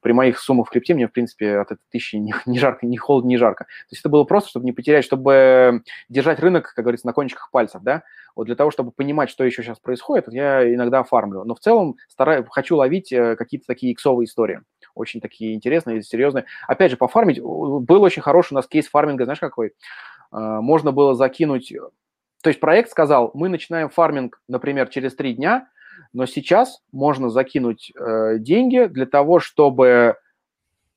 при 0.00 0.12
моих 0.12 0.38
суммах 0.38 0.68
в 0.68 0.70
крипте 0.70 0.94
мне, 0.94 1.08
в 1.08 1.12
принципе, 1.12 1.58
от 1.58 1.72
этой 1.72 1.82
тысячи 1.90 2.16
ни, 2.16 2.34
ни 2.46 2.58
жарко, 2.58 2.86
ни 2.86 2.96
холодно, 2.96 3.28
ни 3.28 3.36
жарко. 3.36 3.64
То 3.64 3.92
есть 3.92 4.00
это 4.00 4.08
было 4.08 4.24
просто, 4.24 4.50
чтобы 4.50 4.64
не 4.64 4.72
потерять, 4.72 5.04
чтобы 5.04 5.82
держать 6.08 6.40
рынок, 6.40 6.72
как 6.74 6.84
говорится, 6.84 7.06
на 7.06 7.12
кончиках 7.12 7.50
пальцев, 7.50 7.82
да. 7.82 8.02
Вот 8.34 8.44
для 8.46 8.54
того, 8.54 8.70
чтобы 8.70 8.92
понимать, 8.92 9.30
что 9.30 9.44
еще 9.44 9.62
сейчас 9.62 9.78
происходит, 9.78 10.32
я 10.32 10.72
иногда 10.74 11.02
фармлю. 11.02 11.44
Но 11.44 11.54
в 11.54 11.60
целом 11.60 11.96
стараюсь, 12.08 12.46
хочу 12.50 12.76
ловить 12.76 13.12
э, 13.12 13.36
какие-то 13.36 13.66
такие 13.66 13.92
иксовые 13.92 14.26
истории. 14.26 14.60
Очень 14.94 15.20
такие 15.20 15.54
интересные, 15.54 16.02
серьезные. 16.02 16.46
Опять 16.66 16.90
же, 16.90 16.96
пофармить. 16.96 17.40
Был 17.40 18.02
очень 18.02 18.22
хороший 18.22 18.54
у 18.54 18.56
нас 18.56 18.66
кейс 18.66 18.88
фарминга, 18.88 19.24
знаешь, 19.24 19.40
какой? 19.40 19.72
А, 20.30 20.60
можно 20.60 20.92
было 20.92 21.14
закинуть 21.14 21.72
то 22.42 22.48
есть 22.48 22.60
проект 22.60 22.90
сказал, 22.90 23.30
мы 23.34 23.48
начинаем 23.48 23.88
фарминг, 23.88 24.40
например, 24.48 24.88
через 24.88 25.14
три 25.14 25.34
дня, 25.34 25.68
но 26.12 26.26
сейчас 26.26 26.82
можно 26.92 27.30
закинуть 27.30 27.92
э, 27.94 28.38
деньги 28.38 28.86
для 28.86 29.06
того, 29.06 29.40
чтобы 29.40 30.16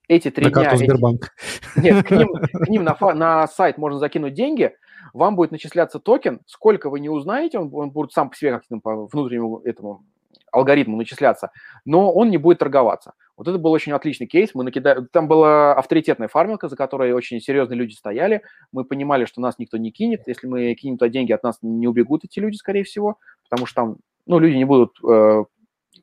эти 0.07 0.29
три 0.29 0.45
на 0.45 0.51
дня... 0.51 0.63
Карту 0.63 0.77
Сбербанк. 0.77 1.33
Эти... 1.75 1.85
Нет, 1.85 2.07
к 2.07 2.11
ним, 2.11 2.27
к 2.53 2.67
ним 2.67 2.83
на, 2.83 2.97
на 3.13 3.47
сайт 3.47 3.77
можно 3.77 3.99
закинуть 3.99 4.33
деньги, 4.33 4.73
вам 5.13 5.35
будет 5.35 5.51
начисляться 5.51 5.99
токен, 5.99 6.41
сколько 6.45 6.89
вы 6.89 6.99
не 6.99 7.09
узнаете, 7.09 7.59
он, 7.59 7.69
он 7.73 7.91
будет 7.91 8.11
сам 8.11 8.29
по 8.29 8.35
себе 8.35 8.51
как-то 8.51 8.77
по 8.79 9.07
внутреннему 9.07 9.59
этому 9.59 10.03
алгоритму 10.51 10.97
начисляться, 10.97 11.51
но 11.83 12.11
он 12.11 12.29
не 12.29 12.37
будет 12.37 12.59
торговаться. 12.59 13.13
Вот 13.37 13.47
это 13.49 13.57
был 13.57 13.71
очень 13.71 13.91
отличный 13.91 14.27
кейс. 14.27 14.51
Мы 14.53 14.63
накидали... 14.63 15.05
Там 15.11 15.27
была 15.27 15.73
авторитетная 15.73 16.29
фармилка, 16.29 16.69
за 16.69 16.77
которой 16.77 17.11
очень 17.11 17.41
серьезные 17.41 17.77
люди 17.77 17.93
стояли. 17.93 18.41
Мы 18.71 18.85
понимали, 18.85 19.25
что 19.25 19.41
нас 19.41 19.59
никто 19.59 19.77
не 19.77 19.91
кинет. 19.91 20.23
Если 20.25 20.47
мы 20.47 20.73
кинем 20.75 20.97
туда 20.97 21.09
деньги, 21.09 21.33
от 21.33 21.43
нас 21.43 21.57
не 21.61 21.87
убегут 21.87 22.23
эти 22.23 22.39
люди, 22.39 22.55
скорее 22.55 22.85
всего, 22.85 23.17
потому 23.49 23.65
что 23.65 23.75
там 23.75 23.97
ну, 24.25 24.39
люди 24.39 24.55
не 24.55 24.65
будут 24.65 24.97
э, 25.03 25.43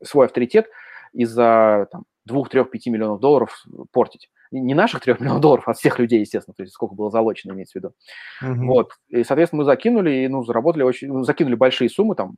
свой 0.03 0.27
авторитет 0.27 0.69
из-за 1.13 1.89
там, 1.91 2.05
2-3-5 2.29 2.67
миллионов 2.87 3.21
долларов 3.21 3.65
портить. 3.93 4.31
Не 4.51 4.75
наших 4.75 5.01
3 5.01 5.15
миллионов 5.19 5.41
долларов, 5.41 5.69
а 5.69 5.73
всех 5.73 5.99
людей, 5.99 6.21
естественно, 6.21 6.55
то 6.55 6.63
есть 6.63 6.75
сколько 6.75 6.95
было 6.95 7.11
залочено, 7.11 7.53
имеется 7.53 7.73
в 7.79 7.83
виду. 7.83 7.95
Uh-huh. 8.43 8.67
Вот. 8.67 8.93
И, 9.09 9.25
соответственно, 9.25 9.63
мы 9.63 9.65
закинули, 9.65 10.11
и, 10.11 10.29
ну, 10.29 10.45
заработали 10.45 10.83
очень, 10.83 11.09
ну, 11.09 11.23
закинули 11.25 11.55
большие 11.55 11.89
суммы, 11.89 12.15
там, 12.15 12.37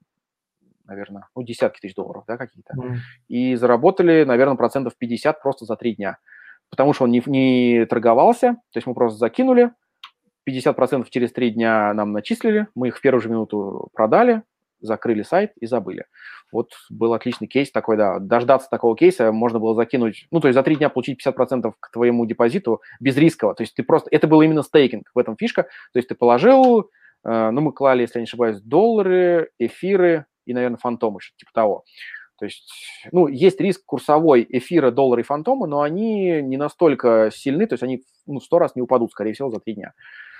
наверное, 0.86 1.28
ну, 1.34 1.42
десятки 1.42 1.80
тысяч 1.80 1.94
долларов, 1.94 2.24
да, 2.26 2.36
какие-то. 2.36 2.74
Mm. 2.74 2.96
И 3.28 3.54
заработали, 3.56 4.24
наверное, 4.24 4.56
процентов 4.56 4.96
50 4.98 5.42
просто 5.42 5.64
за 5.64 5.76
три 5.76 5.94
дня. 5.94 6.18
Потому 6.70 6.92
что 6.92 7.04
он 7.04 7.10
не, 7.10 7.22
не 7.26 7.86
торговался, 7.86 8.54
то 8.70 8.76
есть 8.76 8.86
мы 8.86 8.94
просто 8.94 9.18
закинули, 9.18 9.72
50% 10.48 11.06
через 11.10 11.32
три 11.32 11.50
дня 11.50 11.92
нам 11.94 12.12
начислили, 12.12 12.68
мы 12.74 12.88
их 12.88 12.98
в 12.98 13.00
первую 13.00 13.22
же 13.22 13.28
минуту 13.28 13.88
продали, 13.94 14.42
закрыли 14.84 15.22
сайт 15.22 15.52
и 15.60 15.66
забыли. 15.66 16.06
Вот 16.52 16.72
был 16.90 17.14
отличный 17.14 17.48
кейс 17.48 17.70
такой, 17.70 17.96
да, 17.96 18.18
дождаться 18.18 18.68
такого 18.70 18.96
кейса 18.96 19.32
можно 19.32 19.58
было 19.58 19.74
закинуть, 19.74 20.26
ну, 20.30 20.40
то 20.40 20.48
есть 20.48 20.54
за 20.54 20.62
три 20.62 20.76
дня 20.76 20.88
получить 20.88 21.24
50% 21.26 21.72
к 21.78 21.90
твоему 21.90 22.26
депозиту 22.26 22.80
без 23.00 23.16
рискового, 23.16 23.54
то 23.54 23.62
есть 23.62 23.74
ты 23.74 23.82
просто, 23.82 24.08
это 24.10 24.26
был 24.26 24.42
именно 24.42 24.62
стейкинг, 24.62 25.10
в 25.14 25.18
этом 25.18 25.36
фишка, 25.36 25.64
то 25.64 25.98
есть 25.98 26.08
ты 26.08 26.14
положил, 26.14 26.90
э, 27.24 27.50
ну, 27.50 27.60
мы 27.60 27.72
клали, 27.72 28.02
если 28.02 28.18
я 28.18 28.22
не 28.22 28.26
ошибаюсь, 28.26 28.60
доллары, 28.60 29.50
эфиры, 29.58 30.26
и, 30.46 30.52
наверное, 30.52 30.76
фантомы, 30.76 31.20
что-то 31.20 31.38
типа 31.38 31.50
того. 31.54 31.84
То 32.38 32.46
есть, 32.46 32.68
ну, 33.12 33.28
есть 33.28 33.60
риск 33.60 33.82
курсовой 33.86 34.46
эфира, 34.48 34.90
доллара 34.90 35.20
и 35.20 35.24
фантома, 35.24 35.66
но 35.66 35.82
они 35.82 36.42
не 36.42 36.56
настолько 36.56 37.30
сильны, 37.32 37.66
то 37.66 37.74
есть 37.74 37.82
они 37.82 38.02
ну, 38.26 38.40
сто 38.40 38.58
раз 38.58 38.74
не 38.74 38.82
упадут, 38.82 39.12
скорее 39.12 39.34
всего, 39.34 39.50
за 39.50 39.60
три 39.60 39.74
дня. 39.74 39.92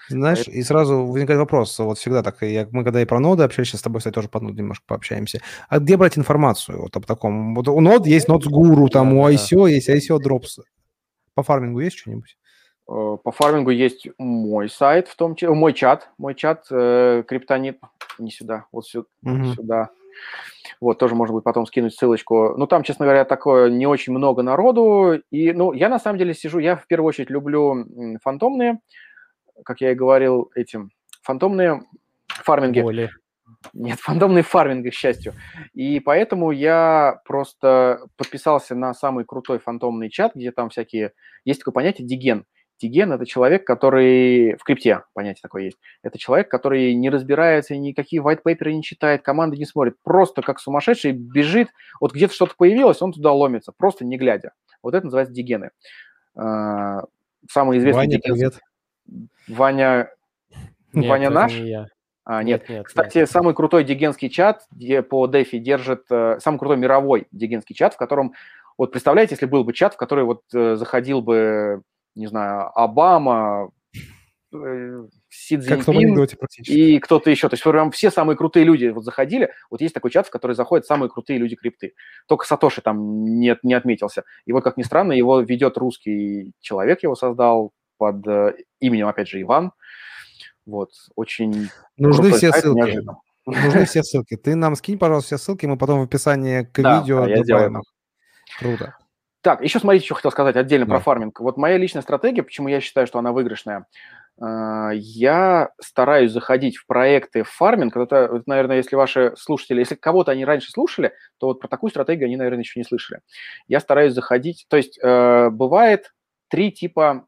Знаешь, 0.09 0.43
Это... 0.43 0.51
и 0.51 0.63
сразу 0.63 1.05
возникает 1.07 1.39
вопрос, 1.41 1.79
вот 1.79 1.99
всегда 1.99 2.23
так, 2.23 2.43
я, 2.43 2.69
мы 2.71 2.85
когда 2.85 3.01
и 3.01 3.05
про 3.05 3.21
ноды 3.21 3.43
общались, 3.43 3.69
сейчас 3.69 3.81
с 3.81 3.85
тобой, 3.85 3.99
кстати, 3.99 4.15
тоже 4.15 4.29
по 4.29 4.41
ноду 4.41 4.57
немножко 4.57 4.85
пообщаемся, 4.87 5.41
а 5.69 5.79
где 5.79 5.97
брать 5.97 6.19
информацию 6.19 6.83
вот 6.83 6.97
об 6.97 7.07
таком? 7.07 7.55
Вот 7.55 7.69
у 7.69 7.81
нод 7.81 8.07
есть 8.07 8.29
нод 8.29 8.47
гуру, 8.47 8.89
там 8.89 9.11
да, 9.11 9.17
у 9.17 9.29
ICO 9.29 9.65
да. 9.65 9.69
есть 9.69 9.89
ICO 9.89 10.19
Drops. 10.19 10.63
По 11.35 11.43
фармингу 11.43 11.81
есть 11.81 11.99
что-нибудь? 11.99 12.37
Э, 12.89 13.17
по 13.23 13.33
фармингу 13.33 13.71
есть 13.71 14.09
мой 14.19 14.69
сайт, 14.69 15.09
в 15.09 15.17
том 15.17 15.35
числе, 15.35 15.55
мой 15.55 15.73
чат, 15.73 16.11
мой 16.19 16.35
чат, 16.35 16.67
э, 16.71 17.23
криптонит, 17.27 17.79
не 18.19 18.31
сюда, 18.31 18.67
вот 18.73 18.87
сюда, 18.87 19.07
угу. 19.23 19.55
сюда. 19.55 19.91
Вот, 20.81 20.99
тоже 20.99 21.15
можно 21.15 21.33
будет 21.33 21.45
потом 21.45 21.67
скинуть 21.67 21.95
ссылочку. 21.95 22.55
Ну, 22.57 22.67
там, 22.67 22.83
честно 22.83 23.05
говоря, 23.05 23.25
такое 23.25 23.71
не 23.71 23.87
очень 23.87 24.13
много 24.13 24.43
народу. 24.43 25.21
И, 25.31 25.53
ну, 25.53 25.73
я 25.73 25.89
на 25.89 25.99
самом 25.99 26.19
деле 26.19 26.35
сижу, 26.35 26.59
я 26.59 26.77
в 26.77 26.87
первую 26.87 27.09
очередь 27.09 27.31
люблю 27.31 27.85
фантомные, 28.23 28.79
как 29.65 29.81
я 29.81 29.93
и 29.93 29.95
говорил 29.95 30.51
этим, 30.55 30.91
фантомные 31.23 31.83
фарминги. 32.29 32.81
Боли. 32.81 33.11
Нет, 33.73 33.99
фантомные 34.01 34.43
фарминги, 34.43 34.91
к 34.91 34.95
счастью. 34.95 35.33
И 35.73 36.01
поэтому 36.01 36.51
я 36.51 37.21
просто 37.25 38.07
подписался 38.17 38.75
на 38.75 38.95
самый 38.95 39.25
крутой 39.25 39.59
фантомный 39.59 40.11
чат, 40.11 40.35
где 40.35 40.53
там 40.53 40.69
всякие... 40.71 41.13
Есть 41.45 41.61
такое 41.61 41.73
понятие 41.73 42.07
диген. 42.07 42.47
Тиген– 42.77 43.13
это 43.15 43.25
человек, 43.25 43.65
который 43.67 44.57
в 44.57 44.65
крипте, 44.65 45.03
понятие 45.15 45.43
такое 45.43 45.65
есть. 45.65 45.79
Это 46.03 46.19
человек, 46.19 46.51
который 46.51 46.93
не 46.95 47.09
разбирается, 47.09 47.77
никакие 47.77 48.21
white 48.21 48.41
paper 48.45 48.73
не 48.73 48.83
читает, 48.83 49.23
команды 49.23 49.57
не 49.57 49.65
смотрит, 49.65 49.97
просто 50.03 50.43
как 50.43 50.59
сумасшедший 50.59 51.13
бежит. 51.13 51.69
Вот 52.01 52.13
где-то 52.13 52.35
что-то 52.35 52.55
появилось, 52.57 53.01
он 53.01 53.13
туда 53.13 53.33
ломится, 53.33 53.73
просто 53.77 54.05
не 54.05 54.19
глядя. 54.19 54.53
Вот 54.83 54.95
это 54.95 55.05
называется 55.05 55.33
дигены. 55.33 55.71
А, 56.35 57.05
самый 57.49 57.79
известный 57.79 58.01
Ваня, 58.01 58.17
диген... 58.17 58.35
привет. 58.35 58.61
Ваня, 59.49 60.11
нет, 60.93 61.11
Ваня 61.11 61.31
наш? 61.31 61.53
Не 61.53 61.69
я. 61.69 61.87
А, 62.25 62.43
нет. 62.43 62.63
нет, 62.63 62.69
нет 62.71 62.87
Кстати, 62.87 63.19
нет. 63.19 63.31
самый 63.31 63.55
крутой 63.55 63.85
дигенский 63.85 64.31
чат 64.31 64.63
где 64.71 65.03
по 65.03 65.27
DeFi 65.27 65.59
держит, 65.59 66.05
э, 66.11 66.39
самый 66.41 66.59
крутой 66.59 66.79
мировой 66.79 67.27
дигенский 67.33 67.75
чат, 67.75 67.95
в 67.95 67.99
котором, 67.99 68.33
вот 68.79 68.93
представляете, 68.93 69.35
если 69.35 69.45
был 69.47 69.63
бы 69.63 69.75
чат, 69.75 69.95
в 69.95 69.97
который 69.99 70.25
вот 70.25 70.43
э, 70.55 70.77
заходил 70.77 71.21
бы 71.21 71.83
не 72.15 72.27
знаю, 72.27 72.71
Обама, 72.75 73.71
э, 74.53 75.07
Си 75.29 75.59
Цзиньпин 75.59 76.27
и 76.67 76.99
кто-то 77.01 77.31
еще. 77.31 77.49
То 77.49 77.55
есть 77.55 77.65
прям 77.65 77.91
все 77.91 78.11
самые 78.11 78.37
крутые 78.37 78.65
люди 78.65 78.87
вот 78.87 79.05
заходили. 79.05 79.51
Вот 79.71 79.81
есть 79.81 79.95
такой 79.95 80.11
чат, 80.11 80.29
в 80.29 80.31
который 80.31 80.55
заходят 80.55 80.87
самые 80.87 81.11
крутые 81.11 81.39
люди 81.39 81.57
крипты. 81.57 81.95
Только 82.29 82.47
Сатоши 82.47 82.81
там 82.81 83.25
нет, 83.25 83.65
не 83.65 83.75
отметился. 83.75 84.25
И 84.47 84.53
вот, 84.53 84.63
как 84.63 84.77
ни 84.77 84.83
странно, 84.83 85.13
его 85.13 85.41
ведет 85.41 85.77
русский 85.77 86.53
человек, 86.61 87.03
его 87.03 87.17
создал 87.17 87.73
под 87.97 88.27
э, 88.27 88.55
именем, 88.81 89.09
опять 89.09 89.29
же, 89.29 89.41
Иван. 89.41 89.73
Вот, 90.67 90.91
очень 91.15 91.69
Нужны 91.97 92.33
все 92.33 92.51
сайт, 92.51 92.63
ссылки. 92.63 92.79
Неожиданно. 92.79 93.19
Нужны 93.47 93.85
все 93.87 94.03
ссылки. 94.03 94.37
Ты 94.37 94.55
нам 94.55 94.77
скинь, 94.77 94.99
пожалуйста, 94.99 95.37
все 95.37 95.45
ссылки, 95.45 95.67
мы 95.67 95.77
потом 95.77 96.01
в 96.01 96.05
описании 96.05 96.63
к 96.63 96.81
да, 96.81 97.01
видео 97.01 97.27
да, 97.27 97.43
добавим. 97.43 97.83
Круто. 98.59 98.97
Так, 99.43 99.63
еще 99.63 99.79
смотрите, 99.79 100.07
что 100.07 100.15
хотел 100.15 100.31
сказать 100.31 100.57
отдельно 100.57 100.87
да. 100.87 100.95
про 100.95 101.01
фарминг. 101.01 101.39
Вот 101.41 101.59
моя 101.59 101.77
личная 101.77 102.01
стратегия, 102.01 102.43
почему 102.43 102.69
я 102.69 102.81
считаю, 102.81 103.07
что 103.07 103.19
она 103.19 103.33
выигрышная. 103.33 103.87
А, 104.41 104.91
я 104.95 105.71
стараюсь 105.81 106.33
заходить 106.33 106.79
в 106.79 106.87
проекты 106.87 107.43
фарминг. 107.43 107.95
Это, 107.95 108.43
наверное, 108.47 108.79
если 108.79 108.97
ваши 108.97 109.35
слушатели, 109.37 109.81
если 109.81 109.97
кого-то 109.97 110.33
они 110.33 110.47
раньше 110.47 110.71
слушали, 110.71 111.13
то 111.39 111.49
вот 111.49 111.61
про 111.61 111.69
такую 111.69 111.91
стратегию 111.91 112.27
они, 112.27 112.37
наверное, 112.37 112.63
еще 112.63 112.81
не 112.81 112.85
слышали. 112.85 113.21
Я 113.69 113.81
стараюсь 113.81 114.15
заходить, 114.15 114.65
то 114.69 114.79
есть 114.79 114.99
э, 115.03 115.51
бывает 115.51 116.15
три 116.49 116.73
типа 116.73 117.27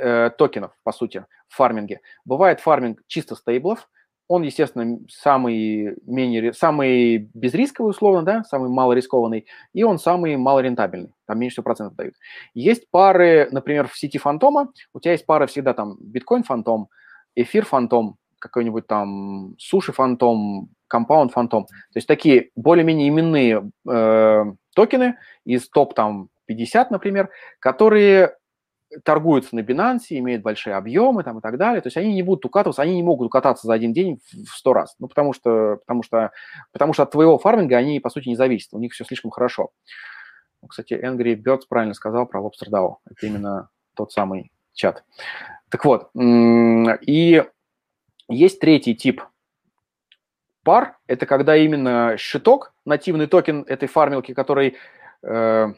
э, 0.00 0.30
токенов, 0.36 0.72
по 0.82 0.92
сути, 0.92 1.24
в 1.48 1.56
фарминге. 1.56 2.00
Бывает 2.24 2.60
фарминг 2.60 3.02
чисто 3.06 3.34
стейблов, 3.34 3.88
он, 4.28 4.42
естественно, 4.42 4.98
самый, 5.08 5.96
менее, 6.04 6.52
самый 6.52 7.30
безрисковый, 7.32 7.90
условно, 7.90 8.22
да, 8.22 8.44
самый 8.44 8.68
малорискованный, 8.68 9.46
и 9.72 9.82
он 9.82 9.98
самый 9.98 10.36
малорентабельный, 10.36 11.14
там 11.26 11.38
меньше 11.38 11.54
всего 11.54 11.64
процентов 11.64 11.96
дают. 11.96 12.14
Есть 12.52 12.90
пары, 12.90 13.48
например, 13.50 13.88
в 13.88 13.96
сети 13.96 14.18
фантома, 14.18 14.70
у 14.92 15.00
тебя 15.00 15.12
есть 15.12 15.24
пары 15.24 15.46
всегда 15.46 15.72
там 15.72 15.96
биткоин 15.98 16.44
фантом, 16.44 16.88
эфир 17.34 17.64
фантом, 17.64 18.16
какой-нибудь 18.38 18.86
там 18.86 19.54
суши 19.58 19.92
фантом, 19.92 20.68
компаунд 20.88 21.32
фантом. 21.32 21.66
То 21.66 21.96
есть 21.96 22.06
такие 22.06 22.50
более-менее 22.54 23.08
именные 23.08 23.70
э, 23.88 24.44
токены 24.74 25.16
из 25.44 25.68
топ 25.70 25.94
там 25.94 26.28
50, 26.46 26.90
например, 26.90 27.30
которые 27.60 28.36
торгуются 29.04 29.54
на 29.54 29.60
Binance, 29.60 30.06
имеют 30.10 30.42
большие 30.42 30.76
объемы 30.76 31.22
там, 31.22 31.38
и 31.38 31.40
так 31.40 31.58
далее. 31.58 31.80
То 31.80 31.88
есть 31.88 31.96
они 31.96 32.14
не 32.14 32.22
будут 32.22 32.44
укатываться, 32.44 32.82
они 32.82 32.94
не 32.96 33.02
могут 33.02 33.26
укататься 33.26 33.66
за 33.66 33.74
один 33.74 33.92
день 33.92 34.20
в 34.32 34.56
сто 34.56 34.72
раз. 34.72 34.94
Ну, 34.98 35.08
потому 35.08 35.32
что, 35.32 35.76
потому, 35.86 36.02
что, 36.02 36.30
потому 36.72 36.92
что 36.92 37.02
от 37.02 37.10
твоего 37.10 37.38
фарминга 37.38 37.76
они, 37.76 38.00
по 38.00 38.10
сути, 38.10 38.28
не 38.28 38.36
зависят. 38.36 38.72
У 38.72 38.78
них 38.78 38.92
все 38.92 39.04
слишком 39.04 39.30
хорошо. 39.30 39.70
Кстати, 40.66 40.94
Angry 40.94 41.36
Birds 41.36 41.62
правильно 41.68 41.94
сказал 41.94 42.26
про 42.26 42.40
Lobster 42.40 42.68
DAO. 42.70 42.96
Это 43.08 43.26
именно 43.26 43.68
тот 43.94 44.12
самый 44.12 44.50
чат. 44.72 45.04
Так 45.70 45.84
вот, 45.84 46.10
и 46.14 47.44
есть 48.28 48.60
третий 48.60 48.94
тип 48.94 49.22
пар. 50.64 50.98
Это 51.06 51.26
когда 51.26 51.56
именно 51.56 52.16
щиток, 52.18 52.74
нативный 52.84 53.26
токен 53.26 53.64
этой 53.66 53.88
фармилки, 53.88 54.34
который 54.34 54.76
э, 55.22 55.72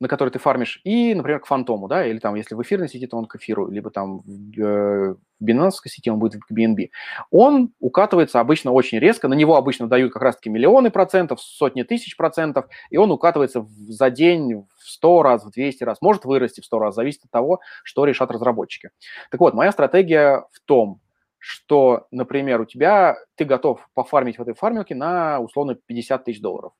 на 0.00 0.08
который 0.08 0.30
ты 0.30 0.38
фармишь, 0.38 0.80
и, 0.84 1.14
например, 1.14 1.40
к 1.40 1.46
фантому, 1.46 1.88
да, 1.88 2.04
или 2.06 2.18
там, 2.18 2.34
если 2.34 2.54
в 2.54 2.62
эфирной 2.62 2.88
сети, 2.88 3.06
то 3.06 3.16
он 3.16 3.26
к 3.26 3.36
эфиру, 3.36 3.70
либо 3.70 3.90
там 3.90 4.20
в, 4.20 4.60
э, 4.60 5.14
в 5.14 5.44
бинансовской 5.44 5.90
сети 5.90 6.10
он 6.10 6.18
будет 6.18 6.42
к 6.42 6.50
BNB. 6.50 6.90
Он 7.30 7.72
укатывается 7.78 8.40
обычно 8.40 8.72
очень 8.72 8.98
резко, 8.98 9.28
на 9.28 9.34
него 9.34 9.56
обычно 9.56 9.86
дают 9.86 10.12
как 10.12 10.22
раз-таки 10.22 10.50
миллионы 10.50 10.90
процентов, 10.90 11.40
сотни 11.40 11.82
тысяч 11.84 12.16
процентов, 12.16 12.66
и 12.90 12.96
он 12.96 13.10
укатывается 13.12 13.66
за 13.88 14.10
день 14.10 14.66
в 14.76 14.90
100 14.90 15.22
раз, 15.22 15.44
в 15.44 15.50
200 15.50 15.84
раз, 15.84 16.02
может 16.02 16.24
вырасти 16.24 16.60
в 16.60 16.64
100 16.64 16.78
раз, 16.78 16.94
зависит 16.94 17.24
от 17.24 17.30
того, 17.30 17.60
что 17.84 18.04
решат 18.04 18.30
разработчики. 18.30 18.90
Так 19.30 19.40
вот, 19.40 19.54
моя 19.54 19.70
стратегия 19.70 20.44
в 20.52 20.60
том, 20.64 21.00
что, 21.38 22.06
например, 22.10 22.62
у 22.62 22.64
тебя, 22.64 23.16
ты 23.36 23.44
готов 23.44 23.86
пофармить 23.94 24.38
в 24.38 24.42
этой 24.42 24.54
фармилке 24.54 24.94
на, 24.94 25.40
условно, 25.40 25.74
50 25.74 26.24
тысяч 26.24 26.40
долларов. 26.40 26.72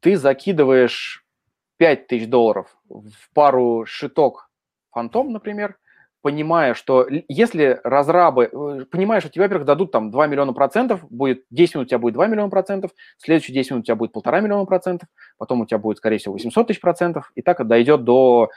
Ты 0.00 0.16
закидываешь 0.16 1.24
5 1.78 2.06
тысяч 2.06 2.28
долларов 2.28 2.76
в 2.88 3.32
пару 3.34 3.84
шиток 3.86 4.50
фантом, 4.90 5.32
например, 5.32 5.78
понимая, 6.22 6.74
что 6.74 7.06
если 7.28 7.80
разрабы, 7.84 8.44
э, 8.44 8.84
понимаешь, 8.90 9.22
что 9.22 9.32
тебе, 9.32 9.44
во-первых, 9.44 9.66
дадут 9.66 9.92
там 9.92 10.10
2 10.10 10.26
миллиона 10.26 10.52
процентов, 10.52 11.00
будет 11.08 11.44
10 11.50 11.76
минут 11.76 11.86
у 11.86 11.88
тебя 11.88 11.98
будет 11.98 12.14
2 12.14 12.26
миллиона 12.26 12.50
процентов, 12.50 12.90
следующие 13.18 13.54
10 13.54 13.70
минут 13.70 13.82
у 13.82 13.86
тебя 13.86 13.96
будет 13.96 14.12
полтора 14.12 14.40
миллиона 14.40 14.64
процентов, 14.64 15.08
потом 15.38 15.60
у 15.60 15.66
тебя 15.66 15.78
будет, 15.78 15.98
скорее 15.98 16.18
всего, 16.18 16.34
800 16.34 16.66
тысяч 16.66 16.80
процентов, 16.80 17.30
и 17.34 17.42
так 17.42 17.64
дойдет 17.66 18.04
до 18.04 18.50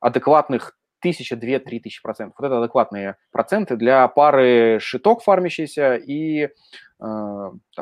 адекватных 0.00 0.76
тысяча, 1.04 1.36
две, 1.36 1.58
три 1.58 1.80
тысячи 1.80 2.02
процентов. 2.02 2.36
Вот 2.38 2.46
это 2.46 2.58
адекватные 2.58 3.16
проценты 3.30 3.76
для 3.76 4.08
пары 4.08 4.78
шиток 4.80 5.22
фармящийся 5.22 5.96
и 5.96 6.44
э, 6.44 6.48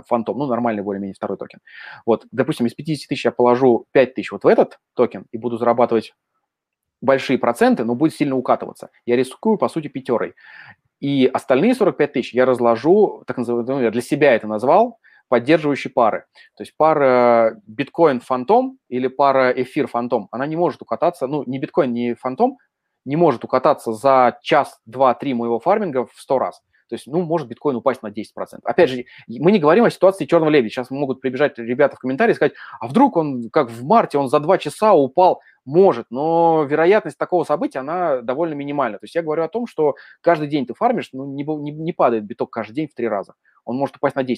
фантом, 0.08 0.38
ну, 0.38 0.46
нормальный 0.46 0.82
более-менее 0.82 1.14
второй 1.14 1.38
токен. 1.38 1.60
Вот, 2.04 2.26
допустим, 2.32 2.66
из 2.66 2.74
50 2.74 3.08
тысяч 3.08 3.24
я 3.24 3.30
положу 3.30 3.86
5 3.92 4.14
тысяч 4.14 4.32
вот 4.32 4.42
в 4.42 4.48
этот 4.48 4.80
токен 4.94 5.26
и 5.30 5.38
буду 5.38 5.56
зарабатывать 5.56 6.14
большие 7.00 7.38
проценты, 7.38 7.84
но 7.84 7.94
будет 7.94 8.14
сильно 8.14 8.36
укатываться. 8.36 8.90
Я 9.06 9.14
рискую, 9.14 9.56
по 9.56 9.68
сути, 9.68 9.86
пятерой. 9.86 10.34
И 10.98 11.30
остальные 11.32 11.74
45 11.76 12.12
тысяч 12.12 12.34
я 12.34 12.44
разложу, 12.44 13.22
так 13.28 13.38
называемый, 13.38 13.74
ну, 13.74 13.80
я 13.82 13.92
для 13.92 14.02
себя 14.02 14.34
это 14.34 14.48
назвал, 14.48 14.98
поддерживающие 15.28 15.92
пары. 15.92 16.26
То 16.56 16.62
есть 16.62 16.76
пара 16.76 17.60
биткоин-Fantom 17.66 18.78
или 18.88 19.06
пара 19.06 19.50
эфир-Fantom, 19.50 20.28
она 20.32 20.46
не 20.46 20.56
может 20.56 20.82
укататься, 20.82 21.28
ну, 21.28 21.44
не 21.46 21.58
биткоин, 21.58 21.92
не 21.92 22.14
фантом, 22.14 22.58
не 23.04 23.16
может 23.16 23.44
укататься 23.44 23.92
за 23.92 24.38
час, 24.42 24.80
два, 24.86 25.14
три 25.14 25.34
моего 25.34 25.58
фарминга 25.58 26.06
в 26.06 26.12
100 26.16 26.38
раз. 26.38 26.62
То 26.92 26.96
есть, 26.96 27.06
ну, 27.06 27.22
может 27.22 27.48
биткоин 27.48 27.76
упасть 27.76 28.02
на 28.02 28.08
10%. 28.08 28.60
Опять 28.64 28.90
же, 28.90 29.04
мы 29.26 29.50
не 29.50 29.58
говорим 29.58 29.84
о 29.84 29.90
ситуации 29.90 30.26
черного 30.26 30.50
лебедя. 30.50 30.74
Сейчас 30.74 30.90
могут 30.90 31.22
прибежать 31.22 31.56
ребята 31.56 31.96
в 31.96 31.98
комментарии 31.98 32.32
и 32.32 32.34
сказать, 32.34 32.52
а 32.80 32.86
вдруг 32.86 33.16
он, 33.16 33.48
как 33.48 33.70
в 33.70 33.82
марте, 33.82 34.18
он 34.18 34.28
за 34.28 34.40
2 34.40 34.58
часа 34.58 34.92
упал. 34.92 35.40
Может, 35.64 36.08
но 36.10 36.64
вероятность 36.64 37.16
такого 37.16 37.44
события, 37.44 37.78
она 37.78 38.20
довольно 38.20 38.52
минимальна. 38.52 38.98
То 38.98 39.04
есть 39.04 39.14
я 39.14 39.22
говорю 39.22 39.42
о 39.42 39.48
том, 39.48 39.66
что 39.66 39.94
каждый 40.20 40.48
день 40.48 40.66
ты 40.66 40.74
фармишь, 40.74 41.08
ну, 41.12 41.24
не, 41.24 41.44
не, 41.44 41.70
не 41.70 41.92
падает 41.94 42.24
биток 42.24 42.50
каждый 42.50 42.74
день 42.74 42.88
в 42.88 42.94
три 42.94 43.08
раза. 43.08 43.32
Он 43.64 43.76
может 43.76 43.96
упасть 43.96 44.16
на 44.16 44.22
10%. 44.22 44.36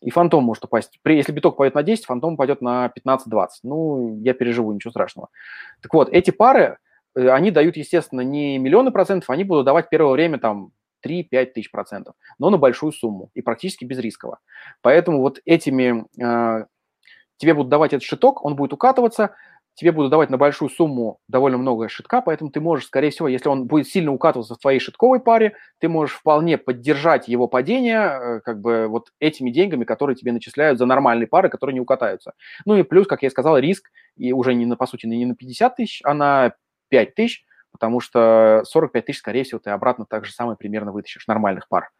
И 0.00 0.10
фантом 0.10 0.42
может 0.42 0.64
упасть. 0.64 0.98
При, 1.02 1.16
если 1.16 1.30
биток 1.30 1.56
пойдет 1.56 1.76
на 1.76 1.84
10, 1.84 2.04
фантом 2.04 2.36
пойдет 2.36 2.62
на 2.62 2.92
15-20. 2.98 3.48
Ну, 3.62 4.18
я 4.22 4.34
переживу, 4.34 4.72
ничего 4.72 4.90
страшного. 4.90 5.28
Так 5.80 5.94
вот, 5.94 6.08
эти 6.10 6.32
пары, 6.32 6.78
они 7.14 7.50
дают, 7.50 7.76
естественно, 7.76 8.20
не 8.20 8.58
миллионы 8.58 8.90
процентов, 8.90 9.30
они 9.30 9.44
будут 9.44 9.66
давать 9.66 9.88
первое 9.88 10.12
время 10.12 10.38
там 10.38 10.72
3-5 11.04 11.46
тысяч 11.46 11.70
процентов, 11.70 12.14
но 12.38 12.50
на 12.50 12.58
большую 12.58 12.92
сумму 12.92 13.30
и 13.34 13.42
практически 13.42 13.84
безрисково. 13.84 14.38
Поэтому 14.82 15.20
вот 15.20 15.40
этими 15.44 16.06
э, 16.20 16.66
тебе 17.36 17.54
будут 17.54 17.70
давать 17.70 17.92
этот 17.92 18.04
шиток, 18.04 18.44
он 18.44 18.56
будет 18.56 18.72
укатываться, 18.72 19.34
тебе 19.74 19.92
будут 19.92 20.10
давать 20.10 20.30
на 20.30 20.38
большую 20.38 20.68
сумму 20.68 21.18
довольно 21.28 21.58
много 21.58 21.88
шитка, 21.88 22.20
поэтому 22.20 22.50
ты 22.50 22.60
можешь, 22.60 22.86
скорее 22.86 23.10
всего, 23.10 23.28
если 23.28 23.48
он 23.48 23.66
будет 23.66 23.88
сильно 23.88 24.12
укатываться 24.12 24.54
в 24.54 24.58
твоей 24.58 24.78
шитковой 24.78 25.20
паре, 25.20 25.54
ты 25.80 25.88
можешь 25.88 26.16
вполне 26.16 26.58
поддержать 26.58 27.28
его 27.28 27.48
падение 27.48 27.98
э, 27.98 28.40
как 28.40 28.60
бы 28.60 28.86
вот 28.88 29.08
этими 29.18 29.50
деньгами, 29.50 29.84
которые 29.84 30.16
тебе 30.16 30.32
начисляют 30.32 30.78
за 30.78 30.86
нормальные 30.86 31.26
пары, 31.26 31.48
которые 31.48 31.74
не 31.74 31.80
укатаются. 31.80 32.32
Ну 32.64 32.76
и 32.76 32.82
плюс, 32.82 33.06
как 33.06 33.22
я 33.22 33.30
сказал, 33.30 33.58
риск 33.58 33.90
и 34.16 34.32
уже 34.32 34.54
не 34.54 34.64
на, 34.64 34.76
по 34.76 34.86
сути, 34.86 35.06
не 35.06 35.26
на 35.26 35.34
50 35.34 35.76
тысяч, 35.76 36.00
а 36.04 36.14
на 36.14 36.54
5 36.88 37.14
тысяч, 37.14 37.44
потому 37.72 38.00
что 38.00 38.62
45 38.64 39.06
тысяч, 39.06 39.18
скорее 39.18 39.44
всего, 39.44 39.58
ты 39.58 39.70
обратно 39.70 40.06
так 40.06 40.24
же 40.24 40.32
самое 40.32 40.56
примерно 40.56 40.92
вытащишь 40.92 41.26
нормальных 41.26 41.68
пар. 41.68 41.90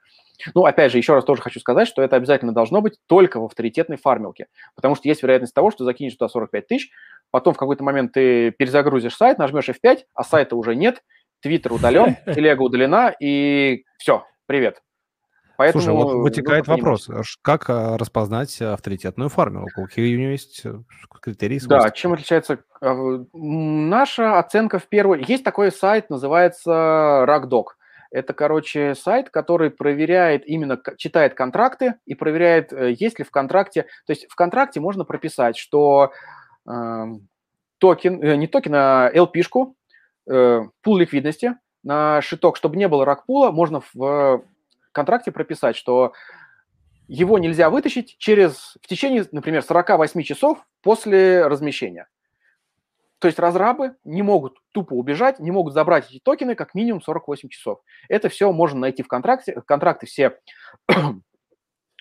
Ну, 0.55 0.65
опять 0.65 0.93
же, 0.93 0.99
еще 0.99 1.15
раз 1.15 1.25
тоже 1.25 1.43
хочу 1.43 1.61
сказать, 1.61 1.89
что 1.89 2.03
это 2.03 2.17
обязательно 2.17 2.53
должно 2.53 2.81
быть 2.81 2.99
только 3.07 3.41
в 3.41 3.45
авторитетной 3.45 3.97
фармилке, 3.97 4.47
потому 4.75 4.95
что 4.95 5.09
есть 5.09 5.23
вероятность 5.23 5.55
того, 5.55 5.71
что 5.71 5.85
закинешь 5.85 6.15
туда 6.15 6.29
45 6.29 6.67
тысяч, 6.67 6.91
потом 7.31 7.55
в 7.55 7.57
какой-то 7.57 7.85
момент 7.85 8.13
ты 8.13 8.51
перезагрузишь 8.51 9.17
сайт, 9.17 9.39
нажмешь 9.39 9.69
F5, 9.69 10.05
а 10.15 10.25
сайта 10.25 10.57
уже 10.57 10.75
нет, 10.75 11.03
Твиттер 11.41 11.73
удален, 11.73 12.17
телега 12.35 12.63
удалена, 12.63 13.15
и 13.21 13.85
все, 13.99 14.25
привет. 14.47 14.84
Поэтому 15.57 15.85
Слушай, 15.85 15.95
вот 15.95 16.15
вытекает 16.15 16.67
вопрос, 16.67 17.09
как 17.43 17.71
а, 17.71 17.97
распознать 17.97 18.61
авторитетную 18.61 19.29
фармилку? 19.29 19.85
Какие 19.85 20.17
у 20.17 20.19
нее 20.19 20.33
есть 20.33 20.63
э, 20.65 20.75
критерии? 21.21 21.59
Свойства? 21.59 21.89
Да, 21.89 21.91
чем 21.91 22.13
отличается 22.13 22.59
а, 22.81 23.25
наша 23.33 24.39
оценка 24.39 24.79
в 24.79 24.87
первую... 24.89 25.25
Есть 25.27 25.45
такой 25.45 25.71
сайт, 25.71 26.11
называется 26.11 27.25
RugDoc. 27.29 27.67
Это, 28.11 28.33
короче, 28.33 28.95
сайт, 28.95 29.31
который 29.31 29.71
проверяет 29.71 30.47
именно, 30.47 30.81
читает 30.97 31.35
контракты 31.35 31.95
и 32.05 32.15
проверяет, 32.15 32.73
э, 32.73 32.93
есть 32.99 33.19
ли 33.19 33.25
в 33.25 33.31
контракте... 33.31 33.83
То 34.07 34.11
есть 34.11 34.27
в 34.29 34.35
контракте 34.35 34.81
можно 34.81 35.05
прописать, 35.05 35.57
что 35.57 36.13
э, 36.69 37.05
токен, 37.79 38.23
э, 38.23 38.37
не 38.37 38.47
токен, 38.47 38.75
а 38.75 39.11
LP-шку, 39.13 39.75
э, 40.29 40.61
пул 40.83 40.97
ликвидности 40.97 41.57
на 41.83 42.23
шиток, 42.23 42.57
чтобы 42.57 42.77
не 42.77 42.89
было 42.89 43.05
rug 43.05 43.20
pull 43.20 43.41
а, 43.41 43.51
можно 43.51 43.83
в 43.93 44.45
контракте 44.95 45.33
прописать, 45.33 45.77
что 45.77 46.15
его 47.07 47.39
нельзя 47.39 47.69
вытащить 47.69 48.17
через, 48.19 48.77
в 48.83 48.87
течение, 48.87 49.27
например, 49.31 49.63
48 49.63 50.23
часов 50.23 50.65
после 50.83 51.47
размещения. 51.47 52.09
То 53.19 53.29
есть 53.29 53.39
разрабы 53.39 53.97
не 54.05 54.23
могут 54.23 54.59
тупо 54.73 54.95
убежать, 54.95 55.39
не 55.39 55.51
могут 55.51 55.73
забрать 55.73 56.11
эти 56.11 56.19
токены 56.19 56.55
как 56.55 56.75
минимум 56.75 57.01
48 57.01 57.49
часов. 57.49 57.81
Это 58.09 58.29
все 58.29 58.53
можно 58.53 58.81
найти 58.81 59.03
в 59.03 59.09
контракте. 59.09 59.63
Контракты 59.67 60.07
все 60.07 60.39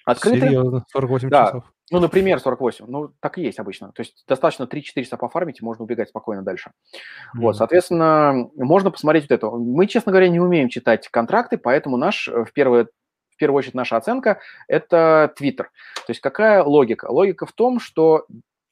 открыты. 0.05 0.47
Серьезно, 0.47 0.85
48 0.89 1.29
да. 1.29 1.45
часов? 1.45 1.63
Ну, 1.91 1.99
например, 1.99 2.39
48. 2.39 2.85
Ну, 2.87 3.13
так 3.19 3.37
и 3.37 3.41
есть 3.41 3.59
обычно. 3.59 3.91
То 3.91 4.01
есть 4.01 4.23
достаточно 4.27 4.63
3-4 4.63 5.03
часа 5.03 5.17
пофармить, 5.17 5.61
и 5.61 5.65
можно 5.65 5.83
убегать 5.83 6.09
спокойно 6.09 6.43
дальше. 6.43 6.71
Mm-hmm. 6.71 7.39
Вот, 7.41 7.57
соответственно, 7.57 8.49
можно 8.55 8.91
посмотреть 8.91 9.23
вот 9.29 9.31
это. 9.31 9.49
Мы, 9.51 9.87
честно 9.87 10.11
говоря, 10.11 10.29
не 10.29 10.39
умеем 10.39 10.69
читать 10.69 11.07
контракты, 11.09 11.57
поэтому 11.57 11.97
наш, 11.97 12.27
э, 12.27 12.45
в, 12.45 12.53
первое, 12.53 12.87
в 13.31 13.37
первую 13.37 13.59
очередь, 13.59 13.75
наша 13.75 13.97
оценка– 13.97 14.39
это 14.67 15.33
Twitter. 15.39 15.65
То 15.95 16.09
есть 16.09 16.21
какая 16.21 16.63
логика? 16.63 17.05
Логика 17.09 17.45
в 17.45 17.51
том, 17.51 17.79
что 17.79 18.25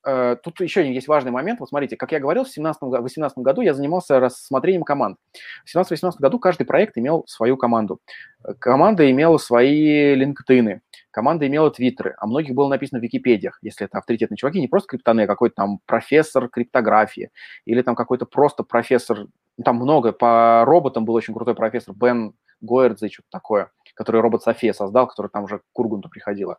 Э, 0.03 0.35
тут 0.41 0.59
еще 0.61 0.91
есть 0.91 1.07
важный 1.07 1.31
момент. 1.31 1.59
Вот 1.59 1.69
смотрите, 1.69 1.95
как 1.95 2.11
я 2.11 2.19
говорил, 2.19 2.43
в 2.43 2.53
2018 2.53 3.37
году 3.37 3.61
я 3.61 3.73
занимался 3.73 4.19
рассмотрением 4.19 4.83
команд. 4.83 5.17
В 5.65 5.75
2017-2018 5.75 6.11
году 6.19 6.39
каждый 6.39 6.65
проект 6.65 6.97
имел 6.97 7.23
свою 7.27 7.57
команду. 7.57 7.99
Э, 8.43 8.53
команда 8.57 9.09
имела 9.09 9.37
свои 9.37 10.15
LinkedIn, 10.15 10.79
команда 11.11 11.47
имела 11.47 11.71
твиттеры, 11.71 12.15
а 12.17 12.27
многих 12.27 12.55
было 12.55 12.67
написано 12.67 12.99
в 12.99 13.03
Википедиях, 13.03 13.59
если 13.61 13.85
это 13.85 13.97
авторитетные 13.97 14.38
чуваки, 14.38 14.59
не 14.59 14.67
просто 14.67 14.89
криптоны, 14.89 15.21
а 15.21 15.27
какой-то 15.27 15.55
там 15.55 15.79
профессор 15.85 16.49
криптографии 16.49 17.29
или 17.65 17.81
там 17.81 17.95
какой-то 17.95 18.25
просто 18.25 18.63
профессор, 18.63 19.27
ну, 19.57 19.63
там 19.63 19.75
много, 19.75 20.11
по 20.11 20.63
роботам 20.65 21.05
был 21.05 21.13
очень 21.13 21.33
крутой 21.33 21.55
профессор 21.55 21.95
Бен 21.95 22.33
Гойердзе, 22.61 23.09
что-то 23.09 23.29
такое 23.31 23.71
который 24.01 24.21
робот 24.21 24.43
София 24.43 24.73
создал, 24.73 25.07
который 25.07 25.29
там 25.29 25.43
уже 25.43 25.59
к 25.59 25.63
Кургунту 25.73 26.09
приходила. 26.09 26.57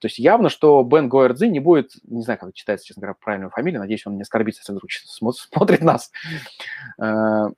То 0.00 0.06
есть 0.06 0.18
явно, 0.18 0.48
что 0.48 0.82
Бен 0.82 1.08
Гойердзи 1.08 1.44
не 1.44 1.60
будет, 1.60 1.92
не 2.04 2.22
знаю, 2.22 2.38
как 2.38 2.54
читается, 2.54 2.86
честно 2.86 3.02
говоря, 3.02 3.16
правильную 3.20 3.50
фамилию, 3.50 3.80
надеюсь, 3.80 4.06
он 4.06 4.16
не 4.16 4.22
оскорбится, 4.22 4.60
если 4.60 4.72
вдруг 4.72 4.90
смотрит 5.34 5.82
нас, 5.82 6.10
э, 7.00 7.48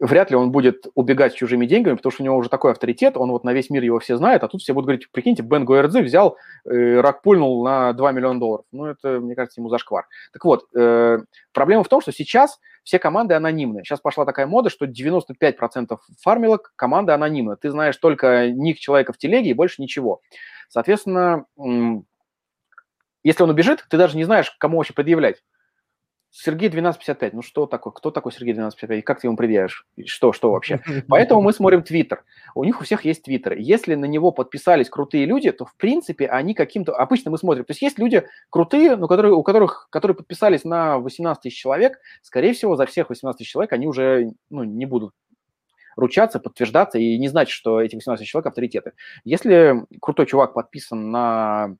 вряд 0.00 0.30
ли 0.30 0.36
он 0.36 0.52
будет 0.52 0.86
убегать 0.94 1.32
с 1.32 1.36
чужими 1.36 1.66
деньгами, 1.66 1.96
потому 1.96 2.12
что 2.12 2.22
у 2.22 2.24
него 2.24 2.36
уже 2.36 2.48
такой 2.48 2.72
авторитет, 2.72 3.16
он 3.16 3.30
вот 3.30 3.44
на 3.44 3.52
весь 3.52 3.70
мир 3.70 3.82
его 3.82 3.98
все 3.98 4.16
знают, 4.16 4.44
а 4.44 4.48
тут 4.48 4.60
все 4.62 4.72
будут 4.72 4.86
говорить, 4.86 5.10
прикиньте, 5.10 5.42
Бен 5.42 5.64
Гуэрдзи 5.64 6.02
взял, 6.02 6.36
э, 6.64 7.00
рак 7.00 7.22
пульнул 7.22 7.64
на 7.64 7.92
2 7.92 8.12
миллиона 8.12 8.38
долларов. 8.38 8.64
Ну, 8.72 8.86
это, 8.86 9.20
мне 9.20 9.34
кажется, 9.34 9.60
ему 9.60 9.68
зашквар. 9.68 10.06
Так 10.32 10.44
вот, 10.44 10.66
э, 10.76 11.18
проблема 11.52 11.82
в 11.82 11.88
том, 11.88 12.00
что 12.00 12.12
сейчас 12.12 12.60
все 12.84 12.98
команды 12.98 13.34
анонимные. 13.34 13.84
Сейчас 13.84 14.00
пошла 14.00 14.24
такая 14.24 14.46
мода, 14.46 14.70
что 14.70 14.86
95% 14.86 15.98
фармилок 16.22 16.72
команда 16.76 17.14
анонимная. 17.14 17.56
Ты 17.56 17.70
знаешь 17.70 17.96
только 17.96 18.50
ник 18.50 18.78
человека 18.78 19.12
в 19.12 19.18
телеге 19.18 19.50
и 19.50 19.54
больше 19.54 19.82
ничего. 19.82 20.20
Соответственно, 20.68 21.44
если 23.24 23.42
он 23.42 23.50
убежит, 23.50 23.84
ты 23.90 23.98
даже 23.98 24.16
не 24.16 24.24
знаешь, 24.24 24.50
кому 24.58 24.78
вообще 24.78 24.94
предъявлять. 24.94 25.42
Сергей 26.30 26.68
1255, 26.68 27.32
ну 27.32 27.42
что 27.42 27.66
такое? 27.66 27.92
Кто 27.92 28.10
такой 28.10 28.32
Сергей 28.32 28.52
1255? 28.52 29.04
Как 29.04 29.20
ты 29.20 29.26
ему 29.28 29.36
предъявишь? 29.36 29.86
Что, 30.04 30.32
что 30.32 30.52
вообще? 30.52 30.80
Поэтому 31.08 31.40
мы 31.40 31.52
смотрим 31.52 31.82
Твиттер. 31.82 32.24
У 32.54 32.64
них 32.64 32.80
у 32.80 32.84
всех 32.84 33.04
есть 33.04 33.22
Твиттер. 33.22 33.54
Если 33.54 33.94
на 33.94 34.04
него 34.04 34.30
подписались 34.30 34.90
крутые 34.90 35.24
люди, 35.24 35.50
то, 35.52 35.64
в 35.64 35.74
принципе, 35.76 36.26
они 36.26 36.54
каким-то... 36.54 36.92
Обычно 36.94 37.30
мы 37.30 37.38
смотрим. 37.38 37.64
То 37.64 37.70
есть 37.70 37.82
есть 37.82 37.98
люди 37.98 38.24
крутые, 38.50 38.96
но 38.96 39.08
которые, 39.08 39.34
у 39.34 39.42
которых, 39.42 39.88
которые 39.90 40.16
подписались 40.16 40.64
на 40.64 40.98
18 40.98 41.42
тысяч 41.42 41.58
человек, 41.58 41.98
скорее 42.22 42.52
всего, 42.52 42.76
за 42.76 42.86
всех 42.86 43.08
18 43.08 43.38
тысяч 43.38 43.50
человек 43.50 43.72
они 43.72 43.86
уже 43.86 44.32
ну, 44.50 44.64
не 44.64 44.84
будут 44.84 45.14
ручаться, 45.96 46.38
подтверждаться 46.38 46.98
и 46.98 47.18
не 47.18 47.28
знать, 47.28 47.48
что 47.48 47.80
эти 47.80 47.96
18 47.96 48.24
человек 48.26 48.46
авторитеты. 48.46 48.92
Если 49.24 49.84
крутой 50.00 50.26
чувак 50.26 50.54
подписан 50.54 51.10
на 51.10 51.76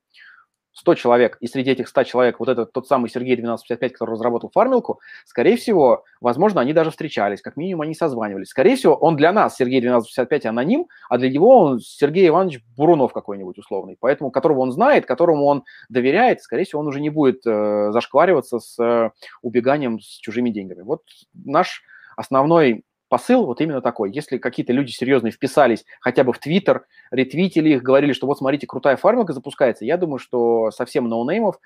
100 0.79 0.95
человек, 0.95 1.37
и 1.41 1.49
среди 1.49 1.73
этих 1.73 1.89
100 1.89 2.05
человек 2.05 2.39
вот 2.39 2.49
этот 2.49 2.73
тот 2.73 2.87
самый 2.87 3.11
Сергей 3.11 3.35
1255, 3.35 3.93
который 3.93 4.13
разработал 4.13 4.51
фармилку, 4.53 5.01
скорее 5.27 5.57
всего, 5.57 6.05
возможно, 6.21 6.61
они 6.61 6.73
даже 6.73 6.91
встречались, 6.91 7.43
как 7.43 7.57
минимум 7.57 7.83
они 7.83 7.95
созванивались. 7.95 8.49
Скорее 8.49 8.77
всего, 8.77 8.95
он 8.95 9.17
для 9.17 9.33
нас, 9.33 9.57
Сергей 9.57 9.81
1255, 9.81 10.47
аноним, 10.47 10.87
а 11.09 11.19
для 11.19 11.31
него 11.31 11.59
он 11.59 11.81
Сергей 11.81 12.29
Иванович 12.29 12.63
Бурунов 12.77 13.13
какой-нибудь 13.13 13.59
условный, 13.59 13.97
поэтому 13.99 14.31
которого 14.31 14.61
он 14.61 14.71
знает, 14.71 15.05
которому 15.05 15.47
он 15.47 15.65
доверяет, 15.89 16.43
скорее 16.43 16.65
всего, 16.65 16.81
он 16.81 16.87
уже 16.87 17.01
не 17.01 17.11
будет 17.11 17.45
э, 17.45 17.91
зашквариваться 17.91 18.61
с 18.61 18.79
э, 18.81 19.11
убеганием 19.43 20.01
с 20.01 20.19
чужими 20.19 20.51
деньгами. 20.51 20.83
Вот 20.83 21.03
наш 21.35 21.83
основной 22.17 22.85
посыл 23.09 23.47
вот 23.47 23.61
именно 23.61 23.81
такой. 23.81 24.13
Если 24.13 24.39
какие-то 24.39 24.73
люди 24.73 24.91
серьезные 24.91 25.33
вписались 25.33 25.85
хотя 26.01 26.25
бы 26.25 26.33
в 26.33 26.39
Твиттер, 26.39 26.87
ретвитили 27.11 27.71
их, 27.71 27.83
говорили, 27.83 28.13
что 28.13 28.27
вот 28.27 28.39
смотрите, 28.39 28.67
крутая 28.67 28.97
фармилка 28.97 29.33
запускается, 29.33 29.85
я 29.85 29.97
думаю, 29.97 30.19
что 30.19 30.71
совсем 30.71 31.09
ноунеймов 31.09 31.59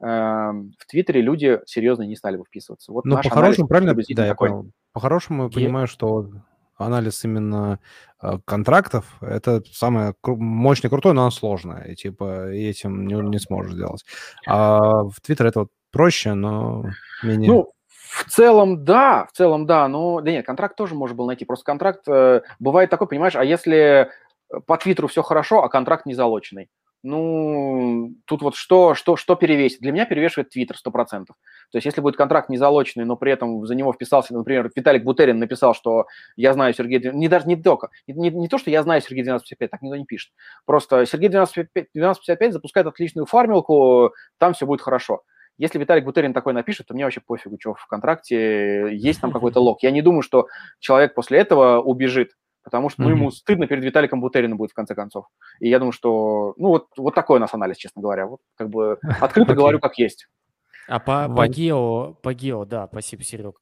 э, 0.00 0.06
в 0.06 0.86
Твиттере 0.88 1.22
люди 1.22 1.60
серьезно 1.66 2.02
не 2.02 2.16
стали 2.16 2.36
бы 2.36 2.44
вписываться. 2.44 2.92
Вот 2.92 3.04
Но 3.04 3.20
по-хорошему, 3.22 3.68
правильно? 3.68 3.94
Да, 3.94 4.26
я 4.26 4.34
понял. 4.34 4.70
По-хорошему 4.92 5.44
я 5.44 5.50
понимаю, 5.50 5.86
что 5.86 6.30
анализ 6.76 7.24
именно 7.24 7.80
э, 8.22 8.38
контрактов 8.44 9.18
это 9.20 9.62
самое 9.72 10.14
мощное, 10.24 10.90
крутое, 10.90 11.14
но 11.14 11.22
оно 11.22 11.30
сложное. 11.30 11.82
И 11.84 11.94
типа 11.94 12.48
этим 12.50 13.06
не, 13.06 13.14
не 13.14 13.38
сможешь 13.38 13.74
сделать. 13.74 14.04
А 14.46 15.04
в 15.04 15.20
Твиттер 15.20 15.46
это 15.46 15.60
вот 15.60 15.68
проще, 15.90 16.34
но 16.34 16.84
менее... 17.22 17.50
Ну, 17.50 17.72
в 18.08 18.24
целом, 18.24 18.84
да, 18.84 19.26
в 19.26 19.36
целом, 19.36 19.66
да, 19.66 19.86
но 19.86 20.20
да 20.22 20.30
нет, 20.30 20.46
контракт 20.46 20.76
тоже 20.76 20.94
можно 20.94 21.14
было 21.14 21.26
найти. 21.26 21.44
Просто 21.44 21.64
контракт 21.64 22.08
э, 22.08 22.40
бывает 22.58 22.88
такой, 22.88 23.06
понимаешь, 23.06 23.36
а 23.36 23.44
если 23.44 24.10
по 24.66 24.78
Твиттеру 24.78 25.08
все 25.08 25.22
хорошо, 25.22 25.62
а 25.62 25.68
контракт 25.68 26.06
не 26.06 26.14
залоченный? 26.14 26.70
Ну, 27.04 28.14
тут 28.24 28.42
вот 28.42 28.56
что, 28.56 28.94
что, 28.94 29.16
что 29.16 29.36
перевесит? 29.36 29.80
Для 29.80 29.92
меня 29.92 30.04
перевешивает 30.04 30.48
Твиттер 30.48 30.76
100%. 30.84 31.26
То 31.26 31.34
есть 31.74 31.84
если 31.84 32.00
будет 32.00 32.16
контракт 32.16 32.48
не 32.48 32.56
залоченный, 32.56 33.04
но 33.04 33.16
при 33.16 33.30
этом 33.30 33.66
за 33.66 33.74
него 33.74 33.92
вписался, 33.92 34.34
например, 34.34 34.70
Виталик 34.74 35.04
Бутерин 35.04 35.38
написал, 35.38 35.74
что 35.74 36.06
я 36.34 36.54
знаю 36.54 36.74
Сергея... 36.74 37.12
Не 37.12 37.28
даже 37.28 37.46
не 37.46 37.56
только, 37.56 37.90
не, 38.08 38.30
не 38.30 38.48
то, 38.48 38.58
что 38.58 38.70
я 38.70 38.82
знаю 38.82 39.00
Сергея 39.00 39.22
1255, 39.22 39.70
так 39.70 39.82
никто 39.82 39.96
не 39.96 40.06
пишет. 40.06 40.32
Просто 40.64 41.06
Сергей 41.06 41.28
1255, 41.28 41.88
1255 41.94 42.52
запускает 42.54 42.86
отличную 42.86 43.26
фармилку, 43.26 44.12
там 44.38 44.54
все 44.54 44.66
будет 44.66 44.80
хорошо. 44.80 45.22
Если 45.58 45.78
Виталик 45.78 46.04
Бутерин 46.04 46.32
такой 46.32 46.54
напишет, 46.54 46.86
то 46.86 46.94
мне 46.94 47.04
вообще 47.04 47.20
пофигу, 47.20 47.58
что 47.60 47.74
в 47.74 47.86
контракте 47.86 48.96
есть 48.96 49.20
там 49.20 49.32
какой-то 49.32 49.60
лог. 49.60 49.82
Я 49.82 49.90
не 49.90 50.02
думаю, 50.02 50.22
что 50.22 50.46
человек 50.78 51.14
после 51.14 51.40
этого 51.40 51.80
убежит, 51.80 52.32
потому 52.62 52.88
что 52.88 53.02
ну, 53.02 53.10
ему 53.10 53.30
стыдно 53.30 53.66
перед 53.66 53.84
Виталиком 53.84 54.20
Бутериным 54.20 54.56
будет 54.56 54.70
в 54.70 54.74
конце 54.74 54.94
концов. 54.94 55.26
И 55.58 55.68
я 55.68 55.78
думаю, 55.78 55.92
что, 55.92 56.54
ну, 56.56 56.68
вот, 56.68 56.88
вот 56.96 57.14
такой 57.14 57.38
у 57.38 57.40
нас 57.40 57.52
анализ, 57.52 57.76
честно 57.76 58.00
говоря. 58.00 58.26
Вот 58.26 58.40
как 58.56 58.70
бы 58.70 58.98
открыто 59.20 59.54
говорю, 59.54 59.80
как 59.80 59.98
есть. 59.98 60.28
А 60.86 61.00
по, 61.00 61.28
по 61.28 61.46
гео, 61.48 62.14
по 62.22 62.32
гео, 62.32 62.64
да, 62.64 62.88
спасибо, 62.90 63.22
Серег. 63.22 63.60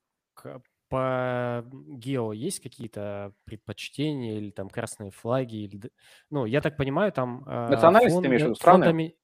По 0.89 1.65
гео 1.89 2.33
есть 2.33 2.63
какие-то 2.63 3.33
предпочтения 3.45 4.37
или 4.39 4.51
там 4.51 4.69
красные 4.69 5.11
флаги? 5.11 5.57
Или... 5.57 5.91
Ну, 6.31 6.45
я 6.45 6.61
так 6.61 6.77
понимаю, 6.77 7.11
там... 7.11 7.43
Э, 7.49 7.71
Национальность 7.71 8.15
фон, 8.15 8.23
ты 8.23 8.29
имеешь 8.29 8.43
в 8.43 8.45
виду? 8.45 8.55
Страны? 8.55 8.85
Фондами, 8.85 9.17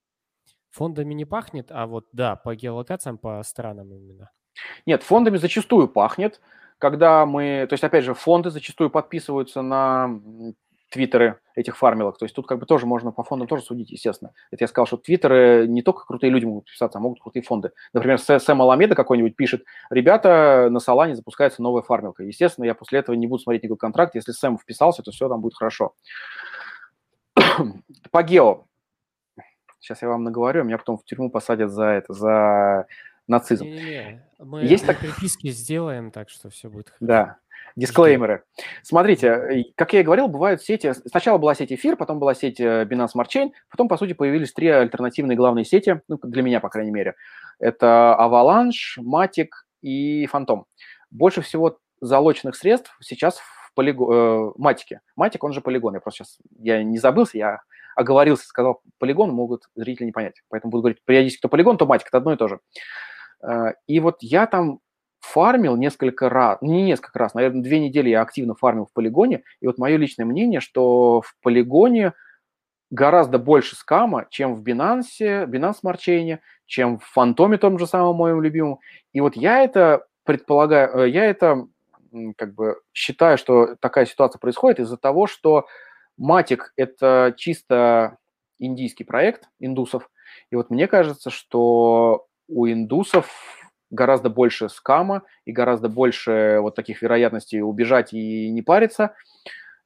Фондами 0.73 1.12
не 1.12 1.27
пахнет, 1.27 1.70
а 1.70 1.86
вот 1.86 2.07
да, 2.12 2.35
по 2.35 2.55
геолокациям, 2.55 3.19
по 3.19 3.43
странам 3.44 3.93
именно. 3.93 4.31
Нет, 4.86 5.03
фондами 5.03 5.36
зачастую 5.36 5.86
пахнет, 5.86 6.40
когда 6.78 7.27
мы, 7.27 7.66
то 7.69 7.74
есть 7.74 7.85
опять 7.85 8.05
же, 8.05 8.15
фонды 8.15 8.51
зачастую 8.51 8.90
подписываются 8.90 9.61
на 9.62 10.20
твиттеры 10.90 11.40
этих 11.55 11.77
фармилок. 11.77 12.19
То 12.19 12.24
есть 12.24 12.35
тут 12.35 12.47
как 12.47 12.59
бы 12.59 12.66
тоже 12.66 12.86
можно 12.86 13.12
по 13.12 13.23
фондам 13.23 13.49
тоже 13.49 13.62
судить, 13.62 13.90
естественно. 13.90 14.32
Это 14.51 14.65
я 14.65 14.69
сказал, 14.69 14.86
что 14.86 14.97
твиттеры 14.97 15.66
не 15.66 15.82
только 15.82 16.07
крутые 16.07 16.31
люди 16.31 16.44
могут 16.44 16.66
писаться, 16.66 16.99
а 16.99 17.01
могут 17.01 17.20
крутые 17.20 17.43
фонды. 17.43 17.73
Например, 17.93 18.19
Сэм 18.19 18.62
Аламеда 18.62 18.94
какой-нибудь 18.94 19.36
пишет, 19.36 19.65
ребята, 19.90 20.69
на 20.70 20.81
Солане 20.81 21.16
запускается 21.16 21.62
новая 21.62 21.82
фармилка. 21.82 22.23
Естественно, 22.23 22.65
я 22.65 22.74
после 22.74 22.99
этого 22.99 23.15
не 23.15 23.27
буду 23.27 23.43
смотреть 23.43 23.62
никакой 23.62 23.78
контракт. 23.78 24.15
Если 24.15 24.32
Сэм 24.32 24.59
вписался, 24.59 25.03
то 25.03 25.11
все 25.11 25.28
там 25.28 25.40
будет 25.40 25.55
хорошо. 25.55 25.94
по 28.11 28.23
гео. 28.23 28.66
Сейчас 29.83 30.01
я 30.01 30.09
вам 30.09 30.23
наговорю, 30.23 30.63
меня 30.63 30.79
потом 30.79 30.97
в 30.97 31.05
тюрьму 31.05 31.29
посадят 31.29 31.73
за 31.73 31.87
это, 31.87 32.13
за 32.13 32.87
нацизм. 33.27 33.65
Не-не-не. 33.65 34.25
Мы 34.39 34.63
Есть 34.63 34.87
так... 34.87 35.01
приписки 35.01 35.51
сделаем, 35.51 36.13
так 36.13 36.31
что 36.31 36.51
все 36.51 36.71
будет 36.71 36.91
хорошо. 36.91 37.05
Да. 37.05 37.37
Дисклеймеры. 37.75 38.45
Смотрите, 38.83 39.65
как 39.75 39.93
я 39.93 40.01
и 40.01 40.05
говорил, 40.05 40.29
бывают 40.29 40.63
сети. 40.63 40.93
Сначала 40.93 41.39
была 41.39 41.57
сеть 41.57 41.73
Эфир, 41.73 41.97
потом 41.97 42.21
была 42.21 42.35
сеть 42.35 42.61
э, 42.61 42.85
Binance 42.85 43.11
Smart 43.17 43.27
Chain, 43.27 43.51
потом, 43.71 43.89
по 43.89 43.97
сути, 43.97 44.13
появились 44.13 44.53
три 44.53 44.69
альтернативные 44.69 45.37
главные 45.37 45.65
сети, 45.65 46.01
ну, 46.07 46.17
для 46.23 46.43
меня, 46.43 46.61
по 46.61 46.69
крайней 46.69 46.93
мере. 46.93 47.17
Это 47.59 48.17
Avalanche, 48.21 49.01
Matic 49.01 49.49
и 49.81 50.27
Phantom. 50.27 50.65
Больше 51.11 51.41
всего 51.41 51.79
залоченных 52.01 52.55
средств 52.55 52.97
сейчас 53.01 53.39
в 53.39 53.75
полиго... 53.75 54.15
э, 54.15 54.53
Матике. 54.59 55.01
Матик, 55.17 55.43
он 55.43 55.53
же 55.53 55.61
полигон. 55.61 55.95
Я 55.95 56.01
просто 56.01 56.25
сейчас 56.25 56.39
я 56.61 56.85
не 56.85 56.99
забылся, 56.99 57.39
я 57.39 57.63
оговорился, 57.97 58.47
сказал 58.47 58.82
полигон, 58.98 59.31
могут 59.31 59.64
зрители 59.74 60.06
не 60.06 60.12
понять. 60.12 60.43
Поэтому 60.48 60.70
буду 60.70 60.82
говорить 60.82 61.05
периодически 61.05 61.43
то 61.43 61.48
полигон, 61.48 61.77
то 61.77 61.86
матик, 61.86 62.09
это 62.09 62.19
одно 62.19 62.32
и 62.32 62.36
то 62.36 62.48
же. 62.48 62.60
Э, 63.43 63.74
и 63.86 64.01
вот 64.01 64.19
я 64.20 64.47
там 64.47 64.81
фармил 65.20 65.77
несколько 65.77 66.28
раз, 66.28 66.59
не 66.60 66.82
несколько 66.82 67.19
раз, 67.19 67.35
наверное, 67.35 67.62
две 67.62 67.78
недели 67.78 68.10
я 68.10 68.23
активно 68.23 68.55
фармил 68.55 68.86
в 68.86 68.93
полигоне, 68.93 69.44
и 69.60 69.66
вот 69.66 69.78
мое 69.78 69.97
личное 69.97 70.24
мнение, 70.24 70.60
что 70.60 71.20
в 71.20 71.36
полигоне 71.43 72.12
гораздо 72.90 73.39
больше 73.39 73.77
скама, 73.77 74.27
чем 74.31 74.55
в 74.55 74.62
Binance, 74.62 75.47
Binance 75.47 75.77
Smart 75.82 75.98
Chain, 75.98 76.39
чем 76.66 76.98
в 76.98 77.05
Фантоме 77.05 77.56
том 77.56 77.78
же 77.78 77.86
самом 77.86 78.16
моем 78.16 78.43
любимом. 78.43 78.81
И 79.12 79.20
вот 79.20 79.36
я 79.36 79.62
это 79.62 80.06
предполагаю, 80.24 81.06
э, 81.06 81.10
я 81.10 81.24
это 81.24 81.66
как 82.36 82.55
бы 82.55 82.77
считаю, 82.93 83.39
что 83.39 83.77
такая 83.77 84.05
ситуация 84.05 84.39
происходит 84.39 84.81
из-за 84.81 84.98
того, 84.98 85.27
что 85.27 85.66
Матик– 86.16 86.72
это 86.76 87.34
чисто 87.36 88.18
индийский 88.59 89.05
проект 89.05 89.48
индусов. 89.59 90.09
И 90.51 90.56
вот 90.56 90.70
мне 90.70 90.86
кажется, 90.86 91.30
что 91.30 92.26
у 92.48 92.66
индусов 92.66 93.30
гораздо 93.90 94.30
больше 94.30 94.68
скама 94.68 95.22
и 95.44 95.52
гораздо 95.52 95.89
больше 95.89 96.59
вот 96.60 96.74
таких 96.74 97.02
вероятностей 97.02 97.60
убежать 97.60 98.12
и 98.12 98.51
не 98.51 98.62
париться, 98.62 99.14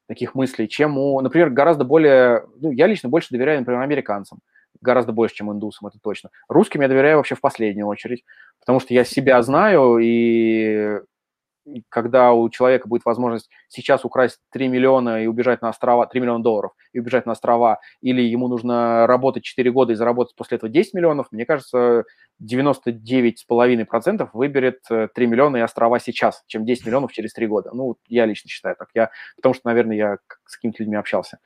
таких 0.07 0.35
мыслей, 0.35 0.69
чем 0.69 0.99
у, 0.99 1.21
например, 1.21 1.51
гораздо 1.51 1.85
более, 1.85 2.47
ну, 2.61 2.71
я 2.71 2.87
лично 2.87 3.09
больше 3.09 3.29
доверяю, 3.31 3.59
например, 3.59 3.81
американцам, 3.83 4.39
гораздо 4.81 5.13
больше, 5.13 5.35
чем 5.35 5.51
индусам, 5.51 5.89
это 5.89 5.99
точно. 6.01 6.31
Русским 6.49 6.83
я 6.83 6.89
доверяю 6.89 7.17
вообще 7.17 7.35
в 7.35 7.41
последнюю 7.41 7.89
очередь, 7.89 8.25
потому 8.61 8.79
что 8.79 8.95
я 8.95 9.05
себя 9.05 9.43
знаю, 9.43 9.99
и 9.99 11.01
когда 11.89 12.33
у 12.33 12.49
человека 12.49 12.89
будет 12.89 13.05
возможность 13.05 13.51
сейчас 13.69 14.05
украсть 14.05 14.39
3 14.53 14.69
миллиона 14.69 15.23
и 15.23 15.27
убежать 15.27 15.63
на 15.63 15.69
острова, 15.69 16.07
3 16.07 16.21
миллиона 16.21 16.43
долларов 16.43 16.73
и 16.93 17.01
убежать 17.01 17.27
на 17.27 17.33
острова, 17.33 17.81
или 18.01 18.23
ему 18.23 18.49
нужно 18.49 19.07
работать 19.07 19.45
4 19.45 19.71
года 19.71 19.93
и 19.93 19.97
заработать 19.97 20.37
после 20.37 20.57
этого 20.57 20.71
10 20.71 20.95
миллионов, 20.95 21.29
мне 21.31 21.45
кажется, 21.45 22.05
99,5% 22.43 24.29
выберет 24.33 24.83
3 24.89 25.09
э, 25.15 25.27
миллиона 25.27 25.57
и 25.59 25.61
острова 25.61 25.99
сейчас, 25.99 26.43
чем 26.47 26.65
10 26.65 26.87
миллионов 26.87 27.13
через 27.13 27.33
3 27.33 27.47
года. 27.47 27.71
Ну, 27.73 27.97
я 28.09 28.27
лично 28.27 28.49
считаю 28.49 28.77
так. 28.77 28.89
Я, 28.95 29.11
потому 29.37 29.55
что, 29.55 29.69
наверное, 29.69 29.97
я 29.97 30.19
с 30.45 30.57
какими-то 30.57 30.83
людьми 30.83 30.97
общался. 30.97 31.39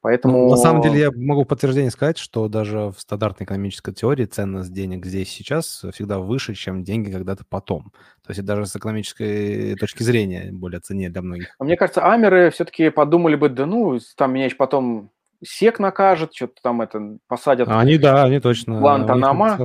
Поэтому... 0.00 0.44
Ну, 0.44 0.50
на 0.50 0.56
самом 0.56 0.82
деле 0.82 1.00
я 1.00 1.10
могу 1.14 1.44
в 1.44 1.46
подтверждение 1.46 1.90
сказать, 1.90 2.18
что 2.18 2.48
даже 2.48 2.90
в 2.90 2.96
стандартной 2.98 3.44
экономической 3.44 3.92
теории 3.92 4.24
ценность 4.24 4.72
денег 4.72 5.06
здесь 5.06 5.30
сейчас 5.30 5.84
всегда 5.92 6.18
выше, 6.18 6.54
чем 6.54 6.84
деньги 6.84 7.10
когда-то 7.10 7.44
потом. 7.48 7.92
То 8.24 8.30
есть 8.30 8.44
даже 8.44 8.66
с 8.66 8.76
экономической 8.76 9.74
точки 9.76 10.02
зрения 10.02 10.50
более 10.52 10.80
ценнее 10.80 11.10
для 11.10 11.22
многих. 11.22 11.54
А 11.58 11.64
мне 11.64 11.76
кажется, 11.76 12.02
амеры 12.02 12.50
все-таки 12.50 12.90
подумали 12.90 13.36
бы, 13.36 13.48
да 13.48 13.66
ну, 13.66 13.98
там 14.16 14.32
меня 14.32 14.46
еще 14.46 14.56
потом 14.56 15.10
сек 15.44 15.78
накажет, 15.78 16.34
что-то 16.34 16.54
там 16.62 16.82
это 16.82 17.18
посадят. 17.28 17.68
Они, 17.68 17.98
да, 17.98 18.24
они 18.24 18.40
точно. 18.40 18.80
Гуантанамо. 18.80 19.58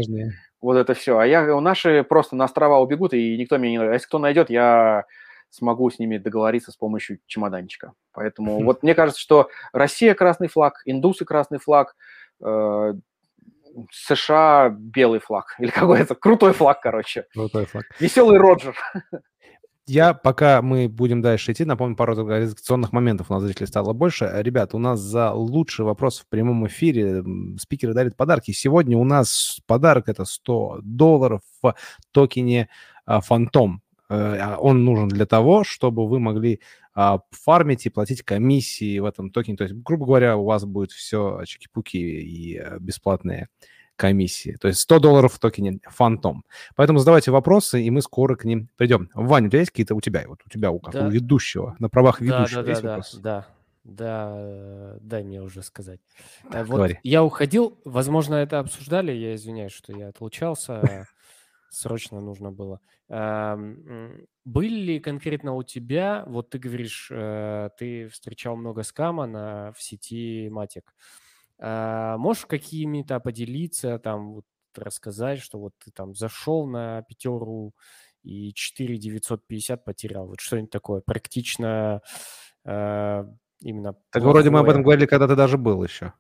Вот 0.61 0.77
это 0.77 0.93
все. 0.93 1.17
А 1.17 1.25
я, 1.25 1.59
наши 1.59 2.03
просто 2.07 2.35
на 2.35 2.45
острова 2.45 2.79
убегут, 2.79 3.13
и 3.13 3.35
никто 3.37 3.57
меня 3.57 3.71
не... 3.71 3.89
А 3.89 3.93
если 3.93 4.05
кто 4.05 4.19
найдет, 4.19 4.51
я 4.51 5.05
смогу 5.51 5.89
с 5.89 5.99
ними 5.99 6.17
договориться 6.17 6.71
с 6.71 6.75
помощью 6.75 7.19
чемоданчика. 7.27 7.93
Поэтому 8.13 8.63
вот 8.63 8.81
мне 8.81 8.95
кажется, 8.95 9.21
что 9.21 9.49
Россия 9.73 10.15
красный 10.15 10.47
флаг, 10.47 10.81
индусы 10.85 11.25
красный 11.25 11.59
флаг, 11.59 11.95
э, 12.43 12.93
США 13.91 14.69
белый 14.69 15.19
флаг. 15.19 15.55
Или 15.59 15.69
какой-то 15.69 16.15
крутой 16.15 16.53
флаг, 16.53 16.81
короче. 16.81 17.25
Крутой 17.33 17.65
флаг. 17.65 17.85
Веселый 17.99 18.39
Роджер. 18.39 18.75
Я, 19.87 20.13
пока 20.13 20.61
мы 20.61 20.87
будем 20.87 21.21
дальше 21.21 21.51
идти, 21.51 21.65
напомню 21.65 21.97
пару 21.97 22.13
редакционных 22.13 22.93
моментов. 22.93 23.29
У 23.29 23.33
нас 23.33 23.43
зрителей 23.43 23.67
стало 23.67 23.91
больше. 23.91 24.31
Ребят, 24.35 24.73
у 24.73 24.77
нас 24.77 24.99
за 24.99 25.31
лучший 25.31 25.83
вопрос 25.83 26.19
в 26.19 26.29
прямом 26.29 26.65
эфире 26.67 27.23
спикеры 27.59 27.93
дарят 27.93 28.15
подарки. 28.15 28.51
Сегодня 28.51 28.97
у 28.97 29.03
нас 29.03 29.59
подарок 29.65 30.07
это 30.07 30.23
100 30.23 30.79
долларов 30.83 31.41
в 31.61 31.75
токене 32.11 32.69
Фантом. 33.05 33.81
Э, 34.11 34.55
он 34.59 34.83
нужен 34.83 35.07
для 35.07 35.25
того, 35.25 35.63
чтобы 35.63 36.07
вы 36.07 36.19
могли 36.19 36.59
а, 36.93 37.19
фармить 37.31 37.85
и 37.85 37.89
платить 37.89 38.23
комиссии 38.23 38.99
в 38.99 39.05
этом 39.05 39.31
токене. 39.31 39.55
То 39.55 39.63
есть, 39.63 39.75
грубо 39.75 40.05
говоря, 40.05 40.35
у 40.35 40.43
вас 40.43 40.65
будет 40.65 40.91
все 40.91 41.41
чики-пуки 41.45 41.97
и 41.97 42.57
э, 42.57 42.77
бесплатные 42.79 43.47
комиссии. 43.95 44.57
То 44.59 44.67
есть 44.67 44.81
100 44.81 44.99
долларов 44.99 45.33
в 45.33 45.39
токене 45.39 45.79
Фантом. 45.83 46.43
Поэтому 46.75 46.99
задавайте 46.99 47.31
вопросы, 47.31 47.81
и 47.81 47.89
мы 47.89 48.01
скоро 48.01 48.35
к 48.35 48.43
ним 48.43 48.67
придем. 48.75 49.09
Ваня, 49.13 49.47
у 49.47 49.49
тебя 49.49 49.59
есть 49.59 49.71
какие-то 49.71 49.95
у 49.95 50.01
тебя, 50.01 50.25
вот 50.27 50.39
у 50.45 50.49
тебя, 50.49 50.71
у, 50.71 50.79
как 50.79 50.93
да. 50.93 51.07
у 51.07 51.09
ведущего, 51.09 51.75
на 51.79 51.87
правах 51.87 52.19
ведущего 52.19 52.63
да, 52.63 52.69
есть 52.69 52.81
да, 52.81 52.89
вопросы? 52.89 53.19
Да, 53.21 53.47
да, 53.83 54.97
дай 55.01 55.23
мне 55.23 55.41
уже 55.41 55.63
сказать. 55.63 56.01
Так, 56.51 56.67
вот 56.67 56.77
Говори. 56.77 56.99
я 57.03 57.23
уходил, 57.23 57.79
возможно, 57.85 58.35
это 58.35 58.59
обсуждали, 58.59 59.11
я 59.11 59.35
извиняюсь, 59.35 59.71
что 59.71 59.95
я 59.95 60.09
отлучался, 60.09 61.07
срочно 61.71 62.19
нужно 62.19 62.51
было. 62.51 62.79
Были 63.09 64.79
ли 64.79 64.99
конкретно 64.99 65.53
у 65.53 65.63
тебя, 65.63 66.23
вот 66.27 66.49
ты 66.49 66.57
говоришь, 66.59 67.09
э, 67.11 67.69
ты 67.77 68.07
встречал 68.07 68.55
много 68.55 68.81
скама 68.83 69.27
на, 69.27 69.71
в 69.73 69.81
сети 69.81 70.49
Матик. 70.49 70.95
А, 71.59 72.17
можешь 72.17 72.47
какими-то 72.47 73.19
поделиться, 73.19 73.99
там, 73.99 74.33
вот, 74.33 74.45
рассказать, 74.75 75.39
что 75.39 75.59
вот 75.59 75.73
ты 75.83 75.91
там 75.91 76.15
зашел 76.15 76.65
на 76.65 77.03
пятеру 77.03 77.75
и 78.23 78.51
4 78.53 78.97
950 78.97 79.83
потерял. 79.83 80.27
Вот 80.27 80.39
что-нибудь 80.39 80.71
такое 80.71 81.01
практично 81.01 82.01
э, 82.65 83.25
именно 83.59 83.93
Так 83.93 84.23
плохое. 84.23 84.33
вроде 84.33 84.49
мы 84.49 84.59
об 84.59 84.69
этом 84.69 84.81
говорили, 84.81 85.05
когда 85.05 85.27
ты 85.27 85.35
даже 85.35 85.57
был 85.57 85.83
еще. 85.83 86.13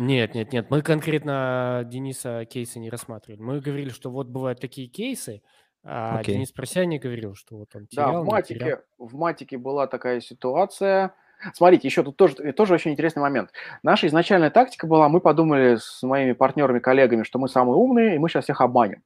Нет, 0.00 0.34
нет, 0.34 0.50
нет. 0.50 0.70
Мы 0.70 0.80
конкретно 0.80 1.82
Дениса 1.84 2.46
кейсы 2.46 2.78
не 2.78 2.88
рассматривали. 2.88 3.42
Мы 3.42 3.60
говорили, 3.60 3.90
что 3.90 4.10
вот 4.10 4.28
бывают 4.28 4.58
такие 4.58 4.88
кейсы, 4.88 5.42
а 5.84 6.18
Окей. 6.18 6.36
Денис 6.36 6.50
Просяник 6.52 7.02
говорил, 7.02 7.34
что 7.34 7.58
вот 7.58 7.76
он 7.76 7.86
терял, 7.86 8.12
Да, 8.12 8.20
в 8.20 8.24
матике, 8.24 8.58
терял. 8.58 8.78
в 8.96 9.14
матике 9.14 9.58
была 9.58 9.86
такая 9.86 10.20
ситуация. 10.20 11.14
Смотрите, 11.52 11.86
еще 11.86 12.02
тут 12.02 12.16
тоже, 12.16 12.34
тоже 12.54 12.72
очень 12.74 12.92
интересный 12.92 13.20
момент. 13.20 13.50
Наша 13.82 14.06
изначальная 14.06 14.50
тактика 14.50 14.86
была, 14.86 15.10
мы 15.10 15.20
подумали 15.20 15.76
с 15.76 16.02
моими 16.02 16.32
партнерами, 16.32 16.78
коллегами, 16.78 17.22
что 17.22 17.38
мы 17.38 17.48
самые 17.48 17.76
умные, 17.76 18.16
и 18.16 18.18
мы 18.18 18.30
сейчас 18.30 18.44
всех 18.44 18.62
обманем. 18.62 19.02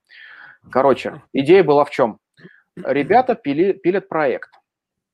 Короче, 0.70 1.22
идея 1.32 1.64
была 1.64 1.84
в 1.84 1.90
чем? 1.90 2.20
Ребята 2.76 3.34
пили, 3.34 3.72
пилят 3.72 4.08
проект. 4.08 4.50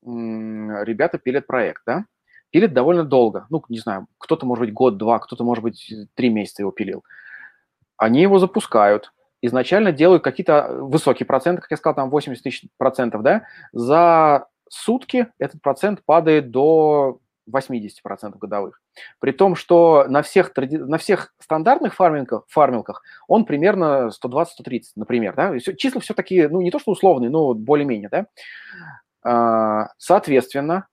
Ребята 0.03 1.19
пилят 1.19 1.47
проект, 1.47 1.83
да? 1.87 2.05
Пилят 2.51 2.73
довольно 2.73 3.05
долго. 3.05 3.47
Ну, 3.51 3.63
не 3.69 3.79
знаю, 3.79 4.07
кто-то, 4.19 4.47
может 4.47 4.65
быть, 4.65 4.73
год-два, 4.73 5.19
кто-то, 5.19 5.45
может 5.45 5.63
быть, 5.63 5.93
три 6.15 6.31
месяца 6.31 6.63
его 6.63 6.71
пилил. 6.71 7.05
Они 7.97 8.23
его 8.23 8.39
запускают, 8.39 9.13
изначально 9.43 9.93
делают 9.93 10.25
какие-то 10.25 10.69
высокие 10.81 11.27
проценты, 11.27 11.63
как 11.63 11.71
я 11.71 11.77
сказал, 11.77 11.95
там 11.95 12.11
80 12.11 12.43
тысяч 12.43 12.67
процентов, 12.77 13.23
да, 13.23 13.43
за 13.73 14.47
сутки 14.69 15.29
этот 15.39 15.61
процент 15.63 16.03
падает 16.05 16.51
до 16.51 17.21
80% 17.51 18.39
годовых. 18.39 18.81
При 19.19 19.33
том, 19.33 19.55
что 19.57 20.07
на 20.09 20.23
всех, 20.23 20.53
на 20.57 20.99
всех 20.99 21.35
стандартных 21.39 21.95
фарминках, 21.95 22.45
фармилках 22.49 23.03
он 23.29 23.45
примерно 23.45 24.11
120-130, 24.25 24.47
например. 24.97 25.35
Да? 25.35 25.59
Числа 25.59 26.01
все 26.01 26.15
такие, 26.15 26.49
ну, 26.49 26.61
не 26.61 26.71
то 26.71 26.79
что 26.79 26.93
условные, 26.93 27.31
но 27.31 27.55
более-менее. 27.55 28.09
Да? 28.09 28.27
А, 29.23 29.89
соответственно, 29.99 30.87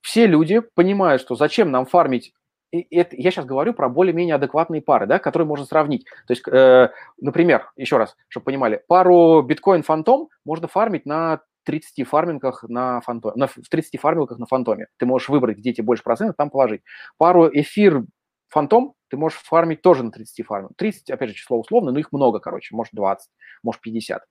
все 0.00 0.26
люди 0.26 0.60
понимают, 0.74 1.22
что 1.22 1.34
зачем 1.34 1.70
нам 1.70 1.86
фармить 1.86 2.32
и 2.72 2.86
это, 2.94 3.16
я 3.16 3.30
сейчас 3.30 3.46
говорю 3.46 3.74
про 3.74 3.88
более-менее 3.88 4.36
адекватные 4.36 4.80
пары, 4.80 5.06
да, 5.06 5.18
которые 5.18 5.46
можно 5.46 5.66
сравнить. 5.66 6.04
То 6.26 6.32
есть, 6.32 6.46
э, 6.46 6.90
например, 7.20 7.70
еще 7.76 7.96
раз, 7.96 8.16
чтобы 8.28 8.44
понимали, 8.44 8.82
пару 8.86 9.42
биткоин-фантом 9.42 10.28
можно 10.44 10.68
фармить 10.68 11.04
на 11.04 11.40
30 11.64 12.04
фармингах 12.06 12.62
на 12.68 13.00
фантоме, 13.00 13.34
на, 13.36 13.46
в 13.48 13.68
30 13.68 14.00
фармингах 14.00 14.38
на 14.38 14.46
фантоме. 14.46 14.86
Ты 14.98 15.06
можешь 15.06 15.28
выбрать, 15.28 15.58
где 15.58 15.72
тебе 15.72 15.84
больше 15.84 16.04
процентов, 16.04 16.36
там 16.36 16.50
положить. 16.50 16.82
Пару 17.18 17.48
эфир 17.48 18.04
фантом 18.48 18.94
ты 19.08 19.16
можешь 19.16 19.38
фармить 19.38 19.82
тоже 19.82 20.04
на 20.04 20.12
30 20.12 20.46
фармингах. 20.46 20.76
30, 20.76 21.10
опять 21.10 21.30
же, 21.30 21.34
число 21.34 21.58
условное, 21.58 21.92
но 21.92 21.98
их 21.98 22.12
много, 22.12 22.38
короче, 22.38 22.74
может 22.74 22.94
20, 22.94 23.28
может 23.64 23.80
50. 23.80 24.22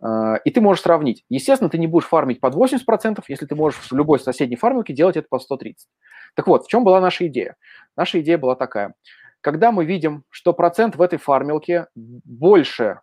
А, 0.00 0.36
и 0.36 0.50
ты 0.50 0.60
можешь 0.60 0.82
сравнить. 0.82 1.24
Естественно, 1.28 1.70
ты 1.70 1.78
не 1.78 1.86
будешь 1.86 2.06
фармить 2.06 2.40
под 2.40 2.54
80%, 2.54 3.22
если 3.28 3.46
ты 3.46 3.54
можешь 3.54 3.78
в 3.78 3.92
любой 3.92 4.18
соседней 4.18 4.56
фармилке 4.56 4.94
делать 4.94 5.16
это 5.16 5.26
по 5.28 5.38
130. 5.38 5.88
Так 6.34 6.46
вот, 6.46 6.64
в 6.64 6.68
чем 6.68 6.84
была 6.84 7.00
наша 7.00 7.26
идея? 7.26 7.56
Наша 7.96 8.20
идея 8.20 8.38
была 8.38 8.56
такая. 8.56 8.94
Когда 9.40 9.72
мы 9.72 9.84
видим, 9.84 10.24
что 10.30 10.52
процент 10.52 10.96
в 10.96 11.02
этой 11.02 11.18
фармилке 11.18 11.86
больше 11.94 13.00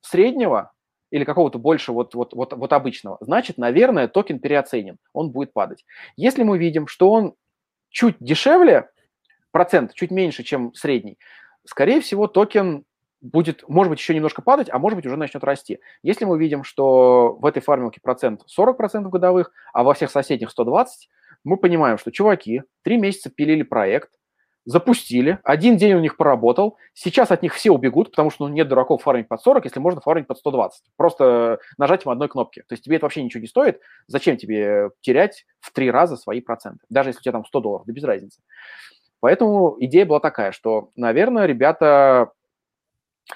среднего 0.00 0.72
или 1.10 1.24
какого-то 1.24 1.58
больше 1.58 1.92
вот, 1.92 2.14
вот, 2.14 2.32
вот, 2.34 2.52
вот 2.52 2.72
обычного, 2.72 3.18
значит, 3.20 3.58
наверное, 3.58 4.08
токен 4.08 4.38
переоценен, 4.38 4.98
он 5.12 5.30
будет 5.30 5.52
падать. 5.52 5.84
Если 6.16 6.42
мы 6.42 6.58
видим, 6.58 6.86
что 6.86 7.10
он 7.10 7.34
чуть 7.90 8.16
дешевле, 8.18 8.90
процент 9.52 9.94
чуть 9.94 10.10
меньше, 10.10 10.42
чем 10.42 10.74
средний, 10.74 11.18
скорее 11.64 12.00
всего, 12.00 12.26
токен 12.26 12.84
будет, 13.24 13.64
может 13.68 13.90
быть, 13.90 13.98
еще 13.98 14.14
немножко 14.14 14.42
падать, 14.42 14.68
а 14.70 14.78
может 14.78 14.96
быть, 14.96 15.06
уже 15.06 15.16
начнет 15.16 15.42
расти. 15.42 15.80
Если 16.02 16.24
мы 16.24 16.38
видим, 16.38 16.62
что 16.62 17.36
в 17.40 17.46
этой 17.46 17.60
фармилке 17.60 18.00
процент 18.00 18.42
40% 18.58 19.08
годовых, 19.08 19.50
а 19.72 19.82
во 19.82 19.94
всех 19.94 20.10
соседних 20.10 20.50
120, 20.50 21.08
мы 21.42 21.56
понимаем, 21.56 21.98
что 21.98 22.12
чуваки 22.12 22.62
три 22.82 22.98
месяца 22.98 23.30
пилили 23.30 23.62
проект, 23.62 24.10
запустили, 24.66 25.38
один 25.42 25.76
день 25.76 25.94
у 25.94 26.00
них 26.00 26.16
поработал, 26.16 26.76
сейчас 26.92 27.30
от 27.30 27.42
них 27.42 27.54
все 27.54 27.70
убегут, 27.70 28.10
потому 28.10 28.30
что 28.30 28.46
ну, 28.46 28.54
нет 28.54 28.68
дураков 28.68 29.02
фармить 29.02 29.28
под 29.28 29.42
40, 29.42 29.64
если 29.64 29.80
можно 29.80 30.00
фармить 30.00 30.26
под 30.26 30.38
120. 30.38 30.84
Просто 30.96 31.58
нажатием 31.76 32.10
одной 32.10 32.28
кнопки. 32.28 32.60
То 32.60 32.74
есть 32.74 32.84
тебе 32.84 32.96
это 32.96 33.06
вообще 33.06 33.22
ничего 33.22 33.40
не 33.40 33.46
стоит. 33.46 33.80
Зачем 34.06 34.36
тебе 34.36 34.90
терять 35.00 35.46
в 35.60 35.72
три 35.72 35.90
раза 35.90 36.16
свои 36.16 36.40
проценты? 36.40 36.80
Даже 36.88 37.10
если 37.10 37.20
у 37.20 37.22
тебя 37.22 37.32
там 37.32 37.44
100 37.44 37.60
долларов, 37.60 37.86
да 37.86 37.92
без 37.92 38.04
разницы. 38.04 38.40
Поэтому 39.20 39.76
идея 39.80 40.04
была 40.04 40.20
такая, 40.20 40.52
что, 40.52 40.90
наверное, 40.96 41.46
ребята 41.46 42.30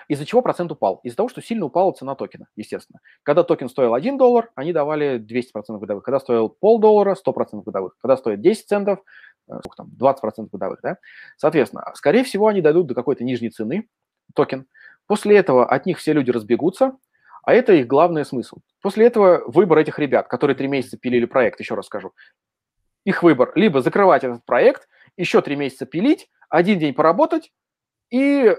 из-за 0.09 0.27
чего 0.27 0.43
процент 0.43 0.71
упал? 0.71 1.01
Из-за 1.03 1.17
того, 1.17 1.29
что 1.29 1.41
сильно 1.41 1.67
упала 1.67 1.93
цена 1.93 2.15
токена, 2.15 2.47
естественно. 2.57 3.01
Когда 3.23 3.43
токен 3.43 3.69
стоил 3.69 3.95
1 3.95 4.19
доллар, 4.19 4.51
они 4.55 4.73
давали 4.73 5.19
200% 5.19 5.79
годовых. 5.79 6.05
Когда 6.05 6.21
стоил 6.21 6.49
полдоллара, 6.49 7.15
100% 7.15 7.63
годовых. 7.65 7.97
Когда 8.01 8.17
стоит 8.17 8.41
10 8.41 8.67
центов, 8.67 9.01
э, 9.49 9.59
сколько 9.65 9.77
там, 9.77 9.91
20% 9.99 10.49
годовых, 10.53 10.81
да? 10.83 10.99
Соответственно, 11.37 11.91
скорее 11.95 12.25
всего, 12.25 12.49
они 12.49 12.61
дойдут 12.61 12.87
до 12.87 12.95
какой-то 12.95 13.25
нижней 13.25 13.51
цены 13.51 13.89
токен. 14.35 14.67
После 15.07 15.37
этого 15.39 15.67
от 15.67 15.87
них 15.87 15.99
все 15.99 16.13
люди 16.13 16.31
разбегутся, 16.31 16.97
а 17.43 17.55
это 17.55 17.73
их 17.73 17.87
главный 17.87 18.27
смысл. 18.27 18.59
После 18.83 19.07
этого 19.07 19.43
выбор 19.47 19.79
этих 19.79 19.99
ребят, 19.99 20.29
которые 20.29 20.55
три 20.55 20.69
месяца 20.69 20.99
пилили 20.99 21.25
проект, 21.25 21.59
еще 21.61 21.75
раз 21.75 21.87
скажу, 21.87 22.13
их 23.05 23.23
выбор 23.23 23.53
либо 23.55 23.81
закрывать 23.81 24.23
этот 24.23 24.45
проект, 24.45 24.87
еще 25.17 25.41
три 25.41 25.57
месяца 25.57 25.87
пилить, 25.87 26.29
один 26.51 26.79
день 26.79 26.93
поработать 26.93 27.53
и 28.11 28.55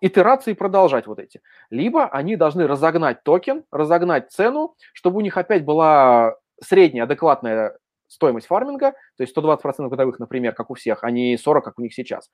итерации 0.00 0.52
продолжать 0.52 1.06
вот 1.06 1.18
эти. 1.18 1.40
Либо 1.70 2.06
они 2.06 2.36
должны 2.36 2.66
разогнать 2.66 3.22
токен, 3.22 3.64
разогнать 3.70 4.30
цену, 4.30 4.74
чтобы 4.92 5.18
у 5.18 5.20
них 5.20 5.36
опять 5.36 5.64
была 5.64 6.36
средняя 6.62 7.04
адекватная 7.04 7.78
стоимость 8.08 8.46
фарминга, 8.46 8.92
то 8.92 9.22
есть 9.22 9.36
120% 9.36 9.88
годовых, 9.88 10.18
например, 10.18 10.54
как 10.54 10.70
у 10.70 10.74
всех, 10.74 11.04
а 11.04 11.10
не 11.10 11.36
40, 11.36 11.64
как 11.64 11.78
у 11.78 11.82
них 11.82 11.94
сейчас. 11.94 12.30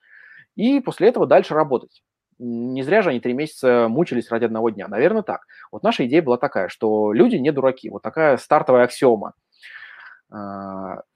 И 0.57 0.81
после 0.81 1.09
этого 1.09 1.27
дальше 1.27 1.55
работать. 1.55 2.03
Не 2.39 2.83
зря 2.83 3.03
же 3.03 3.11
они 3.11 3.21
три 3.21 3.33
месяца 3.33 3.87
мучились 3.89 4.31
ради 4.31 4.45
одного 4.45 4.71
дня. 4.71 4.89
Наверное, 4.89 5.23
так. 5.23 5.43
Вот 5.71 5.83
наша 5.83 6.07
идея 6.07 6.23
была 6.23 6.37
такая, 6.37 6.69
что 6.69 7.13
люди 7.13 7.37
не 7.37 7.53
дураки. 7.53 7.91
Вот 7.91 8.03
такая 8.03 8.37
стартовая 8.39 8.85
аксиома. 8.85 9.35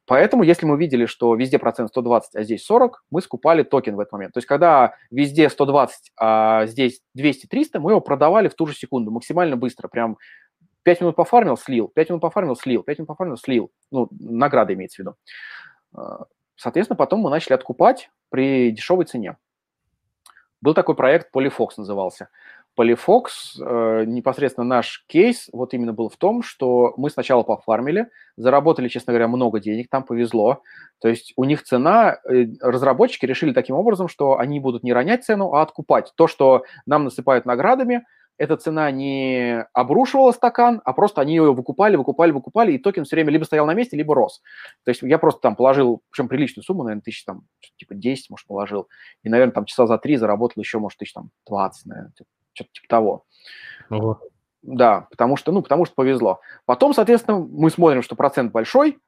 Поэтому, 0.08 0.42
если 0.42 0.64
мы 0.64 0.78
видели, 0.78 1.04
что 1.04 1.34
везде 1.34 1.58
процент 1.58 1.90
120, 1.90 2.34
а 2.34 2.42
здесь 2.42 2.64
40, 2.64 3.04
мы 3.10 3.20
скупали 3.20 3.62
токен 3.62 3.94
в 3.94 4.00
этот 4.00 4.12
момент. 4.12 4.32
То 4.32 4.38
есть, 4.38 4.48
когда 4.48 4.94
везде 5.10 5.50
120, 5.50 6.12
а 6.16 6.64
здесь 6.64 7.02
200-300, 7.16 7.78
мы 7.78 7.92
его 7.92 8.00
продавали 8.00 8.48
в 8.48 8.54
ту 8.54 8.66
же 8.66 8.74
секунду, 8.74 9.10
максимально 9.10 9.58
быстро. 9.58 9.86
Прям 9.88 10.16
5 10.84 11.02
минут 11.02 11.16
пофармил, 11.16 11.58
слил, 11.58 11.88
5 11.88 12.08
минут 12.08 12.22
пофармил, 12.22 12.56
слил, 12.56 12.82
5 12.82 12.98
минут 12.98 13.08
пофармил, 13.08 13.36
слил. 13.36 13.70
Ну, 13.90 14.08
награда 14.18 14.72
имеется 14.72 14.96
в 14.96 14.98
виду. 15.00 15.14
А, 15.94 16.24
соответственно, 16.56 16.96
потом 16.96 17.20
мы 17.20 17.28
начали 17.28 17.52
откупать 17.52 18.10
при 18.30 18.70
дешевой 18.70 19.04
цене. 19.04 19.36
Был 20.62 20.72
такой 20.72 20.94
проект 20.94 21.34
Polyfox 21.36 21.72
назывался. 21.76 22.30
Polyfox, 22.78 23.24
э, 23.60 24.04
непосредственно 24.06 24.64
наш 24.64 25.04
кейс, 25.08 25.48
вот 25.52 25.74
именно 25.74 25.92
был 25.92 26.08
в 26.08 26.16
том, 26.16 26.42
что 26.42 26.94
мы 26.96 27.10
сначала 27.10 27.42
пофармили, 27.42 28.08
заработали, 28.36 28.88
честно 28.88 29.12
говоря, 29.12 29.26
много 29.26 29.58
денег, 29.58 29.88
там 29.90 30.04
повезло. 30.04 30.62
То 31.00 31.08
есть 31.08 31.32
у 31.36 31.44
них 31.44 31.64
цена, 31.64 32.18
э, 32.24 32.46
разработчики 32.60 33.26
решили 33.26 33.52
таким 33.52 33.74
образом, 33.74 34.08
что 34.08 34.38
они 34.38 34.60
будут 34.60 34.84
не 34.84 34.92
ронять 34.92 35.24
цену, 35.24 35.52
а 35.54 35.62
откупать. 35.62 36.12
То, 36.14 36.28
что 36.28 36.62
нам 36.86 37.04
насыпают 37.04 37.46
наградами, 37.46 38.04
эта 38.36 38.56
цена 38.56 38.90
не 38.92 39.66
обрушивала 39.72 40.30
стакан, 40.30 40.80
а 40.84 40.92
просто 40.92 41.20
они 41.20 41.34
ее 41.34 41.52
выкупали, 41.52 41.96
выкупали, 41.96 42.30
выкупали, 42.30 42.72
и 42.72 42.78
токен 42.78 43.04
все 43.04 43.16
время 43.16 43.32
либо 43.32 43.42
стоял 43.42 43.66
на 43.66 43.74
месте, 43.74 43.96
либо 43.96 44.14
рос. 44.14 44.40
То 44.84 44.90
есть 44.90 45.02
я 45.02 45.18
просто 45.18 45.40
там 45.40 45.56
положил, 45.56 46.02
причем 46.10 46.28
приличную 46.28 46.64
сумму, 46.64 46.84
наверное, 46.84 47.02
тысяч 47.02 47.24
там, 47.24 47.42
типа 47.76 47.96
10, 47.96 48.30
может, 48.30 48.46
положил, 48.46 48.88
и, 49.24 49.28
наверное, 49.28 49.52
там 49.52 49.64
часа 49.64 49.88
за 49.88 49.98
три 49.98 50.16
заработал 50.16 50.62
еще, 50.62 50.78
может, 50.78 50.98
тысяч 50.98 51.12
там 51.12 51.30
20, 51.48 51.86
наверное, 51.86 52.12
что-то 52.58 52.70
типа 52.72 52.88
того. 52.88 53.24
Ого. 53.90 54.20
Да, 54.62 55.06
потому 55.10 55.36
что, 55.36 55.52
ну, 55.52 55.62
потому 55.62 55.84
что 55.84 55.94
повезло. 55.94 56.40
Потом, 56.66 56.92
соответственно, 56.92 57.38
мы 57.38 57.70
смотрим, 57.70 58.02
что 58.02 58.16
процент 58.16 58.52
большой, 58.52 58.98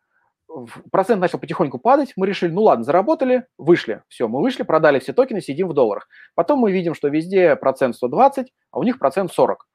процент 0.90 1.20
начал 1.20 1.38
потихоньку 1.38 1.78
падать, 1.78 2.12
мы 2.16 2.26
решили, 2.26 2.52
ну 2.52 2.62
ладно, 2.62 2.84
заработали, 2.84 3.46
вышли, 3.58 4.02
все, 4.08 4.28
мы 4.28 4.40
вышли, 4.40 4.62
продали 4.62 4.98
все 4.98 5.12
токены, 5.12 5.40
сидим 5.40 5.68
в 5.68 5.74
долларах. 5.74 6.08
Потом 6.34 6.60
мы 6.60 6.72
видим, 6.72 6.94
что 6.94 7.08
везде 7.08 7.56
процент 7.56 7.96
120, 7.96 8.52
а 8.70 8.78
у 8.78 8.82
них 8.82 8.98
процент 8.98 9.32
40. 9.32 9.66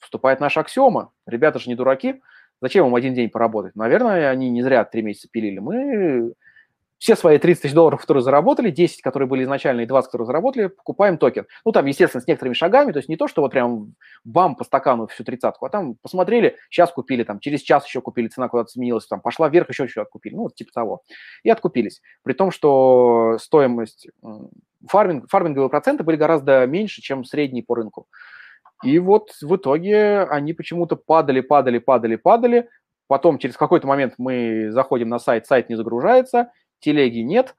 Вступает 0.00 0.40
наша 0.40 0.60
аксиома. 0.60 1.12
Ребята 1.26 1.58
же 1.58 1.68
не 1.68 1.74
дураки, 1.74 2.20
зачем 2.60 2.86
им 2.86 2.94
один 2.94 3.14
день 3.14 3.30
поработать? 3.30 3.74
Наверное, 3.74 4.30
они 4.30 4.50
не 4.50 4.62
зря 4.62 4.84
три 4.84 5.02
месяца 5.02 5.28
пилили. 5.30 5.58
Мы 5.58 6.34
все 7.04 7.16
свои 7.16 7.36
30 7.36 7.60
тысяч 7.60 7.74
долларов, 7.74 8.00
которые 8.00 8.22
заработали, 8.22 8.70
10, 8.70 9.02
которые 9.02 9.28
были 9.28 9.44
изначально, 9.44 9.82
и 9.82 9.86
20, 9.86 10.10
которые 10.10 10.24
заработали, 10.24 10.68
покупаем 10.68 11.18
токен. 11.18 11.44
Ну, 11.62 11.70
там, 11.70 11.84
естественно, 11.84 12.22
с 12.22 12.26
некоторыми 12.26 12.54
шагами, 12.54 12.92
то 12.92 12.96
есть 12.96 13.10
не 13.10 13.18
то, 13.18 13.28
что 13.28 13.42
вот 13.42 13.50
прям 13.50 13.92
бам 14.24 14.56
по 14.56 14.64
стакану 14.64 15.06
всю 15.08 15.22
тридцатку, 15.22 15.66
а 15.66 15.68
там 15.68 15.96
посмотрели, 15.96 16.56
сейчас 16.70 16.90
купили, 16.90 17.22
там, 17.22 17.40
через 17.40 17.60
час 17.60 17.84
еще 17.84 18.00
купили, 18.00 18.28
цена 18.28 18.48
куда-то 18.48 18.70
сменилась, 18.70 19.06
там, 19.06 19.20
пошла 19.20 19.50
вверх, 19.50 19.68
еще 19.68 19.82
чуть-чуть 19.82 20.02
откупили, 20.02 20.34
ну, 20.34 20.44
вот 20.44 20.54
типа 20.54 20.72
того. 20.72 21.02
И 21.42 21.50
откупились. 21.50 22.00
При 22.22 22.32
том, 22.32 22.50
что 22.50 23.36
стоимость 23.38 24.08
фарминг, 24.88 25.28
фарминговые 25.28 25.68
проценты 25.68 26.04
были 26.04 26.16
гораздо 26.16 26.66
меньше, 26.66 27.02
чем 27.02 27.24
средний 27.26 27.60
по 27.60 27.74
рынку. 27.74 28.06
И 28.82 28.98
вот 28.98 29.28
в 29.42 29.56
итоге 29.56 30.22
они 30.22 30.54
почему-то 30.54 30.96
падали, 30.96 31.42
падали, 31.42 31.80
падали, 31.80 32.16
падали. 32.16 32.70
Потом 33.08 33.36
через 33.36 33.58
какой-то 33.58 33.86
момент 33.86 34.14
мы 34.16 34.70
заходим 34.70 35.10
на 35.10 35.18
сайт, 35.18 35.46
сайт 35.46 35.68
не 35.68 35.76
загружается, 35.76 36.50
телеги 36.84 37.20
нет, 37.20 37.54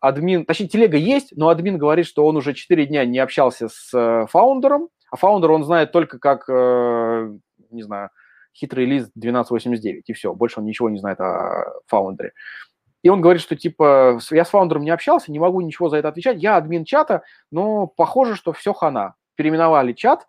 админ, 0.00 0.44
точнее, 0.44 0.68
телега 0.68 0.96
есть, 0.96 1.32
но 1.36 1.48
админ 1.48 1.78
говорит, 1.78 2.06
что 2.06 2.24
он 2.24 2.36
уже 2.36 2.54
4 2.54 2.86
дня 2.86 3.04
не 3.04 3.18
общался 3.18 3.68
с 3.68 3.92
э, 3.92 4.26
фаундером, 4.28 4.88
а 5.10 5.16
фаундер 5.16 5.50
он 5.50 5.64
знает 5.64 5.92
только 5.92 6.18
как, 6.18 6.48
э, 6.48 7.32
не 7.70 7.82
знаю, 7.82 8.10
хитрый 8.54 8.86
лист 8.86 9.10
1289, 9.16 10.08
и 10.08 10.12
все, 10.12 10.32
больше 10.34 10.60
он 10.60 10.66
ничего 10.66 10.88
не 10.88 10.98
знает 10.98 11.20
о 11.20 11.64
фаундере. 11.86 12.32
И 13.02 13.08
он 13.08 13.20
говорит, 13.20 13.42
что 13.42 13.56
типа 13.56 14.18
я 14.30 14.44
с 14.44 14.50
фаундером 14.50 14.82
не 14.82 14.90
общался, 14.90 15.30
не 15.30 15.38
могу 15.38 15.60
ничего 15.60 15.88
за 15.88 15.98
это 15.98 16.08
отвечать, 16.08 16.42
я 16.42 16.56
админ 16.56 16.84
чата, 16.84 17.22
но 17.50 17.86
похоже, 17.86 18.34
что 18.34 18.52
все 18.52 18.72
хана. 18.72 19.14
Переименовали 19.36 19.92
чат, 19.92 20.26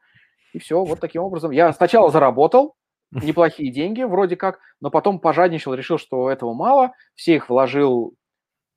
и 0.54 0.60
все, 0.60 0.84
вот 0.84 1.00
таким 1.00 1.24
образом. 1.24 1.52
Я 1.52 1.74
сначала 1.74 2.12
заработал, 2.12 2.76
неплохие 3.12 3.72
деньги 3.72 4.04
вроде 4.04 4.36
как, 4.36 4.60
но 4.82 4.92
потом 4.92 5.20
пожадничал, 5.20 5.74
решил, 5.74 5.98
что 5.98 6.30
этого 6.30 6.54
мало, 6.54 6.94
все 7.16 7.36
их 7.36 7.50
вложил 7.50 8.14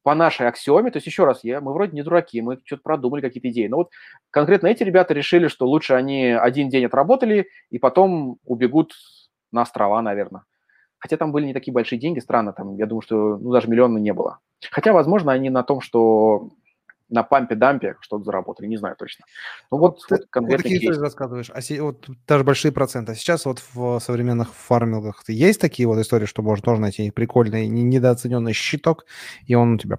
по 0.02 0.14
нашей 0.14 0.48
аксиоме, 0.48 0.90
то 0.90 0.96
есть 0.96 1.06
еще 1.06 1.24
раз, 1.24 1.44
я, 1.44 1.60
мы 1.60 1.72
вроде 1.72 1.92
не 1.92 2.02
дураки, 2.02 2.40
мы 2.40 2.58
что-то 2.64 2.82
продумали, 2.82 3.20
какие-то 3.20 3.48
идеи, 3.50 3.68
но 3.68 3.78
вот 3.78 3.90
конкретно 4.30 4.66
эти 4.66 4.82
ребята 4.82 5.14
решили, 5.14 5.48
что 5.48 5.66
лучше 5.66 5.94
они 5.94 6.26
один 6.26 6.68
день 6.68 6.86
отработали 6.86 7.48
и 7.70 7.78
потом 7.78 8.38
убегут 8.44 8.94
на 9.52 9.62
острова, 9.62 10.02
наверное. 10.02 10.42
Хотя 10.98 11.16
там 11.16 11.32
были 11.32 11.46
не 11.46 11.54
такие 11.54 11.72
большие 11.72 11.98
деньги, 11.98 12.20
странно, 12.20 12.52
там, 12.52 12.76
я 12.76 12.86
думаю, 12.86 13.02
что 13.02 13.36
ну, 13.36 13.52
даже 13.52 13.68
миллиона 13.68 13.98
не 13.98 14.12
было. 14.12 14.38
Хотя, 14.70 14.92
возможно, 14.92 15.32
они 15.32 15.50
на 15.50 15.62
том, 15.64 15.80
что 15.80 16.50
на 17.12 17.22
пампе-дампе 17.22 17.96
что-то 18.00 18.24
заработали, 18.24 18.66
не 18.66 18.78
знаю 18.78 18.96
точно. 18.96 19.24
Ну 19.70 19.78
вот, 19.78 20.00
Ты, 20.08 20.16
вот 20.16 20.26
конкретно 20.30 20.70
вот 20.70 20.74
такие 20.74 20.92
рассказываешь, 20.92 21.50
а 21.54 21.60
си, 21.60 21.78
вот 21.78 22.08
даже 22.26 22.42
большие 22.42 22.72
проценты. 22.72 23.12
А 23.12 23.14
сейчас 23.14 23.44
вот 23.44 23.62
в 23.74 24.00
современных 24.00 24.52
фармингах 24.54 25.22
есть 25.28 25.60
такие 25.60 25.86
вот 25.86 25.98
истории, 25.98 26.26
что 26.26 26.42
можно 26.42 26.64
тоже 26.64 26.80
найти 26.80 27.10
прикольный, 27.10 27.68
недооцененный 27.68 28.54
щиток, 28.54 29.04
и 29.46 29.54
он 29.54 29.74
у 29.74 29.78
тебя... 29.78 29.98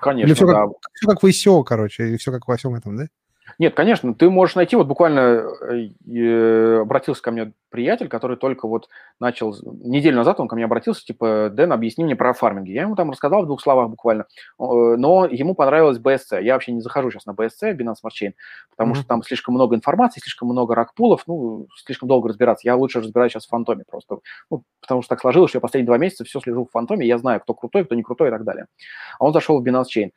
Конечно, 0.00 0.28
Или 0.28 0.34
все 0.34 0.46
да. 0.46 0.66
Как, 0.66 0.92
все 0.94 1.06
как 1.08 1.22
в 1.22 1.26
ICO, 1.26 1.64
короче, 1.64 2.10
и 2.10 2.16
все 2.18 2.30
как 2.30 2.46
во 2.46 2.56
всем 2.56 2.74
этом, 2.74 2.96
да? 2.96 3.08
Нет, 3.58 3.74
конечно, 3.74 4.14
ты 4.14 4.30
можешь 4.30 4.56
найти, 4.56 4.76
вот 4.76 4.86
буквально 4.86 5.18
э, 5.18 5.88
э, 6.10 6.80
обратился 6.80 7.22
ко 7.22 7.30
мне 7.30 7.52
приятель, 7.70 8.08
который 8.08 8.36
только 8.36 8.66
вот 8.66 8.88
начал, 9.20 9.54
неделю 9.62 10.16
назад 10.16 10.40
он 10.40 10.48
ко 10.48 10.56
мне 10.56 10.64
обратился, 10.64 11.04
типа, 11.04 11.50
Дэн, 11.52 11.72
объясни 11.72 12.04
мне 12.04 12.16
про 12.16 12.32
фарминги. 12.32 12.70
Я 12.70 12.82
ему 12.82 12.96
там 12.96 13.10
рассказал 13.10 13.42
в 13.42 13.46
двух 13.46 13.60
словах 13.60 13.90
буквально, 13.90 14.26
но 14.58 15.26
ему 15.26 15.54
понравилось 15.54 15.98
BSC. 15.98 16.42
Я 16.42 16.54
вообще 16.54 16.72
не 16.72 16.80
захожу 16.80 17.10
сейчас 17.10 17.26
на 17.26 17.32
BSC, 17.32 17.76
Binance 17.76 17.96
Smart 18.04 18.12
Chain, 18.20 18.32
потому 18.70 18.92
mm-hmm. 18.92 18.96
что 18.96 19.06
там 19.06 19.22
слишком 19.22 19.54
много 19.54 19.76
информации, 19.76 20.20
слишком 20.20 20.48
много 20.48 20.74
ракпулов, 20.74 21.24
ну, 21.26 21.68
слишком 21.76 22.08
долго 22.08 22.28
разбираться. 22.28 22.66
Я 22.66 22.76
лучше 22.76 23.00
разбираюсь 23.00 23.32
сейчас 23.32 23.46
в 23.46 23.50
Фантоме 23.50 23.84
просто, 23.88 24.18
ну, 24.50 24.62
потому 24.80 25.02
что 25.02 25.10
так 25.10 25.20
сложилось, 25.20 25.50
что 25.50 25.58
я 25.58 25.60
последние 25.60 25.86
два 25.86 25.98
месяца 25.98 26.24
все 26.24 26.40
слежу 26.40 26.64
в 26.64 26.70
Фантоме, 26.70 27.06
я 27.06 27.18
знаю, 27.18 27.40
кто 27.40 27.54
крутой, 27.54 27.84
кто 27.84 27.94
не 27.94 28.02
крутой 28.02 28.28
и 28.28 28.30
так 28.30 28.44
далее. 28.44 28.66
А 29.18 29.24
он 29.24 29.32
зашел 29.32 29.60
в 29.60 29.66
Binance 29.66 29.86
Chain 29.94 30.10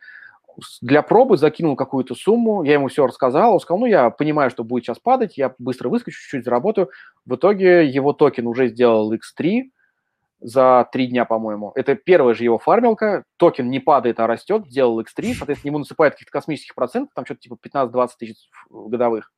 для 0.82 1.02
пробы 1.02 1.38
закинул 1.38 1.76
какую-то 1.76 2.16
сумму, 2.16 2.64
я 2.64 2.74
ему 2.74 2.88
все 2.88 3.08
рассказал, 3.08 3.54
он 3.54 3.60
сказал, 3.60 3.80
ну, 3.80 3.86
я 3.86 4.10
понимаю, 4.10 4.50
что 4.50 4.64
будет 4.64 4.84
сейчас 4.84 5.00
падать, 5.00 5.38
я 5.38 5.54
быстро 5.58 5.90
выскочу, 5.90 6.20
чуть-чуть 6.20 6.46
заработаю. 6.46 6.90
В 7.26 7.36
итоге 7.36 7.88
его 7.88 8.14
токен 8.14 8.48
уже 8.48 8.68
сделал 8.70 9.14
X3 9.14 9.64
за 10.40 10.88
три 10.92 11.08
дня, 11.08 11.26
по-моему. 11.26 11.72
Это 11.76 11.96
первая 11.96 12.34
же 12.34 12.44
его 12.44 12.58
фармилка, 12.58 13.24
токен 13.38 13.70
не 13.70 13.80
падает, 13.80 14.20
а 14.20 14.28
растет, 14.28 14.66
сделал 14.68 15.00
X3, 15.02 15.34
соответственно, 15.34 15.70
ему 15.70 15.80
насыпает 15.80 16.14
каких-то 16.14 16.32
космических 16.32 16.76
процентов, 16.76 17.14
там 17.14 17.26
что-то 17.26 17.42
типа 17.42 17.58
15-20 17.64 18.10
тысяч 18.20 18.50
годовых. 18.70 19.32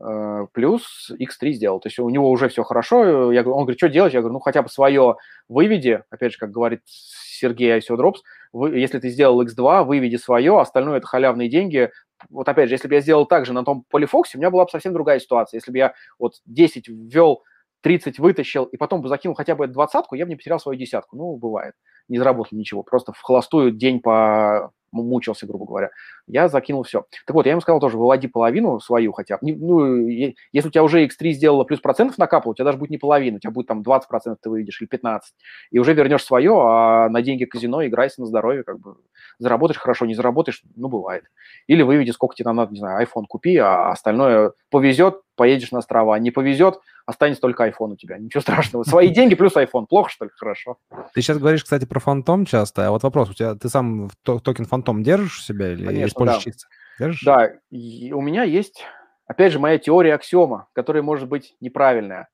Э, 0.00 0.46
плюс 0.52 1.10
X3 1.10 1.52
сделал. 1.52 1.80
То 1.80 1.88
есть 1.88 1.98
у 1.98 2.08
него 2.08 2.30
уже 2.30 2.48
все 2.48 2.62
хорошо. 2.62 3.30
Я, 3.32 3.42
он 3.42 3.64
говорит, 3.64 3.78
что 3.78 3.88
делать? 3.88 4.14
Я 4.14 4.20
говорю, 4.20 4.34
ну 4.34 4.40
хотя 4.40 4.62
бы 4.62 4.68
свое 4.68 5.16
выведи, 5.48 6.02
опять 6.10 6.32
же, 6.32 6.38
как 6.38 6.50
говорит 6.50 6.80
Сергей 6.86 7.74
ICO 7.74 7.90
Drops, 7.90 8.22
если 8.52 8.98
ты 8.98 9.08
сделал 9.10 9.42
X2, 9.42 9.84
выведи 9.84 10.16
свое, 10.16 10.60
остальное 10.60 10.98
это 10.98 11.06
халявные 11.06 11.48
деньги. 11.48 11.90
Вот 12.30 12.48
опять 12.48 12.68
же, 12.68 12.74
если 12.74 12.88
бы 12.88 12.94
я 12.94 13.00
сделал 13.00 13.26
так 13.26 13.46
же 13.46 13.52
на 13.52 13.64
том 13.64 13.84
полифоксе, 13.90 14.38
у 14.38 14.40
меня 14.40 14.50
была 14.50 14.64
бы 14.64 14.70
совсем 14.70 14.92
другая 14.92 15.18
ситуация. 15.18 15.58
Если 15.58 15.70
бы 15.70 15.78
я 15.78 15.94
вот 16.18 16.34
10 16.46 16.88
ввел, 16.88 17.42
30 17.82 18.18
вытащил, 18.18 18.64
и 18.64 18.76
потом 18.76 19.02
бы 19.02 19.08
закинул 19.08 19.34
хотя 19.34 19.56
бы 19.56 19.66
двадцатку, 19.66 20.14
я 20.14 20.24
бы 20.24 20.30
не 20.30 20.36
потерял 20.36 20.60
свою 20.60 20.78
десятку. 20.78 21.16
Ну, 21.16 21.36
бывает. 21.36 21.74
Не 22.08 22.18
заработал 22.18 22.56
ничего. 22.56 22.82
Просто 22.84 23.12
в 23.12 23.20
холостую 23.20 23.72
день 23.72 24.00
по 24.00 24.70
мучился, 24.92 25.46
грубо 25.46 25.64
говоря. 25.64 25.90
Я 26.26 26.48
закинул 26.48 26.82
все. 26.82 27.04
Так 27.26 27.34
вот, 27.34 27.46
я 27.46 27.52
ему 27.52 27.60
сказал 27.60 27.80
тоже, 27.80 27.96
выводи 27.96 28.28
половину 28.28 28.78
свою 28.80 29.12
хотя 29.12 29.38
бы. 29.38 29.52
Ну, 29.52 30.06
если 30.06 30.68
у 30.68 30.70
тебя 30.70 30.84
уже 30.84 31.04
X3 31.06 31.30
сделала 31.30 31.64
плюс 31.64 31.80
процентов 31.80 32.18
накапало, 32.18 32.52
у 32.52 32.54
тебя 32.54 32.66
даже 32.66 32.78
будет 32.78 32.90
не 32.90 32.98
половина, 32.98 33.36
у 33.36 33.40
тебя 33.40 33.50
будет 33.50 33.66
там 33.66 33.82
20 33.82 34.08
процентов 34.08 34.40
ты 34.42 34.50
выведешь 34.50 34.80
или 34.80 34.88
15. 34.88 35.34
И 35.70 35.78
уже 35.78 35.94
вернешь 35.94 36.24
свое, 36.24 36.52
а 36.54 37.08
на 37.08 37.22
деньги 37.22 37.44
казино 37.44 37.84
играйся 37.84 38.20
на 38.20 38.26
здоровье, 38.26 38.62
как 38.62 38.78
бы 38.78 38.96
заработаешь 39.38 39.80
хорошо, 39.80 40.06
не 40.06 40.14
заработаешь, 40.14 40.62
ну, 40.76 40.88
бывает. 40.88 41.24
Или 41.66 41.82
выведи, 41.82 42.10
сколько 42.10 42.34
тебе 42.34 42.50
надо, 42.52 42.72
не 42.72 42.78
знаю, 42.78 43.04
iPhone 43.06 43.24
купи, 43.28 43.56
а 43.56 43.90
остальное 43.90 44.52
повезет, 44.70 45.20
поедешь 45.36 45.72
на 45.72 45.78
острова. 45.78 46.18
Не 46.18 46.30
повезет, 46.30 46.80
останется 47.06 47.40
только 47.40 47.66
iPhone 47.66 47.92
у 47.92 47.96
тебя. 47.96 48.18
Ничего 48.18 48.40
страшного. 48.40 48.84
Свои 48.84 49.08
деньги 49.14 49.34
плюс 49.34 49.56
iPhone. 49.56 49.86
Плохо, 49.88 50.10
что 50.10 50.24
ли? 50.26 50.30
Хорошо. 50.36 50.78
Ты 51.14 51.22
сейчас 51.22 51.38
говоришь, 51.38 51.64
кстати, 51.64 51.84
про 51.84 52.00
фантом 52.00 52.46
часто. 52.46 52.86
А 52.86 52.90
вот 52.90 53.02
вопрос, 53.02 53.30
у 53.30 53.34
тебя 53.34 53.54
ты 53.54 53.68
сам 53.68 54.10
токен 54.22 54.64
фантом 54.64 54.81
держишь 55.02 55.38
у 55.38 55.42
себя 55.42 55.72
или 55.72 55.84
Конечно, 55.84 56.06
используешь 56.06 56.44
да. 56.44 56.50
чисто? 56.50 56.68
Держишь? 56.98 57.22
Да, 57.22 57.52
и 57.70 58.12
у 58.12 58.20
меня 58.20 58.42
есть, 58.42 58.84
опять 59.26 59.52
же, 59.52 59.58
моя 59.58 59.78
теория 59.78 60.14
аксиома, 60.14 60.68
которая 60.72 61.02
может 61.02 61.28
быть 61.28 61.56
неправильная. 61.60 62.28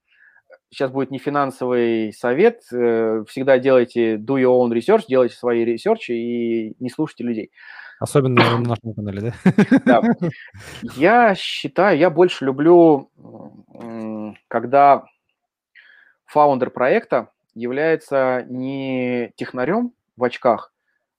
Сейчас 0.71 0.91
будет 0.91 1.11
не 1.11 1.19
финансовый 1.19 2.13
совет. 2.13 2.63
Э, 2.73 3.25
всегда 3.27 3.59
делайте 3.59 4.17
do 4.17 4.37
your 4.37 4.61
own 4.61 4.71
research, 4.71 5.05
делайте 5.09 5.35
свои 5.35 5.65
ресерчи 5.65 6.13
и 6.13 6.77
не 6.79 6.91
слушайте 6.91 7.25
людей. 7.25 7.51
Особенно 8.01 8.59
на 8.59 8.59
нашем 8.69 8.95
канале, 8.95 9.33
да? 9.85 10.03
Да. 10.03 10.03
Я 10.97 11.35
считаю, 11.35 11.99
я 11.99 12.11
больше 12.11 12.45
люблю, 12.45 13.11
когда 14.49 15.05
фаундер 16.27 16.71
проекта 16.71 17.31
является 17.55 18.45
не 18.49 19.33
технарем 19.37 19.93
в 20.17 20.25
очках, 20.25 20.73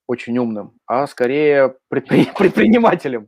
очень 0.09 0.39
умным, 0.39 0.73
а 0.87 1.05
скорее 1.05 1.75
предпринимателем. 1.89 3.27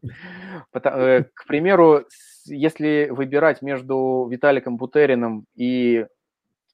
Э, 0.73 1.23
к 1.35 1.45
примеру, 1.45 2.05
если 2.45 3.09
выбирать 3.11 3.61
между 3.61 4.27
Виталиком 4.31 4.77
Бутериным 4.77 5.45
и 5.55 6.07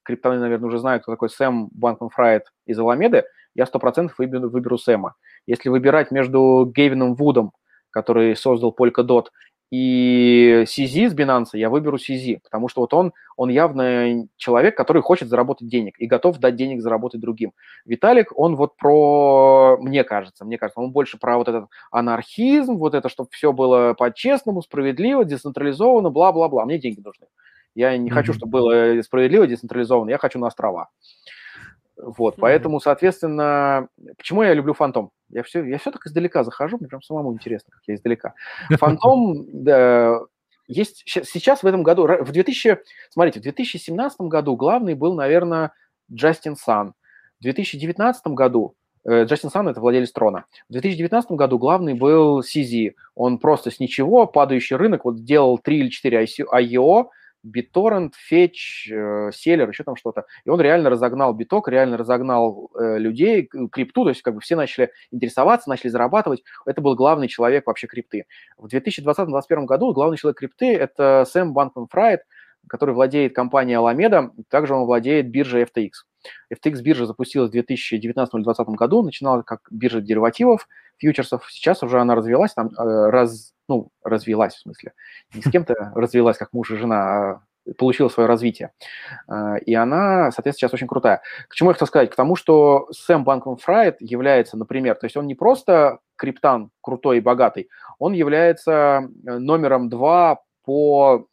криптоны, 0.04 0.38
наверное, 0.38 0.68
уже 0.68 0.78
знают, 0.78 1.02
кто 1.02 1.12
такой 1.12 1.28
Сэм 1.28 1.68
Банкман-Фрайт 1.74 2.44
из 2.64 2.78
Аламеды, 2.78 3.24
я 3.54 3.66
сто 3.66 3.78
процентов 3.78 4.18
выберу, 4.18 4.48
выберу 4.48 4.78
Сэма. 4.78 5.14
Если 5.46 5.68
выбирать 5.68 6.10
между 6.10 6.72
Гейвином 6.74 7.14
Вудом, 7.14 7.52
который 7.90 8.34
создал 8.34 8.74
Polkadot, 8.74 9.26
и 9.70 10.64
CZ 10.66 11.10
с 11.10 11.14
Binance 11.14 11.50
я 11.52 11.68
выберу 11.68 11.98
CZ, 11.98 12.40
потому 12.42 12.68
что 12.68 12.80
вот 12.80 12.94
он, 12.94 13.12
он 13.36 13.50
явно 13.50 14.26
человек, 14.36 14.76
который 14.76 15.02
хочет 15.02 15.28
заработать 15.28 15.68
денег 15.68 15.94
и 15.98 16.06
готов 16.06 16.38
дать 16.38 16.56
денег 16.56 16.80
заработать 16.80 17.20
другим. 17.20 17.52
Виталик, 17.84 18.32
он 18.34 18.56
вот 18.56 18.76
про, 18.76 19.76
мне 19.78 20.04
кажется, 20.04 20.46
мне 20.46 20.56
кажется, 20.56 20.80
он 20.80 20.90
больше 20.90 21.18
про 21.18 21.36
вот 21.36 21.48
этот 21.48 21.66
анархизм, 21.90 22.76
вот 22.76 22.94
это, 22.94 23.10
чтобы 23.10 23.28
все 23.32 23.52
было 23.52 23.92
по-честному, 23.92 24.62
справедливо, 24.62 25.24
децентрализованно, 25.24 26.08
бла-бла-бла. 26.08 26.64
Мне 26.64 26.78
деньги 26.78 27.00
нужны. 27.00 27.26
Я 27.74 27.96
не 27.96 28.08
mm-hmm. 28.08 28.12
хочу, 28.14 28.32
чтобы 28.32 28.52
было 28.52 29.02
справедливо, 29.02 29.46
децентрализованно, 29.46 30.10
я 30.10 30.18
хочу 30.18 30.38
на 30.38 30.46
острова. 30.46 30.88
Вот, 32.00 32.34
mm-hmm. 32.34 32.40
поэтому, 32.40 32.80
соответственно, 32.80 33.88
почему 34.16 34.42
я 34.42 34.54
люблю 34.54 34.72
Фантом? 34.72 35.10
Я 35.30 35.42
все, 35.42 35.64
я 35.64 35.78
все 35.78 35.90
так 35.90 36.06
издалека 36.06 36.44
захожу, 36.44 36.78
мне 36.78 36.88
прям 36.88 37.02
самому 37.02 37.32
интересно, 37.32 37.72
как 37.72 37.82
я 37.86 37.94
издалека. 37.94 38.34
Фантом, 38.78 39.46
да, 39.52 40.20
есть 40.68 41.02
сейчас 41.06 41.62
в 41.62 41.66
этом 41.66 41.82
году, 41.82 42.06
в 42.06 42.30
2000, 42.30 42.78
смотрите, 43.10 43.40
в 43.40 43.42
2017 43.42 44.20
году 44.22 44.54
главный 44.54 44.94
был, 44.94 45.14
наверное, 45.14 45.72
Джастин 46.12 46.56
Сан. 46.56 46.94
В 47.40 47.42
2019 47.42 48.26
году 48.28 48.74
э, 49.04 49.24
Джастин 49.24 49.50
Сан– 49.50 49.68
это 49.68 49.80
владелец 49.80 50.12
Трона. 50.12 50.44
В 50.68 50.72
2019 50.72 51.32
году 51.32 51.58
главный 51.58 51.94
был 51.94 52.40
CZ. 52.40 52.92
Он 53.14 53.38
просто 53.38 53.70
с 53.70 53.80
ничего, 53.80 54.26
падающий 54.26 54.76
рынок, 54.76 55.04
вот 55.04 55.24
делал 55.24 55.58
3 55.58 55.78
или 55.78 55.88
4 55.88 56.24
IEO, 56.24 57.08
BitTorrent, 57.46 58.12
Fetch, 58.30 58.90
э, 58.90 59.30
Seller, 59.30 59.68
еще 59.68 59.84
там 59.84 59.96
что-то. 59.96 60.24
И 60.44 60.50
он 60.50 60.60
реально 60.60 60.90
разогнал 60.90 61.32
биток, 61.34 61.68
реально 61.68 61.96
разогнал 61.96 62.70
э, 62.78 62.98
людей, 62.98 63.48
крипту, 63.70 64.04
то 64.04 64.10
есть 64.10 64.22
как 64.22 64.34
бы 64.34 64.40
все 64.40 64.56
начали 64.56 64.90
интересоваться, 65.10 65.68
начали 65.68 65.88
зарабатывать. 65.88 66.42
Это 66.66 66.80
был 66.80 66.94
главный 66.94 67.28
человек 67.28 67.66
вообще 67.66 67.86
крипты. 67.86 68.26
В 68.56 68.66
2020-2021 68.66 69.64
году 69.64 69.92
главный 69.92 70.16
человек 70.16 70.38
крипты– 70.38 70.74
это 70.76 71.24
Сэм 71.28 71.52
Банкман-Фрайт, 71.52 72.20
который 72.68 72.94
владеет 72.94 73.34
компанией 73.34 73.76
Alameda, 73.76 74.30
также 74.48 74.74
он 74.74 74.84
владеет 74.84 75.30
биржей 75.30 75.64
FTX. 75.64 75.90
FTX 76.52 76.82
биржа 76.82 77.06
запустилась 77.06 77.50
в 77.50 77.54
2019-2020 77.54 78.74
году, 78.74 79.02
начинала 79.02 79.42
как 79.42 79.60
биржа 79.70 80.00
деривативов, 80.00 80.68
фьючерсов. 80.98 81.46
Сейчас 81.50 81.82
уже 81.82 82.00
она 82.00 82.14
развелась, 82.14 82.54
там 82.54 82.68
э, 82.68 83.10
раз, 83.10 83.52
ну, 83.68 83.90
развелась 84.02 84.54
в 84.54 84.60
смысле. 84.60 84.92
Не 85.34 85.42
с 85.42 85.50
кем-то 85.50 85.92
развелась, 85.94 86.36
как 86.36 86.52
муж 86.52 86.70
и 86.70 86.76
жена, 86.76 86.96
а 86.98 87.40
получила 87.76 88.08
свое 88.08 88.28
развитие. 88.28 88.72
Э, 89.28 89.58
и 89.64 89.74
она, 89.74 90.30
соответственно, 90.30 90.68
сейчас 90.68 90.74
очень 90.74 90.88
крутая. 90.88 91.22
К 91.48 91.54
чему 91.54 91.70
я 91.70 91.74
хотел 91.74 91.88
сказать? 91.88 92.10
К 92.10 92.16
тому, 92.16 92.36
что 92.36 92.88
Сэм 92.90 93.24
Банкман 93.24 93.56
Фрайт 93.56 93.96
является, 94.00 94.56
например, 94.56 94.96
то 94.96 95.06
есть 95.06 95.16
он 95.16 95.26
не 95.26 95.34
просто 95.34 95.98
криптан 96.16 96.70
крутой 96.80 97.18
и 97.18 97.20
богатый, 97.20 97.68
он 97.98 98.12
является 98.12 99.08
э, 99.26 99.38
номером 99.38 99.88
два 99.88 100.40
по 100.64 101.27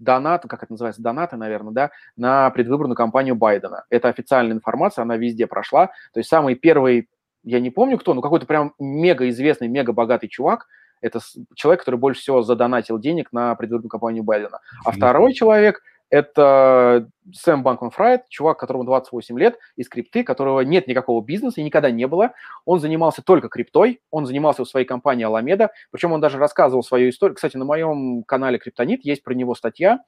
донат, 0.00 0.42
как 0.48 0.62
это 0.62 0.72
называется, 0.72 1.02
донаты, 1.02 1.36
наверное, 1.36 1.72
да, 1.72 1.90
на 2.16 2.50
предвыборную 2.50 2.96
кампанию 2.96 3.36
Байдена. 3.36 3.84
Это 3.90 4.08
официальная 4.08 4.56
информация, 4.56 5.02
она 5.02 5.16
везде 5.16 5.46
прошла. 5.46 5.88
То 6.12 6.18
есть 6.18 6.28
самый 6.28 6.56
первый, 6.56 7.08
я 7.44 7.60
не 7.60 7.70
помню 7.70 7.98
кто, 7.98 8.14
но 8.14 8.22
какой-то 8.22 8.46
прям 8.46 8.74
мега 8.78 9.28
известный, 9.28 9.68
мега 9.68 9.92
богатый 9.92 10.28
чувак, 10.28 10.66
это 11.00 11.20
человек, 11.54 11.80
который 11.80 11.96
больше 11.96 12.20
всего 12.20 12.42
задонатил 12.42 12.98
денег 12.98 13.32
на 13.32 13.54
предвыборную 13.54 13.90
кампанию 13.90 14.22
Байдена. 14.22 14.60
А 14.84 14.90
второй 14.90 15.32
человек 15.32 15.82
это 16.10 17.08
Сэм 17.32 17.62
Банкман 17.62 17.90
Фрайт, 17.90 18.28
чувак, 18.28 18.58
которому 18.58 18.84
28 18.84 19.38
лет, 19.38 19.58
из 19.76 19.88
крипты, 19.88 20.24
которого 20.24 20.60
нет 20.60 20.88
никакого 20.88 21.24
бизнеса 21.24 21.60
и 21.60 21.64
никогда 21.64 21.90
не 21.90 22.06
было. 22.06 22.32
Он 22.64 22.80
занимался 22.80 23.22
только 23.22 23.48
криптой, 23.48 24.00
он 24.10 24.26
занимался 24.26 24.64
в 24.64 24.68
своей 24.68 24.86
компании 24.86 25.26
Alameda, 25.26 25.68
причем 25.92 26.12
он 26.12 26.20
даже 26.20 26.38
рассказывал 26.38 26.82
свою 26.82 27.10
историю. 27.10 27.36
Кстати, 27.36 27.56
на 27.56 27.64
моем 27.64 28.24
канале 28.24 28.58
Криптонит 28.58 29.04
есть 29.04 29.22
про 29.22 29.34
него 29.34 29.54
статья 29.54 30.00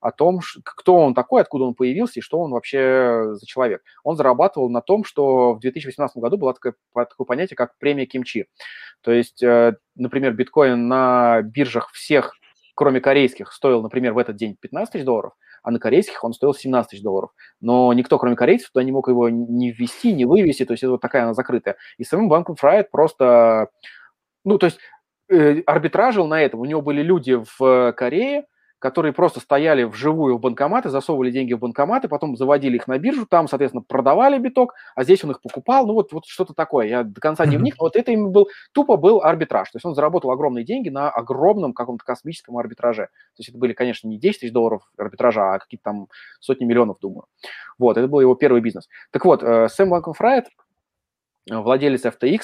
о 0.00 0.12
том, 0.12 0.40
кто 0.64 0.96
он 0.96 1.12
такой, 1.14 1.42
откуда 1.42 1.64
он 1.64 1.74
появился 1.74 2.20
и 2.20 2.22
что 2.22 2.38
он 2.38 2.52
вообще 2.52 3.34
за 3.34 3.44
человек. 3.44 3.82
Он 4.02 4.16
зарабатывал 4.16 4.70
на 4.70 4.80
том, 4.80 5.04
что 5.04 5.52
в 5.52 5.60
2018 5.60 6.16
году 6.16 6.38
было 6.38 6.54
такое, 6.54 6.74
такое 6.94 7.26
понятие, 7.26 7.56
как 7.58 7.76
премия 7.76 8.06
кимчи. 8.06 8.46
То 9.02 9.12
есть, 9.12 9.42
э, 9.42 9.74
например, 9.94 10.32
биткоин 10.32 10.88
на 10.88 11.42
биржах 11.42 11.90
всех, 11.90 12.32
кроме 12.74 13.02
корейских, 13.02 13.52
стоил, 13.52 13.82
например, 13.82 14.14
в 14.14 14.18
этот 14.18 14.36
день 14.36 14.56
15 14.58 14.92
тысяч 14.92 15.04
долларов– 15.04 15.34
а 15.62 15.70
на 15.70 15.78
корейских 15.78 16.22
он 16.24 16.32
стоил 16.32 16.54
17 16.54 16.90
тысяч 16.90 17.02
долларов. 17.02 17.30
Но 17.60 17.92
никто, 17.92 18.18
кроме 18.18 18.36
корейцев, 18.36 18.70
туда 18.70 18.84
не 18.84 18.92
мог 18.92 19.08
его 19.08 19.28
ни 19.28 19.70
ввести, 19.70 20.12
ни 20.12 20.24
вывести, 20.24 20.64
то 20.64 20.72
есть 20.72 20.82
это 20.82 20.92
вот 20.92 21.00
такая 21.00 21.24
она 21.24 21.34
закрытая. 21.34 21.76
И 21.98 22.04
самим 22.04 22.28
банком 22.28 22.56
Фрайт 22.56 22.90
просто, 22.90 23.68
ну, 24.44 24.58
то 24.58 24.66
есть 24.66 24.78
э, 25.28 25.60
арбитражил 25.66 26.26
на 26.26 26.42
этом. 26.42 26.60
У 26.60 26.64
него 26.64 26.82
были 26.82 27.02
люди 27.02 27.42
в 27.58 27.92
Корее, 27.92 28.44
которые 28.80 29.12
просто 29.12 29.40
стояли 29.40 29.84
вживую 29.84 30.38
в 30.38 30.40
банкоматы, 30.40 30.88
засовывали 30.88 31.30
деньги 31.30 31.52
в 31.52 31.58
банкоматы, 31.58 32.08
потом 32.08 32.36
заводили 32.36 32.76
их 32.76 32.88
на 32.88 32.98
биржу, 32.98 33.26
там, 33.26 33.46
соответственно, 33.46 33.84
продавали 33.86 34.38
биток, 34.38 34.74
а 34.96 35.04
здесь 35.04 35.22
он 35.22 35.32
их 35.32 35.40
покупал, 35.40 35.86
ну 35.86 35.92
вот, 35.92 36.12
вот 36.12 36.24
что-то 36.26 36.54
такое. 36.54 36.86
Я 36.86 37.04
до 37.04 37.20
конца 37.20 37.46
не 37.46 37.58
вник, 37.58 37.76
но 37.78 37.84
вот 37.84 37.94
это 37.94 38.10
им 38.10 38.32
был, 38.32 38.48
тупо 38.72 38.96
был 38.96 39.20
арбитраж. 39.22 39.70
То 39.70 39.76
есть 39.76 39.84
он 39.84 39.94
заработал 39.94 40.30
огромные 40.30 40.64
деньги 40.64 40.88
на 40.88 41.10
огромном 41.10 41.74
каком-то 41.74 42.04
космическом 42.04 42.56
арбитраже. 42.56 43.04
То 43.04 43.40
есть 43.40 43.50
это 43.50 43.58
были, 43.58 43.74
конечно, 43.74 44.08
не 44.08 44.18
10 44.18 44.40
тысяч 44.40 44.52
долларов 44.52 44.90
арбитража, 44.96 45.54
а 45.54 45.58
какие-то 45.58 45.84
там 45.84 46.08
сотни 46.40 46.64
миллионов, 46.64 46.98
думаю. 47.00 47.26
Вот, 47.78 47.98
это 47.98 48.08
был 48.08 48.20
его 48.20 48.34
первый 48.34 48.62
бизнес. 48.62 48.88
Так 49.10 49.24
вот, 49.26 49.42
э, 49.42 49.68
Сэм 49.68 49.90
Банком-Фрайт, 49.90 50.46
владелец 51.50 52.06
FTX, 52.06 52.40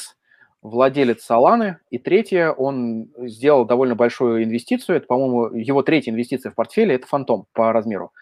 владелец 0.63 1.29
Solana. 1.29 1.77
И 1.91 1.99
третье, 1.99 2.51
он 2.51 3.11
сделал 3.19 3.65
довольно 3.65 3.95
большую 3.95 4.45
инвестицию. 4.45 4.97
Это, 4.97 5.07
по-моему, 5.07 5.57
его 5.57 5.83
третья 5.83 6.11
инвестиция 6.11 6.53
в 6.53 6.55
портфеле– 6.55 6.95
это 6.97 7.07
фантом 7.07 7.47
по 7.53 7.73
размеру. 7.73 8.13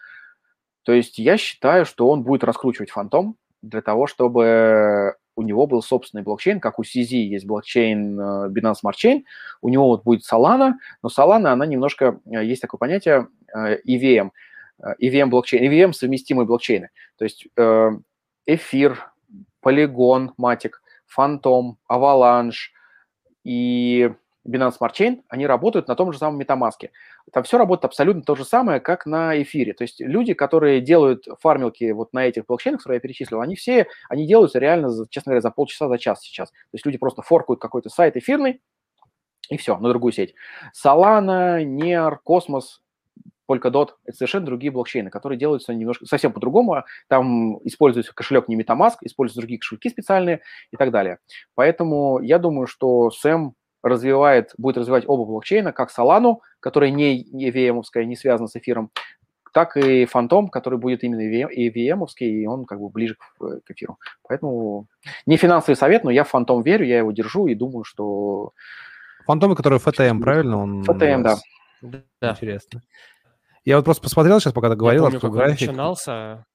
То 0.83 0.93
есть 0.93 1.17
я 1.17 1.37
считаю, 1.37 1.85
что 1.85 2.09
он 2.09 2.23
будет 2.23 2.43
раскручивать 2.43 2.91
фантом 2.91 3.37
для 3.61 3.81
того, 3.81 4.05
чтобы 4.05 5.15
у 5.35 5.41
него 5.41 5.67
был 5.67 5.81
собственный 5.81 6.23
блокчейн, 6.23 6.59
как 6.59 6.79
у 6.79 6.83
CZ 6.83 7.09
есть 7.09 7.45
блокчейн 7.45 8.19
э, 8.19 8.49
Binance 8.49 8.77
Smart 8.83 8.93
Chain, 9.03 9.23
у 9.61 9.69
него 9.69 9.87
вот 9.87 10.03
будет 10.03 10.21
Solana, 10.23 10.73
но 11.03 11.09
Solana, 11.09 11.47
она 11.47 11.65
немножко, 11.65 12.19
э, 12.25 12.45
есть 12.45 12.61
такое 12.61 12.77
понятие 12.79 13.27
EVM, 13.53 14.29
э, 14.81 14.93
EVM 15.01 15.27
блокчейн, 15.27 15.63
EVM 15.63 15.93
совместимые 15.93 16.45
блокчейны, 16.45 16.89
то 17.17 17.25
есть 17.25 17.47
эфир, 18.45 19.11
Polygon, 19.63 20.29
Matic, 20.39 20.73
Phantom, 21.15 21.75
Avalanche 21.89 22.71
и 23.43 24.11
Binance 24.47 24.75
Smart 24.79 24.93
Chain, 24.93 25.23
они 25.27 25.47
работают 25.47 25.87
на 25.87 25.95
том 25.95 26.13
же 26.13 26.19
самом 26.19 26.39
MetaMask. 26.39 26.89
Там 27.31 27.43
все 27.43 27.57
работает 27.57 27.85
абсолютно 27.85 28.21
то 28.21 28.35
же 28.35 28.45
самое, 28.45 28.79
как 28.79 29.05
на 29.05 29.41
эфире. 29.41 29.73
То 29.73 29.83
есть 29.83 29.99
люди, 29.99 30.33
которые 30.33 30.81
делают 30.81 31.25
фармилки 31.41 31.91
вот 31.91 32.13
на 32.13 32.25
этих 32.25 32.45
блокчейнах, 32.45 32.81
которые 32.81 32.97
я 32.97 33.01
перечислил, 33.01 33.41
они 33.41 33.55
все, 33.55 33.87
они 34.09 34.27
делаются 34.27 34.59
реально, 34.59 34.89
честно 35.09 35.31
говоря, 35.31 35.41
за 35.41 35.51
полчаса, 35.51 35.87
за 35.87 35.97
час 35.97 36.21
сейчас. 36.21 36.51
То 36.51 36.57
есть 36.73 36.85
люди 36.85 36.97
просто 36.97 37.21
форкают 37.23 37.59
какой-то 37.59 37.89
сайт 37.89 38.15
эфирный, 38.17 38.61
и 39.49 39.57
все, 39.57 39.77
на 39.77 39.89
другую 39.89 40.11
сеть. 40.11 40.33
Solana, 40.73 41.63
Near, 41.63 42.17
Cosmos 42.27 42.79
Polkadot– 43.49 43.89
это 44.05 44.17
совершенно 44.17 44.45
другие 44.45 44.71
блокчейны, 44.71 45.09
которые 45.09 45.37
делаются 45.37 45.73
немножко 45.73 46.05
совсем 46.05 46.33
по-другому. 46.33 46.83
Там 47.07 47.57
используется 47.65 48.13
кошелек 48.13 48.47
не 48.47 48.61
MetaMask, 48.61 48.95
используются 49.01 49.41
другие 49.41 49.59
кошельки 49.59 49.89
специальные 49.89 50.41
и 50.71 50.77
так 50.77 50.91
далее. 50.91 51.19
Поэтому 51.55 52.19
я 52.19 52.39
думаю, 52.39 52.67
что 52.67 53.11
Сэм 53.11 53.53
развивает, 53.83 54.51
будет 54.57 54.77
развивать 54.77 55.03
оба 55.07 55.25
блокчейна, 55.25 55.71
как 55.71 55.91
Solana, 55.95 56.37
которая 56.59 56.89
не 56.89 57.23
EVM, 57.23 57.83
не 58.05 58.15
связана 58.15 58.47
с 58.47 58.55
эфиром, 58.55 58.89
так 59.53 59.77
и 59.77 60.03
Phantom, 60.03 60.49
который 60.49 60.77
будет 60.77 61.03
именно 61.03 61.21
EVM, 61.21 62.05
и 62.19 62.45
он 62.45 62.65
как 62.65 62.81
бы 62.81 62.89
ближе 62.89 63.15
к, 63.15 63.61
к 63.61 63.71
эфиру. 63.71 63.97
Поэтому 64.27 64.87
не 65.25 65.37
финансовый 65.37 65.75
совет, 65.75 66.03
но 66.03 66.11
я 66.11 66.25
в 66.25 66.33
Phantom 66.33 66.61
верю, 66.61 66.85
я 66.85 66.97
его 66.97 67.11
держу 67.13 67.47
и 67.47 67.55
думаю, 67.55 67.85
что... 67.85 68.51
Фантомы, 69.25 69.55
который 69.55 69.79
FTM, 69.79 70.19
правильно? 70.19 70.61
Он 70.61 70.81
FTM, 70.81 71.21
да. 71.21 71.37
Да. 72.21 72.31
Интересно. 72.31 72.81
Я 73.65 73.77
вот 73.77 73.85
просто 73.85 74.03
посмотрел 74.03 74.39
сейчас, 74.39 74.53
пока 74.53 74.69
ты 74.69 74.75
говорил, 74.75 75.09
что 75.11 75.29
график... 75.29 75.67
начинался... 75.67 76.45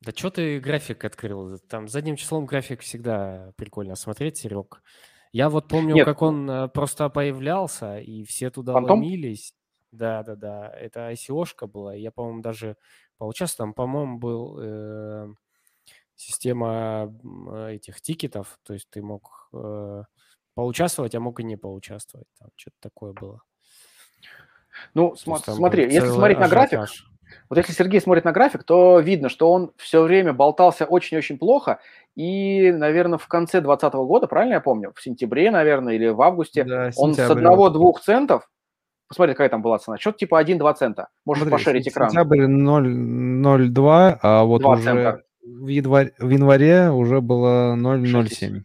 Да 0.00 0.10
что 0.10 0.30
ты 0.30 0.58
график 0.58 1.04
открыл? 1.04 1.58
Там 1.60 1.86
задним 1.86 2.16
числом 2.16 2.44
график 2.44 2.80
всегда 2.80 3.52
прикольно 3.56 3.94
смотреть, 3.94 4.38
Серег. 4.38 4.82
Я 5.30 5.48
вот 5.48 5.68
помню, 5.68 5.94
Нет. 5.94 6.04
как 6.04 6.22
он 6.22 6.50
э, 6.50 6.68
просто 6.68 7.08
появлялся, 7.08 8.00
и 8.00 8.24
все 8.24 8.50
туда 8.50 8.72
Фантом? 8.72 8.98
ломились. 8.98 9.54
Да, 9.92 10.24
да, 10.24 10.34
да. 10.34 10.68
Это 10.70 11.12
ICO-шка 11.12 11.68
была. 11.68 11.94
Я, 11.94 12.10
по-моему, 12.10 12.42
даже 12.42 12.76
поучаствовал. 13.16 13.68
Там, 13.68 13.74
по-моему, 13.74 14.18
был 14.18 14.58
э, 14.60 15.28
система 16.16 17.14
этих 17.68 18.00
тикетов. 18.00 18.58
То 18.64 18.74
есть 18.74 18.90
ты 18.90 19.00
мог 19.02 19.48
э, 19.52 20.02
поучаствовать, 20.54 21.14
а 21.14 21.20
мог 21.20 21.38
и 21.38 21.44
не 21.44 21.56
поучаствовать. 21.56 22.26
Там 22.38 22.48
что-то 22.56 22.76
такое 22.80 23.12
было. 23.12 23.42
Ну, 24.94 25.14
см- 25.16 25.52
смотри, 25.54 25.84
если 25.84 26.08
смотреть 26.08 26.38
на 26.38 26.48
график, 26.48 26.80
Вот 27.48 27.58
если 27.58 27.72
Сергей 27.72 28.00
смотрит 28.00 28.24
на 28.24 28.32
график, 28.32 28.64
то 28.64 28.98
видно, 29.00 29.28
что 29.28 29.50
он 29.52 29.72
все 29.76 30.02
время 30.02 30.32
болтался 30.32 30.84
очень-очень 30.86 31.38
плохо, 31.38 31.80
и, 32.14 32.72
наверное, 32.72 33.18
в 33.18 33.26
конце 33.26 33.60
2020 33.60 33.94
года, 34.06 34.26
правильно 34.26 34.54
я 34.54 34.60
помню, 34.60 34.92
в 34.94 35.02
сентябре, 35.02 35.50
наверное, 35.50 35.94
или 35.94 36.08
в 36.08 36.20
августе, 36.22 36.64
да, 36.64 36.90
он 36.96 37.14
с 37.14 37.18
одного-двух 37.18 38.00
центов, 38.00 38.48
посмотри, 39.08 39.34
какая 39.34 39.48
там 39.50 39.62
была 39.62 39.78
цена, 39.78 39.98
что-то 39.98 40.18
типа 40.18 40.42
1-2 40.42 40.74
цента, 40.74 41.08
можешь 41.26 41.42
Смотри, 41.42 41.58
пошарить 41.58 41.88
экран. 41.88 42.10
Сентябрь 42.10 42.44
0,02, 42.44 44.18
а 44.22 44.44
вот 44.44 44.64
уже 44.64 45.22
в, 45.42 45.66
январе, 45.66 46.12
в 46.18 46.28
январе 46.28 46.90
уже 46.90 47.20
было 47.20 47.76
0,07. 47.76 48.62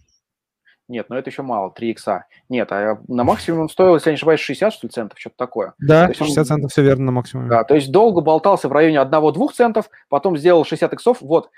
Нет, 0.87 1.09
но 1.09 1.17
это 1.17 1.29
еще 1.29 1.41
мало, 1.41 1.71
3 1.71 1.89
икса. 1.91 2.25
Нет, 2.47 2.71
а 2.71 2.99
на 3.07 3.23
максимум 3.23 3.61
он 3.61 3.69
стоил, 3.69 3.95
если 3.95 4.09
я 4.09 4.13
не 4.13 4.17
ошибаюсь, 4.17 4.39
60 4.39 4.73
что 4.73 4.87
ли, 4.87 4.91
центов, 4.91 5.19
что-то 5.19 5.35
такое. 5.37 5.73
Да, 5.79 6.07
60 6.13 6.37
он, 6.37 6.45
центов, 6.45 6.71
все 6.71 6.81
верно, 6.81 7.05
на 7.05 7.11
максимуме. 7.11 7.49
Да, 7.49 7.63
то 7.63 7.75
есть 7.75 7.91
долго 7.91 8.21
болтался 8.21 8.69
в 8.69 8.71
районе 8.71 8.97
1-2 8.97 9.53
центов, 9.53 9.89
потом 10.07 10.37
сделал 10.37 10.63
60 10.63 10.93
иксов. 10.93 11.21
Вот, 11.21 11.49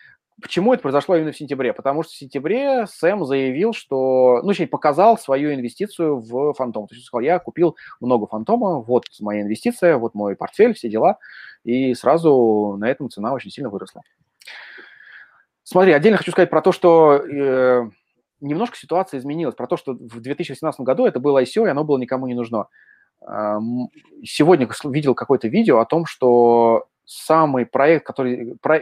Почему 0.42 0.74
это 0.74 0.82
произошло 0.82 1.18
именно 1.18 1.32
в 1.32 1.38
сентябре? 1.38 1.74
Потому 1.74 2.04
что 2.04 2.14
в 2.14 2.16
сентябре 2.16 2.86
Сэм 2.88 3.26
заявил, 3.26 3.74
что, 3.74 4.40
ну, 4.42 4.50
точнее, 4.50 4.68
показал 4.68 5.18
свою 5.18 5.54
инвестицию 5.54 6.18
в 6.18 6.54
фантом. 6.54 6.88
То 6.88 6.96
есть 6.96 7.04
он 7.04 7.08
сказал, 7.08 7.22
я 7.22 7.40
купил 7.40 7.76
много 8.00 8.26
фантома, 8.26 8.80
вот 8.80 9.06
моя 9.20 9.42
инвестиция, 9.42 9.98
вот 9.98 10.14
мой 10.14 10.36
портфель, 10.36 10.74
все 10.74 10.90
дела. 10.90 11.18
И 11.64 11.94
сразу 11.94 12.78
на 12.80 12.86
этом 12.90 13.10
цена 13.10 13.34
очень 13.34 13.52
сильно 13.52 13.70
выросла. 13.70 14.02
Смотри, 15.64 15.92
отдельно 15.92 16.18
хочу 16.18 16.32
сказать 16.32 16.50
про 16.50 16.62
то, 16.62 16.72
что 16.72 17.16
э, 17.16 17.90
немножко 18.42 18.78
ситуация 18.78 19.20
изменилась, 19.20 19.56
про 19.56 19.68
то, 19.68 19.78
что 19.78 19.94
в 19.94 20.20
2018 20.20 20.82
году 20.82 21.06
это 21.06 21.20
было 21.20 21.42
ICO, 21.42 21.66
и 21.66 21.70
оно 21.70 21.84
было 21.84 21.98
никому 21.98 22.28
не 22.28 22.34
нужно. 22.34 22.68
Сегодня 24.24 24.68
видел 24.86 25.14
какое-то 25.14 25.48
видео 25.48 25.80
о 25.80 25.86
том, 25.86 26.06
что 26.06 26.88
самый 27.06 27.66
проект, 27.66 28.06
который, 28.06 28.56
про, 28.62 28.82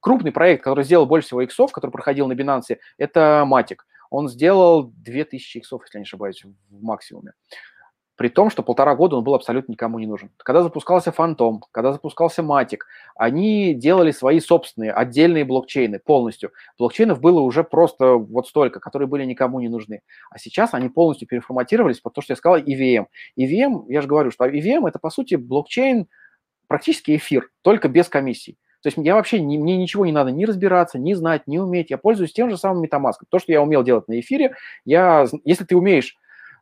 крупный 0.00 0.32
проект, 0.32 0.64
который 0.64 0.84
сделал 0.84 1.06
больше 1.06 1.28
всего 1.28 1.42
иксов, 1.42 1.72
который 1.72 1.92
проходил 1.92 2.26
на 2.26 2.32
Binance, 2.32 2.78
это 2.98 3.46
Matic. 3.46 3.78
Он 4.10 4.28
сделал 4.28 4.90
2000 4.96 5.58
иксов, 5.58 5.82
если 5.82 5.98
я 5.98 6.00
не 6.00 6.04
ошибаюсь, 6.04 6.42
в 6.44 6.82
максимуме 6.82 7.32
при 8.18 8.28
том, 8.28 8.50
что 8.50 8.64
полтора 8.64 8.96
года 8.96 9.16
он 9.16 9.22
был 9.22 9.36
абсолютно 9.36 9.72
никому 9.72 10.00
не 10.00 10.06
нужен. 10.06 10.30
Когда 10.38 10.64
запускался 10.64 11.14
Phantom, 11.16 11.60
когда 11.70 11.92
запускался 11.92 12.42
Matic, 12.42 12.80
они 13.14 13.74
делали 13.74 14.10
свои 14.10 14.40
собственные 14.40 14.92
отдельные 14.92 15.44
блокчейны 15.44 16.00
полностью. 16.00 16.50
Блокчейнов 16.78 17.20
было 17.20 17.38
уже 17.38 17.62
просто 17.62 18.14
вот 18.14 18.48
столько, 18.48 18.80
которые 18.80 19.06
были 19.06 19.24
никому 19.24 19.60
не 19.60 19.68
нужны. 19.68 20.00
А 20.30 20.38
сейчас 20.38 20.74
они 20.74 20.88
полностью 20.88 21.28
переформатировались 21.28 22.00
под 22.00 22.12
то, 22.14 22.20
что 22.20 22.32
я 22.32 22.36
сказал, 22.36 22.58
EVM. 22.58 23.06
EVM, 23.38 23.84
я 23.86 24.02
же 24.02 24.08
говорю, 24.08 24.32
что 24.32 24.46
EVM– 24.46 24.88
это, 24.88 24.98
по 24.98 25.10
сути, 25.10 25.36
блокчейн, 25.36 26.08
практически 26.66 27.14
эфир, 27.14 27.48
только 27.62 27.88
без 27.88 28.08
комиссий. 28.08 28.58
То 28.82 28.88
есть 28.88 28.98
я 28.98 29.14
вообще, 29.14 29.40
не, 29.40 29.58
мне 29.58 29.76
ничего 29.76 30.06
не 30.06 30.12
надо 30.12 30.32
ни 30.32 30.44
разбираться, 30.44 30.98
ни 30.98 31.14
знать, 31.14 31.46
ни 31.46 31.58
уметь. 31.58 31.90
Я 31.90 31.98
пользуюсь 31.98 32.32
тем 32.32 32.50
же 32.50 32.58
самым 32.58 32.82
MetaMask. 32.82 33.14
То, 33.28 33.38
что 33.38 33.52
я 33.52 33.62
умел 33.62 33.84
делать 33.84 34.08
на 34.08 34.18
эфире, 34.18 34.56
я, 34.84 35.24
если 35.44 35.64
ты 35.64 35.76
умеешь 35.76 36.16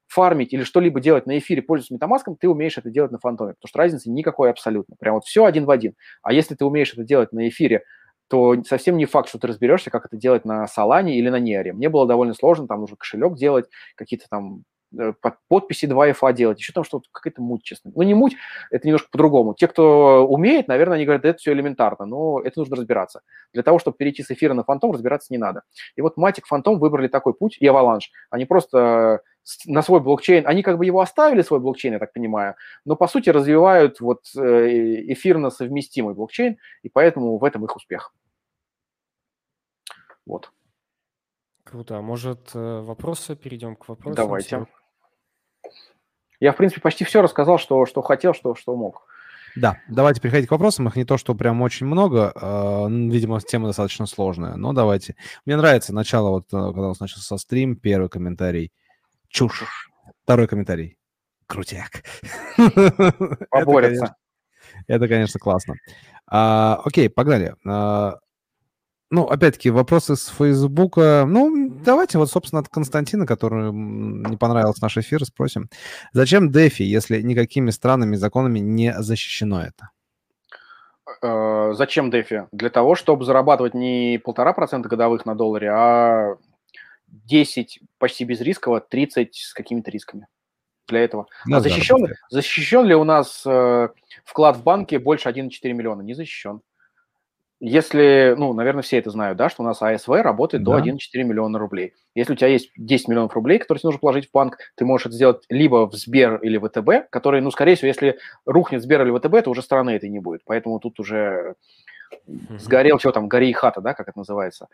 фармить 0.06 0.52
или 0.52 0.62
что-либо 0.62 1.00
делать 1.00 1.26
на 1.26 1.38
эфире, 1.38 1.62
пользуясь 1.62 1.90
метамаском, 1.90 2.36
ты 2.36 2.48
умеешь 2.48 2.78
это 2.78 2.90
делать 2.90 3.12
на 3.12 3.18
фантоме, 3.18 3.54
потому 3.54 3.68
что 3.68 3.78
разницы 3.78 4.10
никакой 4.10 4.50
абсолютно. 4.50 4.96
Прям 4.98 5.14
вот 5.14 5.24
все 5.24 5.44
один 5.44 5.64
в 5.64 5.70
один. 5.70 5.94
А 6.22 6.32
если 6.32 6.54
ты 6.54 6.64
умеешь 6.64 6.92
это 6.92 7.04
делать 7.04 7.32
на 7.32 7.48
эфире, 7.48 7.82
то 8.28 8.60
совсем 8.64 8.96
не 8.96 9.04
факт, 9.06 9.28
что 9.28 9.38
ты 9.38 9.46
разберешься, 9.46 9.90
как 9.90 10.06
это 10.06 10.16
делать 10.16 10.44
на 10.44 10.66
Солане 10.66 11.16
или 11.18 11.28
на 11.28 11.38
Нере. 11.38 11.72
Мне 11.72 11.88
было 11.88 12.06
довольно 12.06 12.34
сложно 12.34 12.66
там 12.66 12.82
уже 12.82 12.96
кошелек 12.96 13.36
делать, 13.36 13.66
какие-то 13.96 14.26
там 14.28 14.64
Э, 14.98 15.12
подписи 15.48 15.86
2FA 15.86 16.32
делать, 16.32 16.58
еще 16.58 16.72
там 16.72 16.84
что-то, 16.84 17.08
какая-то 17.10 17.42
муть, 17.42 17.62
честно. 17.62 17.90
Ну, 17.94 18.02
не 18.02 18.14
муть, 18.14 18.36
это 18.70 18.86
немножко 18.86 19.08
по-другому. 19.10 19.54
Те, 19.54 19.68
кто 19.68 20.26
умеет, 20.26 20.68
наверное, 20.68 20.96
они 20.96 21.04
говорят, 21.04 21.22
да 21.22 21.30
это 21.30 21.38
все 21.38 21.52
элементарно, 21.52 22.06
но 22.06 22.40
это 22.40 22.60
нужно 22.60 22.76
разбираться. 22.76 23.20
Для 23.52 23.62
того, 23.62 23.78
чтобы 23.78 23.96
перейти 23.96 24.22
с 24.22 24.30
эфира 24.30 24.54
на 24.54 24.64
фантом, 24.64 24.92
разбираться 24.92 25.32
не 25.32 25.38
надо. 25.38 25.62
И 25.96 26.00
вот 26.00 26.16
Матик, 26.16 26.46
фантом 26.46 26.78
выбрали 26.78 27.08
такой 27.08 27.34
путь, 27.34 27.56
и 27.60 27.66
Avalanche. 27.66 28.08
Они 28.30 28.44
просто 28.44 29.22
на 29.66 29.82
свой 29.82 30.00
блокчейн, 30.00 30.46
они 30.46 30.62
как 30.62 30.78
бы 30.78 30.86
его 30.86 31.00
оставили, 31.00 31.42
свой 31.42 31.60
блокчейн, 31.60 31.94
я 31.94 31.98
так 31.98 32.12
понимаю, 32.12 32.56
но 32.84 32.96
по 32.96 33.06
сути 33.06 33.30
развивают 33.30 34.00
вот 34.00 34.24
э, 34.36 35.12
эфирно 35.12 35.50
совместимый 35.50 36.14
блокчейн, 36.14 36.58
и 36.82 36.88
поэтому 36.88 37.38
в 37.38 37.44
этом 37.44 37.64
их 37.64 37.76
успех. 37.76 38.12
Вот. 40.26 40.50
Круто. 41.64 41.98
А 41.98 42.02
может, 42.02 42.50
э, 42.54 42.80
вопросы? 42.80 43.36
Перейдем 43.36 43.76
к 43.76 43.88
вопросам. 43.88 44.14
Давайте. 44.14 44.66
Я, 46.38 46.52
в 46.52 46.56
принципе, 46.56 46.80
почти 46.80 47.04
все 47.04 47.22
рассказал, 47.22 47.58
что, 47.58 47.86
что 47.86 48.02
хотел, 48.02 48.34
что, 48.34 48.54
что 48.54 48.76
мог. 48.76 49.06
Да, 49.56 49.78
давайте 49.88 50.20
переходить 50.20 50.48
к 50.48 50.52
вопросам. 50.52 50.86
Их 50.86 50.96
не 50.96 51.04
то, 51.04 51.16
что 51.16 51.34
прям 51.34 51.62
очень 51.62 51.86
много. 51.86 52.32
Э, 52.34 52.88
видимо, 52.88 53.40
тема 53.40 53.68
достаточно 53.68 54.06
сложная. 54.06 54.56
Но 54.56 54.72
давайте. 54.72 55.16
Мне 55.44 55.56
нравится 55.56 55.94
начало, 55.94 56.30
вот 56.30 56.46
когда 56.50 56.82
у 56.82 56.88
нас 56.88 57.00
начался 57.00 57.24
со 57.24 57.38
стрим, 57.38 57.76
первый 57.76 58.08
комментарий. 58.08 58.72
Чушь. 59.28 59.90
Второй 60.24 60.48
комментарий. 60.48 60.98
Крутяк. 61.46 62.02
Поборется. 63.50 64.16
Это, 64.86 65.08
конечно, 65.08 65.38
классно. 65.38 65.74
А, 66.26 66.80
окей, 66.84 67.08
погнали. 67.08 67.54
А, 67.64 68.14
ну, 69.10 69.24
опять-таки, 69.24 69.70
вопросы 69.70 70.16
с 70.16 70.26
Фейсбука. 70.28 71.24
Ну, 71.26 71.70
давайте 71.84 72.18
вот, 72.18 72.30
собственно, 72.30 72.60
от 72.60 72.68
Константина, 72.68 73.24
который 73.26 73.72
не 73.72 74.36
понравился 74.36 74.82
наш 74.82 74.96
эфир, 74.96 75.24
спросим. 75.24 75.70
Зачем 76.12 76.50
DeFi, 76.50 76.82
если 76.82 77.22
никакими 77.22 77.70
странами 77.70 78.16
законами 78.16 78.58
не 78.58 78.92
защищено 78.98 79.62
это? 79.62 79.90
Э, 81.22 81.72
зачем 81.74 82.10
DeFi? 82.10 82.48
Для 82.50 82.70
того, 82.70 82.96
чтобы 82.96 83.24
зарабатывать 83.24 83.74
не 83.74 84.20
полтора 84.22 84.52
процента 84.52 84.88
годовых 84.88 85.24
на 85.24 85.36
долларе, 85.36 85.70
а 85.70 86.36
10 87.24 87.80
почти 87.98 88.24
без 88.24 88.40
рискового, 88.40 88.80
30 88.80 89.34
с 89.34 89.54
какими-то 89.54 89.90
рисками. 89.90 90.26
Для 90.88 91.00
этого. 91.00 91.26
Ну, 91.46 91.56
а 91.56 91.60
защищен, 91.60 92.06
защищен 92.30 92.84
ли 92.84 92.94
у 92.94 93.02
нас 93.02 93.42
э, 93.44 93.88
вклад 94.24 94.56
в 94.56 94.62
банке 94.62 95.00
больше 95.00 95.28
1,4 95.28 95.72
миллиона? 95.72 96.02
Не 96.02 96.14
защищен. 96.14 96.60
Если, 97.58 98.34
ну, 98.36 98.52
наверное, 98.52 98.82
все 98.82 98.98
это 98.98 99.10
знают, 99.10 99.38
да, 99.38 99.48
что 99.48 99.62
у 99.62 99.66
нас 99.66 99.80
АСВ 99.80 100.08
работает 100.08 100.62
да. 100.62 100.78
до 100.78 100.90
1,4 100.90 100.96
миллиона 101.24 101.58
рублей. 101.58 101.94
Если 102.14 102.34
у 102.34 102.36
тебя 102.36 102.48
есть 102.48 102.70
10 102.76 103.08
миллионов 103.08 103.32
рублей, 103.34 103.58
которые 103.58 103.80
тебе 103.80 103.88
нужно 103.88 104.00
положить 104.00 104.28
в 104.28 104.32
банк, 104.32 104.58
ты 104.76 104.84
можешь 104.84 105.06
это 105.06 105.16
сделать 105.16 105.42
либо 105.48 105.88
в 105.88 105.94
Сбер 105.94 106.36
или 106.36 106.58
ВТБ, 106.58 107.10
который, 107.10 107.40
ну, 107.40 107.50
скорее 107.50 107.74
всего, 107.74 107.88
если 107.88 108.18
рухнет 108.44 108.82
Сбер 108.82 109.06
или 109.06 109.18
ВТБ, 109.18 109.44
то 109.44 109.50
уже 109.50 109.62
страны 109.62 109.90
этой 109.90 110.10
не 110.10 110.18
будет. 110.18 110.42
Поэтому 110.44 110.78
тут 110.80 111.00
уже 111.00 111.54
сгорел, 112.58 112.98
что 112.98 113.12
там, 113.12 113.26
гори 113.26 113.50
и 113.50 113.52
хата, 113.52 113.80
да, 113.80 113.94
как 113.94 114.08
это 114.08 114.18
называется. 114.18 114.68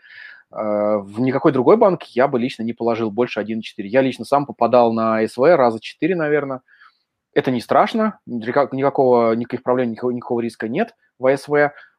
А, 0.51 0.97
в 0.97 1.19
никакой 1.19 1.51
другой 1.51 1.77
банк 1.77 2.03
я 2.03 2.27
бы 2.27 2.39
лично 2.39 2.63
не 2.63 2.73
положил 2.73 3.11
больше 3.11 3.41
1,4. 3.41 3.61
Я 3.77 4.01
лично 4.01 4.25
сам 4.25 4.45
попадал 4.45 4.93
на 4.93 5.19
АСВ 5.19 5.39
раза 5.39 5.79
4, 5.79 6.15
наверное. 6.15 6.61
Это 7.33 7.49
не 7.49 7.61
страшно, 7.61 8.19
никакого, 8.25 9.33
никаких 9.33 9.63
проблем, 9.63 9.91
никакого, 9.91 10.11
никакого 10.11 10.39
риска 10.39 10.67
нет 10.67 10.95
в 11.17 11.25
АСВ. 11.25 11.51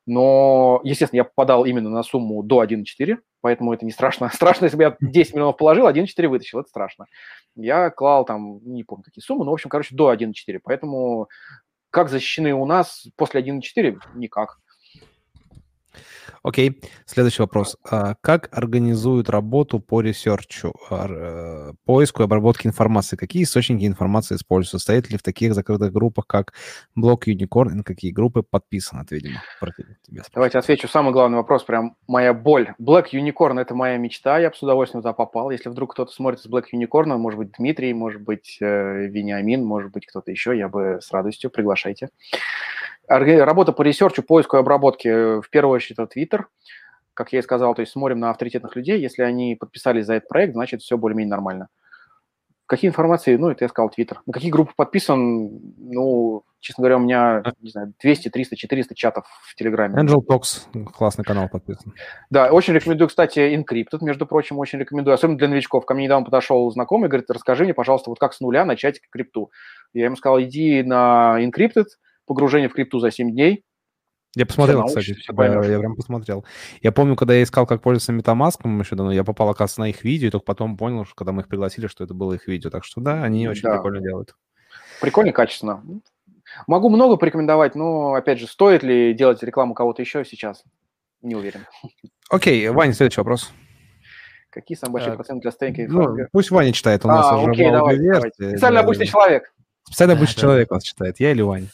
Но, 0.06 0.80
естественно, 0.84 1.20
я 1.20 1.24
попадал 1.24 1.64
именно 1.64 1.88
на 1.88 2.02
сумму 2.02 2.42
до 2.42 2.62
1,4, 2.62 3.18
поэтому 3.40 3.72
это 3.72 3.84
не 3.84 3.90
страшно. 3.90 4.28
Страшно, 4.32 4.66
если 4.66 4.76
бы 4.76 4.82
я 4.82 4.96
10 5.00 5.34
миллионов 5.34 5.56
положил, 5.56 5.88
1,4 5.88 6.28
вытащил, 6.28 6.60
это 6.60 6.68
страшно. 6.68 7.06
Я 7.56 7.90
клал 7.90 8.24
там, 8.24 8.60
не 8.64 8.84
помню 8.84 9.04
какие 9.04 9.22
суммы, 9.22 9.44
но, 9.44 9.50
в 9.50 9.54
общем, 9.54 9.70
короче, 9.70 9.94
до 9.94 10.12
1,4. 10.12 10.60
Поэтому 10.62 11.28
как 11.90 12.10
защищены 12.10 12.52
у 12.52 12.66
нас 12.66 13.06
после 13.16 13.40
1,4? 13.40 13.98
Никак. 14.14 14.58
Окей, 16.42 16.80
следующий 17.06 17.42
вопрос. 17.42 17.76
А 17.88 18.14
как 18.20 18.48
организуют 18.52 19.30
работу 19.30 19.80
по 19.80 20.00
ресерчу, 20.00 20.74
э, 20.90 21.72
поиску 21.84 22.22
и 22.22 22.24
обработке 22.24 22.68
информации? 22.68 23.16
Какие 23.16 23.44
источники 23.44 23.86
информации 23.86 24.36
используются? 24.36 24.78
Стоит 24.78 25.10
ли 25.10 25.16
в 25.16 25.22
таких 25.22 25.54
закрытых 25.54 25.92
группах, 25.92 26.26
как 26.26 26.52
Black 26.94 27.28
Unicorn, 27.28 27.70
и 27.70 27.74
на 27.74 27.82
какие 27.82 28.12
группы 28.12 28.42
подписан? 28.42 29.00
Это, 29.00 29.14
видимо, 29.14 29.40
Давайте 30.34 30.58
отвечу. 30.58 30.88
Самый 30.88 31.12
главный 31.12 31.38
вопрос, 31.38 31.64
прям 31.64 31.96
моя 32.06 32.34
боль. 32.34 32.74
Black 32.80 33.06
Unicorn– 33.12 33.60
это 33.62 33.74
моя 33.74 33.96
мечта, 33.96 34.38
я 34.38 34.50
бы 34.50 34.56
с 34.56 34.62
удовольствием 34.62 35.02
туда 35.02 35.12
попал. 35.12 35.50
Если 35.50 35.68
вдруг 35.68 35.92
кто-то 35.92 36.12
смотрит 36.12 36.40
с 36.40 36.46
Black 36.46 36.64
Unicorn, 36.74 37.16
может 37.16 37.38
быть, 37.38 37.52
Дмитрий, 37.58 37.94
может 37.94 38.20
быть, 38.20 38.58
э, 38.60 39.06
Вениамин, 39.06 39.64
может 39.64 39.92
быть, 39.92 40.06
кто-то 40.06 40.30
еще, 40.30 40.56
я 40.56 40.68
бы 40.68 40.98
с 41.00 41.10
радостью, 41.10 41.50
приглашайте. 41.50 42.10
Работа 43.06 43.72
по 43.72 43.82
ресерчу, 43.82 44.22
поиску 44.22 44.56
и 44.56 44.60
обработке, 44.60 45.08
э, 45.08 45.40
в 45.40 45.50
первую 45.50 45.74
очередь, 45.74 45.98
это 45.98 46.18
Twitter. 46.18 46.44
Как 47.12 47.32
я 47.32 47.38
и 47.38 47.42
сказал, 47.42 47.74
то 47.74 47.80
есть 47.80 47.92
смотрим 47.92 48.18
на 48.18 48.30
авторитетных 48.30 48.74
людей. 48.76 49.00
Если 49.00 49.22
они 49.22 49.56
подписались 49.56 50.06
за 50.06 50.14
этот 50.14 50.28
проект, 50.28 50.54
значит, 50.54 50.82
все 50.82 50.96
более-менее 50.96 51.30
нормально. 51.30 51.68
Какие 52.66 52.88
информации? 52.88 53.36
Ну, 53.36 53.50
это 53.50 53.64
я 53.64 53.68
сказал, 53.68 53.90
Twitter. 53.96 54.16
На 54.26 54.32
какие 54.32 54.50
группы 54.50 54.72
подписан? 54.74 55.50
Ну, 55.76 56.44
честно 56.60 56.80
говоря, 56.80 56.96
у 56.96 57.00
меня, 57.00 57.42
не 57.60 57.70
знаю, 57.70 57.92
200, 58.00 58.30
300, 58.30 58.56
400 58.56 58.94
чатов 58.94 59.26
в 59.42 59.54
Телеграме. 59.54 60.02
Angel 60.02 60.22
Talks, 60.26 60.66
классный 60.92 61.24
канал 61.24 61.48
подписан. 61.50 61.92
Да, 62.30 62.50
очень 62.50 62.72
рекомендую, 62.72 63.08
кстати, 63.08 63.38
Encrypted, 63.54 63.98
между 64.00 64.26
прочим, 64.26 64.58
очень 64.58 64.78
рекомендую, 64.78 65.14
особенно 65.14 65.36
для 65.36 65.48
новичков. 65.48 65.84
Ко 65.84 65.92
мне 65.92 66.04
недавно 66.04 66.24
подошел 66.24 66.68
знакомый, 66.70 67.10
говорит, 67.10 67.30
расскажи 67.30 67.64
мне, 67.64 67.74
пожалуйста, 67.74 68.08
вот 68.08 68.18
как 68.18 68.32
с 68.32 68.40
нуля 68.40 68.64
начать 68.64 68.98
крипту. 69.10 69.50
Я 69.92 70.06
ему 70.06 70.16
сказал, 70.16 70.40
иди 70.40 70.82
на 70.82 71.36
Encrypted, 71.38 71.86
погружение 72.26 72.68
в 72.68 72.74
крипту 72.74 72.98
за 72.98 73.10
7 73.10 73.30
дней, 73.30 73.64
Я 74.36 74.46
посмотрел, 74.46 74.84
кстати, 74.84 75.16
я, 75.28 75.64
я 75.64 75.78
прям 75.78 75.96
посмотрел. 75.96 76.44
Я 76.82 76.92
помню, 76.92 77.16
когда 77.16 77.34
я 77.34 77.42
искал, 77.42 77.66
как 77.66 77.82
пользоваться 77.82 78.12
MetaMask 78.12 78.80
еще 78.80 78.96
давно, 78.96 79.12
я 79.12 79.24
попал, 79.24 79.48
оказывается, 79.48 79.80
на 79.80 79.90
их 79.90 80.04
видео, 80.04 80.28
и 80.28 80.30
только 80.30 80.44
потом 80.44 80.76
понял, 80.76 81.04
что 81.04 81.14
когда 81.14 81.32
мы 81.32 81.42
их 81.42 81.48
пригласили, 81.48 81.86
что 81.86 82.04
это 82.04 82.14
было 82.14 82.34
их 82.34 82.48
видео. 82.48 82.70
Так 82.70 82.84
что 82.84 83.00
да, 83.00 83.22
они 83.22 83.48
очень 83.48 83.62
да. 83.62 83.76
прикольно 83.76 84.00
делают. 84.00 84.34
Прикольно, 85.00 85.32
качественно. 85.32 85.82
Могу 86.66 86.88
много 86.88 87.16
порекомендовать, 87.16 87.74
но, 87.74 88.14
опять 88.14 88.38
же, 88.38 88.46
стоит 88.46 88.82
ли 88.82 89.14
делать 89.14 89.42
рекламу 89.42 89.74
кого-то 89.74 90.02
еще 90.02 90.24
сейчас? 90.24 90.64
Не 91.22 91.34
уверен. 91.34 91.66
Окей, 92.30 92.68
Ваня, 92.68 92.92
следующий 92.92 93.20
вопрос. 93.20 93.52
Какие 94.50 94.78
самые 94.78 94.92
большие 94.92 95.14
проценты 95.14 95.42
для 95.42 95.50
стейка? 95.50 95.82
Ну, 95.88 96.16
пусть 96.30 96.50
Ваня 96.50 96.72
читает, 96.72 97.04
у 97.04 97.08
нас 97.08 97.26
а, 97.26 97.38
уже 97.38 97.50
окей, 97.50 97.70
давай, 97.70 97.98
давай. 97.98 98.30
Специально 98.30 98.80
обычный 98.80 99.06
человек. 99.06 99.52
Специально 99.84 100.14
обычный 100.14 100.40
человек 100.40 100.70
вас 100.70 100.84
читает, 100.84 101.18
я 101.18 101.32
или 101.32 101.42
Ваня? 101.42 101.68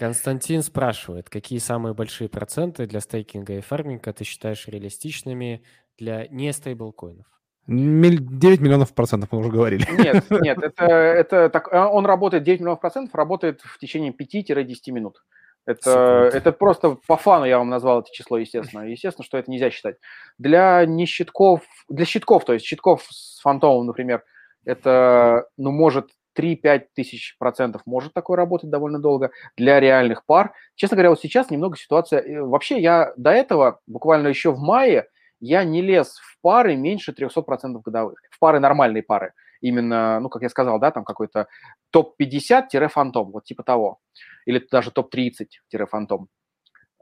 Константин 0.00 0.62
спрашивает, 0.62 1.28
какие 1.28 1.58
самые 1.58 1.92
большие 1.92 2.30
проценты 2.30 2.86
для 2.86 3.00
стейкинга 3.00 3.58
и 3.58 3.60
фарминга 3.60 4.14
ты 4.14 4.24
считаешь 4.24 4.66
реалистичными 4.66 5.62
для 5.98 6.26
не 6.28 6.50
стейблкоинов? 6.54 7.26
9 7.66 8.60
миллионов 8.60 8.94
процентов, 8.94 9.30
мы 9.30 9.40
уже 9.40 9.50
говорили. 9.50 9.86
Нет, 9.92 10.24
нет, 10.30 10.56
это, 10.62 10.84
это 10.86 11.50
так, 11.50 11.68
а, 11.70 11.90
он 11.90 12.06
работает 12.06 12.44
9 12.44 12.60
миллионов 12.60 12.80
процентов, 12.80 13.14
работает 13.14 13.60
в 13.60 13.78
течение 13.78 14.10
5-10 14.10 14.90
минут. 14.90 15.22
Это, 15.66 16.30
это 16.32 16.52
просто 16.52 16.96
по 17.06 17.18
фану 17.18 17.44
я 17.44 17.58
вам 17.58 17.68
назвал 17.68 18.00
это 18.00 18.08
число, 18.10 18.38
естественно. 18.38 18.84
Естественно, 18.84 19.26
что 19.26 19.36
это 19.36 19.50
нельзя 19.50 19.70
считать. 19.70 19.96
Для 20.38 20.86
не 20.86 21.04
щитков, 21.04 21.60
для 21.90 22.06
щитков, 22.06 22.46
то 22.46 22.54
есть 22.54 22.64
щитков 22.64 23.06
с 23.10 23.38
фантомом, 23.42 23.86
например, 23.86 24.24
это, 24.64 25.44
ну, 25.58 25.70
может 25.72 26.08
3-5 26.40 26.86
тысяч 26.94 27.36
процентов 27.38 27.82
может 27.84 28.14
такое 28.14 28.36
работать 28.36 28.70
довольно 28.70 28.98
долго. 28.98 29.30
Для 29.56 29.80
реальных 29.80 30.24
пар, 30.24 30.54
честно 30.74 30.96
говоря, 30.96 31.10
вот 31.10 31.20
сейчас 31.20 31.50
немного 31.50 31.76
ситуация... 31.76 32.20
Э, 32.20 32.42
вообще 32.42 32.80
я 32.80 33.12
до 33.16 33.30
этого, 33.30 33.80
буквально 33.86 34.28
еще 34.28 34.52
в 34.52 34.58
мае, 34.58 35.06
я 35.40 35.64
не 35.64 35.82
лез 35.82 36.18
в 36.18 36.40
пары 36.40 36.76
меньше 36.76 37.12
300 37.12 37.42
процентов 37.42 37.82
годовых. 37.82 38.20
В 38.30 38.38
пары 38.38 38.60
нормальные 38.60 39.02
пары. 39.02 39.32
Именно, 39.60 40.20
ну, 40.20 40.28
как 40.28 40.42
я 40.42 40.48
сказал, 40.48 40.78
да, 40.78 40.90
там 40.90 41.04
какой-то 41.04 41.48
топ-50-фантом, 41.90 43.30
вот 43.30 43.44
типа 43.44 43.62
того. 43.62 43.98
Или 44.46 44.66
даже 44.70 44.90
топ-30-фантом. 44.90 46.28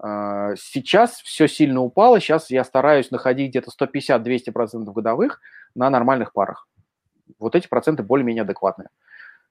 А, 0.01 0.55
сейчас 0.56 1.20
все 1.23 1.48
сильно 1.48 1.81
упало, 1.81 2.20
сейчас 2.20 2.51
я 2.51 2.65
стараюсь 2.65 3.10
находить 3.10 3.51
где-то 3.51 3.70
150-200% 3.70 4.85
годовых 4.93 5.40
на 5.74 5.90
нормальных 5.90 6.32
парах. 6.32 6.69
Вот 7.39 7.55
эти 7.55 7.69
проценты 7.69 8.02
более-менее 8.02 8.43
адекватные. 8.43 8.89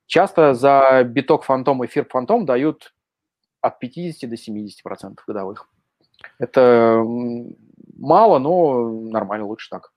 Часто 0.07 0.53
за 0.53 1.03
биток 1.03 1.43
фантом 1.43 1.84
и 1.84 1.88
фирп 1.88 2.11
фантом 2.11 2.45
дают 2.45 2.93
от 3.61 3.79
50 3.79 4.29
до 4.29 4.38
70 4.38 4.81
процентов 4.81 5.25
годовых. 5.27 5.67
Это 6.39 7.03
мало, 7.97 8.39
но 8.39 8.89
нормально, 8.89 9.45
лучше 9.45 9.69
так. 9.69 9.91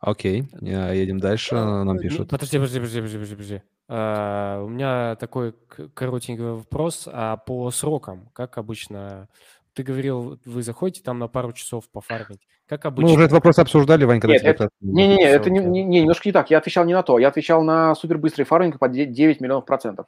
Окей, 0.00 0.44
едем 0.60 1.18
дальше, 1.18 1.56
а, 1.56 1.82
нам 1.82 1.98
пишут. 1.98 2.30
Подожди, 2.30 2.58
подожди, 2.58 2.78
подожди, 2.78 3.00
подожди, 3.00 3.34
подожди. 3.34 3.62
Uh, 3.90 4.64
у 4.64 4.68
меня 4.68 5.16
такой 5.16 5.54
коротенький 5.94 6.44
вопрос. 6.44 7.08
А 7.10 7.38
по 7.38 7.70
срокам, 7.70 8.28
как 8.34 8.58
обычно 8.58 9.28
ты 9.72 9.82
говорил, 9.82 10.38
вы 10.44 10.62
заходите 10.62 11.02
там 11.02 11.18
на 11.18 11.26
пару 11.26 11.52
часов 11.54 11.88
пофармить. 11.88 12.46
Как 12.68 12.84
обычно. 12.84 13.08
Мы 13.08 13.14
уже 13.14 13.24
этот 13.24 13.32
вопрос 13.32 13.58
обсуждали, 13.58 14.04
Вань, 14.04 14.20
когда 14.20 14.34
Нет, 14.34 14.44
это, 14.44 14.68
не-не-не, 14.80 15.24
это 15.24 15.48
не, 15.48 15.60
не, 15.60 15.82
не, 15.82 16.00
немножко 16.02 16.28
не 16.28 16.32
так. 16.32 16.50
Я 16.50 16.58
отвечал 16.58 16.84
не 16.84 16.92
на 16.92 17.02
то. 17.02 17.18
Я 17.18 17.28
отвечал 17.28 17.62
на 17.62 17.94
супербыстрый 17.94 18.44
фарминг 18.44 18.78
под 18.78 18.92
9 18.92 19.40
миллионов 19.40 19.64
процентов. 19.64 20.06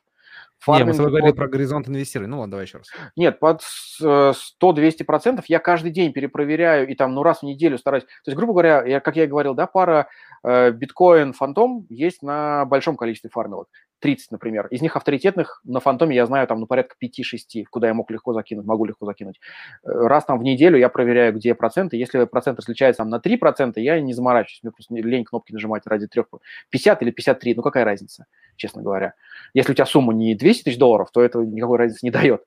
Фарминг 0.59 0.89
Нет, 0.89 0.99
мы 0.99 1.09
говорили 1.09 1.31
под... 1.31 1.37
про 1.37 1.49
горизонт 1.49 1.89
инвестирования. 1.89 2.31
Ну 2.31 2.41
ладно, 2.41 2.51
давай 2.51 2.67
еще 2.67 2.79
раз. 2.79 2.89
Нет, 3.17 3.41
под 3.41 3.63
100-200 4.03 5.05
процентов 5.05 5.47
я 5.47 5.59
каждый 5.59 5.91
день 5.91 6.13
перепроверяю 6.13 6.87
и 6.87 6.95
там, 6.95 7.15
ну, 7.15 7.23
раз 7.23 7.39
в 7.39 7.45
неделю 7.45 7.79
стараюсь. 7.79 8.05
То 8.05 8.31
есть, 8.31 8.37
грубо 8.37 8.53
говоря, 8.53 8.85
я, 8.85 9.01
как 9.01 9.17
я 9.17 9.25
и 9.25 9.27
говорил, 9.27 9.55
да, 9.55 9.67
пара 9.67 10.09
э, 10.45 10.71
биткоин, 10.73 11.33
фантом 11.33 11.87
есть 11.89 12.23
на 12.23 12.67
большом 12.67 12.97
количестве 12.97 13.31
фармилок. 13.31 13.69
30, 14.01 14.33
например. 14.33 14.67
Из 14.69 14.83
них 14.83 14.97
авторитетных 14.97 15.61
на 15.65 15.81
фантоме 15.81 16.17
я 16.17 16.27
знаю 16.27 16.47
там, 16.47 16.61
ну, 16.61 16.67
порядка 16.67 16.97
5-6, 17.01 17.65
куда 17.71 17.89
я 17.89 17.95
мог 17.95 18.11
легко 18.11 18.33
закинуть, 18.33 18.67
могу 18.67 18.85
легко 18.85 19.07
закинуть. 19.07 19.41
Э, 19.85 19.91
раз 19.93 20.25
там 20.25 20.39
в 20.39 20.43
неделю 20.43 20.79
я 20.79 20.89
проверяю, 20.89 21.35
где 21.35 21.55
проценты. 21.55 21.97
Если 21.97 22.25
процент 22.25 22.59
различается 22.59 22.99
там 23.03 23.11
на 23.11 23.21
3%, 23.21 23.75
я 23.77 24.01
не 24.01 24.13
заморачиваюсь, 24.13 24.63
мне 24.63 24.73
просто 24.73 24.95
лень 24.95 25.25
кнопки 25.25 25.53
нажимать 25.53 25.87
ради 25.87 26.07
3. 26.07 26.25
50 26.71 27.03
или 27.03 27.11
53, 27.11 27.55
ну 27.55 27.63
какая 27.63 27.85
разница, 27.85 28.27
честно 28.61 28.83
говоря. 28.83 29.15
Если 29.55 29.73
у 29.73 29.75
тебя 29.75 29.87
сумма 29.87 30.15
не 30.15 30.35
200 30.35 30.65
тысяч 30.65 30.79
долларов, 30.79 31.11
то 31.13 31.23
это 31.23 31.41
никакой 31.41 31.79
разницы 31.79 32.07
не 32.07 32.11
дает. 32.13 32.45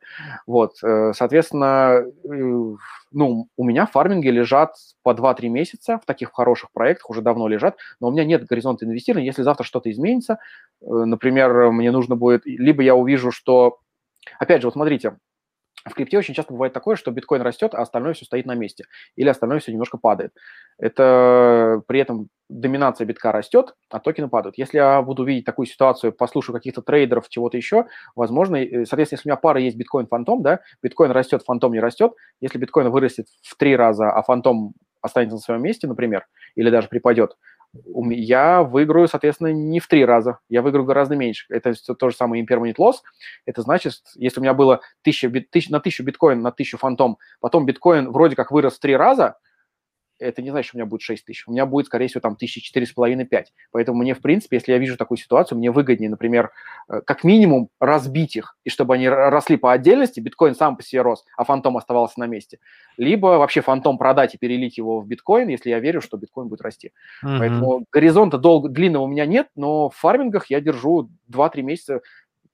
Вот, 0.47 0.75
э, 0.83 1.11
соответственно, 1.13 2.03
э, 2.03 2.75
ну, 3.11 3.47
у 3.57 3.63
меня 3.63 3.85
фарминги 3.85 4.29
лежат 4.29 4.75
по 5.03 5.11
2-3 5.11 5.49
месяца 5.49 5.99
в 5.99 6.05
таких 6.05 6.31
хороших 6.31 6.71
проектах, 6.71 7.09
уже 7.09 7.21
давно 7.21 7.47
лежат, 7.47 7.77
но 7.99 8.07
у 8.07 8.11
меня 8.11 8.25
нет 8.25 8.45
горизонта 8.45 8.85
инвестирования. 8.85 9.27
Если 9.27 9.43
завтра 9.43 9.63
что-то 9.65 9.91
изменится, 9.91 10.39
например, 10.81 11.33
например, 11.33 11.71
мне 11.71 11.91
нужно 11.91 12.15
будет, 12.15 12.45
либо 12.45 12.83
я 12.83 12.95
увижу, 12.95 13.31
что, 13.31 13.79
опять 14.39 14.61
же, 14.61 14.67
вот 14.67 14.73
смотрите, 14.73 15.17
в 15.89 15.93
крипте 15.93 16.17
очень 16.17 16.33
часто 16.33 16.53
бывает 16.53 16.73
такое, 16.73 16.95
что 16.95 17.11
биткоин 17.11 17.41
растет, 17.41 17.73
а 17.73 17.81
остальное 17.81 18.13
все 18.13 18.25
стоит 18.25 18.45
на 18.45 18.55
месте, 18.55 18.85
или 19.15 19.27
остальное 19.27 19.59
все 19.59 19.71
немножко 19.71 19.97
падает. 19.97 20.33
Это 20.77 21.81
при 21.87 21.99
этом 21.99 22.29
доминация 22.49 23.05
битка 23.05 23.31
растет, 23.31 23.75
а 23.89 23.99
токены 23.99 24.29
падают. 24.29 24.57
Если 24.57 24.77
я 24.77 25.01
буду 25.01 25.23
видеть 25.23 25.45
такую 25.45 25.65
ситуацию, 25.65 26.13
послушаю 26.13 26.55
каких-то 26.55 26.81
трейдеров, 26.81 27.27
чего-то 27.29 27.57
еще, 27.57 27.87
возможно, 28.15 28.57
соответственно, 28.57 29.17
если 29.17 29.29
у 29.29 29.31
меня 29.31 29.37
пара 29.37 29.59
есть 29.59 29.77
биткоин-фантом, 29.77 30.41
да, 30.41 30.59
биткоин 30.81 31.11
растет, 31.11 31.43
фантом 31.43 31.73
не 31.73 31.79
растет, 31.79 32.13
если 32.41 32.57
биткоин 32.57 32.89
вырастет 32.89 33.27
в 33.41 33.57
три 33.57 33.75
раза, 33.75 34.11
а 34.11 34.21
фантом 34.23 34.73
останется 35.01 35.35
на 35.35 35.41
своем 35.41 35.61
месте, 35.61 35.85
например, 35.85 36.25
или 36.55 36.69
даже 36.69 36.87
припадет, 36.87 37.35
я 37.73 38.63
выиграю, 38.63 39.07
соответственно, 39.07 39.51
не 39.51 39.79
в 39.79 39.87
три 39.87 40.05
раза, 40.05 40.39
я 40.49 40.61
выиграю 40.61 40.85
гораздо 40.85 41.15
меньше. 41.15 41.45
Это 41.49 41.73
то 41.73 42.09
же 42.09 42.15
самое 42.15 42.43
impermanent 42.43 42.75
loss. 42.77 42.95
Это 43.45 43.61
значит, 43.61 43.93
если 44.15 44.39
у 44.39 44.43
меня 44.43 44.53
было 44.53 44.81
1000, 45.01 45.27
бит, 45.29 45.49
на 45.69 45.77
1000 45.77 46.03
биткоин, 46.03 46.41
на 46.41 46.49
1000 46.49 46.77
фантом, 46.77 47.17
потом 47.39 47.65
биткоин 47.65 48.11
вроде 48.11 48.35
как 48.35 48.51
вырос 48.51 48.75
в 48.75 48.79
три 48.79 48.95
раза, 48.95 49.37
это 50.19 50.41
не 50.41 50.51
значит, 50.51 50.69
что 50.69 50.77
у 50.77 50.79
меня 50.79 50.85
будет 50.85 51.01
6 51.01 51.25
тысяч. 51.25 51.47
У 51.47 51.51
меня 51.51 51.65
будет, 51.65 51.87
скорее 51.87 52.07
всего, 52.07 52.21
там 52.21 52.35
тысячи 52.35 52.61
четыре 52.61 52.85
с 52.85 52.91
половиной 52.91 53.25
пять. 53.25 53.53
Поэтому 53.71 53.99
мне, 53.99 54.13
в 54.13 54.21
принципе, 54.21 54.57
если 54.57 54.71
я 54.71 54.77
вижу 54.77 54.97
такую 54.97 55.17
ситуацию, 55.17 55.57
мне 55.57 55.71
выгоднее, 55.71 56.09
например, 56.09 56.51
э, 56.89 57.01
как 57.01 57.23
минимум 57.23 57.69
разбить 57.79 58.35
их, 58.35 58.57
и 58.63 58.69
чтобы 58.69 58.95
они 58.95 59.09
росли 59.09 59.57
по 59.57 59.71
отдельности, 59.73 60.19
биткоин 60.19 60.55
сам 60.55 60.77
по 60.77 60.83
себе 60.83 61.01
рос, 61.01 61.25
а 61.37 61.43
фантом 61.43 61.77
оставался 61.77 62.19
на 62.19 62.27
месте. 62.27 62.59
Либо 62.97 63.27
вообще 63.27 63.61
фантом 63.61 63.97
продать 63.97 64.35
и 64.35 64.37
перелить 64.37 64.77
его 64.77 65.01
в 65.01 65.07
биткоин, 65.07 65.47
если 65.47 65.69
я 65.69 65.79
верю, 65.79 66.01
что 66.01 66.17
биткоин 66.17 66.47
будет 66.47 66.61
расти. 66.61 66.91
Mm-hmm. 67.23 67.39
Поэтому 67.39 67.85
горизонта 67.91 68.37
долго, 68.37 68.69
длинного 68.69 69.03
у 69.03 69.07
меня 69.07 69.25
нет, 69.25 69.47
но 69.55 69.89
в 69.89 69.95
фармингах 69.95 70.47
я 70.47 70.61
держу 70.61 71.09
2-3 71.31 71.61
месяца. 71.61 72.01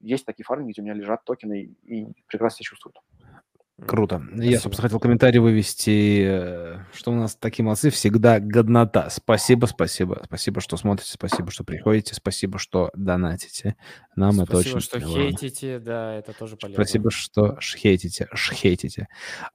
Есть 0.01 0.25
такие 0.25 0.45
фарминги, 0.45 0.71
где 0.71 0.81
у 0.81 0.85
меня 0.85 0.93
лежат 0.93 1.25
токены 1.25 1.71
и 1.83 2.07
прекрасно 2.27 2.57
себя 2.57 2.69
чувствуют. 2.69 2.97
Круто. 3.85 4.21
Спасибо. 4.27 4.43
Я, 4.43 4.59
собственно, 4.59 4.87
хотел 4.87 4.99
комментарий 4.99 5.39
вывести, 5.39 6.23
э, 6.23 6.79
что 6.93 7.11
у 7.11 7.15
нас 7.15 7.35
такие 7.35 7.63
молодцы, 7.63 7.89
всегда 7.89 8.39
годнота. 8.39 9.09
Спасибо, 9.09 9.65
спасибо. 9.65 10.21
Спасибо, 10.25 10.61
что 10.61 10.77
смотрите, 10.77 11.11
спасибо, 11.11 11.51
что 11.51 11.63
приходите, 11.63 12.13
спасибо, 12.13 12.59
что 12.59 12.91
донатите. 12.95 13.75
Нам 14.15 14.33
спасибо, 14.33 14.59
это 14.59 14.69
очень 14.69 14.79
что 14.79 14.99
важно. 14.99 15.13
хейтите, 15.13 15.79
да, 15.79 16.15
это 16.15 16.33
тоже 16.33 16.57
полезно. 16.57 16.83
Спасибо, 16.83 17.11
что 17.11 17.57
хейтите, 17.61 18.27
хейтите. 18.35 19.07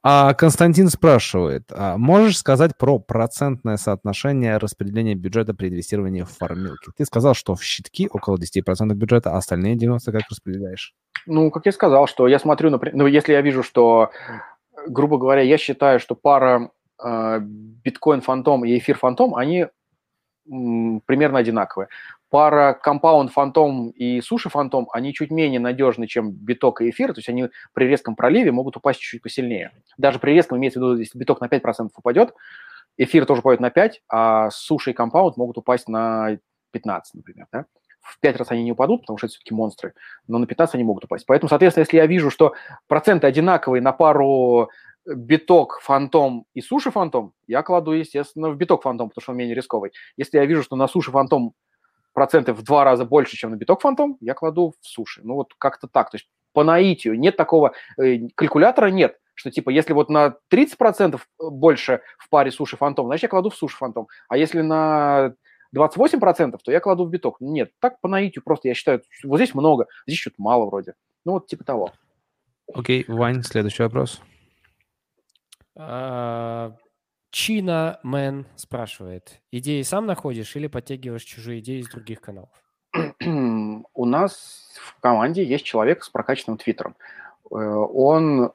А 0.03 0.33
Константин 0.33 0.89
спрашивает, 0.89 1.71
а 1.71 1.97
можешь 1.97 2.37
сказать 2.37 2.77
про 2.77 2.99
процентное 2.99 3.77
соотношение 3.77 4.57
распределения 4.57 5.15
бюджета 5.15 5.53
при 5.53 5.69
инвестировании 5.69 6.23
в 6.23 6.29
фармилки? 6.29 6.91
Ты 6.97 7.05
сказал, 7.05 7.35
что 7.35 7.55
в 7.55 7.63
щитки 7.63 8.07
около 8.09 8.37
10% 8.37 8.93
бюджета, 8.93 9.31
а 9.31 9.37
остальные 9.37 9.75
90% 9.75 10.11
как 10.11 10.23
распределяешь? 10.29 10.93
Ну, 11.27 11.51
как 11.51 11.65
я 11.65 11.71
сказал, 11.71 12.07
что 12.07 12.27
я 12.27 12.39
смотрю, 12.39 12.69
например, 12.69 12.95
ну, 12.95 13.07
если 13.07 13.33
я 13.33 13.41
вижу, 13.41 13.63
что, 13.63 14.11
грубо 14.87 15.17
говоря, 15.17 15.41
я 15.41 15.57
считаю, 15.57 15.99
что 15.99 16.15
пара 16.15 16.71
э, 17.03 17.39
биткоин 17.41 18.21
фантом 18.21 18.65
и 18.65 18.77
эфир 18.77 18.97
фантом, 18.97 19.35
они 19.35 19.67
примерно 20.45 21.39
одинаковые. 21.39 21.89
Пара 22.29 22.73
компаунд 22.73 23.31
фантом 23.31 23.89
и 23.89 24.21
суши 24.21 24.49
фантом, 24.49 24.87
они 24.91 25.13
чуть 25.13 25.31
менее 25.31 25.59
надежны, 25.59 26.05
чем 26.05 26.31
биток 26.31 26.81
и 26.81 26.89
эфир, 26.89 27.13
то 27.13 27.19
есть 27.19 27.29
они 27.29 27.49
при 27.73 27.85
резком 27.85 28.15
проливе 28.15 28.51
могут 28.51 28.77
упасть 28.77 28.99
чуть-чуть 28.99 29.23
посильнее. 29.23 29.71
Даже 29.97 30.19
при 30.19 30.31
резком, 30.31 30.57
имеется 30.57 30.79
в 30.79 30.83
виду, 30.83 30.97
если 30.97 31.17
биток 31.17 31.41
на 31.41 31.45
5% 31.45 31.89
упадет, 31.95 32.33
эфир 32.97 33.25
тоже 33.25 33.41
пойдет 33.41 33.61
на 33.61 33.71
5, 33.71 34.03
а 34.09 34.49
суши 34.51 34.91
и 34.91 34.93
компаунд 34.93 35.37
могут 35.37 35.57
упасть 35.57 35.87
на 35.87 36.37
15, 36.71 37.15
например, 37.15 37.47
да? 37.51 37.65
В 38.05 38.19
5 38.19 38.37
раз 38.37 38.51
они 38.51 38.63
не 38.63 38.71
упадут, 38.71 39.01
потому 39.01 39.17
что 39.17 39.27
это 39.27 39.33
все-таки 39.33 39.53
монстры, 39.53 39.93
но 40.27 40.37
на 40.37 40.45
15 40.45 40.75
они 40.75 40.83
могут 40.83 41.05
упасть. 41.05 41.25
Поэтому, 41.25 41.49
соответственно, 41.49 41.81
если 41.81 41.97
я 41.97 42.05
вижу, 42.05 42.29
что 42.29 42.53
проценты 42.87 43.27
одинаковые 43.27 43.81
на 43.81 43.91
пару 43.91 44.69
биток, 45.05 45.79
фантом 45.81 46.45
и 46.53 46.61
суши 46.61 46.91
фантом, 46.91 47.33
я 47.47 47.63
кладу, 47.63 47.91
естественно, 47.91 48.49
в 48.49 48.57
биток 48.57 48.83
фантом, 48.83 49.09
потому 49.09 49.21
что 49.21 49.31
он 49.31 49.37
менее 49.37 49.55
рисковый. 49.55 49.91
Если 50.17 50.37
я 50.37 50.45
вижу, 50.45 50.63
что 50.63 50.75
на 50.75 50.87
суши 50.87 51.11
фантом 51.11 51.53
проценты 52.13 52.53
в 52.53 52.63
два 52.63 52.83
раза 52.83 53.05
больше, 53.05 53.35
чем 53.35 53.51
на 53.51 53.55
биток 53.55 53.81
фантом, 53.81 54.17
я 54.21 54.33
кладу 54.33 54.73
в 54.79 54.87
суши. 54.87 55.21
Ну 55.23 55.35
вот 55.35 55.53
как-то 55.57 55.87
так. 55.87 56.09
То 56.11 56.15
есть 56.15 56.27
по 56.53 56.63
наитию 56.63 57.19
нет 57.19 57.35
такого, 57.35 57.73
э, 58.01 58.29
калькулятора 58.35 58.87
нет. 58.87 59.17
что 59.33 59.51
типа 59.51 59.69
если 59.69 59.93
вот 59.93 60.09
на 60.09 60.35
30% 60.49 61.19
больше 61.39 62.01
в 62.17 62.29
паре 62.29 62.51
суши 62.51 62.77
фантом, 62.77 63.07
значит 63.07 63.23
я 63.23 63.29
кладу 63.29 63.49
в 63.49 63.55
суши 63.55 63.75
фантом. 63.75 64.07
А 64.29 64.37
если 64.37 64.61
на 64.61 65.33
28%, 65.75 66.57
то 66.63 66.71
я 66.71 66.79
кладу 66.79 67.05
в 67.05 67.09
биток. 67.09 67.37
Нет, 67.39 67.71
так 67.79 67.99
по 68.01 68.07
наитию 68.07 68.43
просто 68.43 68.67
я 68.67 68.73
считаю, 68.73 69.01
вот 69.23 69.37
здесь 69.37 69.53
много, 69.53 69.87
здесь 70.07 70.19
что-то 70.19 70.37
мало 70.39 70.65
вроде. 70.65 70.93
Ну 71.25 71.33
вот 71.33 71.47
типа 71.47 71.63
того. 71.63 71.91
Окей, 72.73 73.03
okay, 73.03 73.13
Вань, 73.13 73.43
следующий 73.43 73.83
вопрос. 73.83 74.21
А, 75.77 76.75
Чина 77.31 77.99
Мэн 78.03 78.47
спрашивает, 78.55 79.41
идеи 79.51 79.81
сам 79.81 80.05
находишь 80.05 80.55
или 80.55 80.67
подтягиваешь 80.67 81.23
чужие 81.23 81.59
идеи 81.59 81.81
из 81.81 81.89
других 81.89 82.21
каналов? 82.21 82.49
У 83.21 84.05
нас 84.05 84.73
в 84.81 85.01
команде 85.01 85.43
есть 85.43 85.65
человек 85.65 86.03
с 86.03 86.09
прокачанным 86.09 86.57
твиттером. 86.57 86.95
Э, 87.51 87.55
он 87.55 88.53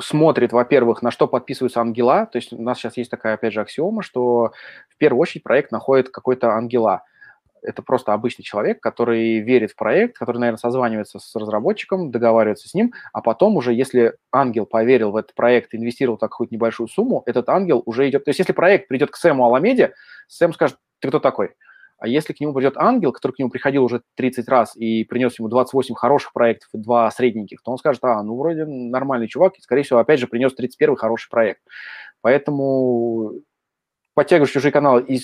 смотрит, 0.00 0.52
во-первых, 0.52 1.02
на 1.02 1.10
что 1.10 1.26
подписываются 1.26 1.80
ангела. 1.80 2.26
То 2.30 2.36
есть 2.36 2.52
у 2.52 2.60
нас 2.60 2.78
сейчас 2.78 2.96
есть 2.96 3.10
такая, 3.10 3.34
опять 3.34 3.52
же, 3.52 3.60
аксиома, 3.60 4.02
что 4.02 4.52
в 4.88 4.96
первую 4.98 5.20
очередь 5.20 5.42
проект 5.42 5.72
находит 5.72 6.10
какой-то 6.10 6.50
ангела. 6.50 7.02
Это 7.62 7.82
просто 7.82 8.12
обычный 8.12 8.42
человек, 8.44 8.80
который 8.80 9.40
верит 9.40 9.72
в 9.72 9.76
проект, 9.76 10.16
который, 10.16 10.38
наверное, 10.38 10.58
созванивается 10.58 11.18
с 11.18 11.34
разработчиком, 11.34 12.10
договаривается 12.10 12.68
с 12.68 12.74
ним, 12.74 12.92
а 13.12 13.22
потом 13.22 13.56
уже, 13.56 13.72
если 13.72 14.14
ангел 14.30 14.66
поверил 14.66 15.10
в 15.10 15.16
этот 15.16 15.34
проект, 15.34 15.74
инвестировал 15.74 16.16
так 16.16 16.30
какую-то 16.30 16.54
небольшую 16.54 16.88
сумму, 16.88 17.22
этот 17.26 17.48
ангел 17.48 17.82
уже 17.84 18.08
идет... 18.08 18.24
То 18.24 18.28
есть 18.28 18.38
если 18.38 18.52
проект 18.52 18.88
придет 18.88 19.10
к 19.10 19.16
Сэму 19.16 19.44
Аламеде, 19.44 19.94
Сэм 20.28 20.52
скажет, 20.52 20.76
ты 21.00 21.08
кто 21.08 21.18
такой? 21.18 21.54
А 21.98 22.08
если 22.08 22.32
к 22.32 22.40
нему 22.40 22.52
придет 22.52 22.76
ангел, 22.76 23.12
который 23.12 23.32
к 23.32 23.38
нему 23.38 23.50
приходил 23.50 23.84
уже 23.84 24.02
30 24.16 24.48
раз 24.48 24.76
и 24.76 25.04
принес 25.04 25.38
ему 25.38 25.48
28 25.48 25.94
хороших 25.94 26.32
проектов 26.32 26.68
и 26.74 26.78
два 26.78 27.10
средненьких, 27.10 27.62
то 27.62 27.72
он 27.72 27.78
скажет, 27.78 28.04
а, 28.04 28.22
ну, 28.22 28.36
вроде 28.36 28.66
нормальный 28.66 29.28
чувак, 29.28 29.56
и, 29.56 29.62
скорее 29.62 29.82
всего, 29.82 29.98
опять 29.98 30.20
же, 30.20 30.26
принес 30.26 30.54
31 30.54 30.96
хороший 30.96 31.30
проект. 31.30 31.60
Поэтому 32.20 33.32
подтягиваешь 34.16 34.50
чужие 34.50 34.72
каналы. 34.72 35.02
И 35.02 35.20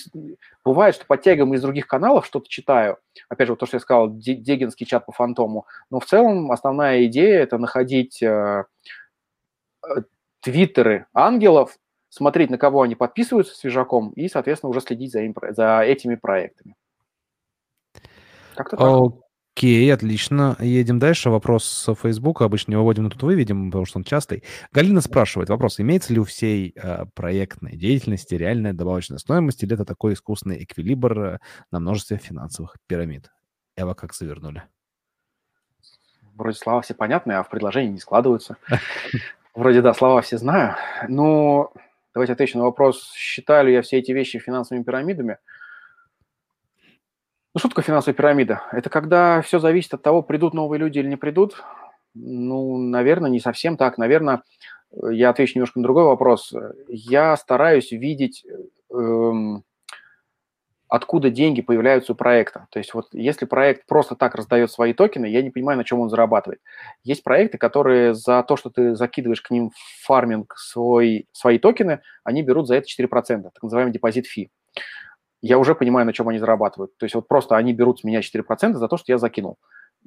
бывает, 0.63 0.93
что 0.93 1.05
подтягиваем 1.05 1.53
из 1.55 1.61
других 1.61 1.87
каналов, 1.87 2.27
что-то 2.27 2.47
читаю. 2.47 2.97
Опять 3.27 3.47
же, 3.47 3.53
вот 3.53 3.59
то, 3.59 3.65
что 3.65 3.77
я 3.77 3.81
сказал, 3.81 4.09
дегинский 4.11 4.85
чат 4.85 5.05
по 5.07 5.11
фантому. 5.11 5.65
Но 5.89 5.99
в 5.99 6.05
целом 6.05 6.51
основная 6.51 7.05
идея– 7.05 7.39
это 7.41 7.57
находить 7.57 8.21
э, 8.21 8.65
э, 9.83 10.01
твиттеры 10.41 11.07
ангелов, 11.11 11.75
смотреть, 12.13 12.51
на 12.51 12.59
кого 12.59 12.83
они 12.83 12.93
подписываются 12.93 13.55
свежаком, 13.55 14.11
и, 14.11 14.27
соответственно, 14.27 14.69
уже 14.69 14.81
следить 14.81 15.11
за, 15.11 15.21
им, 15.21 15.35
за 15.49 15.81
этими 15.81 16.15
проектами. 16.15 16.75
Как-то 18.55 18.77
так. 18.77 19.23
Окей, 19.55 19.91
отлично. 19.91 20.55
Едем 20.59 20.99
дальше. 20.99 21.29
Вопрос 21.29 21.65
с 21.65 21.95
Фейсбука. 21.95 22.45
Обычно 22.45 22.73
его 22.73 22.83
вводим, 22.83 23.03
но 23.03 23.09
тут 23.09 23.23
выведем, 23.23 23.71
потому 23.71 23.85
что 23.85 23.97
он 23.99 24.03
частый. 24.03 24.43
Галина 24.71 25.01
спрашивает 25.01 25.49
вопрос. 25.49 25.79
Имеется 25.79 26.13
ли 26.13 26.19
у 26.19 26.23
всей 26.23 26.73
э, 26.75 27.05
проектной 27.15 27.77
деятельности 27.77 28.35
реальная 28.35 28.73
добавочная 28.73 29.17
стоимость, 29.17 29.63
или 29.63 29.73
это 29.73 29.85
такой 29.85 30.13
искусственный 30.13 30.63
эквилибр 30.63 31.19
э, 31.19 31.39
на 31.71 31.79
множестве 31.79 32.17
финансовых 32.17 32.77
пирамид? 32.87 33.31
Эва, 33.75 33.93
как 33.95 34.13
завернули? 34.13 34.63
Вроде 36.35 36.57
слова 36.57 36.81
все 36.81 36.93
понятные, 36.93 37.37
а 37.37 37.43
в 37.43 37.49
предложении 37.49 37.91
не 37.91 37.99
складываются. 37.99 38.57
Вроде 39.55 39.81
да, 39.81 39.93
слова 39.93 40.21
все 40.21 40.39
знаю. 40.39 40.75
Но 41.07 41.73
давайте 42.13 42.33
отвечу 42.33 42.57
на 42.57 42.65
вопрос, 42.65 43.11
считаю 43.15 43.67
ли 43.67 43.73
я 43.73 43.81
все 43.81 43.97
эти 43.97 44.11
вещи 44.11 44.39
финансовыми 44.39 44.83
пирамидами– 44.83 45.37
ну, 47.53 47.59
что 47.59 47.69
такое 47.69 47.85
финансовая 47.85 48.15
пирамида? 48.15 48.63
Это 48.71 48.89
когда 48.89 49.41
все 49.41 49.59
зависит 49.59 49.93
от 49.93 50.01
того, 50.01 50.23
придут 50.23 50.55
новые 50.55 50.79
люди 50.79 50.97
или 50.97 51.07
не 51.07 51.17
придут. 51.17 51.63
Ну, 52.15 52.77
наверное, 52.77 53.29
не 53.29 53.39
совсем 53.39 53.77
так. 53.77 53.99
Наверное, 53.99 54.41
я 54.91 55.29
отвечу 55.29 55.53
немножко 55.55 55.77
на 55.77 55.83
другой 55.83 56.05
вопрос. 56.05 56.51
Я 56.87 57.37
стараюсь 57.37 57.91
видеть, 57.91 58.43
эм, 58.91 59.63
откуда 60.93 61.31
деньги 61.31 61.63
появляются 61.63 62.11
у 62.11 62.15
проекта. 62.15 62.67
То 62.69 62.77
есть 62.77 62.93
вот 62.93 63.07
если 63.13 63.45
проект 63.45 63.87
просто 63.87 64.15
так 64.15 64.35
раздает 64.35 64.71
свои 64.71 64.93
токены, 64.93 65.25
я 65.25 65.41
не 65.41 65.49
понимаю, 65.49 65.79
на 65.79 65.83
чем 65.83 66.01
он 66.01 66.09
зарабатывает. 66.09 66.59
Есть 67.03 67.23
проекты, 67.23 67.57
которые 67.57 68.13
за 68.13 68.43
то, 68.43 68.55
что 68.57 68.69
ты 68.69 68.93
закидываешь 68.93 69.41
к 69.41 69.49
ним 69.49 69.71
в 69.71 70.05
фарминг 70.05 70.53
свой, 70.55 71.27
свои 71.31 71.57
токены, 71.57 72.01
они 72.23 72.43
берут 72.43 72.67
за 72.67 72.75
это 72.75 72.85
4%, 72.87 73.41
так 73.41 73.63
называемый 73.63 73.91
deposit 73.91 74.27
fee 74.27 74.51
я 75.45 75.57
уже 75.57 75.75
понимаю, 75.75 76.05
на 76.05 76.13
чем 76.13 76.29
они 76.29 76.39
зарабатывают. 76.39 76.97
То 76.97 77.03
есть 77.03 77.15
вот 77.15 77.27
просто 77.27 77.57
они 77.57 77.73
берут 77.73 77.99
с 77.99 78.03
меня 78.05 78.21
4% 78.21 78.73
за 78.75 78.87
то, 78.87 78.95
что 78.95 79.11
я 79.11 79.17
закинул 79.17 79.57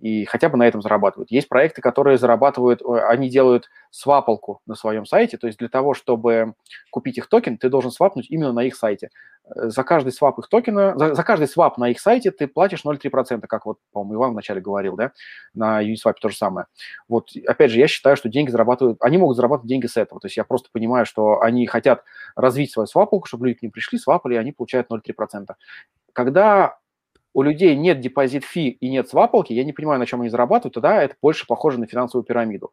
и 0.01 0.25
хотя 0.25 0.49
бы 0.49 0.59
на 0.59 0.67
этом 0.67 0.83
зарабатывают. 0.83 1.31
Есть 1.31 1.49
проекты, 1.49 1.81
которые 1.81 2.19
зарабатывают, 2.19 2.83
они 3.09 3.29
делают 3.29 3.71
свапалку 3.91 4.61
на 4.67 4.75
своем 4.75 5.07
сайте, 5.07 5.39
то 5.39 5.47
есть 5.47 5.59
для 5.59 5.69
того, 5.69 5.95
чтобы 5.95 6.55
купить 6.91 7.19
их 7.19 7.29
токен, 7.29 7.57
ты 7.57 7.69
должен 7.69 7.91
свапнуть 7.91 8.31
именно 8.31 8.53
на 8.53 8.65
их 8.65 8.77
сайте. 8.77 9.11
Э, 9.45 9.69
за 9.69 9.85
каждый 9.85 10.13
свап 10.13 10.39
их 10.39 10.49
токена, 10.49 10.95
за, 10.97 11.15
за 11.15 11.23
каждый 11.23 11.49
свап 11.49 11.79
на 11.79 11.89
их 11.91 12.01
сайте 12.01 12.31
ты 12.31 12.47
платишь 12.47 12.85
0,3%, 12.85 13.47
как 13.47 13.65
вот, 13.67 13.79
по-моему, 13.93 14.15
Иван 14.17 14.33
вначале 14.33 14.61
говорил, 14.61 14.97
да, 14.97 15.13
на 15.55 15.83
Uniswap 15.83 16.15
то 16.21 16.29
же 16.29 16.37
самое. 16.37 16.67
Вот, 17.09 17.31
опять 17.47 17.71
же, 17.71 17.79
я 17.79 17.89
считаю, 17.89 18.17
что 18.17 18.29
деньги 18.29 18.51
зарабатывают, 18.51 18.99
они 19.01 19.19
могут 19.19 19.37
зарабатывать 19.37 19.69
деньги 19.69 19.87
с 19.87 19.97
этого, 19.97 20.21
то 20.21 20.27
есть 20.27 20.37
я 20.37 20.45
просто 20.45 20.69
понимаю, 20.73 21.07
что 21.07 21.41
они 21.41 21.67
хотят 21.67 22.05
развить 22.35 22.73
свою 22.73 22.87
свапалку, 22.87 23.27
чтобы 23.27 23.47
люди 23.47 23.61
к 23.61 23.63
ним 23.63 23.73
пришли, 23.73 23.99
свапали, 23.99 24.35
и 24.35 24.39
они 24.39 24.53
получают 24.53 24.91
0,3%. 24.91 25.55
Когда 26.13 26.79
у 27.37 27.43
людей 27.43 27.77
нет 27.77 28.01
депозит 28.01 28.45
фи 28.45 28.71
и 28.71 28.89
нет 28.89 29.11
свапалки, 29.11 29.53
я 29.53 29.63
не 29.63 29.75
понимаю, 29.75 30.01
на 30.01 30.07
чем 30.07 30.23
они 30.23 30.31
зарабатывают, 30.31 30.73
тогда 30.73 31.03
это 31.03 31.17
больше 31.21 31.47
похоже 31.47 31.79
на 31.79 31.87
финансовую 31.87 32.25
пирамиду. 32.25 32.73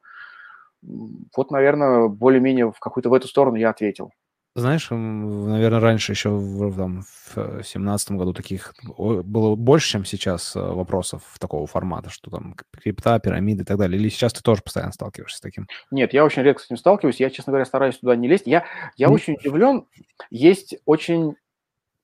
Вот, 0.81 1.52
наверное, 1.52 2.07
более-менее 2.07 2.72
в 2.72 2.80
какую-то 2.80 3.10
в 3.10 3.14
эту 3.14 3.27
сторону 3.27 3.57
я 3.57 3.69
ответил. 3.69 4.11
Знаешь, 4.56 4.88
наверное, 4.90 5.81
раньше 5.81 6.14
еще 6.14 6.30
в, 6.30 6.77
там, 6.77 7.02
в 7.02 7.64
семнадцатом 7.64 8.18
году 8.18 8.34
таких 8.34 8.73
было 8.98 9.56
больше, 9.56 9.90
чем 9.90 10.06
сейчас 10.06 10.56
э, 10.56 10.61
вопросов 10.61 11.23
такого 11.40 11.68
формата, 11.68 12.10
что 12.10 12.31
там 12.31 12.56
крипта, 12.72 13.19
пирамиды 13.19 13.64
и 13.64 13.65
так 13.65 13.77
далее. 13.77 13.99
Или 13.99 14.07
сейчас 14.10 14.31
ты 14.31 14.41
тоже 14.44 14.61
постоянно 14.61 14.94
сталкиваешься 14.94 15.40
с 15.40 15.41
таким? 15.41 15.68
Нет, 15.91 16.14
я 16.14 16.23
очень 16.23 16.44
редко 16.44 16.61
с 16.61 16.68
этим 16.68 16.77
сталкиваюсь. 16.77 17.19
Я, 17.19 17.31
честно 17.31 17.52
говоря, 17.52 17.65
стараюсь 17.65 17.98
туда 17.98 18.15
не 18.15 18.30
лезть. 18.30 18.45
Я, 18.45 18.64
я 18.95 19.07
mm. 19.07 19.11
очень 19.11 19.34
удивлен. 19.34 19.88
Есть 20.30 20.77
очень 20.85 21.35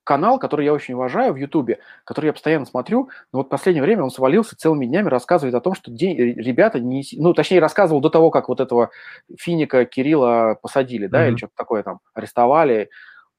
канал, 0.09 0.39
который 0.39 0.65
я 0.65 0.73
очень 0.73 0.95
уважаю 0.95 1.33
в 1.33 1.35
Ютубе, 1.35 1.77
который 2.03 2.25
я 2.25 2.33
постоянно 2.33 2.65
смотрю, 2.65 3.09
но 3.31 3.39
вот 3.39 3.45
в 3.45 3.49
последнее 3.49 3.83
время 3.83 4.01
он 4.01 4.09
свалился 4.09 4.57
целыми 4.57 4.87
днями, 4.87 5.07
рассказывает 5.07 5.53
о 5.53 5.61
том, 5.61 5.75
что 5.75 5.91
день, 5.91 6.17
ребята 6.17 6.79
не... 6.79 7.03
Ну, 7.15 7.35
точнее, 7.35 7.59
рассказывал 7.59 8.01
до 8.01 8.09
того, 8.09 8.31
как 8.31 8.49
вот 8.49 8.59
этого 8.59 8.89
финика 9.37 9.85
Кирилла 9.85 10.57
посадили, 10.59 11.05
да, 11.05 11.19
mm-hmm. 11.19 11.29
или 11.29 11.37
что-то 11.37 11.53
такое 11.55 11.83
там, 11.83 11.99
арестовали. 12.15 12.89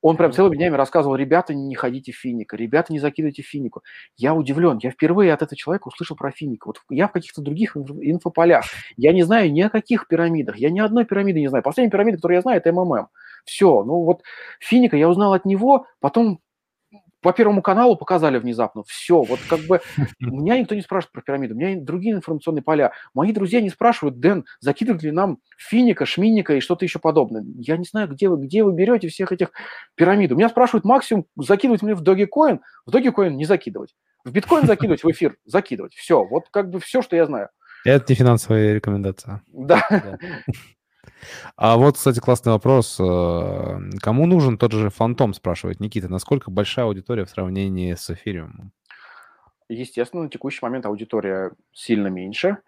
Он 0.01 0.17
прям 0.17 0.31
целыми 0.31 0.55
днями 0.55 0.77
рассказывал, 0.77 1.17
ребята, 1.17 1.55
не 1.55 1.75
ходите 1.75 2.13
в 2.13 2.17
финика, 2.17 2.57
ребята, 2.57 2.93
не 2.93 3.01
закидывайте 3.01 3.43
финику. 3.43 3.83
Я 4.17 4.33
удивлен, 4.33 4.79
я 4.81 4.93
впервые 4.93 5.35
от 5.35 5.43
этого 5.43 5.57
человека 5.57 5.89
услышал 5.89 6.15
про 6.15 6.31
финик. 6.31 6.67
Вот 6.67 6.81
я 6.89 7.09
в 7.09 7.13
каких-то 7.13 7.43
других 7.43 7.77
инфополях. 7.77 8.65
Я 8.97 9.13
не 9.13 9.25
знаю 9.25 9.51
ни 9.51 9.61
о 9.61 9.71
каких 9.71 10.07
пирамидах, 10.07 10.57
я 10.57 10.71
ни 10.71 10.79
одной 10.79 11.05
пирамиды 11.05 11.41
не 11.41 11.49
знаю. 11.49 11.65
Последняя 11.65 11.91
пирамида, 11.91 12.19
которую 12.19 12.37
я 12.37 12.43
знаю, 12.43 12.59
это 12.59 12.73
МММ. 12.73 13.09
Все, 13.45 13.83
ну 13.83 14.05
вот 14.05 14.23
финика 14.61 14.97
я 14.97 15.09
узнал 15.09 15.33
от 15.33 15.45
него, 15.45 15.87
потом 15.99 16.41
по 17.21 17.33
Первому 17.33 17.63
каналу 17.63 17.97
показали 17.97 18.39
внезапно. 18.39 18.83
Все, 18.87 19.23
вот 19.23 19.41
как 19.49 19.61
бы 19.61 19.81
меня 20.21 20.59
никто 20.59 20.75
не 20.75 20.83
спрашивает 20.83 21.13
про 21.13 21.23
пирамиду, 21.23 21.55
у 21.55 21.59
меня 21.59 21.81
другие 21.81 22.15
информационные 22.15 22.63
поля. 22.63 22.93
Мои 23.15 23.33
друзья 23.33 23.61
не 23.61 23.71
спрашивают, 23.71 24.21
Дэн, 24.21 24.45
закидывают 24.61 25.03
ли 25.03 25.11
нам 25.11 25.39
финика, 25.59 26.07
шминника 26.07 26.55
и 26.55 26.61
что-то 26.61 26.85
еще 26.85 26.99
подобное. 26.99 27.45
Я 27.59 27.77
не 27.77 27.85
знаю, 27.85 28.09
где 28.09 28.29
вы, 28.29 28.45
где 28.45 28.65
вы 28.65 28.73
берете 28.73 29.09
всех 29.09 29.33
этих 29.33 29.51
пирамид. 29.95 30.33
У 30.33 30.37
меня 30.37 30.49
спрашивают 30.49 30.85
максимум 30.85 31.27
закидывать 31.37 31.83
мне 31.83 31.95
в 31.95 32.03
Dogecoin, 32.03 32.61
в 32.87 32.95
Dogecoin 32.95 33.31
не 33.31 33.45
закидывать. 33.45 33.95
В 34.25 34.33
биткоин 34.33 34.67
закидывать, 34.67 35.03
в 35.03 35.11
эфир 35.11 35.37
закидывать. 35.45 35.95
Все, 35.95 36.25
вот 36.25 36.45
как 36.51 36.69
бы 36.69 36.79
все, 36.81 37.01
что 37.01 37.17
я 37.17 37.25
знаю. 37.27 37.49
Это 37.85 38.05
не 38.09 38.15
финансовая 38.15 38.75
рекомендация. 38.75 39.43
Да. 39.49 39.83
А 41.57 41.77
вот, 41.77 41.97
кстати, 41.97 42.21
классный 42.21 42.53
вопрос. 42.53 42.99
Э, 43.01 43.79
кому 44.01 44.27
нужен 44.27 44.59
тот 44.59 44.73
же 44.73 44.91
фантом, 44.91 45.35
спрашивает 45.35 45.81
Никита. 45.81 46.09
Насколько 46.09 46.51
большая 46.51 46.87
аудитория 46.87 47.25
в 47.25 47.31
сравнении 47.31 47.95
с 47.95 48.11
эфириумом? 48.11 48.73
Естественно, 49.69 50.25
на 50.25 50.29
текущий 50.29 50.61
момент 50.63 50.87
аудитория 50.87 51.53
сильно 51.73 52.09
меньше. 52.09 52.59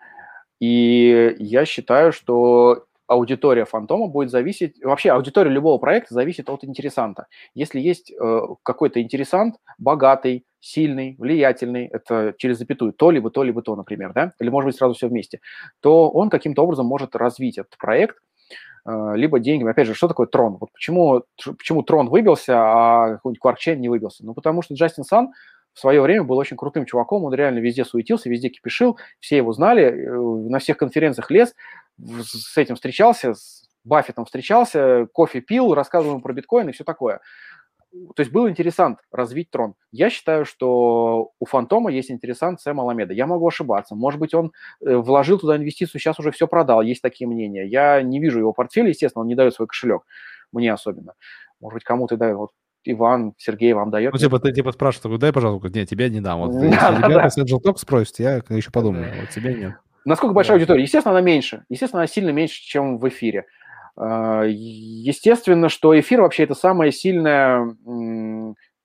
И 0.60 1.34
я 1.38 1.64
считаю, 1.64 2.12
что 2.12 2.86
аудитория 3.12 3.64
фантома 3.64 4.06
будет 4.06 4.30
зависеть, 4.30 4.82
вообще 4.82 5.10
аудитория 5.10 5.50
любого 5.50 5.78
проекта 5.78 6.14
зависит 6.14 6.48
от 6.48 6.64
интересанта. 6.64 7.26
Если 7.54 7.80
есть 7.80 8.12
э, 8.12 8.40
какой-то 8.62 9.02
интересант, 9.02 9.56
богатый, 9.78 10.44
сильный, 10.60 11.16
влиятельный, 11.18 11.86
это 11.86 12.34
через 12.38 12.58
запятую, 12.58 12.92
то 12.92 13.10
либо 13.10 13.30
то, 13.30 13.42
либо 13.42 13.62
то, 13.62 13.76
например, 13.76 14.12
да, 14.12 14.32
или 14.40 14.48
может 14.48 14.68
быть 14.68 14.76
сразу 14.76 14.94
все 14.94 15.08
вместе, 15.08 15.40
то 15.80 16.08
он 16.10 16.30
каким-то 16.30 16.62
образом 16.62 16.86
может 16.86 17.16
развить 17.16 17.58
этот 17.58 17.76
проект, 17.78 18.16
либо 18.84 19.38
деньгами. 19.38 19.70
Опять 19.70 19.86
же, 19.86 19.94
что 19.94 20.09
такое 20.09 20.26
трон? 20.26 20.56
Вот 20.60 20.72
почему, 20.72 21.22
почему 21.36 21.82
трон 21.82 22.09
выбился, 22.09 22.54
а 22.56 23.14
какой-нибудь 23.14 23.40
Кваркчейн 23.40 23.80
не 23.80 23.88
выбился? 23.88 24.24
Ну, 24.24 24.34
потому 24.34 24.62
что 24.62 24.74
Джастин 24.74 25.04
Сан 25.04 25.32
в 25.72 25.80
свое 25.80 26.00
время 26.00 26.24
был 26.24 26.36
очень 26.36 26.56
крутым 26.56 26.84
чуваком, 26.84 27.24
он 27.24 27.34
реально 27.34 27.59
везде 27.59 27.84
суетился, 27.84 28.28
везде 28.28 28.48
кипишил, 28.48 28.98
все 29.20 29.38
его 29.38 29.52
знали, 29.52 29.84
э, 29.84 30.48
на 30.50 30.59
всех 30.59 30.76
конференциях 30.76 31.30
лез, 31.30 31.54
с 31.98 32.56
этим 32.59 32.74
встречался, 32.74 33.34
с 33.34 33.68
Баффетом 33.84 34.24
встречался, 34.24 35.06
кофе 35.12 35.40
пил, 35.40 35.74
рассказывал 35.74 36.14
ему 36.14 36.22
про 36.22 36.32
биткоин 36.32 36.68
и 36.68 36.72
все 36.72 36.84
такое. 36.84 37.20
То 37.93 38.20
есть 38.23 38.32
был 38.32 38.48
интересант 38.48 38.98
развить 39.10 39.51
трон. 39.51 39.74
Я 39.90 40.09
считаю, 40.09 40.44
что 40.47 41.32
у 41.39 41.44
Фантома 41.44 41.93
есть 41.93 42.10
интересант 42.10 42.60
Сэма 42.60 42.82
Аламеда. 42.82 43.12
Я 43.12 43.27
могу 43.27 43.47
ошибаться. 43.47 43.94
Может 43.94 44.19
быть, 44.19 44.32
он 44.32 44.52
э, 44.81 44.97
вложил 44.97 45.39
туда 45.39 45.56
инвестицию, 45.56 46.01
сейчас 46.01 46.19
уже 46.19 46.31
все 46.31 46.47
продал. 46.47 46.81
Есть 46.81 47.02
такие 47.02 47.28
мнения. 47.28 47.66
Я 47.66 48.01
не 48.01 48.19
вижу 48.19 48.39
его 48.39 48.52
портфеля, 48.52 48.89
естественно, 48.89 49.23
он 49.23 49.28
не 49.28 49.35
дает 49.35 49.55
свой 49.55 49.69
кошелек. 49.69 50.02
Мне 50.52 50.73
особенно. 50.73 51.14
Может 51.60 51.74
быть, 51.74 51.85
кому-то 51.85 52.16
дает. 52.16 52.36
Вот 52.36 52.51
Иван, 52.85 53.35
Сергей 53.36 53.73
вам 53.74 53.90
дает. 53.90 54.12
Ну, 54.12 54.19
типа, 54.19 54.40
ты 54.40 54.52
типа 54.52 54.73
спрашиваешь, 54.73 55.20
дай, 55.20 55.32
пожалуйста, 55.32 55.69
нет, 55.69 55.89
тебе 55.89 56.09
не 56.09 56.20
дам. 56.20 56.40
Вот, 56.40 56.55
ребята 56.55 57.28
с 57.28 57.39
Angel 57.39 57.59
Talk 57.62 57.77
спросят, 57.77 58.19
я 58.19 58.43
еще 58.48 58.70
подумаю, 58.70 59.12
вот 59.20 59.31
тебе 59.31 59.55
нет. 59.55 59.74
Насколько 60.05 60.35
большая 60.35 60.56
аудитория? 60.56 60.82
Естественно, 60.82 61.16
она 61.16 61.24
меньше. 61.24 61.64
Естественно, 61.69 62.02
она 62.02 62.09
сильно 62.09 62.31
меньше, 62.31 62.60
чем 62.60 62.98
в 62.98 63.09
эфире. 63.09 63.47
А, 63.97 64.44
естественно, 64.44 65.69
что 65.69 65.98
эфир 65.98 66.23
вообще 66.23 66.44
это 66.44 66.55
самая 66.55 66.90
сильная 66.90 67.77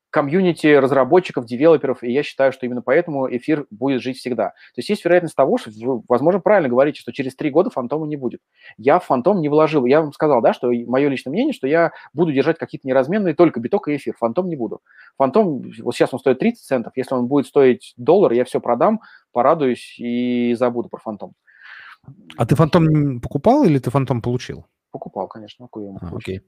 комьюнити 0.09 0.67
разработчиков, 0.67 1.45
девелоперов, 1.45 2.01
и 2.01 2.11
я 2.11 2.23
считаю, 2.23 2.51
что 2.51 2.65
именно 2.65 2.81
поэтому 2.81 3.27
эфир 3.29 3.67
будет 3.69 4.01
жить 4.01 4.17
всегда. 4.17 4.49
То 4.49 4.77
есть 4.77 4.89
есть 4.89 5.03
вероятность 5.03 5.35
того, 5.35 5.57
что 5.57 5.69
вы, 5.69 6.01
возможно, 6.07 6.39
правильно 6.39 6.69
говорите, 6.69 7.01
что 7.01 7.11
через 7.11 7.35
три 7.35 7.49
года 7.49 7.69
фантома 7.69 8.07
не 8.07 8.15
будет. 8.15 8.39
Я 8.77 8.99
в 8.99 9.05
фантом 9.05 9.41
не 9.41 9.49
вложил. 9.49 9.85
Я 9.85 10.01
вам 10.01 10.13
сказал, 10.13 10.41
да, 10.41 10.53
что 10.53 10.71
мое 10.71 11.09
личное 11.09 11.31
мнение, 11.31 11.53
что 11.53 11.67
я 11.67 11.91
буду 12.13 12.31
держать 12.31 12.57
какие-то 12.57 12.87
неразменные 12.87 13.35
только 13.35 13.59
биток 13.59 13.89
и 13.89 13.97
эфир. 13.97 14.15
Фантом 14.17 14.47
не 14.47 14.55
буду. 14.55 14.81
Фантом, 15.17 15.71
вот 15.81 15.93
сейчас 15.93 16.13
он 16.13 16.19
стоит 16.19 16.39
30 16.39 16.65
центов, 16.65 16.93
если 16.95 17.13
он 17.13 17.27
будет 17.27 17.45
стоить 17.45 17.93
доллар, 17.97 18.31
я 18.31 18.45
все 18.45 18.59
продам, 18.59 19.01
порадуюсь 19.33 19.99
и 19.99 20.55
забуду 20.57 20.89
про 20.89 20.99
фантом. 20.99 21.33
А 22.37 22.45
ты 22.45 22.55
фантом 22.55 23.19
покупал 23.19 23.65
или 23.65 23.77
ты 23.77 23.91
фантом 23.91 24.21
получил? 24.21 24.65
Покупал, 24.97 25.27
конечно. 25.27 25.69
А, 25.71 26.15
окей. 26.15 26.41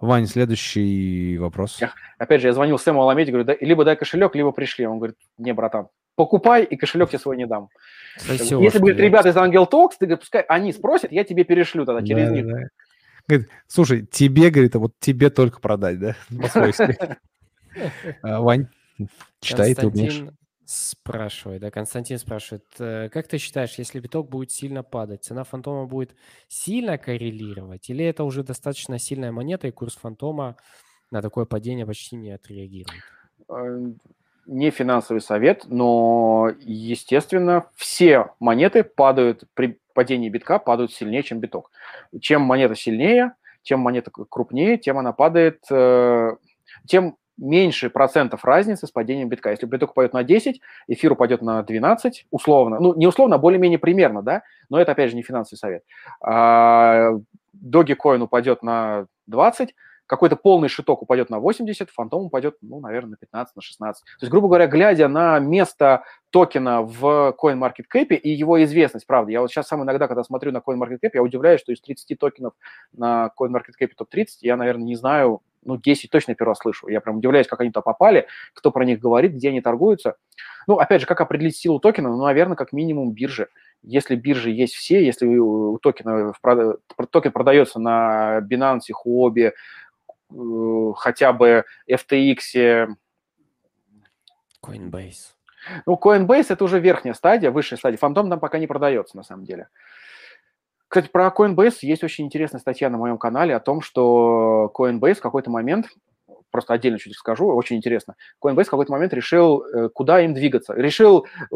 Вань, 0.00 0.26
следующий 0.26 1.38
вопрос. 1.38 1.80
Я, 1.80 1.94
опять 2.18 2.42
же, 2.42 2.48
я 2.48 2.52
звонил 2.52 2.78
Сэму 2.78 3.00
Аламеде, 3.00 3.32
говорю, 3.32 3.46
да, 3.46 3.56
либо 3.58 3.84
дай 3.86 3.96
кошелек, 3.96 4.34
либо 4.34 4.52
пришли. 4.52 4.86
Он 4.86 4.98
говорит, 4.98 5.16
не, 5.38 5.54
братан, 5.54 5.88
покупай, 6.14 6.64
и 6.64 6.76
кошелек 6.76 7.08
тебе 7.08 7.18
свой 7.18 7.38
не 7.38 7.46
дам. 7.46 7.70
Спасибо, 8.18 8.62
Если 8.62 8.78
будут 8.78 8.98
ребята 8.98 9.30
из 9.30 9.36
Ангел 9.38 9.64
Talks, 9.64 9.92
ты 9.98 10.04
говоришь, 10.04 10.20
пускай 10.20 10.42
они 10.42 10.74
спросят, 10.74 11.10
я 11.10 11.24
тебе 11.24 11.44
перешлю 11.44 11.86
тогда 11.86 12.06
через 12.06 12.28
да, 12.28 12.34
них. 12.34 12.46
Да. 12.46 12.58
Говорит, 13.26 13.48
слушай, 13.66 14.06
тебе, 14.06 14.50
говорит, 14.50 14.76
а 14.76 14.78
вот 14.78 14.92
тебе 15.00 15.30
только 15.30 15.60
продать, 15.60 15.98
да, 15.98 16.16
по-свойски. 16.42 16.98
А, 18.22 18.40
Вань, 18.42 18.68
читай, 19.40 19.74
ты 19.74 19.86
умеешь 19.86 20.22
спрашивает, 20.70 21.62
да, 21.62 21.70
Константин 21.72 22.16
спрашивает, 22.16 22.64
э, 22.78 23.08
как 23.08 23.26
ты 23.26 23.38
считаешь, 23.38 23.74
если 23.76 23.98
биток 23.98 24.28
будет 24.28 24.52
сильно 24.52 24.84
падать, 24.84 25.24
цена 25.24 25.42
фантома 25.42 25.86
будет 25.86 26.14
сильно 26.46 26.96
коррелировать, 26.96 27.90
или 27.90 28.04
это 28.04 28.22
уже 28.22 28.44
достаточно 28.44 28.96
сильная 29.00 29.32
монета, 29.32 29.66
и 29.66 29.72
курс 29.72 29.96
фантома 29.96 30.56
на 31.10 31.22
такое 31.22 31.44
падение 31.44 31.86
почти 31.86 32.14
не 32.14 32.30
отреагирует? 32.30 33.02
Э, 33.48 33.80
не 34.46 34.70
финансовый 34.70 35.20
совет, 35.20 35.64
но, 35.66 36.52
естественно, 36.60 37.66
все 37.74 38.30
монеты 38.38 38.84
падают 38.84 39.42
при 39.54 39.80
падении 39.92 40.28
битка, 40.28 40.60
падают 40.60 40.92
сильнее, 40.92 41.24
чем 41.24 41.40
биток. 41.40 41.72
Чем 42.20 42.42
монета 42.42 42.76
сильнее, 42.76 43.32
чем 43.62 43.80
монета 43.80 44.12
крупнее, 44.12 44.78
тем 44.78 44.98
она 44.98 45.12
падает, 45.12 45.64
э, 45.68 46.36
тем 46.86 47.16
меньше 47.40 47.90
процентов 47.90 48.44
разницы 48.44 48.86
с 48.86 48.90
падением 48.90 49.28
битка. 49.28 49.50
Если 49.50 49.66
биток 49.66 49.92
упадет 49.92 50.12
на 50.12 50.22
10, 50.22 50.60
эфир 50.88 51.12
упадет 51.12 51.42
на 51.42 51.62
12, 51.62 52.26
условно, 52.30 52.78
ну, 52.78 52.94
не 52.94 53.06
условно, 53.06 53.36
а 53.36 53.38
более-менее 53.38 53.78
примерно, 53.78 54.22
да, 54.22 54.42
но 54.68 54.78
это, 54.78 54.92
опять 54.92 55.10
же, 55.10 55.16
не 55.16 55.22
финансовый 55.22 55.58
совет. 55.58 55.82
А, 56.20 57.12
Dogecoin 57.54 58.20
упадет 58.20 58.62
на 58.62 59.06
20, 59.26 59.74
какой-то 60.06 60.34
полный 60.34 60.68
шиток 60.68 61.02
упадет 61.02 61.30
на 61.30 61.38
80, 61.38 61.88
фантом 61.88 62.24
упадет, 62.24 62.56
ну, 62.62 62.80
наверное, 62.80 63.10
на 63.10 63.16
15, 63.16 63.54
на 63.54 63.62
16. 63.62 64.04
То 64.04 64.10
есть, 64.20 64.30
грубо 64.30 64.48
говоря, 64.48 64.66
глядя 64.66 65.06
на 65.06 65.38
место 65.38 66.02
токена 66.30 66.82
в 66.82 67.36
CoinMarketCap 67.40 68.16
и 68.16 68.30
его 68.30 68.62
известность, 68.64 69.06
правда, 69.06 69.30
я 69.30 69.40
вот 69.40 69.50
сейчас 69.50 69.68
сам 69.68 69.84
иногда, 69.84 70.08
когда 70.08 70.24
смотрю 70.24 70.50
на 70.50 70.58
CoinMarketCap, 70.58 71.10
я 71.14 71.22
удивляюсь, 71.22 71.60
что 71.60 71.72
из 71.72 71.80
30 71.80 72.18
токенов 72.18 72.54
на 72.92 73.30
CoinMarketCap 73.38 73.90
топ-30, 73.96 74.26
я, 74.40 74.56
наверное, 74.56 74.84
не 74.84 74.96
знаю, 74.96 75.42
ну, 75.64 75.76
10 75.76 76.10
точно 76.10 76.34
первый 76.34 76.50
раз 76.50 76.58
слышу. 76.58 76.88
Я 76.88 77.00
прям 77.00 77.18
удивляюсь, 77.18 77.46
как 77.46 77.60
они 77.60 77.70
туда 77.70 77.82
попали, 77.82 78.26
кто 78.54 78.70
про 78.70 78.84
них 78.84 78.98
говорит, 78.98 79.32
где 79.32 79.50
они 79.50 79.60
торгуются. 79.60 80.16
Ну, 80.66 80.78
опять 80.78 81.00
же, 81.00 81.06
как 81.06 81.20
определить 81.20 81.56
силу 81.56 81.80
токена? 81.80 82.08
Ну, 82.08 82.24
наверное, 82.24 82.56
как 82.56 82.72
минимум 82.72 83.12
биржи. 83.12 83.48
Если 83.82 84.14
биржи 84.14 84.50
есть 84.50 84.74
все, 84.74 85.04
если 85.04 85.26
у 85.26 85.78
токена, 85.78 86.34
токен 87.10 87.32
продается 87.32 87.78
на 87.80 88.40
Binance, 88.40 88.90
Huobi, 89.04 89.52
Э, 90.32 90.92
хотя 90.96 91.32
бы 91.32 91.64
FTX. 91.90 92.88
Coinbase. 94.64 95.34
Ну, 95.86 95.98
Coinbase 96.02 96.46
это 96.50 96.64
уже 96.64 96.80
верхняя 96.80 97.14
стадия, 97.14 97.50
высшая 97.50 97.76
стадия. 97.76 97.98
Фантом 97.98 98.30
там 98.30 98.40
пока 98.40 98.58
не 98.58 98.66
продается, 98.66 99.16
на 99.16 99.22
самом 99.22 99.44
деле. 99.44 99.68
Кстати, 100.90 101.08
про 101.08 101.28
Coinbase 101.28 101.76
есть 101.82 102.02
очень 102.02 102.26
интересная 102.26 102.60
статья 102.60 102.90
на 102.90 102.98
моем 102.98 103.16
канале 103.16 103.54
о 103.54 103.60
том, 103.60 103.80
что 103.80 104.72
Coinbase 104.76 105.14
в 105.14 105.20
какой-то 105.20 105.48
момент, 105.48 105.86
просто 106.50 106.74
отдельно 106.74 106.98
чуть 106.98 107.14
скажу, 107.14 107.46
очень 107.46 107.76
интересно, 107.76 108.16
Coinbase 108.44 108.64
в 108.64 108.70
какой-то 108.70 108.90
момент 108.90 109.14
решил, 109.14 109.62
э, 109.62 109.88
куда 109.88 110.20
им 110.20 110.34
двигаться. 110.34 110.74
Решил 110.74 111.26
э, 111.26 111.54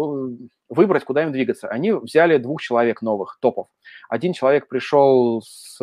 выбрать, 0.68 1.04
куда 1.04 1.24
им 1.24 1.32
двигаться. 1.32 1.66
Они 1.66 1.90
взяли 1.90 2.38
двух 2.38 2.62
человек 2.62 3.02
новых, 3.02 3.38
топов. 3.40 3.66
Один 4.08 4.34
человек 4.34 4.68
пришел 4.68 5.42
с 5.42 5.80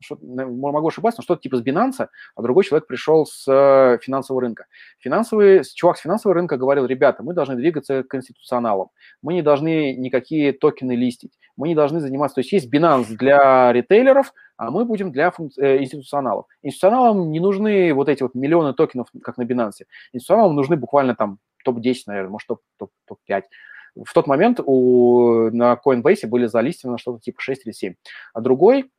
что, 0.00 0.18
могу 0.22 0.88
ошибаться, 0.88 1.20
но 1.20 1.22
что-то 1.22 1.42
типа 1.42 1.56
с 1.56 1.62
Binance, 1.62 2.08
а 2.34 2.42
другой 2.42 2.64
человек 2.64 2.86
пришел 2.86 3.26
с 3.26 3.44
э, 3.48 3.98
финансового 4.02 4.42
рынка. 4.42 4.66
Финансовый, 4.98 5.62
чувак 5.74 5.98
с 5.98 6.00
финансового 6.00 6.34
рынка 6.34 6.56
говорил, 6.56 6.86
ребята, 6.86 7.22
мы 7.22 7.34
должны 7.34 7.56
двигаться 7.56 8.02
к 8.02 8.14
институционалам, 8.14 8.90
мы 9.22 9.34
не 9.34 9.42
должны 9.42 9.94
никакие 9.94 10.52
токены 10.52 10.92
листить, 10.92 11.32
мы 11.56 11.68
не 11.68 11.74
должны 11.74 12.00
заниматься, 12.00 12.36
то 12.36 12.40
есть 12.40 12.52
есть 12.52 12.72
Binance 12.72 13.08
для 13.16 13.72
ритейлеров, 13.72 14.32
а 14.56 14.70
мы 14.70 14.84
будем 14.84 15.12
для 15.12 15.32
э, 15.58 15.78
институционалов. 15.78 16.46
Институционалам 16.62 17.30
не 17.30 17.40
нужны 17.40 17.92
вот 17.94 18.08
эти 18.08 18.22
вот 18.22 18.34
миллионы 18.34 18.74
токенов, 18.74 19.08
как 19.22 19.36
на 19.36 19.42
Binance. 19.42 19.84
Институционалам 20.12 20.54
нужны 20.54 20.76
буквально 20.76 21.14
там 21.14 21.38
топ-10, 21.64 21.94
наверное, 22.06 22.30
может, 22.30 22.48
топ-5 22.48 23.42
в 24.04 24.12
тот 24.12 24.26
момент 24.26 24.60
у, 24.64 25.50
на 25.52 25.80
Coinbase 25.82 26.26
были 26.26 26.46
залистены 26.46 26.98
что-то 26.98 27.20
типа 27.20 27.40
6 27.40 27.66
или 27.66 27.72
7. 27.72 27.94
А 28.34 28.40
другой, 28.40 28.90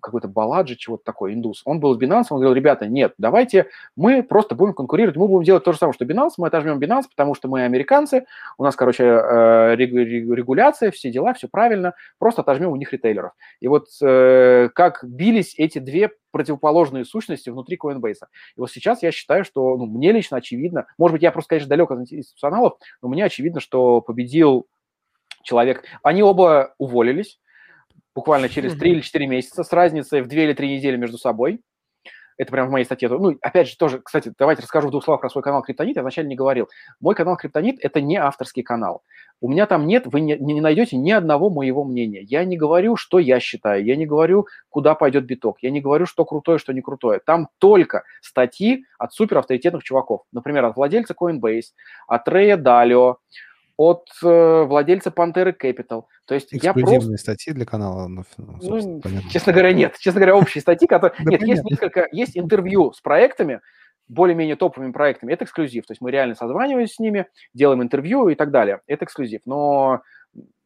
какой-то 0.00 0.28
Баладжи, 0.28 0.76
чего-то 0.76 1.04
такой, 1.04 1.34
индус, 1.34 1.62
он 1.64 1.80
был 1.80 1.94
с 1.94 1.98
Binance, 1.98 2.26
он 2.30 2.38
говорил, 2.38 2.54
ребята, 2.54 2.86
нет, 2.86 3.14
давайте 3.18 3.66
мы 3.96 4.22
просто 4.22 4.54
будем 4.54 4.74
конкурировать, 4.74 5.16
мы 5.16 5.28
будем 5.28 5.44
делать 5.44 5.64
то 5.64 5.72
же 5.72 5.78
самое, 5.78 5.94
что 5.94 6.04
Binance, 6.04 6.32
мы 6.38 6.46
отожмем 6.46 6.78
Binance, 6.78 7.04
потому 7.10 7.34
что 7.34 7.48
мы 7.48 7.64
американцы, 7.64 8.26
у 8.58 8.64
нас, 8.64 8.76
короче, 8.76 9.04
э, 9.04 9.76
регуляция, 9.76 10.90
все 10.90 11.10
дела, 11.10 11.34
все 11.34 11.48
правильно, 11.48 11.94
просто 12.18 12.42
отожмем 12.42 12.70
у 12.70 12.76
них 12.76 12.92
ритейлеров. 12.92 13.32
И 13.60 13.68
вот 13.68 13.86
э, 14.02 14.68
как 14.74 15.04
бились 15.04 15.54
эти 15.58 15.78
две 15.78 16.10
противоположные 16.30 17.06
сущности 17.06 17.48
внутри 17.48 17.78
Coinbase. 17.82 18.26
И 18.56 18.60
вот 18.60 18.70
сейчас 18.70 19.02
я 19.02 19.10
считаю, 19.10 19.44
что 19.44 19.76
ну, 19.78 19.86
мне 19.86 20.12
лично 20.12 20.36
очевидно, 20.36 20.86
может 20.98 21.14
быть, 21.14 21.22
я 21.22 21.32
просто, 21.32 21.50
конечно, 21.50 21.70
далек 21.70 21.90
от 21.90 22.00
институционалов, 22.00 22.74
но 23.00 23.08
мне 23.08 23.24
очевидно, 23.24 23.60
что 23.60 24.02
победил 24.02 24.66
человек. 25.42 25.84
Они 26.02 26.22
оба 26.22 26.74
уволились 26.76 27.38
буквально 28.16 28.48
через 28.48 28.76
3 28.76 28.90
или 28.90 29.00
4 29.00 29.26
месяца 29.26 29.62
с 29.62 29.72
разницей 29.72 30.22
в 30.22 30.26
2 30.26 30.40
или 30.40 30.52
3 30.54 30.76
недели 30.76 30.96
между 30.96 31.18
собой. 31.18 31.60
Это 32.38 32.50
прямо 32.50 32.68
в 32.68 32.72
моей 32.72 32.84
статье. 32.84 33.08
Ну, 33.08 33.36
опять 33.40 33.68
же, 33.68 33.76
тоже, 33.78 34.00
кстати, 34.00 34.32
давайте 34.38 34.62
расскажу 34.62 34.88
в 34.88 34.90
двух 34.90 35.04
словах 35.04 35.22
про 35.22 35.30
свой 35.30 35.42
канал 35.42 35.62
Криптонит. 35.62 35.96
Я 35.96 36.02
вначале 36.02 36.28
не 36.28 36.34
говорил. 36.34 36.68
Мой 37.00 37.14
канал 37.14 37.36
Криптонит– 37.36 37.76
это 37.80 38.02
не 38.02 38.16
авторский 38.16 38.62
канал. 38.62 39.02
У 39.40 39.48
меня 39.48 39.66
там 39.66 39.86
нет, 39.86 40.06
вы 40.06 40.20
не, 40.20 40.36
не 40.36 40.60
найдете 40.60 40.96
ни 40.96 41.10
одного 41.10 41.48
моего 41.50 41.84
мнения. 41.84 42.22
Я 42.22 42.44
не 42.44 42.56
говорю, 42.56 42.96
что 42.96 43.18
я 43.18 43.40
считаю, 43.40 43.84
я 43.84 43.96
не 43.96 44.06
говорю, 44.06 44.46
куда 44.68 44.94
пойдет 44.94 45.24
биток, 45.24 45.58
я 45.60 45.70
не 45.70 45.80
говорю, 45.80 46.06
что 46.06 46.24
крутое, 46.24 46.58
что 46.58 46.72
не 46.72 46.82
крутое. 46.82 47.20
Там 47.24 47.48
только 47.58 48.04
статьи 48.22 48.84
от 48.98 49.12
суперавторитетных 49.12 49.82
чуваков. 49.82 50.22
Например, 50.32 50.64
от 50.66 50.76
владельца 50.76 51.14
Coinbase, 51.18 51.72
от 52.06 52.28
Рэя 52.28 52.56
Далио, 52.56 53.18
от 53.76 54.08
э, 54.22 54.62
владельца 54.64 55.10
Pantera 55.10 55.54
Capital. 55.54 56.04
То 56.26 56.34
есть 56.34 56.48
я 56.50 56.74
просто... 56.74 57.16
статьи 57.16 57.52
для 57.52 57.64
канала? 57.64 58.08
Ну, 58.08 58.24
ну, 58.36 59.00
честно 59.30 59.52
говоря, 59.52 59.72
нет. 59.72 59.96
Честно 59.98 60.20
говоря, 60.20 60.36
общие 60.36 60.60
статьи, 60.60 60.88
которые... 60.88 61.16
Нет, 61.24 61.42
есть 61.42 61.64
несколько... 61.64 62.08
Есть 62.10 62.36
интервью 62.36 62.92
с 62.92 63.00
проектами, 63.00 63.60
более-менее 64.08 64.56
топовыми 64.56 64.92
проектами. 64.92 65.32
Это 65.32 65.44
эксклюзив. 65.44 65.86
То 65.86 65.92
есть 65.92 66.00
мы 66.00 66.10
реально 66.10 66.34
созваниваемся 66.34 66.94
с 66.94 66.98
ними, 66.98 67.26
делаем 67.54 67.82
интервью 67.82 68.28
и 68.28 68.34
так 68.34 68.50
далее. 68.50 68.80
Это 68.86 69.04
эксклюзив. 69.04 69.42
Но 69.44 70.02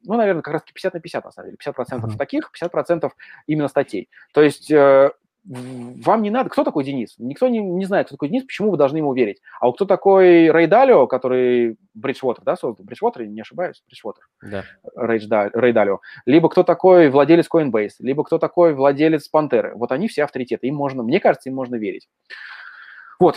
ну, 0.02 0.16
наверное, 0.16 0.42
как 0.42 0.54
раз 0.54 0.62
50 0.62 0.94
на 0.94 1.00
50, 1.00 1.24
на 1.24 1.30
самом 1.30 1.50
деле. 1.50 1.58
50% 1.62 2.00
uh-huh. 2.00 2.16
таких, 2.16 2.50
50% 2.58 3.10
именно 3.46 3.68
статей. 3.68 4.08
То 4.32 4.42
есть 4.42 4.70
э, 4.70 5.10
вам 5.44 6.22
не 6.22 6.30
надо. 6.30 6.50
Кто 6.50 6.64
такой 6.64 6.84
Денис? 6.84 7.14
Никто 7.18 7.48
не, 7.48 7.60
не 7.60 7.84
знает, 7.86 8.06
кто 8.06 8.16
такой 8.16 8.28
Денис, 8.28 8.44
почему 8.44 8.70
вы 8.70 8.76
должны 8.76 8.98
ему 8.98 9.14
верить. 9.14 9.40
А 9.60 9.66
вот 9.66 9.76
кто 9.76 9.86
такой 9.86 10.50
Рэй 10.50 10.66
Далио, 10.66 11.06
который 11.06 11.78
Бриджвотер, 11.94 12.42
да, 12.44 12.56
создал? 12.56 12.84
Бриджвотер, 12.84 13.26
не 13.26 13.40
ошибаюсь? 13.40 13.82
Бриджвотер. 13.86 14.28
Да. 14.42 14.64
Рэй, 14.94 15.20
Рэй 15.54 15.72
Далио. 15.72 16.00
Либо 16.26 16.48
кто 16.50 16.62
такой 16.62 17.08
владелец 17.08 17.48
Coinbase, 17.52 17.94
либо 18.00 18.22
кто 18.22 18.38
такой 18.38 18.74
владелец 18.74 19.28
Пантеры. 19.28 19.74
Вот 19.74 19.92
они 19.92 20.08
все 20.08 20.24
авторитеты. 20.24 20.66
Им 20.66 20.76
можно, 20.76 21.02
мне 21.02 21.20
кажется, 21.20 21.48
им 21.48 21.54
можно 21.54 21.76
верить. 21.76 22.08
Вот, 23.18 23.36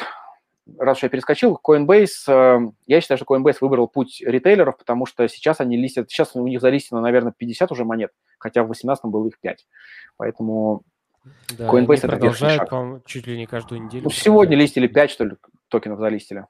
раз 0.78 0.98
уж 0.98 1.04
я 1.04 1.10
перескочил, 1.10 1.60
Coinbase, 1.66 2.08
э, 2.28 2.60
я 2.86 3.02
считаю, 3.02 3.18
что 3.18 3.26
Coinbase 3.26 3.58
выбрал 3.62 3.88
путь 3.88 4.22
ритейлеров, 4.26 4.78
потому 4.78 5.06
что 5.06 5.28
сейчас 5.28 5.60
они 5.60 5.78
листят, 5.78 6.10
сейчас 6.10 6.36
у 6.36 6.46
них 6.46 6.62
залистено, 6.62 7.02
наверное, 7.02 7.34
50 7.36 7.72
уже 7.72 7.86
монет, 7.86 8.12
хотя 8.40 8.64
в 8.64 8.68
18 8.68 9.06
было 9.06 9.28
их 9.28 9.40
5. 9.40 9.68
Поэтому 10.18 10.84
да, 11.58 11.68
Coinbase 11.68 11.98
это 11.98 12.08
продолжает, 12.10 12.70
по 12.70 13.02
чуть 13.06 13.28
ли 13.28 13.38
не 13.38 13.46
каждую 13.46 13.84
неделю. 13.84 14.04
Ну, 14.06 14.10
сегодня 14.10 14.58
листили 14.58 14.88
5, 14.88 15.12
что 15.12 15.26
ли, 15.26 15.36
токенов 15.70 16.00
залистили. 16.00 16.46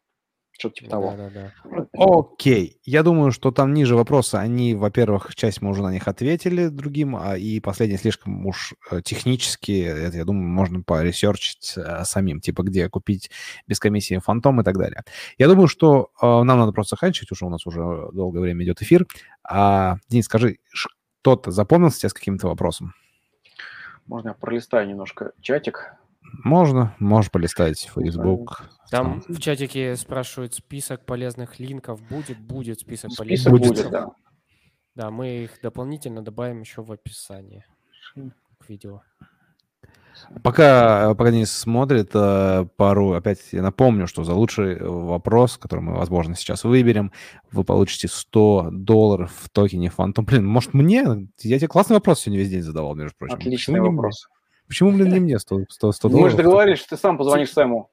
Что-то 0.60 0.76
типа 0.76 0.92
того. 0.92 1.14
Да, 1.18 1.30
да, 1.30 1.52
да. 1.64 1.88
Окей. 1.94 2.80
Я 2.84 3.02
думаю, 3.02 3.32
что 3.32 3.52
там 3.52 3.74
ниже 3.74 3.96
вопросы, 3.96 4.36
они, 4.36 4.76
во-первых, 4.76 5.34
часть 5.36 5.64
мы 5.64 5.72
уже 5.72 5.82
на 5.82 5.92
них 5.92 6.08
ответили 6.08 6.68
другим, 6.68 7.16
а 7.16 7.36
и 7.36 7.60
последний 7.60 7.98
слишком 7.98 8.46
уж 8.46 8.76
э, 8.92 9.02
технически, 9.02 9.84
это, 9.84 10.16
я 10.16 10.26
думаю, 10.26 10.48
можно 10.48 10.84
поресерчить 10.84 11.74
а, 11.76 12.06
самим, 12.06 12.40
типа 12.40 12.62
где 12.62 12.88
купить 12.88 13.32
без 13.68 13.80
комиссии 13.80 14.20
фантом 14.20 14.62
и 14.62 14.64
так 14.64 14.78
далее. 14.78 15.02
Я 15.40 15.48
думаю, 15.48 15.68
что 15.68 16.12
а, 16.22 16.44
нам 16.44 16.60
надо 16.60 16.72
просто 16.72 16.96
заканчивать, 16.96 17.32
уже 17.32 17.46
у 17.46 17.50
нас 17.50 17.66
уже 17.66 17.82
долгое 18.14 18.42
время 18.42 18.64
идет 18.64 18.82
эфир. 18.84 19.08
А, 19.44 19.98
Денис, 20.08 20.26
скажи, 20.26 20.60
кто-то 21.22 21.50
запомнился 21.50 22.00
тебя 22.00 22.10
с 22.10 22.14
каким-то 22.14 22.48
вопросом? 22.48 22.94
Можно 24.08 24.30
я 24.30 24.34
пролистаю 24.34 24.88
немножко 24.88 25.34
чатик? 25.42 25.96
Можно, 26.44 26.96
можешь 27.00 27.32
полистать 27.32 27.92
Facebook. 27.94 28.64
Там 28.90 29.22
в 29.28 29.40
чатике 29.40 29.96
спрашивают, 29.96 30.54
список 30.54 31.06
полезных 31.06 31.60
линков 31.60 32.02
будет? 32.08 32.40
Будет 32.40 32.80
список, 32.80 33.12
список 33.12 33.18
полезных 33.18 33.54
будет, 33.54 33.84
линков. 33.84 33.92
да. 33.92 34.10
Да, 34.96 35.12
мы 35.12 35.44
их 35.44 35.60
дополнительно 35.62 36.24
добавим 36.24 36.62
еще 36.62 36.84
в 36.84 36.92
описании 36.92 37.66
к 38.16 38.70
видео. 38.70 39.02
Пока, 40.44 41.14
пока 41.16 41.32
не 41.32 41.46
смотрит 41.46 42.12
э, 42.14 42.66
пару, 42.76 43.14
опять 43.14 43.40
я 43.52 43.62
напомню, 43.62 44.08
что 44.08 44.24
за 44.24 44.34
лучший 44.34 44.80
вопрос, 44.80 45.58
который 45.58 45.82
мы, 45.82 45.94
возможно, 45.96 46.36
сейчас 46.36 46.64
выберем, 46.64 47.12
вы 47.52 47.64
получите 47.64 48.08
100 48.08 48.70
долларов 48.72 49.32
в 49.36 49.50
токене 49.50 49.92
Phantom. 49.96 50.24
Блин, 50.24 50.46
может, 50.46 50.74
мне? 50.74 51.28
Я 51.40 51.58
тебе 51.58 51.68
классный 51.68 51.96
вопрос 51.96 52.22
сегодня 52.22 52.40
весь 52.40 52.50
день 52.50 52.62
задавал, 52.62 52.96
между 52.96 53.16
прочим. 53.18 53.36
Отличный 53.36 53.80
Почему 53.80 53.92
вопрос. 53.92 54.28
Почему, 54.68 54.92
блин, 54.92 55.14
не 55.14 55.20
мне 55.20 55.40
100, 55.40 55.66
100, 55.70 55.92
100 55.92 56.10
долларов? 56.10 56.24
Мы 56.24 56.30
же 56.32 56.38
договорились, 56.38 56.80
что 56.80 56.90
ты 56.90 56.98
сам 56.98 57.18
позвонишь 57.18 57.52
Сэму. 57.52 57.92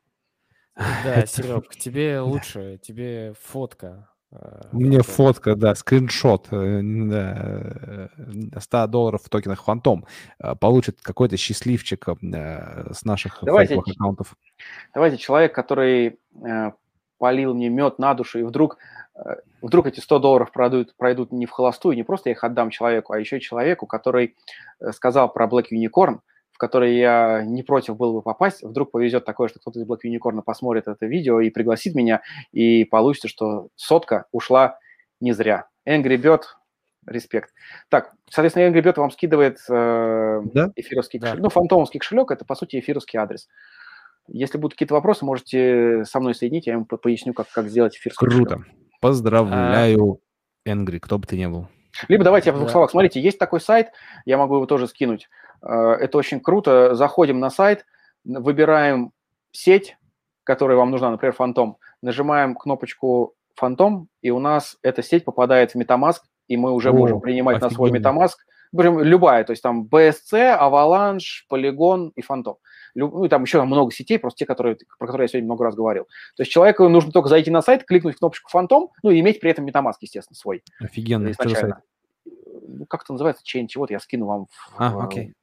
Да, 0.77 1.27
Серег, 1.27 1.69
тебе 1.77 2.21
лучше, 2.21 2.79
тебе 2.83 3.35
фотка. 3.41 4.09
Э, 4.33 4.63
Мне 4.73 5.03
фотка, 5.03 5.57
да, 5.57 5.75
скриншот, 5.75 6.49
э, 6.53 6.81
да, 6.83 8.61
100 8.61 8.87
долларов 8.87 9.23
в 9.25 9.29
токенах 9.29 9.65
Фантом 9.65 10.07
получит 10.61 11.01
какой-то 11.03 11.37
счастливчик 11.37 12.09
э, 12.09 12.93
с 12.93 13.05
наших 13.05 13.39
давайте, 13.43 13.77
аккаунтов. 13.77 14.37
Давайте 14.95 15.17
человек, 15.17 15.55
который 15.55 16.19
полил 17.19 17.55
мне 17.55 17.69
мед 17.69 17.99
на 17.99 18.15
душу, 18.15 18.39
и 18.39 18.43
вдруг, 18.43 18.79
вдруг 19.61 19.87
эти 19.87 20.01
100 20.01 20.19
долларов 20.21 20.53
пройдут, 20.53 20.95
пройдут 20.97 21.33
не 21.33 21.45
в 21.47 21.51
холостую, 21.51 21.97
не 21.97 22.03
просто 22.03 22.31
я 22.31 22.35
их 22.35 22.45
отдам 22.45 22.71
человеку, 22.71 23.13
а 23.13 23.19
еще 23.19 23.41
человеку, 23.41 23.87
который 23.87 24.37
сказал 24.93 25.31
про 25.31 25.47
Black 25.47 25.67
Unicorn, 25.71 26.21
который 26.61 26.99
я 26.99 27.43
не 27.43 27.63
против 27.63 27.97
был 27.97 28.13
бы 28.13 28.21
попасть, 28.23 28.63
вдруг 28.63 28.91
повезет 28.91 29.25
такое, 29.25 29.49
что 29.49 29.59
кто-то 29.59 29.81
из 29.81 29.87
Black 29.87 30.01
Unicorn 30.05 30.43
посмотрит 30.43 30.89
это 30.89 31.07
видео 31.07 31.41
и 31.41 31.49
пригласит 31.49 31.95
меня, 31.95 32.21
и 32.53 32.85
получится, 32.85 33.29
что 33.29 33.69
сотка 33.77 34.27
ушла 34.31 34.79
не 35.21 35.33
зря. 35.33 35.69
Angry 35.89 36.19
Bird, 36.19 36.43
респект. 37.07 37.55
Так, 37.89 38.13
соответственно, 38.29 38.69
Angry 38.69 38.83
Bird 38.83 39.01
вам 39.01 39.11
скидывает 39.11 39.57
э, 39.71 40.41
да? 40.53 40.71
эфировский 40.77 41.19
кошелек. 41.19 41.39
Да. 41.39 41.43
Ну, 41.45 41.49
фантомовский 41.49 41.99
кошелек– 41.99 42.31
это, 42.33 42.45
по 42.45 42.55
сути, 42.55 42.79
эфировский 42.79 43.19
адрес. 43.19 43.49
Если 44.29 44.59
будут 44.59 44.75
какие-то 44.75 44.95
вопросы, 44.95 45.25
можете 45.25 46.05
со 46.05 46.21
мной 46.21 46.35
соединить, 46.35 46.67
я 46.67 46.75
вам 46.75 46.85
поясню, 46.85 47.33
как, 47.33 47.51
как 47.51 47.69
сделать 47.69 47.97
эфирский 47.97 48.27
Круто. 48.27 48.57
Кошелек. 48.57 48.77
Поздравляю, 49.01 50.21
а... 50.67 50.71
Angry, 50.71 51.01
кто 51.01 51.19
бы 51.19 51.27
ты 51.27 51.39
ни 51.39 51.47
был. 51.47 51.69
Либо 52.09 52.23
давайте 52.23 52.51
я 52.51 52.53
в 52.53 52.57
двух 52.57 52.69
да. 52.69 52.73
словах. 52.73 52.91
Смотрите, 52.91 53.19
есть 53.19 53.39
такой 53.39 53.63
сайт, 53.63 53.89
я 54.27 54.37
могу 54.37 54.57
его 54.57 54.67
тоже 54.67 54.87
скинуть. 54.87 55.31
Э, 55.63 55.93
это 55.93 56.19
очень 56.19 56.41
круто. 56.41 56.95
Заходим 56.95 57.41
на 57.41 57.51
сайт, 57.51 57.87
выбираем 58.25 59.13
сеть, 59.53 59.97
которая 60.45 60.77
вам 60.77 60.91
нужна, 60.91 61.11
например, 61.11 61.35
Фантом. 61.35 61.77
Нажимаем 62.03 62.55
кнопочку 62.55 63.35
Фантом, 63.57 64.09
и 64.23 64.31
у 64.31 64.39
нас 64.39 64.79
эта 64.83 65.03
сеть 65.03 65.25
попадает 65.25 65.73
в 65.73 65.77
MetaMask, 65.77 66.21
и 66.49 66.57
мы 66.57 66.73
уже 66.73 66.91
О, 66.91 66.93
можем 66.93 67.21
принимать 67.21 67.57
офигенно. 67.57 67.71
на 67.71 67.75
свой 67.75 67.91
MetaMask 67.91 68.37
прям 68.77 69.01
любая, 69.01 69.45
то 69.45 69.51
есть 69.51 69.63
там 69.63 69.89
BSC, 69.91 70.59
Avalanche, 70.59 71.45
Polygon 71.51 72.13
и 72.15 72.23
Phantom. 72.23 72.57
Ну, 72.95 73.25
и 73.25 73.29
там 73.29 73.43
еще 73.43 73.63
много 73.63 73.93
сетей, 73.93 74.19
просто 74.19 74.39
те, 74.39 74.47
которые, 74.47 74.77
про 74.99 75.07
которые 75.07 75.25
я 75.25 75.29
сегодня 75.29 75.47
много 75.47 75.65
раз 75.65 75.75
говорил. 75.77 76.05
То 76.37 76.43
есть 76.43 76.51
человеку 76.51 76.89
нужно 76.89 77.13
только 77.13 77.29
зайти 77.29 77.51
на 77.51 77.63
сайт, 77.63 77.85
кликнуть 77.85 78.17
кнопочку 78.17 78.51
Phantom, 78.57 78.89
ну, 79.03 79.11
и 79.11 79.21
иметь 79.21 79.41
при 79.41 79.51
этом 79.51 79.67
MetaMask, 79.67 79.95
естественно, 80.01 80.37
свой. 80.37 80.63
Офигенно. 80.81 81.31
Изначально. 81.31 81.83
Ну, 82.67 82.87
как 82.87 83.03
это 83.03 83.13
называется? 83.13 83.45
Change. 83.45 83.71
Вот 83.77 83.91
я 83.91 84.01
скину 84.01 84.27
вам. 84.27 84.47
А, 84.77 84.93
в, 84.93 85.01
окей. 85.05 85.35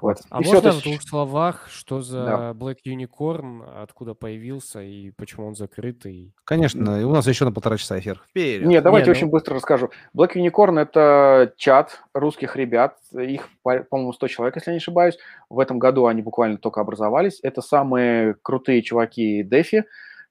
Вот. 0.00 0.18
А 0.30 0.42
и 0.42 0.46
можно 0.46 0.70
все, 0.70 0.80
в 0.80 0.82
двух 0.82 1.02
словах, 1.02 1.68
что 1.70 2.02
за 2.02 2.24
да. 2.24 2.50
Black 2.52 2.78
Unicorn, 2.86 3.82
откуда 3.82 4.14
появился 4.14 4.82
и 4.82 5.10
почему 5.10 5.46
он 5.46 5.54
закрытый? 5.54 6.34
Конечно, 6.44 7.00
и 7.00 7.04
у 7.04 7.12
нас 7.12 7.26
еще 7.26 7.44
на 7.46 7.52
полтора 7.52 7.78
часа 7.78 7.98
эфир. 7.98 8.22
Вперед. 8.28 8.66
Нет, 8.66 8.84
давайте 8.84 9.06
Не, 9.06 9.12
очень 9.12 9.26
ну... 9.26 9.32
быстро 9.32 9.56
расскажу. 9.56 9.90
Black 10.14 10.34
Unicorn– 10.34 10.78
это 10.80 11.54
чат 11.56 12.02
русских 12.12 12.56
ребят, 12.56 12.98
их, 13.12 13.48
по-моему, 13.62 14.12
100 14.12 14.28
человек, 14.28 14.56
если 14.56 14.70
я 14.70 14.74
не 14.74 14.78
ошибаюсь. 14.78 15.16
В 15.48 15.58
этом 15.58 15.78
году 15.78 16.06
они 16.06 16.20
буквально 16.20 16.58
только 16.58 16.80
образовались. 16.80 17.40
Это 17.42 17.62
самые 17.62 18.34
крутые 18.42 18.82
чуваки 18.82 19.42
Дефи, 19.42 19.84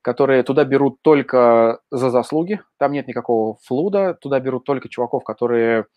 которые 0.03 0.43
туда 0.43 0.63
берут 0.65 1.01
только 1.01 1.79
за 1.89 2.11
заслуги, 2.11 2.61
там 2.77 2.91
нет 2.91 3.07
никакого 3.07 3.57
флуда, 3.63 4.13
туда 4.13 4.39
берут 4.39 4.63
только 4.63 4.87
чуваков, 4.87 5.23
которые 5.23 5.87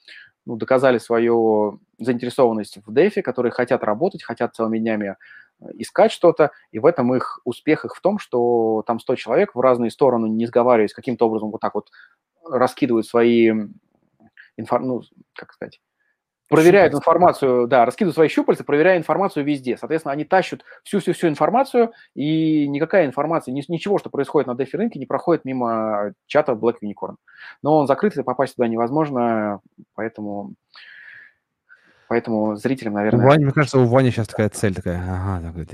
ну, 0.48 0.56
доказали 0.56 0.96
свою 0.96 1.78
заинтересованность 1.98 2.78
в 2.78 2.90
DeFi, 2.90 3.20
которые 3.20 3.52
хотят 3.52 3.84
работать, 3.84 4.22
хотят 4.22 4.54
целыми 4.54 4.78
днями 4.78 5.16
э, 5.60 5.66
искать 5.74 6.10
что-то, 6.10 6.52
и 6.72 6.78
в 6.78 6.86
этом 6.86 7.14
их 7.14 7.40
успех 7.44 7.84
их 7.84 7.94
в 7.94 8.00
том, 8.00 8.18
что 8.18 8.82
там 8.86 8.98
100 8.98 9.16
человек 9.16 9.54
в 9.54 9.60
разные 9.60 9.90
стороны, 9.90 10.26
не 10.26 10.46
сговариваясь, 10.46 10.94
каким-то 10.94 11.26
образом 11.26 11.50
вот 11.50 11.60
так 11.60 11.74
вот 11.74 11.90
раскидывают 12.46 13.06
свои, 13.06 13.52
инфор... 14.56 14.80
ну, 14.80 15.02
как 15.34 15.52
сказать, 15.52 15.82
проверяют 16.48 16.92
щупальца. 16.92 17.10
информацию, 17.10 17.66
да, 17.66 17.84
раскидывают 17.84 18.14
свои 18.14 18.28
щупальца, 18.28 18.64
проверяя 18.64 18.98
информацию 18.98 19.44
везде. 19.44 19.76
Соответственно, 19.76 20.12
они 20.12 20.24
тащат 20.24 20.62
всю-всю-всю 20.84 21.28
информацию, 21.28 21.92
и 22.14 22.66
никакая 22.68 23.06
информация, 23.06 23.52
ничего, 23.52 23.98
что 23.98 24.10
происходит 24.10 24.46
на 24.48 24.52
DeFi 24.52 24.76
рынке, 24.76 24.98
не 24.98 25.06
проходит 25.06 25.44
мимо 25.44 26.12
чата 26.26 26.52
Black 26.52 26.76
Unicorn. 26.82 27.16
Но 27.62 27.76
он 27.78 27.86
закрыт, 27.86 28.16
и 28.16 28.22
попасть 28.22 28.56
туда 28.56 28.68
невозможно, 28.68 29.60
поэтому... 29.94 30.54
Поэтому 32.08 32.56
зрителям, 32.56 32.94
наверное... 32.94 33.22
У 33.22 33.28
Вани, 33.28 33.44
мне 33.44 33.52
кажется, 33.52 33.78
у 33.78 33.84
Вани 33.84 34.10
сейчас 34.10 34.28
такая 34.28 34.48
цель 34.48 34.74
такая, 34.74 34.98
ага, 34.98 35.46
такой, 35.46 35.66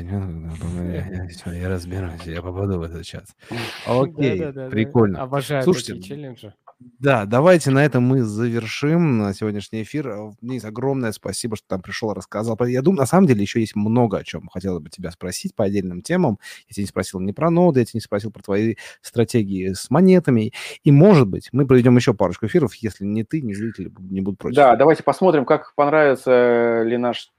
я, 0.92 1.06
я, 1.06 1.52
я 1.52 1.68
разберусь, 1.68 2.24
я 2.24 2.42
попаду 2.42 2.80
в 2.80 2.82
этот 2.82 3.04
чат. 3.04 3.26
Окей, 3.86 4.40
прикольно. 4.68 5.22
Обожаю 5.22 5.62
Слушайте, 5.62 5.94
такие 5.94 6.08
челленджи. 6.08 6.52
Да, 6.98 7.24
давайте 7.24 7.70
на 7.70 7.84
этом 7.84 8.02
мы 8.02 8.22
завершим 8.22 9.18
на 9.18 9.34
сегодняшний 9.34 9.82
эфир. 9.82 10.08
Э, 10.08 10.32
Денис, 10.40 10.64
огромное 10.64 11.12
спасибо, 11.12 11.56
что 11.56 11.66
там 11.68 11.82
пришел, 11.82 12.12
рассказал. 12.12 12.58
Я 12.66 12.82
думаю, 12.82 13.00
на 13.00 13.06
самом 13.06 13.26
деле 13.26 13.42
еще 13.42 13.60
есть 13.60 13.76
много 13.76 14.18
о 14.18 14.24
чем 14.24 14.48
хотела 14.48 14.80
бы 14.80 14.90
тебя 14.90 15.10
спросить 15.10 15.54
по 15.54 15.64
отдельным 15.64 16.02
темам. 16.02 16.38
Я 16.68 16.74
тебя 16.74 16.82
не 16.82 16.88
спросил 16.88 17.20
не 17.20 17.32
про 17.32 17.50
ноды, 17.50 17.80
я 17.80 17.86
тебя 17.86 17.98
не 17.98 18.02
спросил 18.02 18.30
про 18.30 18.42
твои 18.42 18.76
стратегии 19.00 19.72
с 19.72 19.90
монетами. 19.90 20.52
И, 20.82 20.92
может 20.92 21.28
быть, 21.28 21.48
мы 21.52 21.66
проведем 21.66 21.96
еще 21.96 22.14
парочку 22.14 22.46
эфиров, 22.46 22.74
если 22.76 23.04
не 23.04 23.24
ты, 23.24 23.40
не 23.40 23.54
зрители 23.54 23.90
не 23.98 24.20
будут 24.20 24.40
против. 24.40 24.56
Да, 24.56 24.76
давайте 24.76 25.02
посмотрим, 25.02 25.44
как 25.44 25.74
понравится 25.74 26.82
ли 26.82 26.96
наш, 26.96 27.32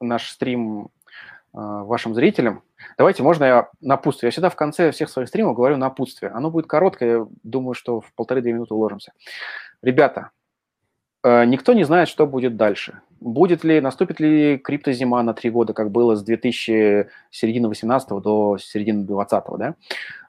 наш 0.00 0.28
стрим 0.28 0.90
вашим 1.54 2.14
зрителям. 2.14 2.62
Давайте, 2.98 3.22
можно 3.22 3.44
я 3.44 3.68
напутствие? 3.80 4.28
Я 4.28 4.32
всегда 4.32 4.50
в 4.50 4.56
конце 4.56 4.90
всех 4.90 5.08
своих 5.08 5.28
стримов 5.28 5.56
говорю 5.56 5.76
напутствие. 5.76 6.32
Оно 6.32 6.50
будет 6.50 6.66
короткое, 6.66 7.18
я 7.18 7.26
думаю, 7.42 7.74
что 7.74 8.00
в 8.00 8.12
полторы-две 8.14 8.52
минуты 8.52 8.74
уложимся. 8.74 9.12
Ребята, 9.80 10.30
э, 11.22 11.44
никто 11.44 11.72
не 11.72 11.84
знает, 11.84 12.08
что 12.08 12.26
будет 12.26 12.56
дальше. 12.56 13.00
Будет 13.20 13.62
ли, 13.62 13.80
наступит 13.80 14.18
ли 14.18 14.58
криптозима 14.58 15.22
на 15.22 15.32
три 15.32 15.50
года, 15.50 15.72
как 15.72 15.90
было 15.90 16.16
с 16.16 16.22
2000, 16.22 17.08
середины 17.30 17.68
18 17.68 18.20
до 18.20 18.58
середины 18.58 19.04
20 19.04 19.44
да? 19.56 19.74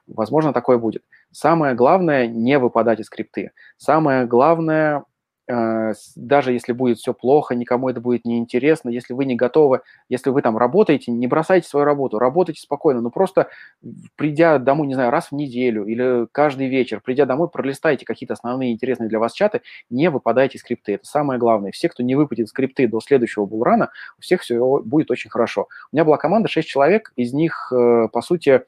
Возможно, 0.06 0.52
такое 0.52 0.78
будет. 0.78 1.02
Самое 1.32 1.74
главное– 1.74 2.26
не 2.28 2.58
выпадать 2.58 3.00
из 3.00 3.10
крипты. 3.10 3.50
Самое 3.76 4.26
главное 4.26 5.04
даже 5.48 6.52
если 6.52 6.72
будет 6.72 6.98
все 6.98 7.14
плохо, 7.14 7.54
никому 7.54 7.88
это 7.88 8.00
будет 8.00 8.24
неинтересно, 8.24 8.88
если 8.88 9.12
вы 9.14 9.24
не 9.24 9.36
готовы, 9.36 9.80
если 10.08 10.30
вы 10.30 10.42
там 10.42 10.58
работаете, 10.58 11.12
не 11.12 11.26
бросайте 11.26 11.68
свою 11.68 11.84
работу, 11.84 12.18
работайте 12.18 12.60
спокойно, 12.60 13.00
но 13.00 13.10
просто 13.10 13.48
придя 14.16 14.58
домой, 14.58 14.88
не 14.88 14.94
знаю, 14.94 15.10
раз 15.10 15.28
в 15.28 15.32
неделю 15.32 15.84
или 15.86 16.26
каждый 16.32 16.68
вечер, 16.68 17.00
придя 17.00 17.26
домой, 17.26 17.48
пролистайте 17.48 18.04
какие-то 18.04 18.34
основные 18.34 18.72
интересные 18.72 19.08
для 19.08 19.20
вас 19.20 19.32
чаты, 19.32 19.62
не 19.88 20.10
выпадайте 20.10 20.58
скрипты. 20.58 20.94
Это 20.94 21.06
самое 21.06 21.38
главное. 21.38 21.70
Все, 21.70 21.88
кто 21.88 22.02
не 22.02 22.16
выпадет 22.16 22.48
скрипты 22.48 22.88
до 22.88 23.00
следующего 23.00 23.46
булрана, 23.46 23.90
у 24.18 24.22
всех 24.22 24.40
все 24.40 24.82
будет 24.84 25.10
очень 25.10 25.30
хорошо. 25.30 25.68
У 25.92 25.96
меня 25.96 26.04
была 26.04 26.16
команда 26.16 26.48
6 26.48 26.66
человек, 26.66 27.12
из 27.16 27.32
них, 27.32 27.72
э, 27.72 28.08
по 28.12 28.20
сути, 28.20 28.62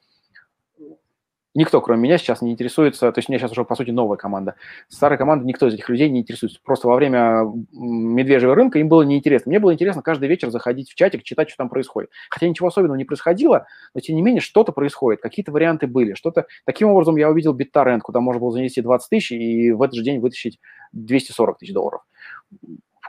Никто, 1.59 1.81
кроме 1.81 2.03
меня, 2.03 2.17
сейчас 2.17 2.41
не 2.41 2.53
интересуется, 2.53 3.11
то 3.11 3.19
есть 3.19 3.27
меня 3.27 3.37
сейчас 3.37 3.51
уже, 3.51 3.65
по 3.65 3.75
сути, 3.75 3.89
новая 3.89 4.15
команда. 4.15 4.55
Старая 4.87 5.17
команда, 5.17 5.45
никто 5.45 5.67
из 5.67 5.73
этих 5.73 5.89
людей 5.89 6.09
не 6.09 6.21
интересуется. 6.21 6.57
Просто 6.63 6.87
во 6.87 6.95
время 6.95 7.43
медвежьего 7.73 8.55
рынка 8.55 8.79
им 8.79 8.87
было 8.87 9.01
неинтересно. 9.01 9.49
Мне 9.49 9.59
было 9.59 9.73
интересно 9.73 10.01
каждый 10.01 10.29
вечер 10.29 10.51
заходить 10.51 10.89
в 10.89 10.95
чатик, 10.95 11.21
читать, 11.23 11.49
что 11.49 11.57
там 11.57 11.67
происходит. 11.67 12.11
Хотя 12.29 12.47
ничего 12.47 12.69
особенного 12.69 12.95
не 12.95 13.03
происходило, 13.03 13.67
но, 13.93 13.99
тем 13.99 14.15
не 14.15 14.21
менее, 14.21 14.39
что-то 14.39 14.71
происходит, 14.71 15.19
какие-то 15.19 15.51
варианты 15.51 15.85
были. 15.85 16.13
Что-то... 16.13 16.45
Таким 16.63 16.87
образом, 16.91 17.17
я 17.17 17.29
увидел 17.29 17.53
BitTorrent, 17.53 17.99
куда 18.03 18.21
можно 18.21 18.39
было 18.39 18.53
занести 18.53 18.79
20 18.81 19.09
тысяч 19.09 19.33
и 19.33 19.73
в 19.73 19.81
этот 19.81 19.95
же 19.95 20.03
день 20.03 20.21
вытащить 20.21 20.61
240 20.93 21.57
тысяч 21.57 21.73
долларов 21.73 22.03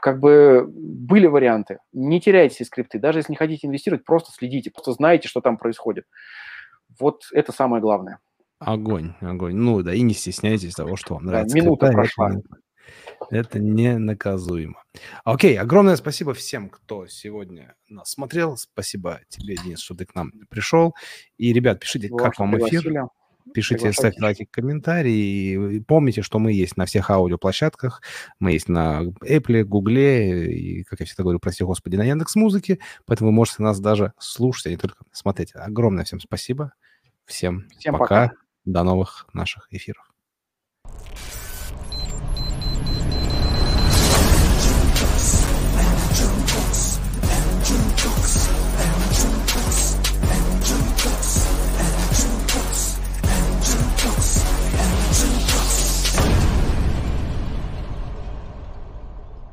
как 0.01 0.19
бы 0.19 0.65
были 0.67 1.27
варианты. 1.27 1.77
Не 1.93 2.19
теряйте 2.19 2.65
скрипты. 2.65 2.97
Даже 2.97 3.19
если 3.19 3.33
не 3.33 3.37
хотите 3.37 3.67
инвестировать, 3.67 4.03
просто 4.03 4.31
следите, 4.31 4.71
просто 4.71 4.93
знаете, 4.93 5.27
что 5.27 5.41
там 5.41 5.57
происходит. 5.57 6.05
Вот 6.99 7.21
это 7.31 7.51
самое 7.51 7.83
главное. 7.83 8.19
Огонь, 8.61 9.15
огонь. 9.21 9.55
Ну 9.55 9.81
да, 9.81 9.93
и 9.93 10.01
не 10.01 10.13
стесняйтесь 10.13 10.75
того, 10.75 10.95
что 10.95 11.15
вам 11.15 11.25
нравится. 11.25 11.55
Да, 11.55 11.61
минута 11.61 11.91
прошла. 11.91 12.35
Это, 13.31 13.59
не 13.59 13.97
наказуемо. 13.97 14.83
Окей, 15.23 15.57
огромное 15.57 15.95
спасибо 15.95 16.33
всем, 16.33 16.69
кто 16.69 17.07
сегодня 17.07 17.73
нас 17.89 18.11
смотрел. 18.11 18.57
Спасибо 18.57 19.21
тебе, 19.29 19.55
Денис, 19.55 19.79
что 19.79 19.95
ты 19.95 20.05
к 20.05 20.13
нам 20.13 20.31
пришел. 20.49 20.93
И, 21.37 21.53
ребят, 21.53 21.79
пишите, 21.79 22.09
Вас 22.09 22.21
как 22.21 22.39
вам 22.39 22.55
эфир. 22.57 23.07
Пишите, 23.53 23.91
ставьте 23.93 24.21
лайки, 24.21 24.45
комментарии. 24.49 25.75
И 25.77 25.79
помните, 25.79 26.21
что 26.21 26.37
мы 26.37 26.53
есть 26.53 26.77
на 26.77 26.85
всех 26.85 27.09
аудиоплощадках. 27.09 28.01
Мы 28.39 28.51
есть 28.51 28.69
на 28.69 29.01
Apple, 29.23 29.63
Google 29.63 29.97
и, 29.97 30.83
как 30.83 30.99
я 30.99 31.07
всегда 31.07 31.23
говорю, 31.23 31.39
прости 31.39 31.63
господи, 31.63 31.95
на 31.95 32.03
Яндекс 32.03 32.35
Музыке. 32.35 32.77
Поэтому 33.05 33.31
вы 33.31 33.35
можете 33.35 33.63
нас 33.63 33.79
даже 33.79 34.13
слушать, 34.19 34.67
а 34.67 34.69
не 34.69 34.77
только 34.77 35.03
смотреть. 35.11 35.51
Огромное 35.55 36.05
всем 36.05 36.19
спасибо. 36.19 36.73
Всем, 37.25 37.67
всем 37.77 37.97
пока. 37.97 38.27
пока. 38.27 38.41
До 38.65 38.83
новых 38.83 39.27
наших 39.33 39.67
эфиров. 39.73 40.10